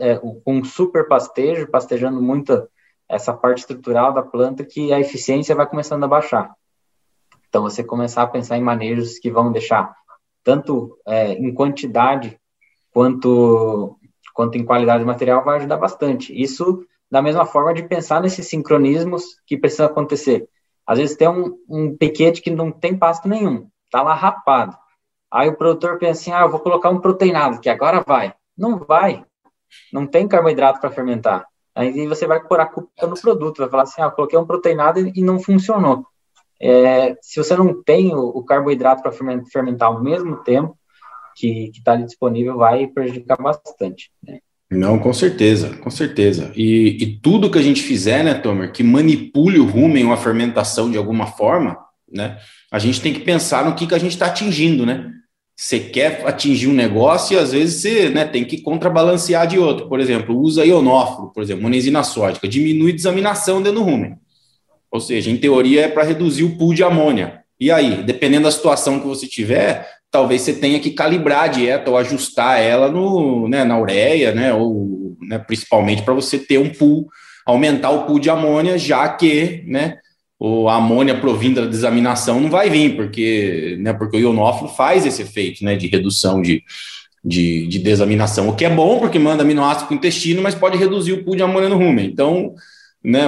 é, 0.00 0.20
com 0.44 0.64
super 0.64 1.08
pastejo, 1.08 1.68
pastejando 1.68 2.22
muito 2.22 2.68
essa 3.08 3.32
parte 3.32 3.58
estrutural 3.58 4.12
da 4.12 4.22
planta, 4.22 4.64
que 4.64 4.92
a 4.92 5.00
eficiência 5.00 5.54
vai 5.54 5.66
começando 5.66 6.04
a 6.04 6.08
baixar. 6.08 6.54
Então, 7.48 7.62
você 7.62 7.82
começar 7.82 8.22
a 8.22 8.26
pensar 8.26 8.56
em 8.56 8.62
manejos 8.62 9.18
que 9.18 9.30
vão 9.30 9.52
deixar 9.52 9.94
tanto 10.44 10.98
é, 11.06 11.32
em 11.32 11.52
quantidade 11.54 12.38
quanto 12.92 13.96
quanto 14.34 14.56
em 14.56 14.64
qualidade 14.64 15.00
de 15.00 15.06
material 15.06 15.44
vai 15.44 15.56
ajudar 15.58 15.76
bastante. 15.76 16.32
Isso 16.32 16.86
da 17.10 17.20
mesma 17.20 17.44
forma 17.44 17.74
de 17.74 17.82
pensar 17.82 18.22
nesses 18.22 18.48
sincronismos 18.48 19.36
que 19.46 19.58
precisam 19.58 19.86
acontecer. 19.86 20.48
Às 20.86 20.98
vezes 20.98 21.16
tem 21.16 21.28
um, 21.28 21.58
um 21.68 21.96
piquete 21.96 22.40
que 22.40 22.50
não 22.50 22.72
tem 22.72 22.96
pasto 22.96 23.28
nenhum, 23.28 23.68
tá 23.90 24.02
lá 24.02 24.14
rapado. 24.14 24.76
Aí 25.32 25.48
o 25.48 25.56
produtor 25.56 25.98
pensa 25.98 26.20
assim, 26.20 26.32
ah, 26.32 26.42
eu 26.42 26.50
vou 26.50 26.60
colocar 26.60 26.90
um 26.90 27.00
proteinado, 27.00 27.58
que 27.58 27.70
agora 27.70 28.04
vai. 28.06 28.34
Não 28.56 28.78
vai. 28.78 29.24
Não 29.92 30.06
tem 30.06 30.28
carboidrato 30.28 30.78
para 30.80 30.90
fermentar. 30.90 31.46
Aí 31.74 32.06
você 32.06 32.26
vai 32.26 32.42
pôr 32.42 32.60
a 32.60 32.66
culpa 32.66 33.06
no 33.06 33.18
produto, 33.18 33.58
vai 33.58 33.70
falar 33.70 33.82
assim, 33.84 34.02
ah, 34.02 34.10
coloquei 34.10 34.38
um 34.38 34.46
proteinado 34.46 35.00
e 35.00 35.22
não 35.22 35.40
funcionou. 35.40 36.04
É, 36.60 37.16
se 37.22 37.42
você 37.42 37.56
não 37.56 37.82
tem 37.82 38.14
o, 38.14 38.20
o 38.20 38.44
carboidrato 38.44 39.02
para 39.02 39.12
fermentar 39.50 39.88
ao 39.88 40.02
mesmo 40.02 40.36
tempo, 40.44 40.76
que 41.34 41.70
está 41.74 41.92
ali 41.92 42.04
disponível 42.04 42.58
vai 42.58 42.86
prejudicar 42.86 43.36
bastante. 43.40 44.10
Né? 44.22 44.38
Não, 44.70 44.98
com 44.98 45.12
certeza, 45.12 45.76
com 45.78 45.90
certeza. 45.90 46.52
E, 46.54 47.02
e, 47.02 47.18
tudo 47.20 47.50
que 47.50 47.58
a 47.58 47.62
gente 47.62 47.82
fizer, 47.82 48.22
né, 48.22 48.34
Tomer, 48.34 48.70
que 48.70 48.82
manipule 48.82 49.58
o 49.58 49.66
rumen 49.66 50.06
ou 50.06 50.12
a 50.12 50.16
fermentação 50.16 50.90
de 50.90 50.98
alguma 50.98 51.26
forma, 51.26 51.78
né, 52.10 52.38
a 52.70 52.78
gente 52.78 53.00
tem 53.00 53.12
que 53.12 53.20
pensar 53.20 53.64
no 53.64 53.74
que, 53.74 53.86
que 53.86 53.94
a 53.94 53.98
gente 53.98 54.12
está 54.12 54.26
atingindo, 54.26 54.86
né? 54.86 55.10
Você 55.56 55.78
quer 55.78 56.26
atingir 56.26 56.68
um 56.68 56.72
negócio 56.72 57.34
e 57.34 57.38
às 57.38 57.52
vezes 57.52 57.82
você 57.82 58.08
né, 58.08 58.24
tem 58.24 58.44
que 58.44 58.60
contrabalancear 58.60 59.46
de 59.46 59.58
outro. 59.58 59.88
Por 59.88 60.00
exemplo, 60.00 60.36
usa 60.36 60.64
ionófilo, 60.64 61.32
por 61.32 61.42
exemplo, 61.42 61.62
monesina 61.62 62.02
sódica, 62.02 62.48
diminui 62.48 62.92
desaminação 62.92 63.62
dentro 63.62 63.80
do 63.80 63.84
rumen. 63.84 64.16
Ou 64.90 65.00
seja, 65.00 65.30
em 65.30 65.36
teoria 65.36 65.82
é 65.82 65.88
para 65.88 66.02
reduzir 66.02 66.44
o 66.44 66.56
pool 66.56 66.74
de 66.74 66.82
amônia. 66.82 67.42
E 67.60 67.70
aí, 67.70 68.02
dependendo 68.02 68.44
da 68.44 68.50
situação 68.50 68.98
que 68.98 69.06
você 69.06 69.26
tiver, 69.26 69.88
talvez 70.10 70.42
você 70.42 70.52
tenha 70.52 70.80
que 70.80 70.90
calibrar 70.90 71.44
a 71.44 71.48
dieta 71.48 71.90
ou 71.90 71.96
ajustar 71.96 72.60
ela 72.60 72.90
no, 72.90 73.48
né, 73.48 73.64
na 73.64 73.78
ureia, 73.78 74.34
né, 74.34 74.52
ou 74.52 75.16
né, 75.22 75.38
principalmente 75.38 76.02
para 76.02 76.12
você 76.12 76.38
ter 76.38 76.58
um 76.58 76.68
pool, 76.68 77.08
aumentar 77.46 77.90
o 77.90 78.04
pool 78.04 78.18
de 78.18 78.28
amônia, 78.28 78.76
já 78.76 79.08
que 79.08 79.64
né, 79.66 79.96
o, 80.44 80.68
a 80.68 80.74
amônia 80.74 81.20
provinda 81.20 81.60
da 81.60 81.68
desaminação 81.68 82.40
não 82.40 82.50
vai 82.50 82.68
vir, 82.68 82.96
porque, 82.96 83.76
né, 83.78 83.92
porque 83.92 84.16
o 84.16 84.20
ionófilo 84.20 84.68
faz 84.70 85.06
esse 85.06 85.22
efeito 85.22 85.64
né, 85.64 85.76
de 85.76 85.86
redução 85.86 86.42
de, 86.42 86.64
de, 87.24 87.68
de 87.68 87.78
desaminação, 87.78 88.48
o 88.48 88.56
que 88.56 88.64
é 88.64 88.70
bom 88.70 88.98
porque 88.98 89.20
manda 89.20 89.44
aminoácido 89.44 89.86
para 89.86 89.94
o 89.94 89.96
intestino, 89.96 90.42
mas 90.42 90.56
pode 90.56 90.76
reduzir 90.76 91.12
o 91.12 91.22
pool 91.22 91.36
de 91.36 91.44
amônia 91.44 91.68
no 91.68 91.78
rumen. 91.78 92.06
Então, 92.06 92.56
né, 93.04 93.22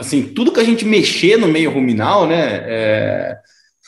assim, 0.00 0.20
tudo 0.20 0.50
que 0.50 0.58
a 0.58 0.64
gente 0.64 0.84
mexer 0.84 1.36
no 1.36 1.46
meio 1.46 1.70
ruminal, 1.70 2.26
né, 2.26 2.64
é, 2.66 3.36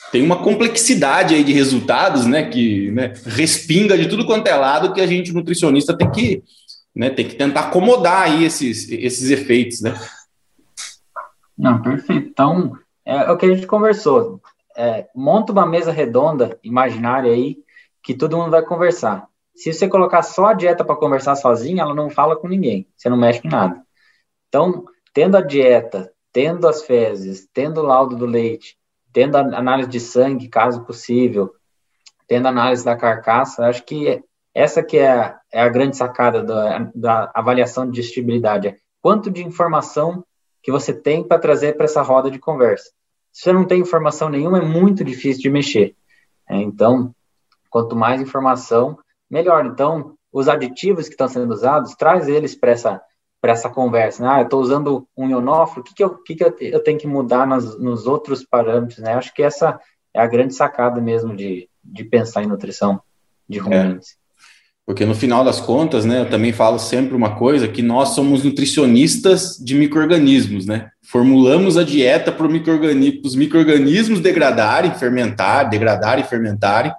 tem 0.09 0.23
uma 0.23 0.37
complexidade 0.37 1.35
aí 1.35 1.43
de 1.43 1.51
resultados, 1.51 2.25
né, 2.25 2.43
que 2.43 2.89
né, 2.91 3.11
respinga 3.25 3.97
de 3.97 4.07
tudo 4.07 4.25
quanto 4.25 4.47
é 4.47 4.55
lado 4.55 4.93
que 4.93 5.01
a 5.01 5.07
gente 5.07 5.33
nutricionista 5.33 5.97
tem 5.97 6.09
que, 6.09 6.41
né, 6.95 7.09
tem 7.09 7.27
que 7.27 7.35
tentar 7.35 7.63
acomodar 7.67 8.21
aí 8.21 8.45
esses, 8.45 8.89
esses 8.89 9.29
efeitos, 9.29 9.81
né? 9.81 9.93
Não, 11.57 11.81
perfeito. 11.81 12.27
Então, 12.29 12.77
é, 13.05 13.15
é 13.15 13.31
o 13.31 13.37
que 13.37 13.45
a 13.45 13.53
gente 13.53 13.67
conversou. 13.67 14.41
É, 14.75 15.07
monta 15.15 15.51
uma 15.51 15.65
mesa 15.65 15.91
redonda, 15.91 16.57
imaginária 16.63 17.31
aí, 17.31 17.57
que 18.01 18.13
todo 18.13 18.37
mundo 18.37 18.51
vai 18.51 18.63
conversar. 18.63 19.27
Se 19.53 19.71
você 19.71 19.87
colocar 19.87 20.23
só 20.23 20.47
a 20.47 20.53
dieta 20.53 20.83
para 20.83 20.95
conversar 20.95 21.35
sozinha, 21.35 21.83
ela 21.83 21.93
não 21.93 22.09
fala 22.09 22.35
com 22.35 22.47
ninguém, 22.47 22.87
você 22.95 23.09
não 23.09 23.17
mexe 23.17 23.41
com 23.41 23.49
nada. 23.49 23.81
Então, 24.47 24.85
tendo 25.13 25.37
a 25.37 25.41
dieta, 25.41 26.11
tendo 26.31 26.67
as 26.67 26.83
fezes, 26.83 27.47
tendo 27.53 27.81
o 27.81 27.85
laudo 27.85 28.15
do 28.15 28.25
leite, 28.25 28.77
tendo 29.11 29.35
análise 29.35 29.89
de 29.89 29.99
sangue, 29.99 30.47
caso 30.47 30.83
possível, 30.85 31.53
tendo 32.27 32.47
análise 32.47 32.83
da 32.85 32.95
carcaça, 32.95 33.67
acho 33.67 33.83
que 33.83 34.23
essa 34.53 34.81
que 34.81 34.97
é, 34.97 35.11
a, 35.11 35.39
é 35.51 35.61
a 35.61 35.69
grande 35.69 35.97
sacada 35.97 36.41
da, 36.41 36.91
da 36.95 37.31
avaliação 37.33 37.85
de 37.85 37.91
digestibilidade, 37.91 38.67
é 38.69 38.77
quanto 39.01 39.29
de 39.29 39.43
informação 39.45 40.23
que 40.61 40.71
você 40.71 40.93
tem 40.93 41.23
para 41.23 41.39
trazer 41.39 41.75
para 41.75 41.85
essa 41.85 42.01
roda 42.01 42.29
de 42.29 42.39
conversa. 42.39 42.91
Se 43.31 43.43
você 43.43 43.53
não 43.53 43.65
tem 43.65 43.81
informação 43.81 44.29
nenhuma, 44.29 44.59
é 44.59 44.61
muito 44.61 45.03
difícil 45.03 45.41
de 45.41 45.49
mexer. 45.49 45.95
É, 46.49 46.57
então, 46.57 47.15
quanto 47.69 47.95
mais 47.95 48.21
informação, 48.21 48.99
melhor. 49.29 49.65
Então, 49.65 50.15
os 50.31 50.47
aditivos 50.47 51.07
que 51.07 51.13
estão 51.13 51.27
sendo 51.27 51.51
usados, 51.53 51.95
traz 51.95 52.27
eles 52.27 52.55
para 52.55 52.71
essa 52.71 53.01
essa 53.43 53.69
conversa. 53.69 54.21
Né? 54.21 54.29
Ah, 54.29 54.39
eu 54.39 54.43
estou 54.43 54.61
usando 54.61 55.07
um 55.17 55.27
ionófilo, 55.27 55.81
o 55.81 55.83
que, 55.83 55.95
que, 55.95 56.03
eu, 56.03 56.15
que, 56.17 56.35
que 56.35 56.43
eu, 56.43 56.55
eu 56.59 56.83
tenho 56.83 56.99
que 56.99 57.07
mudar 57.07 57.47
nas, 57.47 57.75
nos 57.79 58.05
outros 58.05 58.45
parâmetros? 58.45 58.99
Né? 58.99 59.13
Acho 59.13 59.33
que 59.33 59.41
essa 59.41 59.79
é 60.13 60.21
a 60.21 60.27
grande 60.27 60.53
sacada 60.53 61.01
mesmo 61.01 61.35
de, 61.35 61.67
de 61.83 62.03
pensar 62.03 62.43
em 62.43 62.47
nutrição 62.47 63.01
de 63.49 63.57
ruminantes. 63.57 64.11
É. 64.11 64.20
Porque 64.91 65.05
no 65.05 65.15
final 65.15 65.41
das 65.41 65.61
contas, 65.61 66.03
né, 66.03 66.19
eu 66.19 66.29
também 66.29 66.51
falo 66.51 66.77
sempre 66.77 67.15
uma 67.15 67.33
coisa, 67.35 67.65
que 67.65 67.81
nós 67.81 68.09
somos 68.09 68.43
nutricionistas 68.43 69.55
de 69.57 69.73
micro-organismos, 69.73 70.65
né? 70.65 70.89
Formulamos 71.01 71.77
a 71.77 71.83
dieta 71.83 72.29
para 72.29 72.45
os 72.45 73.35
micro-organismos 73.35 74.19
degradarem, 74.19 74.93
fermentar, 74.93 75.69
degradarem 75.69 76.25
fermentarem, 76.25 76.91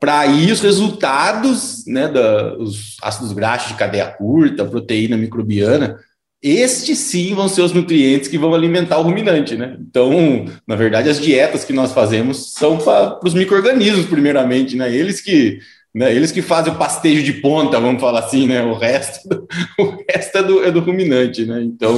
para 0.00 0.18
aí 0.18 0.50
os 0.50 0.60
resultados, 0.60 1.84
né, 1.86 2.08
da, 2.08 2.56
os 2.58 2.96
ácidos 3.00 3.32
graxos 3.32 3.68
de 3.68 3.78
cadeia 3.78 4.08
curta, 4.08 4.64
proteína 4.64 5.16
microbiana, 5.16 6.00
estes 6.42 6.98
sim 6.98 7.32
vão 7.32 7.48
ser 7.48 7.62
os 7.62 7.72
nutrientes 7.72 8.28
que 8.28 8.38
vão 8.38 8.52
alimentar 8.52 8.98
o 8.98 9.02
ruminante, 9.02 9.54
né? 9.54 9.76
Então, 9.78 10.46
na 10.66 10.74
verdade, 10.74 11.08
as 11.08 11.20
dietas 11.20 11.64
que 11.64 11.72
nós 11.72 11.92
fazemos 11.92 12.54
são 12.54 12.76
para 12.76 13.20
os 13.22 13.34
micro-organismos, 13.34 14.06
primeiramente, 14.06 14.74
né? 14.74 14.92
Eles 14.92 15.20
que 15.20 15.60
né? 15.94 16.14
Eles 16.14 16.32
que 16.32 16.42
fazem 16.42 16.72
o 16.72 16.76
pastejo 16.76 17.22
de 17.22 17.34
ponta, 17.34 17.80
vamos 17.80 18.00
falar 18.00 18.20
assim, 18.20 18.46
né? 18.46 18.62
O 18.62 18.74
resto, 18.74 19.28
o 19.78 20.04
resto 20.08 20.38
é, 20.38 20.42
do, 20.42 20.64
é 20.64 20.70
do 20.70 20.80
ruminante, 20.80 21.44
né? 21.44 21.62
Então, 21.62 21.96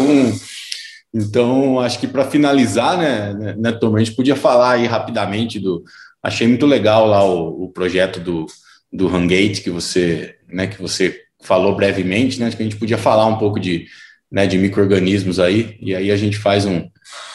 então 1.14 1.80
acho 1.80 1.98
que 1.98 2.06
para 2.06 2.24
finalizar, 2.24 2.96
né, 2.96 3.34
né, 3.34 3.54
né, 3.58 3.72
Tom, 3.72 3.94
a 3.96 3.98
gente 3.98 4.16
podia 4.16 4.36
falar 4.36 4.72
aí 4.72 4.86
rapidamente 4.86 5.58
do. 5.58 5.84
Achei 6.22 6.46
muito 6.46 6.66
legal 6.66 7.06
lá 7.06 7.24
o, 7.24 7.64
o 7.64 7.68
projeto 7.68 8.20
do, 8.20 8.46
do 8.92 9.08
Hungate 9.08 9.60
que 9.60 9.70
você, 9.70 10.36
né, 10.48 10.66
que 10.66 10.80
você 10.80 11.20
falou 11.42 11.76
brevemente, 11.76 12.38
né? 12.38 12.46
Acho 12.46 12.56
que 12.56 12.62
a 12.62 12.66
gente 12.66 12.78
podia 12.78 12.98
falar 12.98 13.26
um 13.26 13.36
pouco 13.36 13.58
de, 13.58 13.86
né, 14.30 14.46
de 14.46 14.56
micro-organismos 14.56 15.38
aí, 15.38 15.76
e 15.80 15.94
aí 15.94 16.10
a 16.10 16.16
gente 16.16 16.38
faz 16.38 16.64
um, 16.64 16.88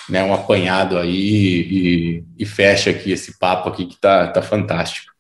né, 0.10 0.24
um 0.24 0.34
apanhado 0.34 0.98
aí 0.98 1.12
e, 1.12 2.24
e 2.40 2.46
fecha 2.46 2.90
aqui 2.90 3.12
esse 3.12 3.38
papo 3.38 3.70
aqui 3.70 3.86
que 3.86 4.00
tá, 4.00 4.28
tá 4.28 4.42
fantástico. 4.42 5.17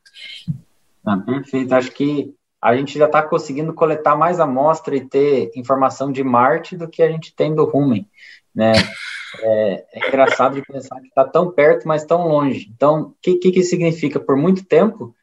Ah, 1.07 1.17
perfeito. 1.17 1.73
Acho 1.73 1.91
que 1.91 2.35
a 2.61 2.75
gente 2.75 2.99
já 2.99 3.05
está 3.05 3.23
conseguindo 3.23 3.73
coletar 3.73 4.17
mais 4.17 4.41
amostra 4.41 4.93
e 4.93 5.07
ter 5.07 5.51
informação 5.55 6.11
de 6.11 6.21
Marte 6.21 6.75
do 6.75 6.89
que 6.89 7.01
a 7.01 7.09
gente 7.09 7.33
tem 7.33 7.55
do 7.55 7.63
Rumen, 7.63 8.05
né? 8.53 8.73
É, 9.41 9.85
é 9.93 10.07
engraçado 10.07 10.55
de 10.55 10.61
pensar 10.63 10.99
que 10.99 11.07
está 11.07 11.23
tão 11.23 11.49
perto, 11.51 11.87
mas 11.87 12.03
tão 12.03 12.27
longe. 12.27 12.69
Então, 12.75 13.01
o 13.01 13.15
que, 13.21 13.35
que, 13.35 13.51
que 13.51 13.63
significa? 13.63 14.19
Por 14.19 14.35
muito 14.35 14.65
tempo, 14.65 15.15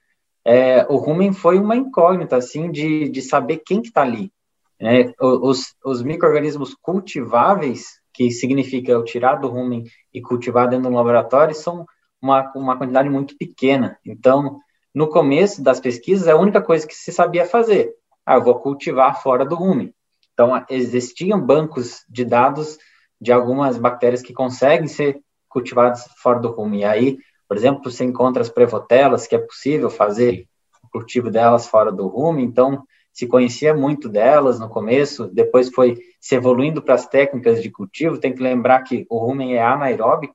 é, 0.43 0.87
o 0.89 0.97
Rumen 0.97 1.35
foi 1.35 1.59
uma 1.59 1.77
incógnita, 1.77 2.37
assim, 2.37 2.71
de, 2.71 3.11
de 3.11 3.21
saber 3.21 3.63
quem 3.67 3.83
que 3.83 3.89
está 3.89 4.03
ali. 4.03 4.33
Né? 4.81 5.13
Os, 5.21 5.75
os 5.85 6.03
micro-organismos 6.03 6.75
cultiváveis, 6.75 8.01
que 8.13 8.31
significa 8.31 9.03
tirar 9.03 9.37
do 9.37 9.49
rumen 9.49 9.85
e 10.13 10.23
cultivar 10.23 10.69
dentro 10.69 10.89
do 10.89 10.97
laboratório, 10.97 11.55
são 11.55 11.85
uma, 12.23 12.51
uma 12.55 12.77
quantidade 12.79 13.11
muito 13.11 13.37
pequena. 13.37 13.99
Então, 14.05 14.61
no 14.95 15.09
começo 15.09 15.63
das 15.63 15.81
pesquisas, 15.81 16.29
a 16.29 16.37
única 16.37 16.63
coisa 16.63 16.87
que 16.87 16.95
se 16.95 17.11
sabia 17.11 17.45
fazer, 17.45 17.93
ah, 18.25 18.37
eu 18.37 18.43
vou 18.43 18.61
cultivar 18.61 19.21
fora 19.21 19.45
do 19.45 19.57
rumen. 19.57 19.93
Então, 20.33 20.65
existiam 20.69 21.41
bancos 21.41 22.05
de 22.09 22.25
dados 22.25 22.79
de 23.21 23.33
algumas 23.33 23.77
bactérias 23.77 24.23
que 24.23 24.33
conseguem 24.33 24.87
ser 24.87 25.21
cultivadas 25.49 26.05
fora 26.19 26.41
do 26.41 26.51
rumen. 26.51 26.81
E 26.81 26.85
aí, 26.85 27.19
por 27.49 27.57
exemplo, 27.57 27.91
você 27.91 28.05
encontra 28.05 28.43
as 28.43 28.49
prevotelas, 28.49 29.27
que 29.27 29.35
é 29.35 29.39
possível 29.39 29.91
fazer 29.91 30.47
o 30.83 30.89
cultivo 30.89 31.31
delas 31.31 31.67
fora 31.67 31.93
do 31.93 32.07
rumen. 32.07 32.45
Então, 32.45 32.85
se 33.13 33.27
conhecia 33.27 33.75
muito 33.75 34.09
delas 34.09 34.59
no 34.59 34.69
começo, 34.69 35.29
depois 35.29 35.71
foi 35.71 35.99
se 36.21 36.35
evoluindo 36.35 36.83
para 36.83 36.95
as 36.95 37.07
técnicas 37.07 37.63
de 37.63 37.71
cultivo. 37.71 38.19
Tem 38.19 38.35
que 38.35 38.43
lembrar 38.43 38.83
que 38.83 39.07
o 39.09 39.19
rumen 39.19 39.55
é 39.55 39.63
anaeróbico, 39.63 40.35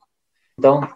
então 0.57 0.88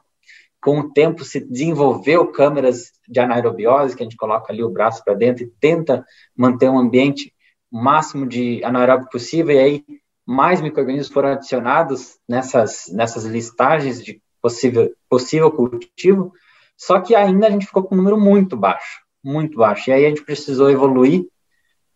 com 0.63 0.79
o 0.79 0.93
tempo 0.93 1.25
se 1.25 1.41
desenvolveu 1.41 2.27
câmeras 2.27 2.93
de 3.07 3.19
anaerobiose, 3.19 3.97
que 3.97 4.01
a 4.01 4.05
gente 4.05 4.15
coloca 4.15 4.51
ali 4.51 4.63
o 4.63 4.69
braço 4.69 5.03
para 5.03 5.13
dentro 5.13 5.43
e 5.43 5.51
tenta 5.59 6.05
manter 6.35 6.69
um 6.69 6.79
ambiente 6.79 7.33
máximo 7.69 8.25
de 8.25 8.63
anaeróbico 8.63 9.11
possível, 9.11 9.53
e 9.53 9.59
aí 9.59 9.83
mais 10.25 10.61
micro-organismos 10.61 11.13
foram 11.13 11.29
adicionados 11.33 12.17
nessas, 12.29 12.85
nessas 12.93 13.25
listagens 13.25 14.01
de 14.01 14.21
possível, 14.41 14.89
possível 15.09 15.51
cultivo, 15.51 16.31
só 16.77 17.01
que 17.01 17.13
ainda 17.13 17.47
a 17.47 17.49
gente 17.49 17.65
ficou 17.65 17.83
com 17.83 17.95
um 17.95 17.97
número 17.97 18.17
muito 18.17 18.55
baixo, 18.55 19.01
muito 19.21 19.57
baixo, 19.57 19.89
e 19.89 19.93
aí 19.93 20.05
a 20.05 20.09
gente 20.09 20.23
precisou 20.23 20.69
evoluir, 20.69 21.25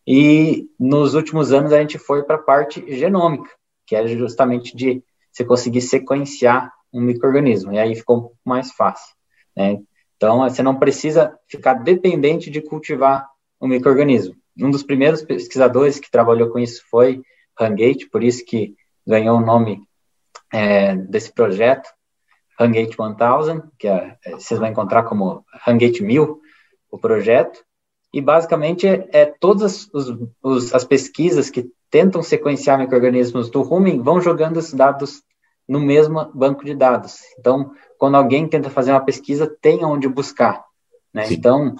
e 0.05 0.67
nos 0.77 1.13
últimos 1.13 1.53
anos 1.53 1.71
a 1.71 1.79
gente 1.79 1.97
foi 1.97 2.23
para 2.23 2.35
a 2.35 2.41
parte 2.41 2.83
genômica, 2.97 3.49
que 3.85 3.95
é 3.95 4.05
justamente 4.07 4.75
de 4.75 5.01
você 5.31 5.45
conseguir 5.45 5.81
sequenciar 5.81 6.73
um 6.93 7.01
microorganismo, 7.01 7.73
e 7.73 7.79
aí 7.79 7.95
ficou 7.95 8.33
mais 8.45 8.71
fácil. 8.71 9.15
Né? 9.55 9.79
Então, 10.15 10.39
você 10.39 10.63
não 10.63 10.77
precisa 10.77 11.37
ficar 11.47 11.75
dependente 11.75 12.49
de 12.49 12.61
cultivar 12.61 13.27
um 13.61 13.67
microorganismo. 13.67 14.35
Um 14.59 14.71
dos 14.71 14.83
primeiros 14.83 15.21
pesquisadores 15.21 15.99
que 15.99 16.09
trabalhou 16.09 16.49
com 16.49 16.59
isso 16.59 16.83
foi 16.89 17.21
Hungate, 17.59 18.09
por 18.09 18.23
isso 18.23 18.43
que 18.45 18.75
ganhou 19.05 19.37
o 19.37 19.45
nome 19.45 19.81
é, 20.51 20.95
desse 20.95 21.31
projeto, 21.31 21.87
Hungate 22.59 22.97
1000, 22.97 23.63
que 23.77 23.87
é, 23.87 24.17
é, 24.25 24.31
vocês 24.31 24.59
vão 24.59 24.69
encontrar 24.69 25.03
como 25.03 25.45
Hungate 25.67 26.03
1000, 26.03 26.41
o 26.89 26.97
projeto, 26.97 27.63
e 28.11 28.21
basicamente 28.21 28.87
é, 28.87 29.07
é 29.11 29.25
todas 29.25 29.89
os, 29.93 30.13
os, 30.41 30.73
as 30.73 30.83
pesquisas 30.83 31.49
que 31.49 31.69
tentam 31.89 32.23
sequenciar 32.23 32.79
micro-organismos 32.79 33.49
do 33.49 33.61
rumen 33.61 34.01
vão 34.01 34.19
jogando 34.19 34.59
esses 34.59 34.73
dados 34.73 35.21
no 35.67 35.79
mesmo 35.79 36.31
banco 36.33 36.63
de 36.63 36.73
dados. 36.73 37.19
Então, 37.37 37.71
quando 37.97 38.15
alguém 38.15 38.47
tenta 38.47 38.69
fazer 38.69 38.91
uma 38.91 39.03
pesquisa, 39.03 39.47
tem 39.61 39.83
onde 39.83 40.07
buscar. 40.07 40.63
Né? 41.13 41.25
Então, 41.31 41.75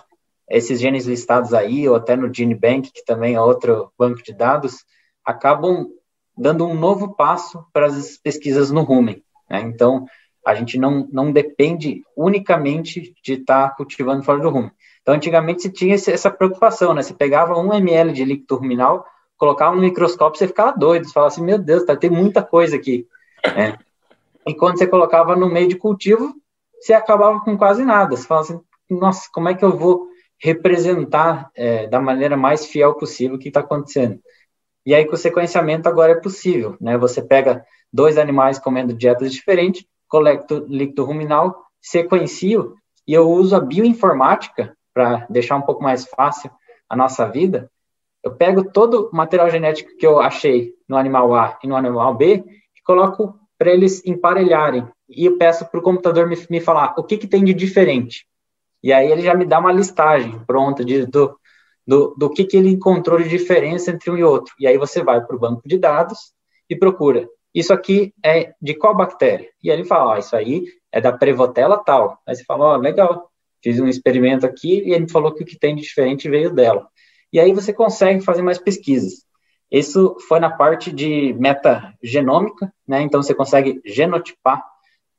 esses 0.50 0.80
genes 0.80 1.06
listados 1.06 1.54
aí, 1.54 1.88
ou 1.88 1.96
até 1.96 2.16
no 2.16 2.34
GeneBank, 2.34 2.92
que 2.92 3.06
também 3.06 3.36
é 3.36 3.42
outro 3.42 3.92
banco 3.98 4.22
de 4.24 4.34
dados, 4.34 4.84
acabam 5.24 5.88
dando 6.38 6.66
um 6.66 6.74
novo 6.74 7.16
passo 7.16 7.66
para 7.74 7.88
as 7.88 8.18
pesquisas 8.18 8.72
no 8.72 8.82
rumen. 8.84 9.24
Né? 9.50 9.62
Então, 9.62 10.06
a 10.46 10.56
gente 10.56 10.78
não, 10.78 11.08
não 11.12 11.32
depende 11.32 12.04
unicamente 12.16 13.14
de 13.24 13.34
estar 13.34 13.70
tá 13.70 13.76
cultivando 13.76 14.24
fora 14.24 14.40
do 14.40 14.50
rumen. 14.50 14.72
Então, 15.02 15.16
antigamente 15.16 15.62
se 15.62 15.70
tinha 15.70 15.96
essa 15.96 16.30
preocupação, 16.30 16.94
né? 16.94 17.02
Você 17.02 17.14
pegava 17.14 17.58
um 17.58 17.74
ml 17.74 18.12
de 18.12 18.26
líquido 18.26 18.58
ruminal, 18.58 19.06
colocava 19.38 19.76
no 19.76 19.82
microscópio, 19.82 20.38
você 20.38 20.48
ficava 20.48 20.78
doido, 20.78 21.06
você 21.06 21.14
falava 21.14 21.34
assim, 21.34 21.44
meu 21.44 21.58
Deus, 21.58 21.86
tá, 21.86 21.96
tem 21.96 22.10
muita 22.10 22.42
coisa 22.44 22.76
aqui. 22.76 23.08
É. 23.44 23.78
E 24.48 24.56
quando 24.56 24.78
você 24.78 24.88
colocava 24.88 25.36
no 25.36 25.50
meio 25.50 25.68
de 25.68 25.76
cultivo, 25.76 26.34
você 26.80 26.94
acabava 26.94 27.40
com 27.42 27.58
quase 27.58 27.84
nada. 27.84 28.16
Você 28.16 28.26
fala 28.26 28.42
assim, 28.42 28.62
nossa, 28.90 29.30
como 29.34 29.50
é 29.50 29.54
que 29.54 29.66
eu 29.66 29.76
vou 29.76 30.08
representar 30.40 31.50
é, 31.56 31.88
da 31.88 32.00
maneira 32.00 32.38
mais 32.38 32.66
fiel 32.66 32.94
possível 32.96 33.36
o 33.36 33.40
que 33.40 33.50
está 33.50 33.60
acontecendo? 33.60 34.20
E 34.86 34.96
aí, 34.96 35.06
com 35.06 35.16
o 35.16 35.18
sequenciamento, 35.18 35.90
agora 35.90 36.14
é 36.14 36.22
possível, 36.22 36.78
né? 36.80 36.98
Você 36.98 37.22
pega 37.22 37.66
dois 37.92 38.18
animais 38.18 38.58
comendo 38.58 38.94
dietas 38.94 39.34
diferentes, 39.34 39.86
coleta 40.08 40.64
líquido 40.68 41.04
ruminal, 41.04 41.66
sequencio, 41.82 42.76
e 43.06 43.14
eu 43.14 43.30
uso 43.30 43.56
a 43.56 43.60
bioinformática 43.60 44.76
para 44.94 45.26
deixar 45.30 45.58
um 45.58 45.62
pouco 45.62 45.84
mais 45.84 46.06
fácil 46.06 46.50
a 46.90 46.96
nossa 46.96 47.26
vida. 47.28 47.70
Eu 48.24 48.36
pego 48.36 48.72
todo 48.72 49.10
o 49.12 49.16
material 49.16 49.50
genético 49.50 49.96
que 49.98 50.08
eu 50.08 50.20
achei 50.20 50.74
no 50.88 50.96
animal 50.96 51.34
A 51.36 51.58
e 51.64 51.68
no 51.68 51.76
animal 51.76 52.16
B 52.16 52.44
coloco 52.88 53.38
para 53.58 53.72
eles 53.72 54.04
emparelharem. 54.06 54.88
E 55.10 55.26
eu 55.26 55.38
peço 55.38 55.66
para 55.66 55.80
o 55.80 55.84
computador 55.84 56.28
me, 56.28 56.38
me 56.50 56.62
falar 56.62 56.96
o 56.98 57.04
que, 57.04 57.18
que 57.18 57.28
tem 57.28 57.44
de 57.44 57.54
diferente. 57.54 58.26
E 58.82 58.94
aí 58.94 59.12
ele 59.12 59.22
já 59.22 59.36
me 59.36 59.46
dá 59.46 59.60
uma 59.60 59.74
listagem 59.74 60.40
pronta 60.46 60.86
de, 60.86 61.06
do, 61.06 61.38
do, 61.86 62.16
do 62.18 62.30
que, 62.30 62.46
que 62.46 62.56
ele 62.56 62.70
encontrou 62.70 63.22
de 63.22 63.28
diferença 63.28 63.92
entre 63.92 64.10
um 64.10 64.18
e 64.18 64.24
outro. 64.24 64.54
E 64.60 64.66
aí 64.66 64.78
você 64.78 65.04
vai 65.04 65.24
para 65.24 65.36
o 65.36 65.40
banco 65.40 65.62
de 65.66 65.78
dados 65.78 66.32
e 66.70 66.76
procura. 66.76 67.28
Isso 67.54 67.74
aqui 67.74 68.14
é 68.24 68.54
de 68.62 68.76
qual 68.76 68.96
bactéria? 68.96 69.50
E 69.64 69.70
aí 69.70 69.78
ele 69.78 69.86
fala, 69.86 70.20
isso 70.20 70.36
aí 70.36 70.64
é 70.92 71.02
da 71.02 71.12
Prevotella 71.12 71.84
tal. 71.84 72.20
Aí 72.26 72.36
você 72.36 72.44
fala, 72.44 72.78
legal, 72.78 73.30
fiz 73.64 73.80
um 73.80 73.88
experimento 73.88 74.46
aqui 74.46 74.84
e 74.86 74.94
ele 74.94 75.10
falou 75.10 75.34
que 75.34 75.44
o 75.44 75.46
que 75.46 75.58
tem 75.58 75.76
de 75.76 75.82
diferente 75.82 76.30
veio 76.30 76.54
dela. 76.54 76.88
E 77.34 77.40
aí 77.40 77.52
você 77.52 77.74
consegue 77.74 78.22
fazer 78.22 78.42
mais 78.42 78.60
pesquisas. 78.60 79.27
Isso 79.72 80.16
foi 80.28 80.40
na 80.40 80.50
parte 80.50 80.92
de 80.92 81.34
metagenômica, 81.34 82.72
né? 82.88 83.02
Então 83.02 83.22
você 83.22 83.34
consegue 83.34 83.82
genotipar 83.86 84.64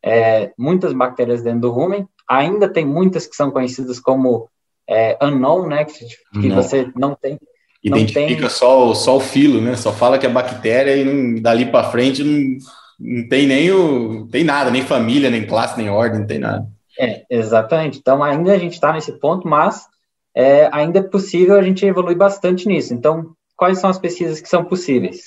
é, 0.03 0.53
muitas 0.57 0.93
bactérias 0.93 1.43
dentro 1.43 1.61
do 1.61 1.71
rumen. 1.71 2.09
Ainda 2.29 2.69
tem 2.69 2.85
muitas 2.85 3.27
que 3.27 3.37
são 3.37 3.51
conhecidas 3.51 4.01
como 4.01 4.49
é, 4.89 5.19
unknown, 5.21 5.67
né? 5.67 5.85
Que, 5.85 6.41
que 6.41 6.49
você 6.51 6.91
não 6.97 7.15
tem. 7.15 7.39
Identifica 7.83 8.41
não 8.43 8.49
tem... 8.49 8.49
só, 8.49 8.95
só 8.95 9.17
o 9.17 9.21
filo, 9.21 9.61
né? 9.61 9.77
Só 9.77 9.93
fala 9.93 10.19
que 10.19 10.27
é 10.27 10.31
bactéria 10.31 10.97
e 10.97 11.05
não, 11.05 11.41
dali 11.41 11.67
para 11.67 11.91
frente 11.91 12.25
não, 12.25 12.57
não 12.99 13.29
tem 13.29 13.47
nem 13.47 13.71
o, 13.71 14.27
tem 14.29 14.45
nada, 14.45 14.71
nem 14.71 14.83
família, 14.83 15.31
nem 15.31 15.47
classe, 15.47 15.77
nem 15.77 15.91
ordem, 15.91 16.21
não 16.21 16.27
tem 16.27 16.39
nada. 16.39 16.67
É, 16.99 17.25
exatamente. 17.31 17.99
Então 17.99 18.25
ainda 18.25 18.53
a 18.53 18.59
gente 18.59 18.73
está 18.73 18.93
nesse 18.93 19.13
ponto, 19.13 19.47
mas 19.47 19.87
é, 20.35 20.69
ainda 20.73 21.01
é 21.01 21.03
possível 21.03 21.57
a 21.57 21.63
gente 21.63 21.85
evoluir 21.85 22.17
bastante 22.17 22.67
nisso. 22.67 22.95
Então, 22.95 23.33
quais 23.59 23.81
são 23.81 23.91
as 23.91 23.99
pesquisas 23.99 24.41
que 24.41 24.49
são 24.49 24.65
possíveis? 24.65 25.25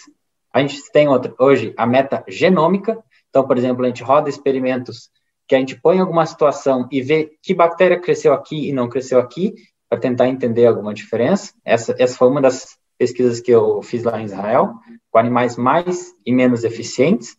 A 0.53 0.62
gente 0.62 0.82
tem 0.91 1.08
outra, 1.08 1.34
hoje 1.38 1.74
a 1.78 1.86
meta 1.86 2.24
genômica, 2.28 2.98
então, 3.30 3.45
por 3.45 3.58
exemplo, 3.58 3.84
a 3.84 3.88
gente 3.88 4.02
roda 4.02 4.30
experimentos 4.30 5.12
que 5.48 5.53
a 5.53 5.60
gente 5.60 5.80
põe 5.80 5.99
alguma 5.99 6.26
situação 6.26 6.88
e 6.90 7.02
vê 7.02 7.32
que 7.44 7.53
bactéria 7.53 7.99
cresceu 7.99 8.34
aqui 8.34 8.70
e 8.70 8.74
não 8.74 8.90
cresceu 8.90 9.20
aqui, 9.20 9.53
para 9.90 9.99
tentar 9.99 10.30
entender 10.30 10.66
alguma 10.66 10.94
diferença. 10.94 11.53
Essa, 11.66 11.94
essa 11.99 12.18
foi 12.18 12.30
uma 12.30 12.41
das 12.41 12.78
pesquisas 12.98 13.41
que 13.41 13.52
eu 13.52 13.82
fiz 13.82 14.03
lá 14.03 14.22
em 14.22 14.24
Israel, 14.24 14.76
com 15.10 15.20
animais 15.20 15.58
mais 15.58 16.14
e 16.26 16.32
menos 16.32 16.64
eficientes. 16.64 17.36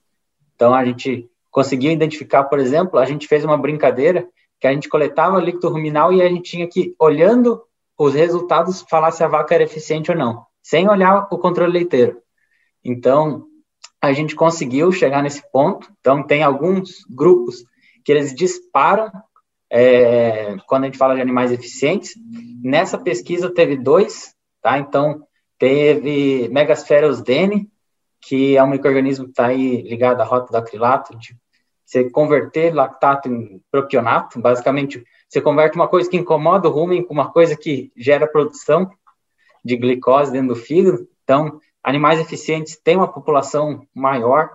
Então, 0.55 0.74
a 0.74 0.85
gente 0.85 1.31
conseguiu 1.51 1.90
identificar, 1.90 2.44
por 2.44 2.59
exemplo, 2.59 2.98
a 2.98 3.06
gente 3.06 3.27
fez 3.27 3.43
uma 3.43 3.56
brincadeira 3.56 4.28
que 4.60 4.66
a 4.66 4.73
gente 4.73 4.90
coletava 4.90 5.40
líquido 5.40 5.70
ruminal 5.70 6.12
e 6.12 6.20
a 6.20 6.28
gente 6.28 6.51
tinha 6.51 6.69
que, 6.69 6.94
olhando 6.98 7.62
os 7.97 8.12
resultados, 8.12 8.85
falar 8.89 9.12
se 9.12 9.24
a 9.24 9.28
vaca 9.28 9.55
era 9.55 9.64
eficiente 9.64 10.10
ou 10.10 10.16
não, 10.16 10.44
sem 10.62 10.89
olhar 10.89 11.28
o 11.30 11.39
controle 11.39 11.72
leiteiro. 11.72 12.22
Então, 12.84 13.47
a 14.01 14.12
gente 14.12 14.34
conseguiu 14.34 14.90
chegar 14.93 15.22
nesse 15.22 15.43
ponto. 15.51 15.93
Então, 16.01 16.22
tem 16.22 16.43
alguns 16.43 17.05
grupos 17.09 17.64
que 18.05 18.12
eles 18.12 18.34
disparam 18.34 19.10
é, 19.70 20.56
quando 20.66 20.84
a 20.84 20.86
gente 20.86 20.98
fala 20.98 21.14
de 21.14 21.20
animais 21.20 21.52
eficientes. 21.52 22.14
Nessa 22.62 22.98
pesquisa 22.98 23.52
teve 23.52 23.76
dois, 23.76 24.34
tá? 24.60 24.78
Então, 24.78 25.26
teve 25.59 26.48
Megasferus 26.48 27.22
dene, 27.22 27.70
que 28.20 28.56
é 28.56 28.62
um 28.62 28.68
microorganismo 28.68 29.24
que 29.26 29.30
está 29.30 29.47
aí 29.47 29.82
ligado 29.82 30.20
à 30.20 30.24
rota 30.24 30.52
do 30.52 30.56
acrilato, 30.56 31.16
de 31.16 31.36
você 31.84 32.09
converter 32.09 32.74
lactato 32.74 33.28
em 33.28 33.60
propionato, 33.70 34.40
basicamente 34.40 35.05
você 35.28 35.40
converte 35.40 35.76
uma 35.76 35.89
coisa 35.89 36.09
que 36.09 36.16
incomoda 36.16 36.68
o 36.68 36.72
rumen 36.72 37.02
com 37.05 37.12
uma 37.12 37.30
coisa 37.30 37.56
que 37.56 37.93
gera 37.97 38.26
produção 38.26 38.90
de 39.64 39.76
glicose 39.76 40.32
dentro 40.32 40.48
do 40.48 40.56
fígado. 40.56 41.06
Então, 41.22 41.60
animais 41.82 42.20
eficientes 42.20 42.76
têm 42.76 42.97
uma 42.97 43.12
população 43.12 43.86
maior 43.94 44.51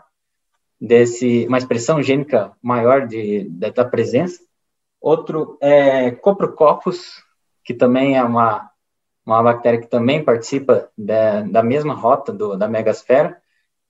desse, 0.79 1.45
uma 1.47 1.57
expressão 1.57 2.01
gênica 2.01 2.51
maior 2.61 3.07
de, 3.07 3.49
de 3.49 3.71
da 3.71 3.85
presença. 3.85 4.39
Outro 5.01 5.57
é 5.61 6.11
Coprococcus, 6.11 7.23
que 7.63 7.73
também 7.73 8.17
é 8.17 8.23
uma, 8.23 8.69
uma 9.25 9.43
bactéria 9.43 9.79
que 9.79 9.87
também 9.87 10.23
participa 10.23 10.89
da, 10.97 11.41
da 11.41 11.63
mesma 11.63 11.93
rota 11.93 12.31
do, 12.31 12.55
da 12.55 12.67
megasfera. 12.67 13.37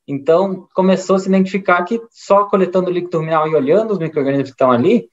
Então, 0.07 0.67
começou 0.73 1.17
a 1.17 1.19
se 1.19 1.27
identificar 1.27 1.83
que 1.83 2.01
só 2.09 2.45
coletando 2.45 2.89
líquido 2.89 3.17
ruminal 3.17 3.47
e 3.47 3.55
olhando 3.55 3.91
os 3.91 3.99
micro-organismos 3.99 4.49
que 4.49 4.53
estão 4.53 4.71
ali, 4.71 5.09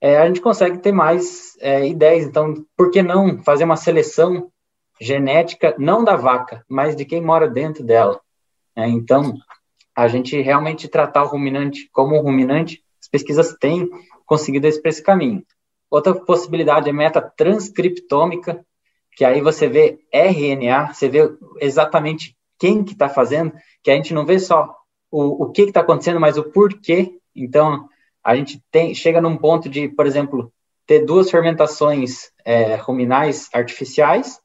é, 0.00 0.18
a 0.18 0.26
gente 0.26 0.40
consegue 0.40 0.78
ter 0.78 0.90
mais 0.90 1.56
é, 1.60 1.86
ideias. 1.86 2.26
Então, 2.26 2.54
por 2.76 2.90
que 2.90 3.02
não 3.02 3.42
fazer 3.42 3.64
uma 3.64 3.76
seleção 3.76 4.50
genética, 5.00 5.74
não 5.78 6.04
da 6.04 6.16
vaca, 6.16 6.64
mas 6.68 6.94
de 6.94 7.04
quem 7.04 7.20
mora 7.20 7.48
dentro 7.48 7.84
dela. 7.84 8.20
É, 8.76 8.88
então, 8.88 9.34
a 9.94 10.08
gente 10.08 10.40
realmente 10.40 10.88
tratar 10.88 11.24
o 11.24 11.28
ruminante 11.28 11.88
como 11.92 12.16
um 12.16 12.22
ruminante, 12.22 12.82
as 13.00 13.08
pesquisas 13.08 13.54
têm 13.58 13.88
conseguido 14.24 14.66
esse, 14.66 14.80
esse 14.84 15.02
caminho. 15.02 15.44
Outra 15.90 16.14
possibilidade 16.14 16.88
é 16.88 16.92
meta 16.92 17.20
transcriptômica, 17.20 18.64
que 19.14 19.24
aí 19.24 19.40
você 19.42 19.68
vê 19.68 19.98
RNA, 20.10 20.94
você 20.94 21.08
vê 21.08 21.30
exatamente 21.60 22.34
quem 22.58 22.82
que 22.82 22.92
está 22.92 23.08
fazendo, 23.08 23.52
que 23.82 23.90
a 23.90 23.94
gente 23.94 24.14
não 24.14 24.24
vê 24.24 24.38
só 24.38 24.74
o, 25.10 25.44
o 25.44 25.52
que 25.52 25.62
está 25.62 25.80
acontecendo, 25.80 26.18
mas 26.18 26.38
o 26.38 26.44
porquê. 26.44 27.18
Então, 27.36 27.88
a 28.24 28.34
gente 28.36 28.62
tem, 28.70 28.94
chega 28.94 29.20
num 29.20 29.36
ponto 29.36 29.68
de, 29.68 29.88
por 29.88 30.06
exemplo, 30.06 30.52
ter 30.86 31.04
duas 31.04 31.30
fermentações 31.30 32.30
é, 32.44 32.76
ruminais 32.76 33.48
artificiais, 33.52 34.40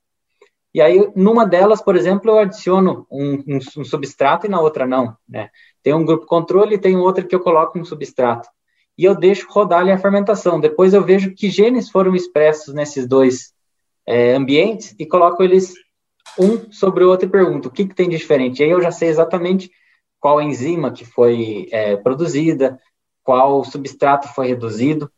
e 0.77 0.81
aí, 0.81 1.11
numa 1.15 1.43
delas, 1.43 1.81
por 1.81 1.95
exemplo, 1.95 2.29
eu 2.29 2.37
adiciono 2.37 3.07
um, 3.09 3.33
um, 3.47 3.59
um 3.79 3.83
substrato 3.83 4.45
e 4.45 4.49
na 4.49 4.61
outra 4.61 4.85
não. 4.85 5.17
Né? 5.27 5.49
Tem 5.81 5.91
um 5.91 6.05
grupo 6.05 6.27
controle 6.27 6.75
e 6.75 6.77
tem 6.77 6.95
outro 6.95 7.27
que 7.27 7.33
eu 7.33 7.39
coloco 7.39 7.79
um 7.79 7.83
substrato. 7.83 8.47
E 8.95 9.03
eu 9.03 9.15
deixo 9.15 9.47
rodar 9.49 9.79
ali 9.79 9.89
a 9.89 9.97
fermentação. 9.97 10.59
Depois 10.59 10.93
eu 10.93 11.03
vejo 11.03 11.33
que 11.33 11.49
genes 11.49 11.89
foram 11.89 12.15
expressos 12.15 12.75
nesses 12.75 13.07
dois 13.07 13.55
é, 14.05 14.35
ambientes 14.35 14.93
e 14.99 15.05
coloco 15.07 15.41
eles 15.41 15.73
um 16.37 16.71
sobre 16.71 17.03
o 17.03 17.09
outro 17.09 17.27
e 17.27 17.31
pergunto 17.31 17.69
o 17.69 17.71
que, 17.71 17.87
que 17.87 17.95
tem 17.95 18.07
de 18.07 18.15
diferente. 18.15 18.59
E 18.59 18.65
aí 18.65 18.69
eu 18.69 18.79
já 18.79 18.91
sei 18.91 19.09
exatamente 19.09 19.71
qual 20.19 20.39
enzima 20.39 20.91
que 20.91 21.05
foi 21.05 21.67
é, 21.71 21.95
produzida, 21.95 22.79
qual 23.23 23.63
substrato 23.63 24.27
foi 24.27 24.45
reduzido. 24.45 25.11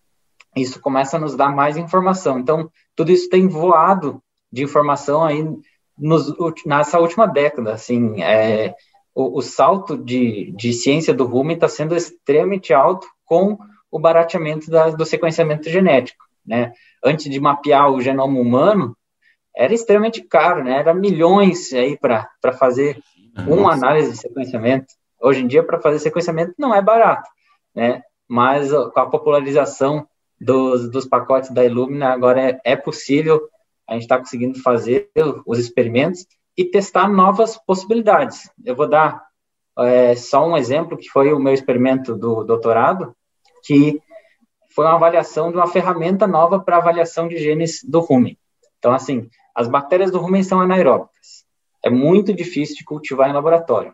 Isso 0.56 0.80
começa 0.80 1.18
a 1.18 1.20
nos 1.20 1.36
dar 1.36 1.54
mais 1.54 1.76
informação. 1.76 2.40
Então, 2.40 2.72
tudo 2.96 3.12
isso 3.12 3.28
tem 3.28 3.46
voado 3.46 4.24
de 4.52 4.64
informação 4.64 5.24
aí 5.24 5.46
nos, 5.98 6.34
nessa 6.66 7.00
última 7.00 7.28
década. 7.28 7.74
Assim, 7.74 8.22
é, 8.22 8.74
o, 9.14 9.40
o, 9.40 9.42
salto 9.42 9.98
de, 9.98 10.52
de 10.56 10.74
ciência 10.74 11.14
do 11.14 11.26
rumen 11.26 11.56
está 11.56 11.68
sendo 11.68 11.96
extremamente 11.96 12.74
alto 12.74 13.08
com 13.26 13.58
o 13.92 14.00
barateamento 14.00 14.70
da, 14.70 14.90
do 14.90 15.06
sequenciamento 15.06 15.70
genético. 15.70 16.24
Né? 16.46 16.74
Antes 17.04 17.30
de 17.30 17.40
mapear 17.40 17.92
o 17.92 18.02
genoma 18.02 18.40
humano, 18.40 18.96
era 19.56 19.74
extremamente 19.74 20.22
caro, 20.22 20.64
né? 20.64 20.80
Era 20.80 20.94
milhões 20.94 21.74
aí 21.74 21.98
para 21.98 22.54
fazer 22.58 23.02
uma 23.48 23.74
análise 23.74 24.12
de 24.12 24.18
sequenciamento. 24.18 24.88
Hoje 25.22 25.44
em 25.44 25.48
dia, 25.48 25.64
para 25.64 25.82
fazer 25.82 26.00
sequenciamento 26.00 26.54
não 26.58 26.74
é 26.74 26.82
barato, 26.82 27.30
né? 27.76 28.02
Mas 28.28 28.72
com 28.72 29.00
a 29.00 29.10
popularização 29.10 30.08
dos, 30.40 30.90
dos 30.90 31.06
pacotes 31.06 31.50
da 31.50 31.66
Illumina, 31.66 32.10
agora 32.10 32.52
é, 32.52 32.62
é 32.64 32.76
possível 32.76 33.42
a 33.90 33.94
gente 33.94 34.04
está 34.04 34.20
conseguindo 34.20 34.62
fazer 34.62 35.10
os 35.46 35.58
experimentos 35.58 36.26
e 36.56 36.64
testar 36.64 37.10
novas 37.10 37.58
possibilidades. 37.58 38.50
Eu 38.64 38.76
vou 38.76 38.88
dar 38.88 39.24
é, 39.80 40.16
só 40.16 40.48
um 40.48 40.56
exemplo, 40.56 40.98
que 40.98 41.10
foi 41.10 41.34
o 41.34 41.40
meu 41.40 41.54
experimento 41.54 42.16
do 42.16 42.44
doutorado, 42.44 43.16
que 43.66 44.00
foi 44.76 44.86
uma 44.86 44.96
avaliação 44.96 45.50
de 45.50 45.58
uma 45.58 45.68
ferramenta 45.68 46.28
nova 46.28 46.60
para 46.60 46.78
avaliação 46.78 47.28
de 47.28 47.38
genes 47.38 47.84
do 47.84 48.00
rumen. 48.00 48.38
Então, 48.78 48.94
assim, 48.94 49.28
as 49.56 49.68
bactérias 49.68 50.12
do 50.12 50.20
rumen 50.20 50.44
são 50.44 50.62
anaeróbicas. 50.62 51.46
É 51.84 51.90
muito 51.90 52.32
difícil 52.34 52.76
de 52.76 52.84
cultivar 52.84 53.30
em 53.30 53.34
laboratório. 53.34 53.94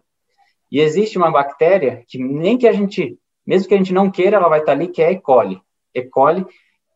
E 0.70 0.82
existe 0.82 1.18
uma 1.18 1.32
bactéria 1.32 2.04
que 2.08 2.18
nem 2.18 2.58
que 2.58 2.68
a 2.68 2.74
gente, 2.74 3.18
mesmo 3.48 3.70
que 3.70 3.74
a 3.74 3.78
gente 3.78 3.94
não 3.94 4.12
queira, 4.12 4.38
ela 4.38 4.50
vai 4.50 4.60
estar 4.60 4.74
ali, 4.74 4.90
que 4.90 5.02
é 5.02 5.12
E. 5.14 5.22
coli. 5.22 5.62
E. 5.94 6.04
coli 6.04 6.46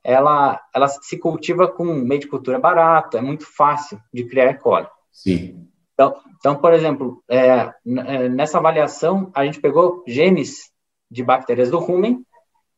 ela, 0.03 0.61
ela 0.73 0.87
se 0.87 1.17
cultiva 1.17 1.67
com 1.67 1.85
meio 1.85 2.21
de 2.21 2.27
cultura 2.27 2.59
barato, 2.59 3.17
é 3.17 3.21
muito 3.21 3.45
fácil 3.45 3.99
de 4.13 4.25
criar 4.25 4.51
E. 4.51 4.53
coli. 4.55 4.87
Sim. 5.11 5.67
Então, 5.93 6.15
então 6.37 6.55
por 6.55 6.73
exemplo, 6.73 7.23
é, 7.29 7.73
é, 7.85 8.29
nessa 8.29 8.57
avaliação, 8.57 9.31
a 9.33 9.45
gente 9.45 9.59
pegou 9.59 10.03
genes 10.07 10.71
de 11.11 11.23
bactérias 11.23 11.69
do 11.69 11.79
rumen 11.79 12.25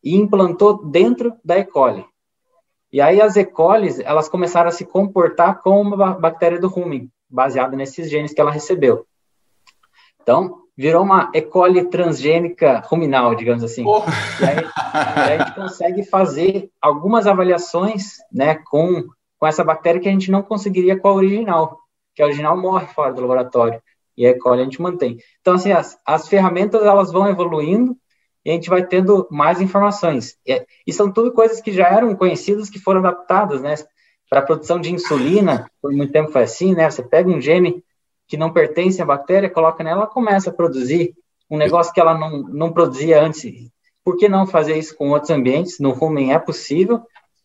e 0.04 0.16
implantou 0.16 0.86
dentro 0.86 1.36
da 1.44 1.58
E. 1.58 1.64
coli. 1.64 2.06
E 2.92 3.00
aí 3.00 3.22
as 3.22 3.36
E. 3.36 3.46
coli, 3.46 3.90
elas 4.04 4.28
começaram 4.28 4.70
a 4.70 4.74
se 4.74 4.86
comportar 4.86 5.62
como 5.62 5.96
uma 5.96 6.14
bactéria 6.14 6.60
do 6.60 6.68
rumen, 6.68 7.10
baseada 7.30 7.76
nesses 7.78 8.10
genes 8.10 8.34
que 8.34 8.42
ela 8.42 8.52
recebeu. 8.52 9.06
Então, 10.22 10.62
virou 10.82 11.04
uma 11.04 11.30
E. 11.32 11.42
coli 11.44 11.86
transgênica 11.86 12.82
ruminal, 12.84 13.36
digamos 13.36 13.64
assim. 13.64 13.86
Oh. 13.86 14.00
E, 14.42 14.46
aí, 14.46 14.58
e 14.58 15.20
aí 15.20 15.34
a 15.34 15.38
gente 15.38 15.56
consegue 15.56 16.04
fazer 16.04 16.72
algumas 16.82 17.28
avaliações 17.28 18.18
né, 18.34 18.56
com, 18.66 19.04
com 19.38 19.46
essa 19.46 19.64
bactéria 19.64 20.02
que 20.02 20.10
a 20.10 20.12
gente 20.12 20.32
não 20.32 20.42
conseguiria 20.42 21.00
com 21.00 21.08
a 21.08 21.14
original, 21.14 21.78
que 22.16 22.24
a 22.24 22.26
original 22.26 22.60
morre 22.60 22.88
fora 22.88 23.14
do 23.14 23.22
laboratório. 23.22 23.80
E 24.18 24.26
a 24.26 24.32
E. 24.32 24.34
coli 24.40 24.62
a 24.62 24.64
gente 24.64 24.82
mantém. 24.82 25.20
Então, 25.40 25.54
assim, 25.54 25.72
as, 25.72 26.00
as 26.04 26.28
ferramentas 26.28 26.84
elas 26.84 27.12
vão 27.12 27.30
evoluindo 27.30 27.96
e 28.44 28.50
a 28.50 28.54
gente 28.54 28.68
vai 28.68 28.84
tendo 28.84 29.28
mais 29.30 29.62
informações. 29.62 30.36
E, 30.48 30.66
e 30.88 30.92
são 30.92 31.12
tudo 31.12 31.32
coisas 31.32 31.62
que 31.62 31.72
já 31.72 31.90
eram 31.90 32.16
conhecidas, 32.16 32.72
que 32.72 32.80
foram 32.80 33.02
adaptadas, 33.02 33.62
né? 33.62 33.76
Para 34.28 34.40
a 34.40 34.46
produção 34.46 34.80
de 34.80 34.92
insulina, 34.92 35.70
por 35.80 35.92
muito 35.92 36.12
tempo 36.12 36.32
foi 36.32 36.42
assim, 36.42 36.74
né? 36.74 36.90
Você 36.90 37.04
pega 37.04 37.30
um 37.30 37.40
gene 37.40 37.84
que 38.32 38.38
não 38.38 38.54
pertence 38.54 39.02
à 39.02 39.06
bactéria, 39.06 39.50
coloca 39.50 39.84
nela, 39.84 40.04
ela 40.04 40.08
começa 40.08 40.50
a 40.50 40.54
produzir 40.54 41.14
um 41.50 41.58
negócio 41.58 41.92
que 41.94 42.00
ela 42.00 42.18
não, 42.18 42.44
não 42.44 42.72
produzia 42.72 43.22
antes. 43.22 43.70
Por 44.06 44.16
que 44.16 44.30
não 44.30 44.48
fazer 44.48 44.78
isso 44.78 44.96
com 44.96 45.10
outros 45.10 45.32
ambientes? 45.32 45.80
No 45.80 45.92
rumen 45.92 46.34
é 46.34 46.40
possível. 46.40 47.02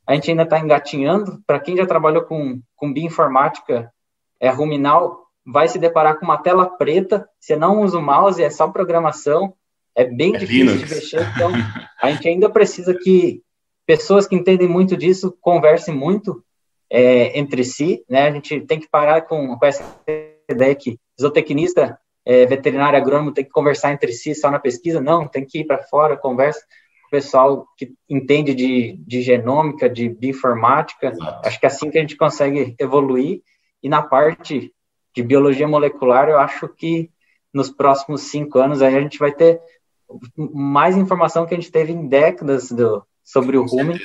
A 0.06 0.14
gente 0.14 0.30
ainda 0.30 0.44
está 0.44 0.60
engatinhando. 0.60 1.42
Para 1.44 1.58
quem 1.58 1.76
já 1.76 1.84
trabalhou 1.84 2.22
com, 2.22 2.60
com 2.76 2.92
bioinformática 2.92 3.92
é, 4.38 4.48
ruminal, 4.48 5.26
vai 5.44 5.66
se 5.66 5.76
deparar 5.76 6.20
com 6.20 6.24
uma 6.24 6.38
tela 6.38 6.66
preta. 6.66 7.28
Você 7.40 7.56
não 7.56 7.82
usa 7.82 7.98
o 7.98 8.02
mouse, 8.02 8.40
é 8.40 8.48
só 8.48 8.68
programação. 8.68 9.54
É 9.92 10.04
bem 10.04 10.36
é 10.36 10.38
difícil 10.38 10.66
Linux. 10.66 10.88
de 10.88 10.94
mexer. 10.94 11.32
Então, 11.34 11.50
a 12.00 12.12
gente 12.12 12.28
ainda 12.28 12.48
precisa 12.48 12.94
que 12.94 13.42
pessoas 13.84 14.24
que 14.24 14.36
entendem 14.36 14.68
muito 14.68 14.96
disso 14.96 15.36
conversem 15.40 15.92
muito 15.92 16.44
é, 16.88 17.36
entre 17.36 17.64
si. 17.64 18.04
Né? 18.08 18.28
A 18.28 18.30
gente 18.30 18.60
tem 18.60 18.78
que 18.78 18.88
parar 18.88 19.22
com, 19.22 19.58
com 19.58 19.66
essa 19.66 19.82
ideia 20.55 20.74
que 20.74 20.98
zootecnista, 21.20 21.98
é, 22.24 22.44
veterinário, 22.47 22.98
agrônomo 22.98 23.32
tem 23.32 23.44
que 23.44 23.51
conversar 23.51 23.93
entre 23.93 24.12
si 24.12 24.35
só 24.35 24.51
na 24.51 24.59
pesquisa, 24.59 25.01
não, 25.01 25.28
tem 25.28 25.44
que 25.44 25.60
ir 25.60 25.64
para 25.64 25.82
fora, 25.82 26.16
conversa 26.16 26.60
com 26.60 27.06
o 27.06 27.10
pessoal 27.10 27.66
que 27.77 27.94
entende 28.09 28.55
de, 28.55 28.97
de 29.06 29.23
genômica, 29.23 29.89
de 29.89 30.09
bioinformática, 30.09 31.09
Exato. 31.09 31.48
acho 31.48 31.60
que 31.60 31.66
é 31.66 31.68
assim 31.68 31.90
que 31.90 31.98
a 31.98 32.01
gente 32.01 32.16
consegue 32.16 32.74
evoluir, 32.78 33.43
e 33.82 33.89
na 33.89 34.02
parte 34.02 34.73
de 35.14 35.23
biologia 35.23 35.68
molecular, 35.68 36.28
eu 36.28 36.39
acho 36.39 36.68
que 36.68 37.10
nos 37.55 37.70
próximos 37.70 38.23
cinco 38.23 38.59
anos 38.59 38.82
aí 38.82 38.97
a 38.97 39.01
gente 39.01 39.18
vai 39.18 39.32
ter 39.32 39.60
mais 40.36 40.97
informação 40.97 41.47
que 41.47 41.55
a 41.55 41.56
gente 41.56 41.70
teve 41.70 41.93
em 41.93 42.06
décadas 42.06 42.70
do, 42.70 43.05
sobre 43.24 43.56
o 43.56 43.64
rumen, 43.64 43.98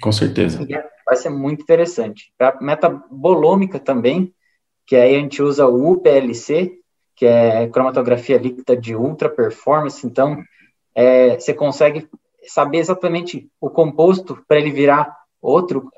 Com 0.00 0.12
certeza. 0.12 0.66
É, 0.70 0.84
vai 1.06 1.16
ser 1.16 1.30
muito 1.30 1.62
interessante. 1.62 2.32
Para 2.36 2.58
metabolômica 2.60 3.78
também, 3.78 4.34
que 4.86 4.96
aí 4.96 5.14
a 5.14 5.18
gente 5.18 5.42
usa 5.42 5.66
o 5.66 5.92
UPLC, 5.92 6.78
que 7.16 7.26
é 7.26 7.68
cromatografia 7.68 8.38
líquida 8.38 8.76
de 8.76 8.94
ultra 8.94 9.28
performance, 9.28 10.06
então 10.06 10.42
é, 10.94 11.38
você 11.38 11.54
consegue 11.54 12.08
saber 12.46 12.78
exatamente 12.78 13.48
o 13.60 13.70
composto 13.70 14.42
para 14.46 14.58
ele 14.58 14.70
virar 14.70 15.16
outro, 15.40 15.90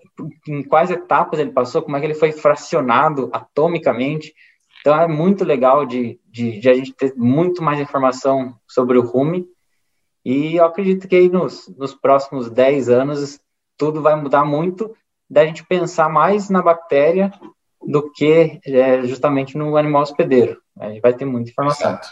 em 0.48 0.62
quais 0.62 0.90
etapas 0.90 1.38
ele 1.38 1.50
passou, 1.50 1.82
como 1.82 1.96
é 1.96 2.00
que 2.00 2.06
ele 2.06 2.14
foi 2.14 2.32
fracionado 2.32 3.28
atomicamente. 3.32 4.34
Então 4.80 4.98
é 5.00 5.08
muito 5.08 5.44
legal 5.44 5.84
de, 5.84 6.20
de, 6.26 6.60
de 6.60 6.68
a 6.68 6.74
gente 6.74 6.92
ter 6.92 7.14
muito 7.16 7.62
mais 7.62 7.80
informação 7.80 8.54
sobre 8.68 8.98
o 8.98 9.02
rume. 9.02 9.46
E 10.24 10.56
eu 10.56 10.64
acredito 10.64 11.08
que 11.08 11.16
aí 11.16 11.28
nos, 11.28 11.68
nos 11.76 11.94
próximos 11.94 12.50
10 12.50 12.88
anos 12.88 13.40
tudo 13.76 14.00
vai 14.00 14.20
mudar 14.20 14.44
muito 14.44 14.94
da 15.28 15.44
gente 15.44 15.64
pensar 15.64 16.08
mais 16.08 16.48
na 16.48 16.62
bactéria 16.62 17.32
do 17.86 18.10
que 18.12 18.58
é, 18.66 19.06
justamente 19.06 19.56
no 19.56 19.76
animal 19.76 20.02
hospedeiro. 20.02 20.58
Aí 20.78 21.00
vai 21.00 21.14
ter 21.14 21.24
muita 21.24 21.50
informação. 21.50 21.90
Exato. 21.90 22.08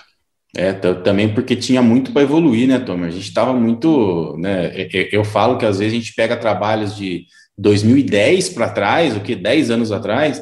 É, 0.57 0.73
também 0.73 1.35
porque 1.35 1.57
tinha 1.57 1.83
muito 1.83 2.13
para 2.13 2.23
evoluir, 2.23 2.69
né, 2.69 2.79
Tomer? 2.79 3.09
A 3.09 3.11
gente 3.11 3.29
estava 3.29 3.53
muito, 3.53 4.37
né? 4.39 4.73
Eu 5.11 5.25
falo 5.25 5.59
que 5.59 5.67
às 5.67 5.81
vezes 5.81 5.93
a 5.93 5.97
gente 5.97 6.15
pega 6.15 6.37
trabalhos 6.37 6.97
de 6.97 7.27
2010 7.59 8.51
para 8.51 8.71
trás, 8.71 9.17
o 9.17 9.21
que 9.21 9.35
10 9.35 9.73
anos 9.73 9.91
atrás, 9.91 10.41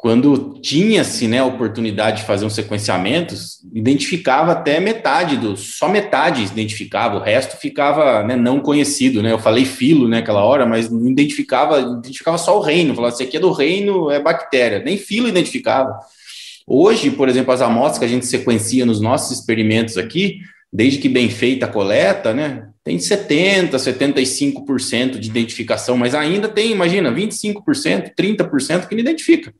quando 0.00 0.58
tinha-se 0.62 1.28
né, 1.28 1.40
a 1.40 1.44
oportunidade 1.44 2.22
de 2.22 2.26
fazer 2.26 2.46
um 2.46 2.50
sequenciamento, 2.50 3.34
identificava 3.70 4.52
até 4.52 4.80
metade 4.80 5.36
do, 5.36 5.58
só 5.58 5.90
metade 5.90 6.42
identificava, 6.42 7.18
o 7.18 7.22
resto 7.22 7.58
ficava 7.58 8.22
né, 8.22 8.34
não 8.34 8.60
conhecido, 8.60 9.22
né? 9.22 9.30
Eu 9.30 9.38
falei 9.38 9.66
filo 9.66 10.08
né, 10.08 10.20
aquela 10.20 10.42
hora, 10.42 10.64
mas 10.64 10.90
não 10.90 11.06
identificava, 11.06 11.78
identificava 11.80 12.38
só 12.38 12.56
o 12.56 12.62
reino, 12.62 12.94
falava, 12.94 13.12
isso 13.12 13.22
aqui 13.22 13.36
é 13.36 13.40
do 13.40 13.52
reino, 13.52 14.10
é 14.10 14.18
bactéria, 14.18 14.82
nem 14.82 14.96
filo 14.96 15.28
identificava. 15.28 15.94
Hoje, 16.66 17.10
por 17.10 17.28
exemplo, 17.28 17.52
as 17.52 17.60
amostras 17.60 17.98
que 17.98 18.04
a 18.06 18.08
gente 18.08 18.24
sequencia 18.24 18.86
nos 18.86 19.02
nossos 19.02 19.38
experimentos 19.38 19.98
aqui, 19.98 20.38
desde 20.72 20.98
que 20.98 21.10
bem 21.10 21.28
feita 21.28 21.66
a 21.66 21.68
coleta, 21.68 22.32
né, 22.32 22.68
tem 22.82 22.96
70%, 22.96 23.72
75% 23.72 25.18
de 25.18 25.28
identificação, 25.28 25.98
mas 25.98 26.14
ainda 26.14 26.48
tem, 26.48 26.72
imagina, 26.72 27.12
25%, 27.12 28.14
30% 28.18 28.88
que 28.88 28.94
não 28.94 29.02
identifica. 29.02 29.52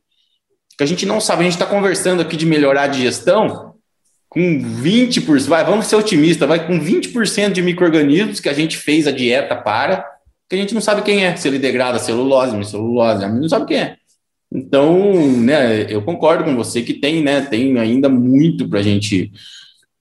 Que 0.80 0.84
a 0.84 0.86
gente 0.86 1.04
não 1.04 1.20
sabe, 1.20 1.42
a 1.42 1.44
gente 1.44 1.52
está 1.52 1.66
conversando 1.66 2.22
aqui 2.22 2.38
de 2.38 2.46
melhorar 2.46 2.84
a 2.84 2.86
digestão 2.86 3.74
com 4.30 4.40
20%, 4.40 5.46
vai, 5.46 5.62
vamos 5.62 5.84
ser 5.84 5.96
otimista, 5.96 6.46
vai 6.46 6.66
com 6.66 6.80
20% 6.80 7.52
de 7.52 7.60
micro-organismos 7.60 8.40
que 8.40 8.48
a 8.48 8.54
gente 8.54 8.78
fez 8.78 9.06
a 9.06 9.10
dieta 9.10 9.54
para, 9.54 10.06
que 10.48 10.56
a 10.56 10.58
gente 10.58 10.72
não 10.72 10.80
sabe 10.80 11.02
quem 11.02 11.22
é, 11.22 11.36
se 11.36 11.46
ele 11.46 11.58
degrada 11.58 11.98
celulose, 11.98 12.56
celulose, 12.64 13.22
a 13.22 13.28
gente 13.28 13.42
não 13.42 13.48
sabe 13.50 13.66
quem 13.66 13.76
é. 13.76 13.96
Então, 14.50 15.30
né, 15.36 15.84
eu 15.92 16.00
concordo 16.00 16.44
com 16.44 16.56
você 16.56 16.80
que 16.80 16.94
tem, 16.94 17.22
né, 17.22 17.42
tem 17.42 17.78
ainda 17.78 18.08
muito 18.08 18.66
para 18.66 18.80
gente, 18.80 19.30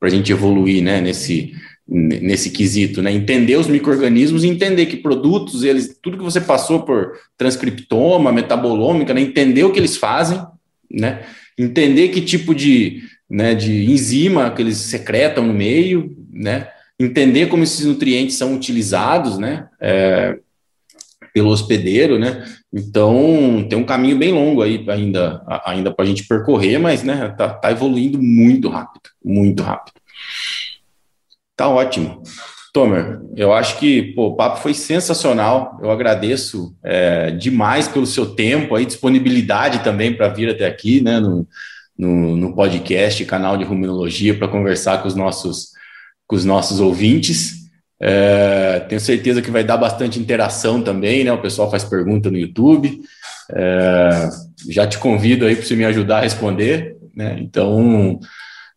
a 0.01 0.07
gente 0.07 0.31
evoluir, 0.31 0.81
né, 0.81 1.01
nesse, 1.01 1.51
nesse 1.85 2.51
quesito, 2.51 3.01
né, 3.01 3.11
entender 3.11 3.57
os 3.57 3.67
micro-organismos 3.67 4.45
entender 4.45 4.85
que 4.85 4.95
produtos, 4.95 5.65
eles, 5.65 5.99
tudo 6.01 6.17
que 6.17 6.23
você 6.23 6.39
passou 6.39 6.83
por 6.83 7.19
transcriptoma, 7.37 8.31
metabolômica, 8.31 9.13
né, 9.13 9.19
entender 9.19 9.65
o 9.65 9.73
que 9.73 9.79
eles 9.79 9.97
fazem, 9.97 10.41
né, 10.91 11.23
entender 11.57 12.09
que 12.09 12.21
tipo 12.21 12.53
de, 12.53 13.03
né, 13.29 13.53
de 13.53 13.85
enzima 13.85 14.51
que 14.51 14.61
eles 14.61 14.77
secretam 14.77 15.45
no 15.45 15.53
meio, 15.53 16.15
né, 16.31 16.67
entender 16.99 17.47
como 17.47 17.63
esses 17.63 17.85
nutrientes 17.85 18.35
são 18.35 18.55
utilizados, 18.55 19.37
né, 19.37 19.67
é, 19.79 20.37
pelo 21.33 21.49
hospedeiro, 21.49 22.17
né? 22.17 22.43
Então 22.73 23.65
tem 23.69 23.77
um 23.77 23.85
caminho 23.85 24.17
bem 24.17 24.31
longo 24.31 24.61
aí 24.61 24.83
ainda, 24.89 25.43
ainda 25.65 25.93
para 25.93 26.03
a 26.03 26.07
gente 26.07 26.27
percorrer, 26.27 26.79
mas 26.79 27.03
né, 27.03 27.33
tá, 27.37 27.49
tá 27.49 27.71
evoluindo 27.71 28.21
muito 28.21 28.67
rápido, 28.69 29.09
muito 29.23 29.63
rápido. 29.63 29.99
Tá 31.55 31.67
ótimo. 31.67 32.23
Tomer, 32.71 33.19
eu 33.35 33.51
acho 33.51 33.79
que 33.79 34.13
pô, 34.13 34.27
o 34.27 34.35
papo 34.35 34.59
foi 34.59 34.73
sensacional. 34.73 35.79
Eu 35.81 35.89
agradeço 35.89 36.75
é, 36.83 37.31
demais 37.31 37.87
pelo 37.87 38.05
seu 38.05 38.35
tempo 38.35 38.75
aí, 38.75 38.85
disponibilidade 38.85 39.83
também 39.83 40.15
para 40.15 40.29
vir 40.29 40.49
até 40.49 40.67
aqui, 40.67 41.01
né, 41.01 41.19
no, 41.19 41.47
no, 41.97 42.37
no 42.37 42.55
podcast, 42.55 43.23
canal 43.25 43.57
de 43.57 43.63
Ruminologia, 43.63 44.37
para 44.37 44.47
conversar 44.47 45.01
com 45.01 45.07
os 45.07 45.15
nossos, 45.15 45.69
com 46.27 46.35
os 46.35 46.45
nossos 46.45 46.79
ouvintes. 46.79 47.59
É, 48.01 48.79
tenho 48.87 49.01
certeza 49.01 49.41
que 49.41 49.51
vai 49.51 49.63
dar 49.63 49.77
bastante 49.77 50.19
interação 50.19 50.81
também, 50.81 51.23
né? 51.23 51.33
O 51.33 51.41
pessoal 51.41 51.69
faz 51.69 51.83
pergunta 51.83 52.29
no 52.31 52.37
YouTube. 52.37 53.01
É, 53.51 54.29
já 54.69 54.87
te 54.87 54.97
convido 54.97 55.45
aí 55.45 55.55
para 55.55 55.65
você 55.65 55.75
me 55.75 55.85
ajudar 55.85 56.19
a 56.19 56.21
responder, 56.21 56.95
né? 57.15 57.37
Então, 57.41 58.19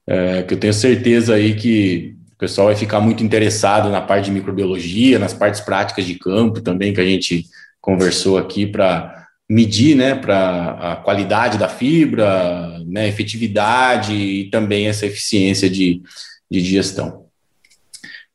é, 0.06 0.43
que 0.43 0.55
eu 0.55 0.59
tenho 0.59 0.73
certeza 0.74 1.35
aí 1.35 1.55
que 1.55 2.16
pessoal 2.43 2.66
vai 2.66 2.74
ficar 2.74 2.98
muito 2.98 3.23
interessado 3.23 3.89
na 3.89 4.01
parte 4.01 4.24
de 4.24 4.32
microbiologia, 4.32 5.16
nas 5.16 5.32
partes 5.32 5.60
práticas 5.60 6.05
de 6.05 6.16
campo 6.16 6.60
também 6.60 6.93
que 6.93 7.01
a 7.01 7.05
gente 7.05 7.44
conversou 7.81 8.36
aqui 8.36 8.66
para 8.66 9.28
medir, 9.48 9.94
né, 9.94 10.16
para 10.16 10.70
a 10.70 10.97
qualidade 10.97 11.56
da 11.56 11.69
fibra, 11.69 12.81
né, 12.85 13.06
efetividade 13.06 14.12
e 14.12 14.51
também 14.51 14.89
essa 14.89 15.06
eficiência 15.06 15.70
de, 15.70 16.02
de 16.51 16.60
digestão. 16.60 17.27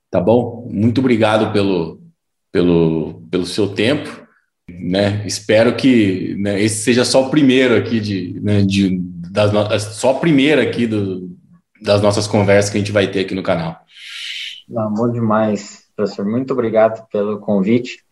Tá 0.10 0.22
bom? 0.22 0.66
Muito 0.72 1.00
obrigado 1.00 1.52
pelo, 1.52 2.02
pelo, 2.50 3.28
pelo 3.30 3.46
seu 3.46 3.68
tempo. 3.68 4.26
Né? 4.70 5.22
Espero 5.26 5.76
que 5.76 6.34
né, 6.40 6.62
esse 6.64 6.82
seja 6.82 7.04
só 7.04 7.28
o 7.28 7.30
primeiro 7.30 7.76
aqui 7.76 8.00
de, 8.00 8.40
né, 8.42 8.62
de 8.62 9.02
das 9.32 9.52
no... 9.52 9.80
só 9.80 10.12
a 10.12 10.20
primeira 10.20 10.62
aqui 10.62 10.88
do, 10.88 11.30
das 11.82 12.02
nossas 12.02 12.26
conversas 12.26 12.72
que 12.72 12.78
a 12.78 12.80
gente 12.80 12.94
vai 12.94 13.08
ter 13.08 13.20
aqui 13.20 13.36
no 13.36 13.44
canal. 13.44 13.86
Não, 14.68 14.94
bom 14.94 15.12
demais, 15.12 15.90
professor. 15.96 16.26
Muito 16.26 16.52
obrigado 16.54 17.08
pelo 17.10 17.40
convite. 17.40 18.04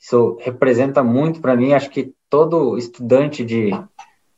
Isso 0.00 0.36
representa 0.40 1.02
muito 1.02 1.40
para 1.40 1.56
mim. 1.56 1.72
Acho 1.72 1.90
que 1.90 2.12
todo 2.28 2.76
estudante 2.76 3.44
de, 3.44 3.70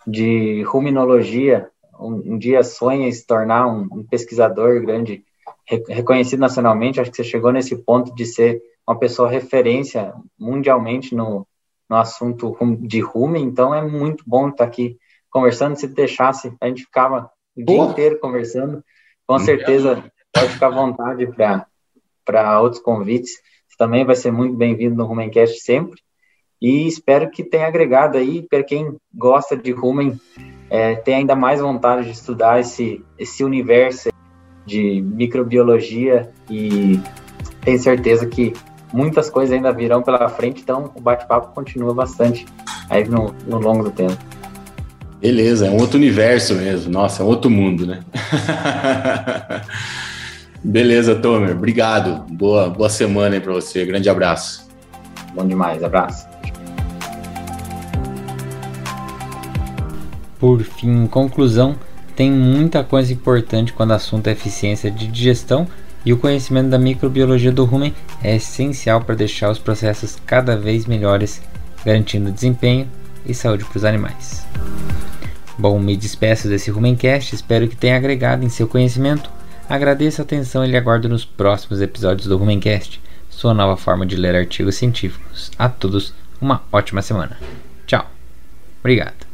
de 0.07 0.63
ruminologia 0.65 1.71
um, 1.99 2.35
um 2.35 2.39
dia 2.39 2.63
sonha 2.63 3.09
em 3.09 3.13
se 3.13 3.27
tornar 3.27 3.67
um, 3.67 3.89
um 3.93 4.05
pesquisador 4.05 4.81
grande 4.83 5.25
reconhecido 5.89 6.41
nacionalmente, 6.41 7.01
acho 7.01 7.11
que 7.11 7.17
você 7.17 7.25
chegou 7.25 7.53
nesse 7.53 7.77
ponto 7.77 8.15
de 8.15 8.27
ser 8.27 8.61
uma 8.87 8.99
pessoa 8.99 9.31
referência 9.31 10.13
mundialmente 10.39 11.15
no, 11.15 11.47
no 11.89 11.97
assunto 11.97 12.57
de 12.81 13.01
rumen, 13.01 13.45
então 13.45 13.75
é 13.75 13.81
muito 13.81 14.25
bom 14.27 14.49
estar 14.49 14.65
aqui 14.65 14.99
conversando. 15.31 15.77
Se 15.77 15.87
deixasse, 15.87 16.53
a 16.61 16.67
gente 16.67 16.85
ficava 16.85 17.31
o 17.57 17.65
dia 17.65 17.79
inteiro 17.79 18.19
conversando. 18.19 18.85
Com 19.27 19.39
certeza, 19.39 20.05
pode 20.33 20.53
ficar 20.53 20.69
à 20.69 20.71
vontade 20.71 21.27
para 22.25 22.61
outros 22.61 22.83
convites. 22.83 23.33
Você 23.69 23.77
também 23.77 24.05
vai 24.05 24.17
ser 24.17 24.31
muito 24.31 24.57
bem-vindo 24.57 24.95
no 24.95 25.05
Rumencast 25.05 25.61
sempre. 25.61 26.01
E 26.61 26.87
espero 26.87 27.31
que 27.31 27.43
tenha 27.43 27.67
agregado 27.67 28.17
aí, 28.17 28.43
para 28.43 28.63
quem 28.63 28.97
gosta 29.13 29.57
de 29.57 29.73
rumen, 29.73 30.19
é, 30.71 31.03
ainda 31.09 31.35
mais 31.35 31.61
vontade 31.61 32.05
de 32.05 32.13
estudar 32.13 32.61
esse, 32.61 33.05
esse 33.19 33.43
universo 33.43 34.11
de 34.65 35.03
microbiologia 35.03 36.31
e 36.49 37.01
tenho 37.63 37.79
certeza 37.81 38.27
que 38.27 38.53
muitas 38.93 39.29
coisas 39.29 39.53
ainda 39.53 39.73
virão 39.73 40.03
pela 40.03 40.29
frente, 40.29 40.63
então 40.63 40.93
o 40.95 41.01
bate-papo 41.01 41.53
continua 41.53 41.93
bastante 41.93 42.47
aí 42.89 43.05
no, 43.09 43.35
no 43.47 43.59
longo 43.59 43.83
do 43.85 43.91
tempo. 43.91 44.17
Beleza, 45.21 45.67
é 45.67 45.71
um 45.71 45.81
outro 45.81 45.97
universo 45.97 46.55
mesmo. 46.55 46.93
Nossa, 46.93 47.23
é 47.23 47.27
outro 47.27 47.51
mundo, 47.51 47.87
né? 47.87 48.03
Beleza, 50.65 51.15
Tomer. 51.17 51.57
Obrigado. 51.57 52.25
Boa, 52.33 52.71
boa 52.71 52.89
semana 52.89 53.35
aí 53.35 53.41
para 53.41 53.53
você. 53.53 53.85
Grande 53.85 54.09
abraço. 54.09 54.69
Bom 55.35 55.47
demais. 55.47 55.83
Abraço. 55.83 56.27
Por 60.39 60.63
fim, 60.63 61.05
em 61.05 61.07
conclusão, 61.07 61.77
tem 62.15 62.31
muita 62.31 62.85
coisa 62.85 63.13
importante 63.13 63.73
quando 63.73 63.91
o 63.91 63.95
assunto 63.95 64.27
é 64.27 64.33
eficiência 64.33 64.91
de 64.91 65.07
digestão 65.07 65.67
e 66.05 66.13
o 66.13 66.19
conhecimento 66.19 66.69
da 66.69 66.79
microbiologia 66.79 67.53
do 67.53 67.65
rumen 67.65 67.95
é 68.23 68.37
essencial 68.37 69.01
para 69.01 69.15
deixar 69.15 69.51
os 69.51 69.59
processos 69.59 70.19
cada 70.27 70.57
vez 70.57 70.87
melhores, 70.87 71.41
garantindo 71.85 72.33
desempenho 72.33 72.89
e 73.25 73.33
saúde 73.33 73.65
para 73.65 73.77
os 73.77 73.85
animais. 73.85 74.45
Bom, 75.57 75.79
me 75.79 75.97
despeço 75.97 76.49
desse 76.49 76.71
Rumencast, 76.71 77.35
espero 77.35 77.69
que 77.69 77.77
tenha 77.77 77.97
agregado 77.97 78.45
em 78.45 78.49
seu 78.49 78.67
conhecimento. 78.67 79.31
Agradeço 79.69 80.21
a 80.21 80.25
atenção 80.25 80.65
e 80.65 80.69
lhe 80.69 80.77
aguardo 80.77 81.09
nos 81.09 81.25
próximos 81.25 81.81
episódios 81.81 82.27
do 82.27 82.37
Rumencast, 82.37 83.01
sua 83.31 83.55
nova 83.55 83.77
forma 83.77 84.05
de 84.05 84.17
ler 84.17 84.35
artigos 84.35 84.75
científicos. 84.75 85.51
A 85.59 85.69
todos, 85.69 86.15
uma 86.41 86.63
ótima 86.71 87.01
semana. 87.01 87.39
Tchau. 87.87 88.11
Obrigado. 88.81 89.27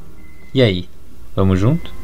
E 0.54 0.62
aí, 0.62 0.88
vamos 1.34 1.58
junto? 1.58 1.97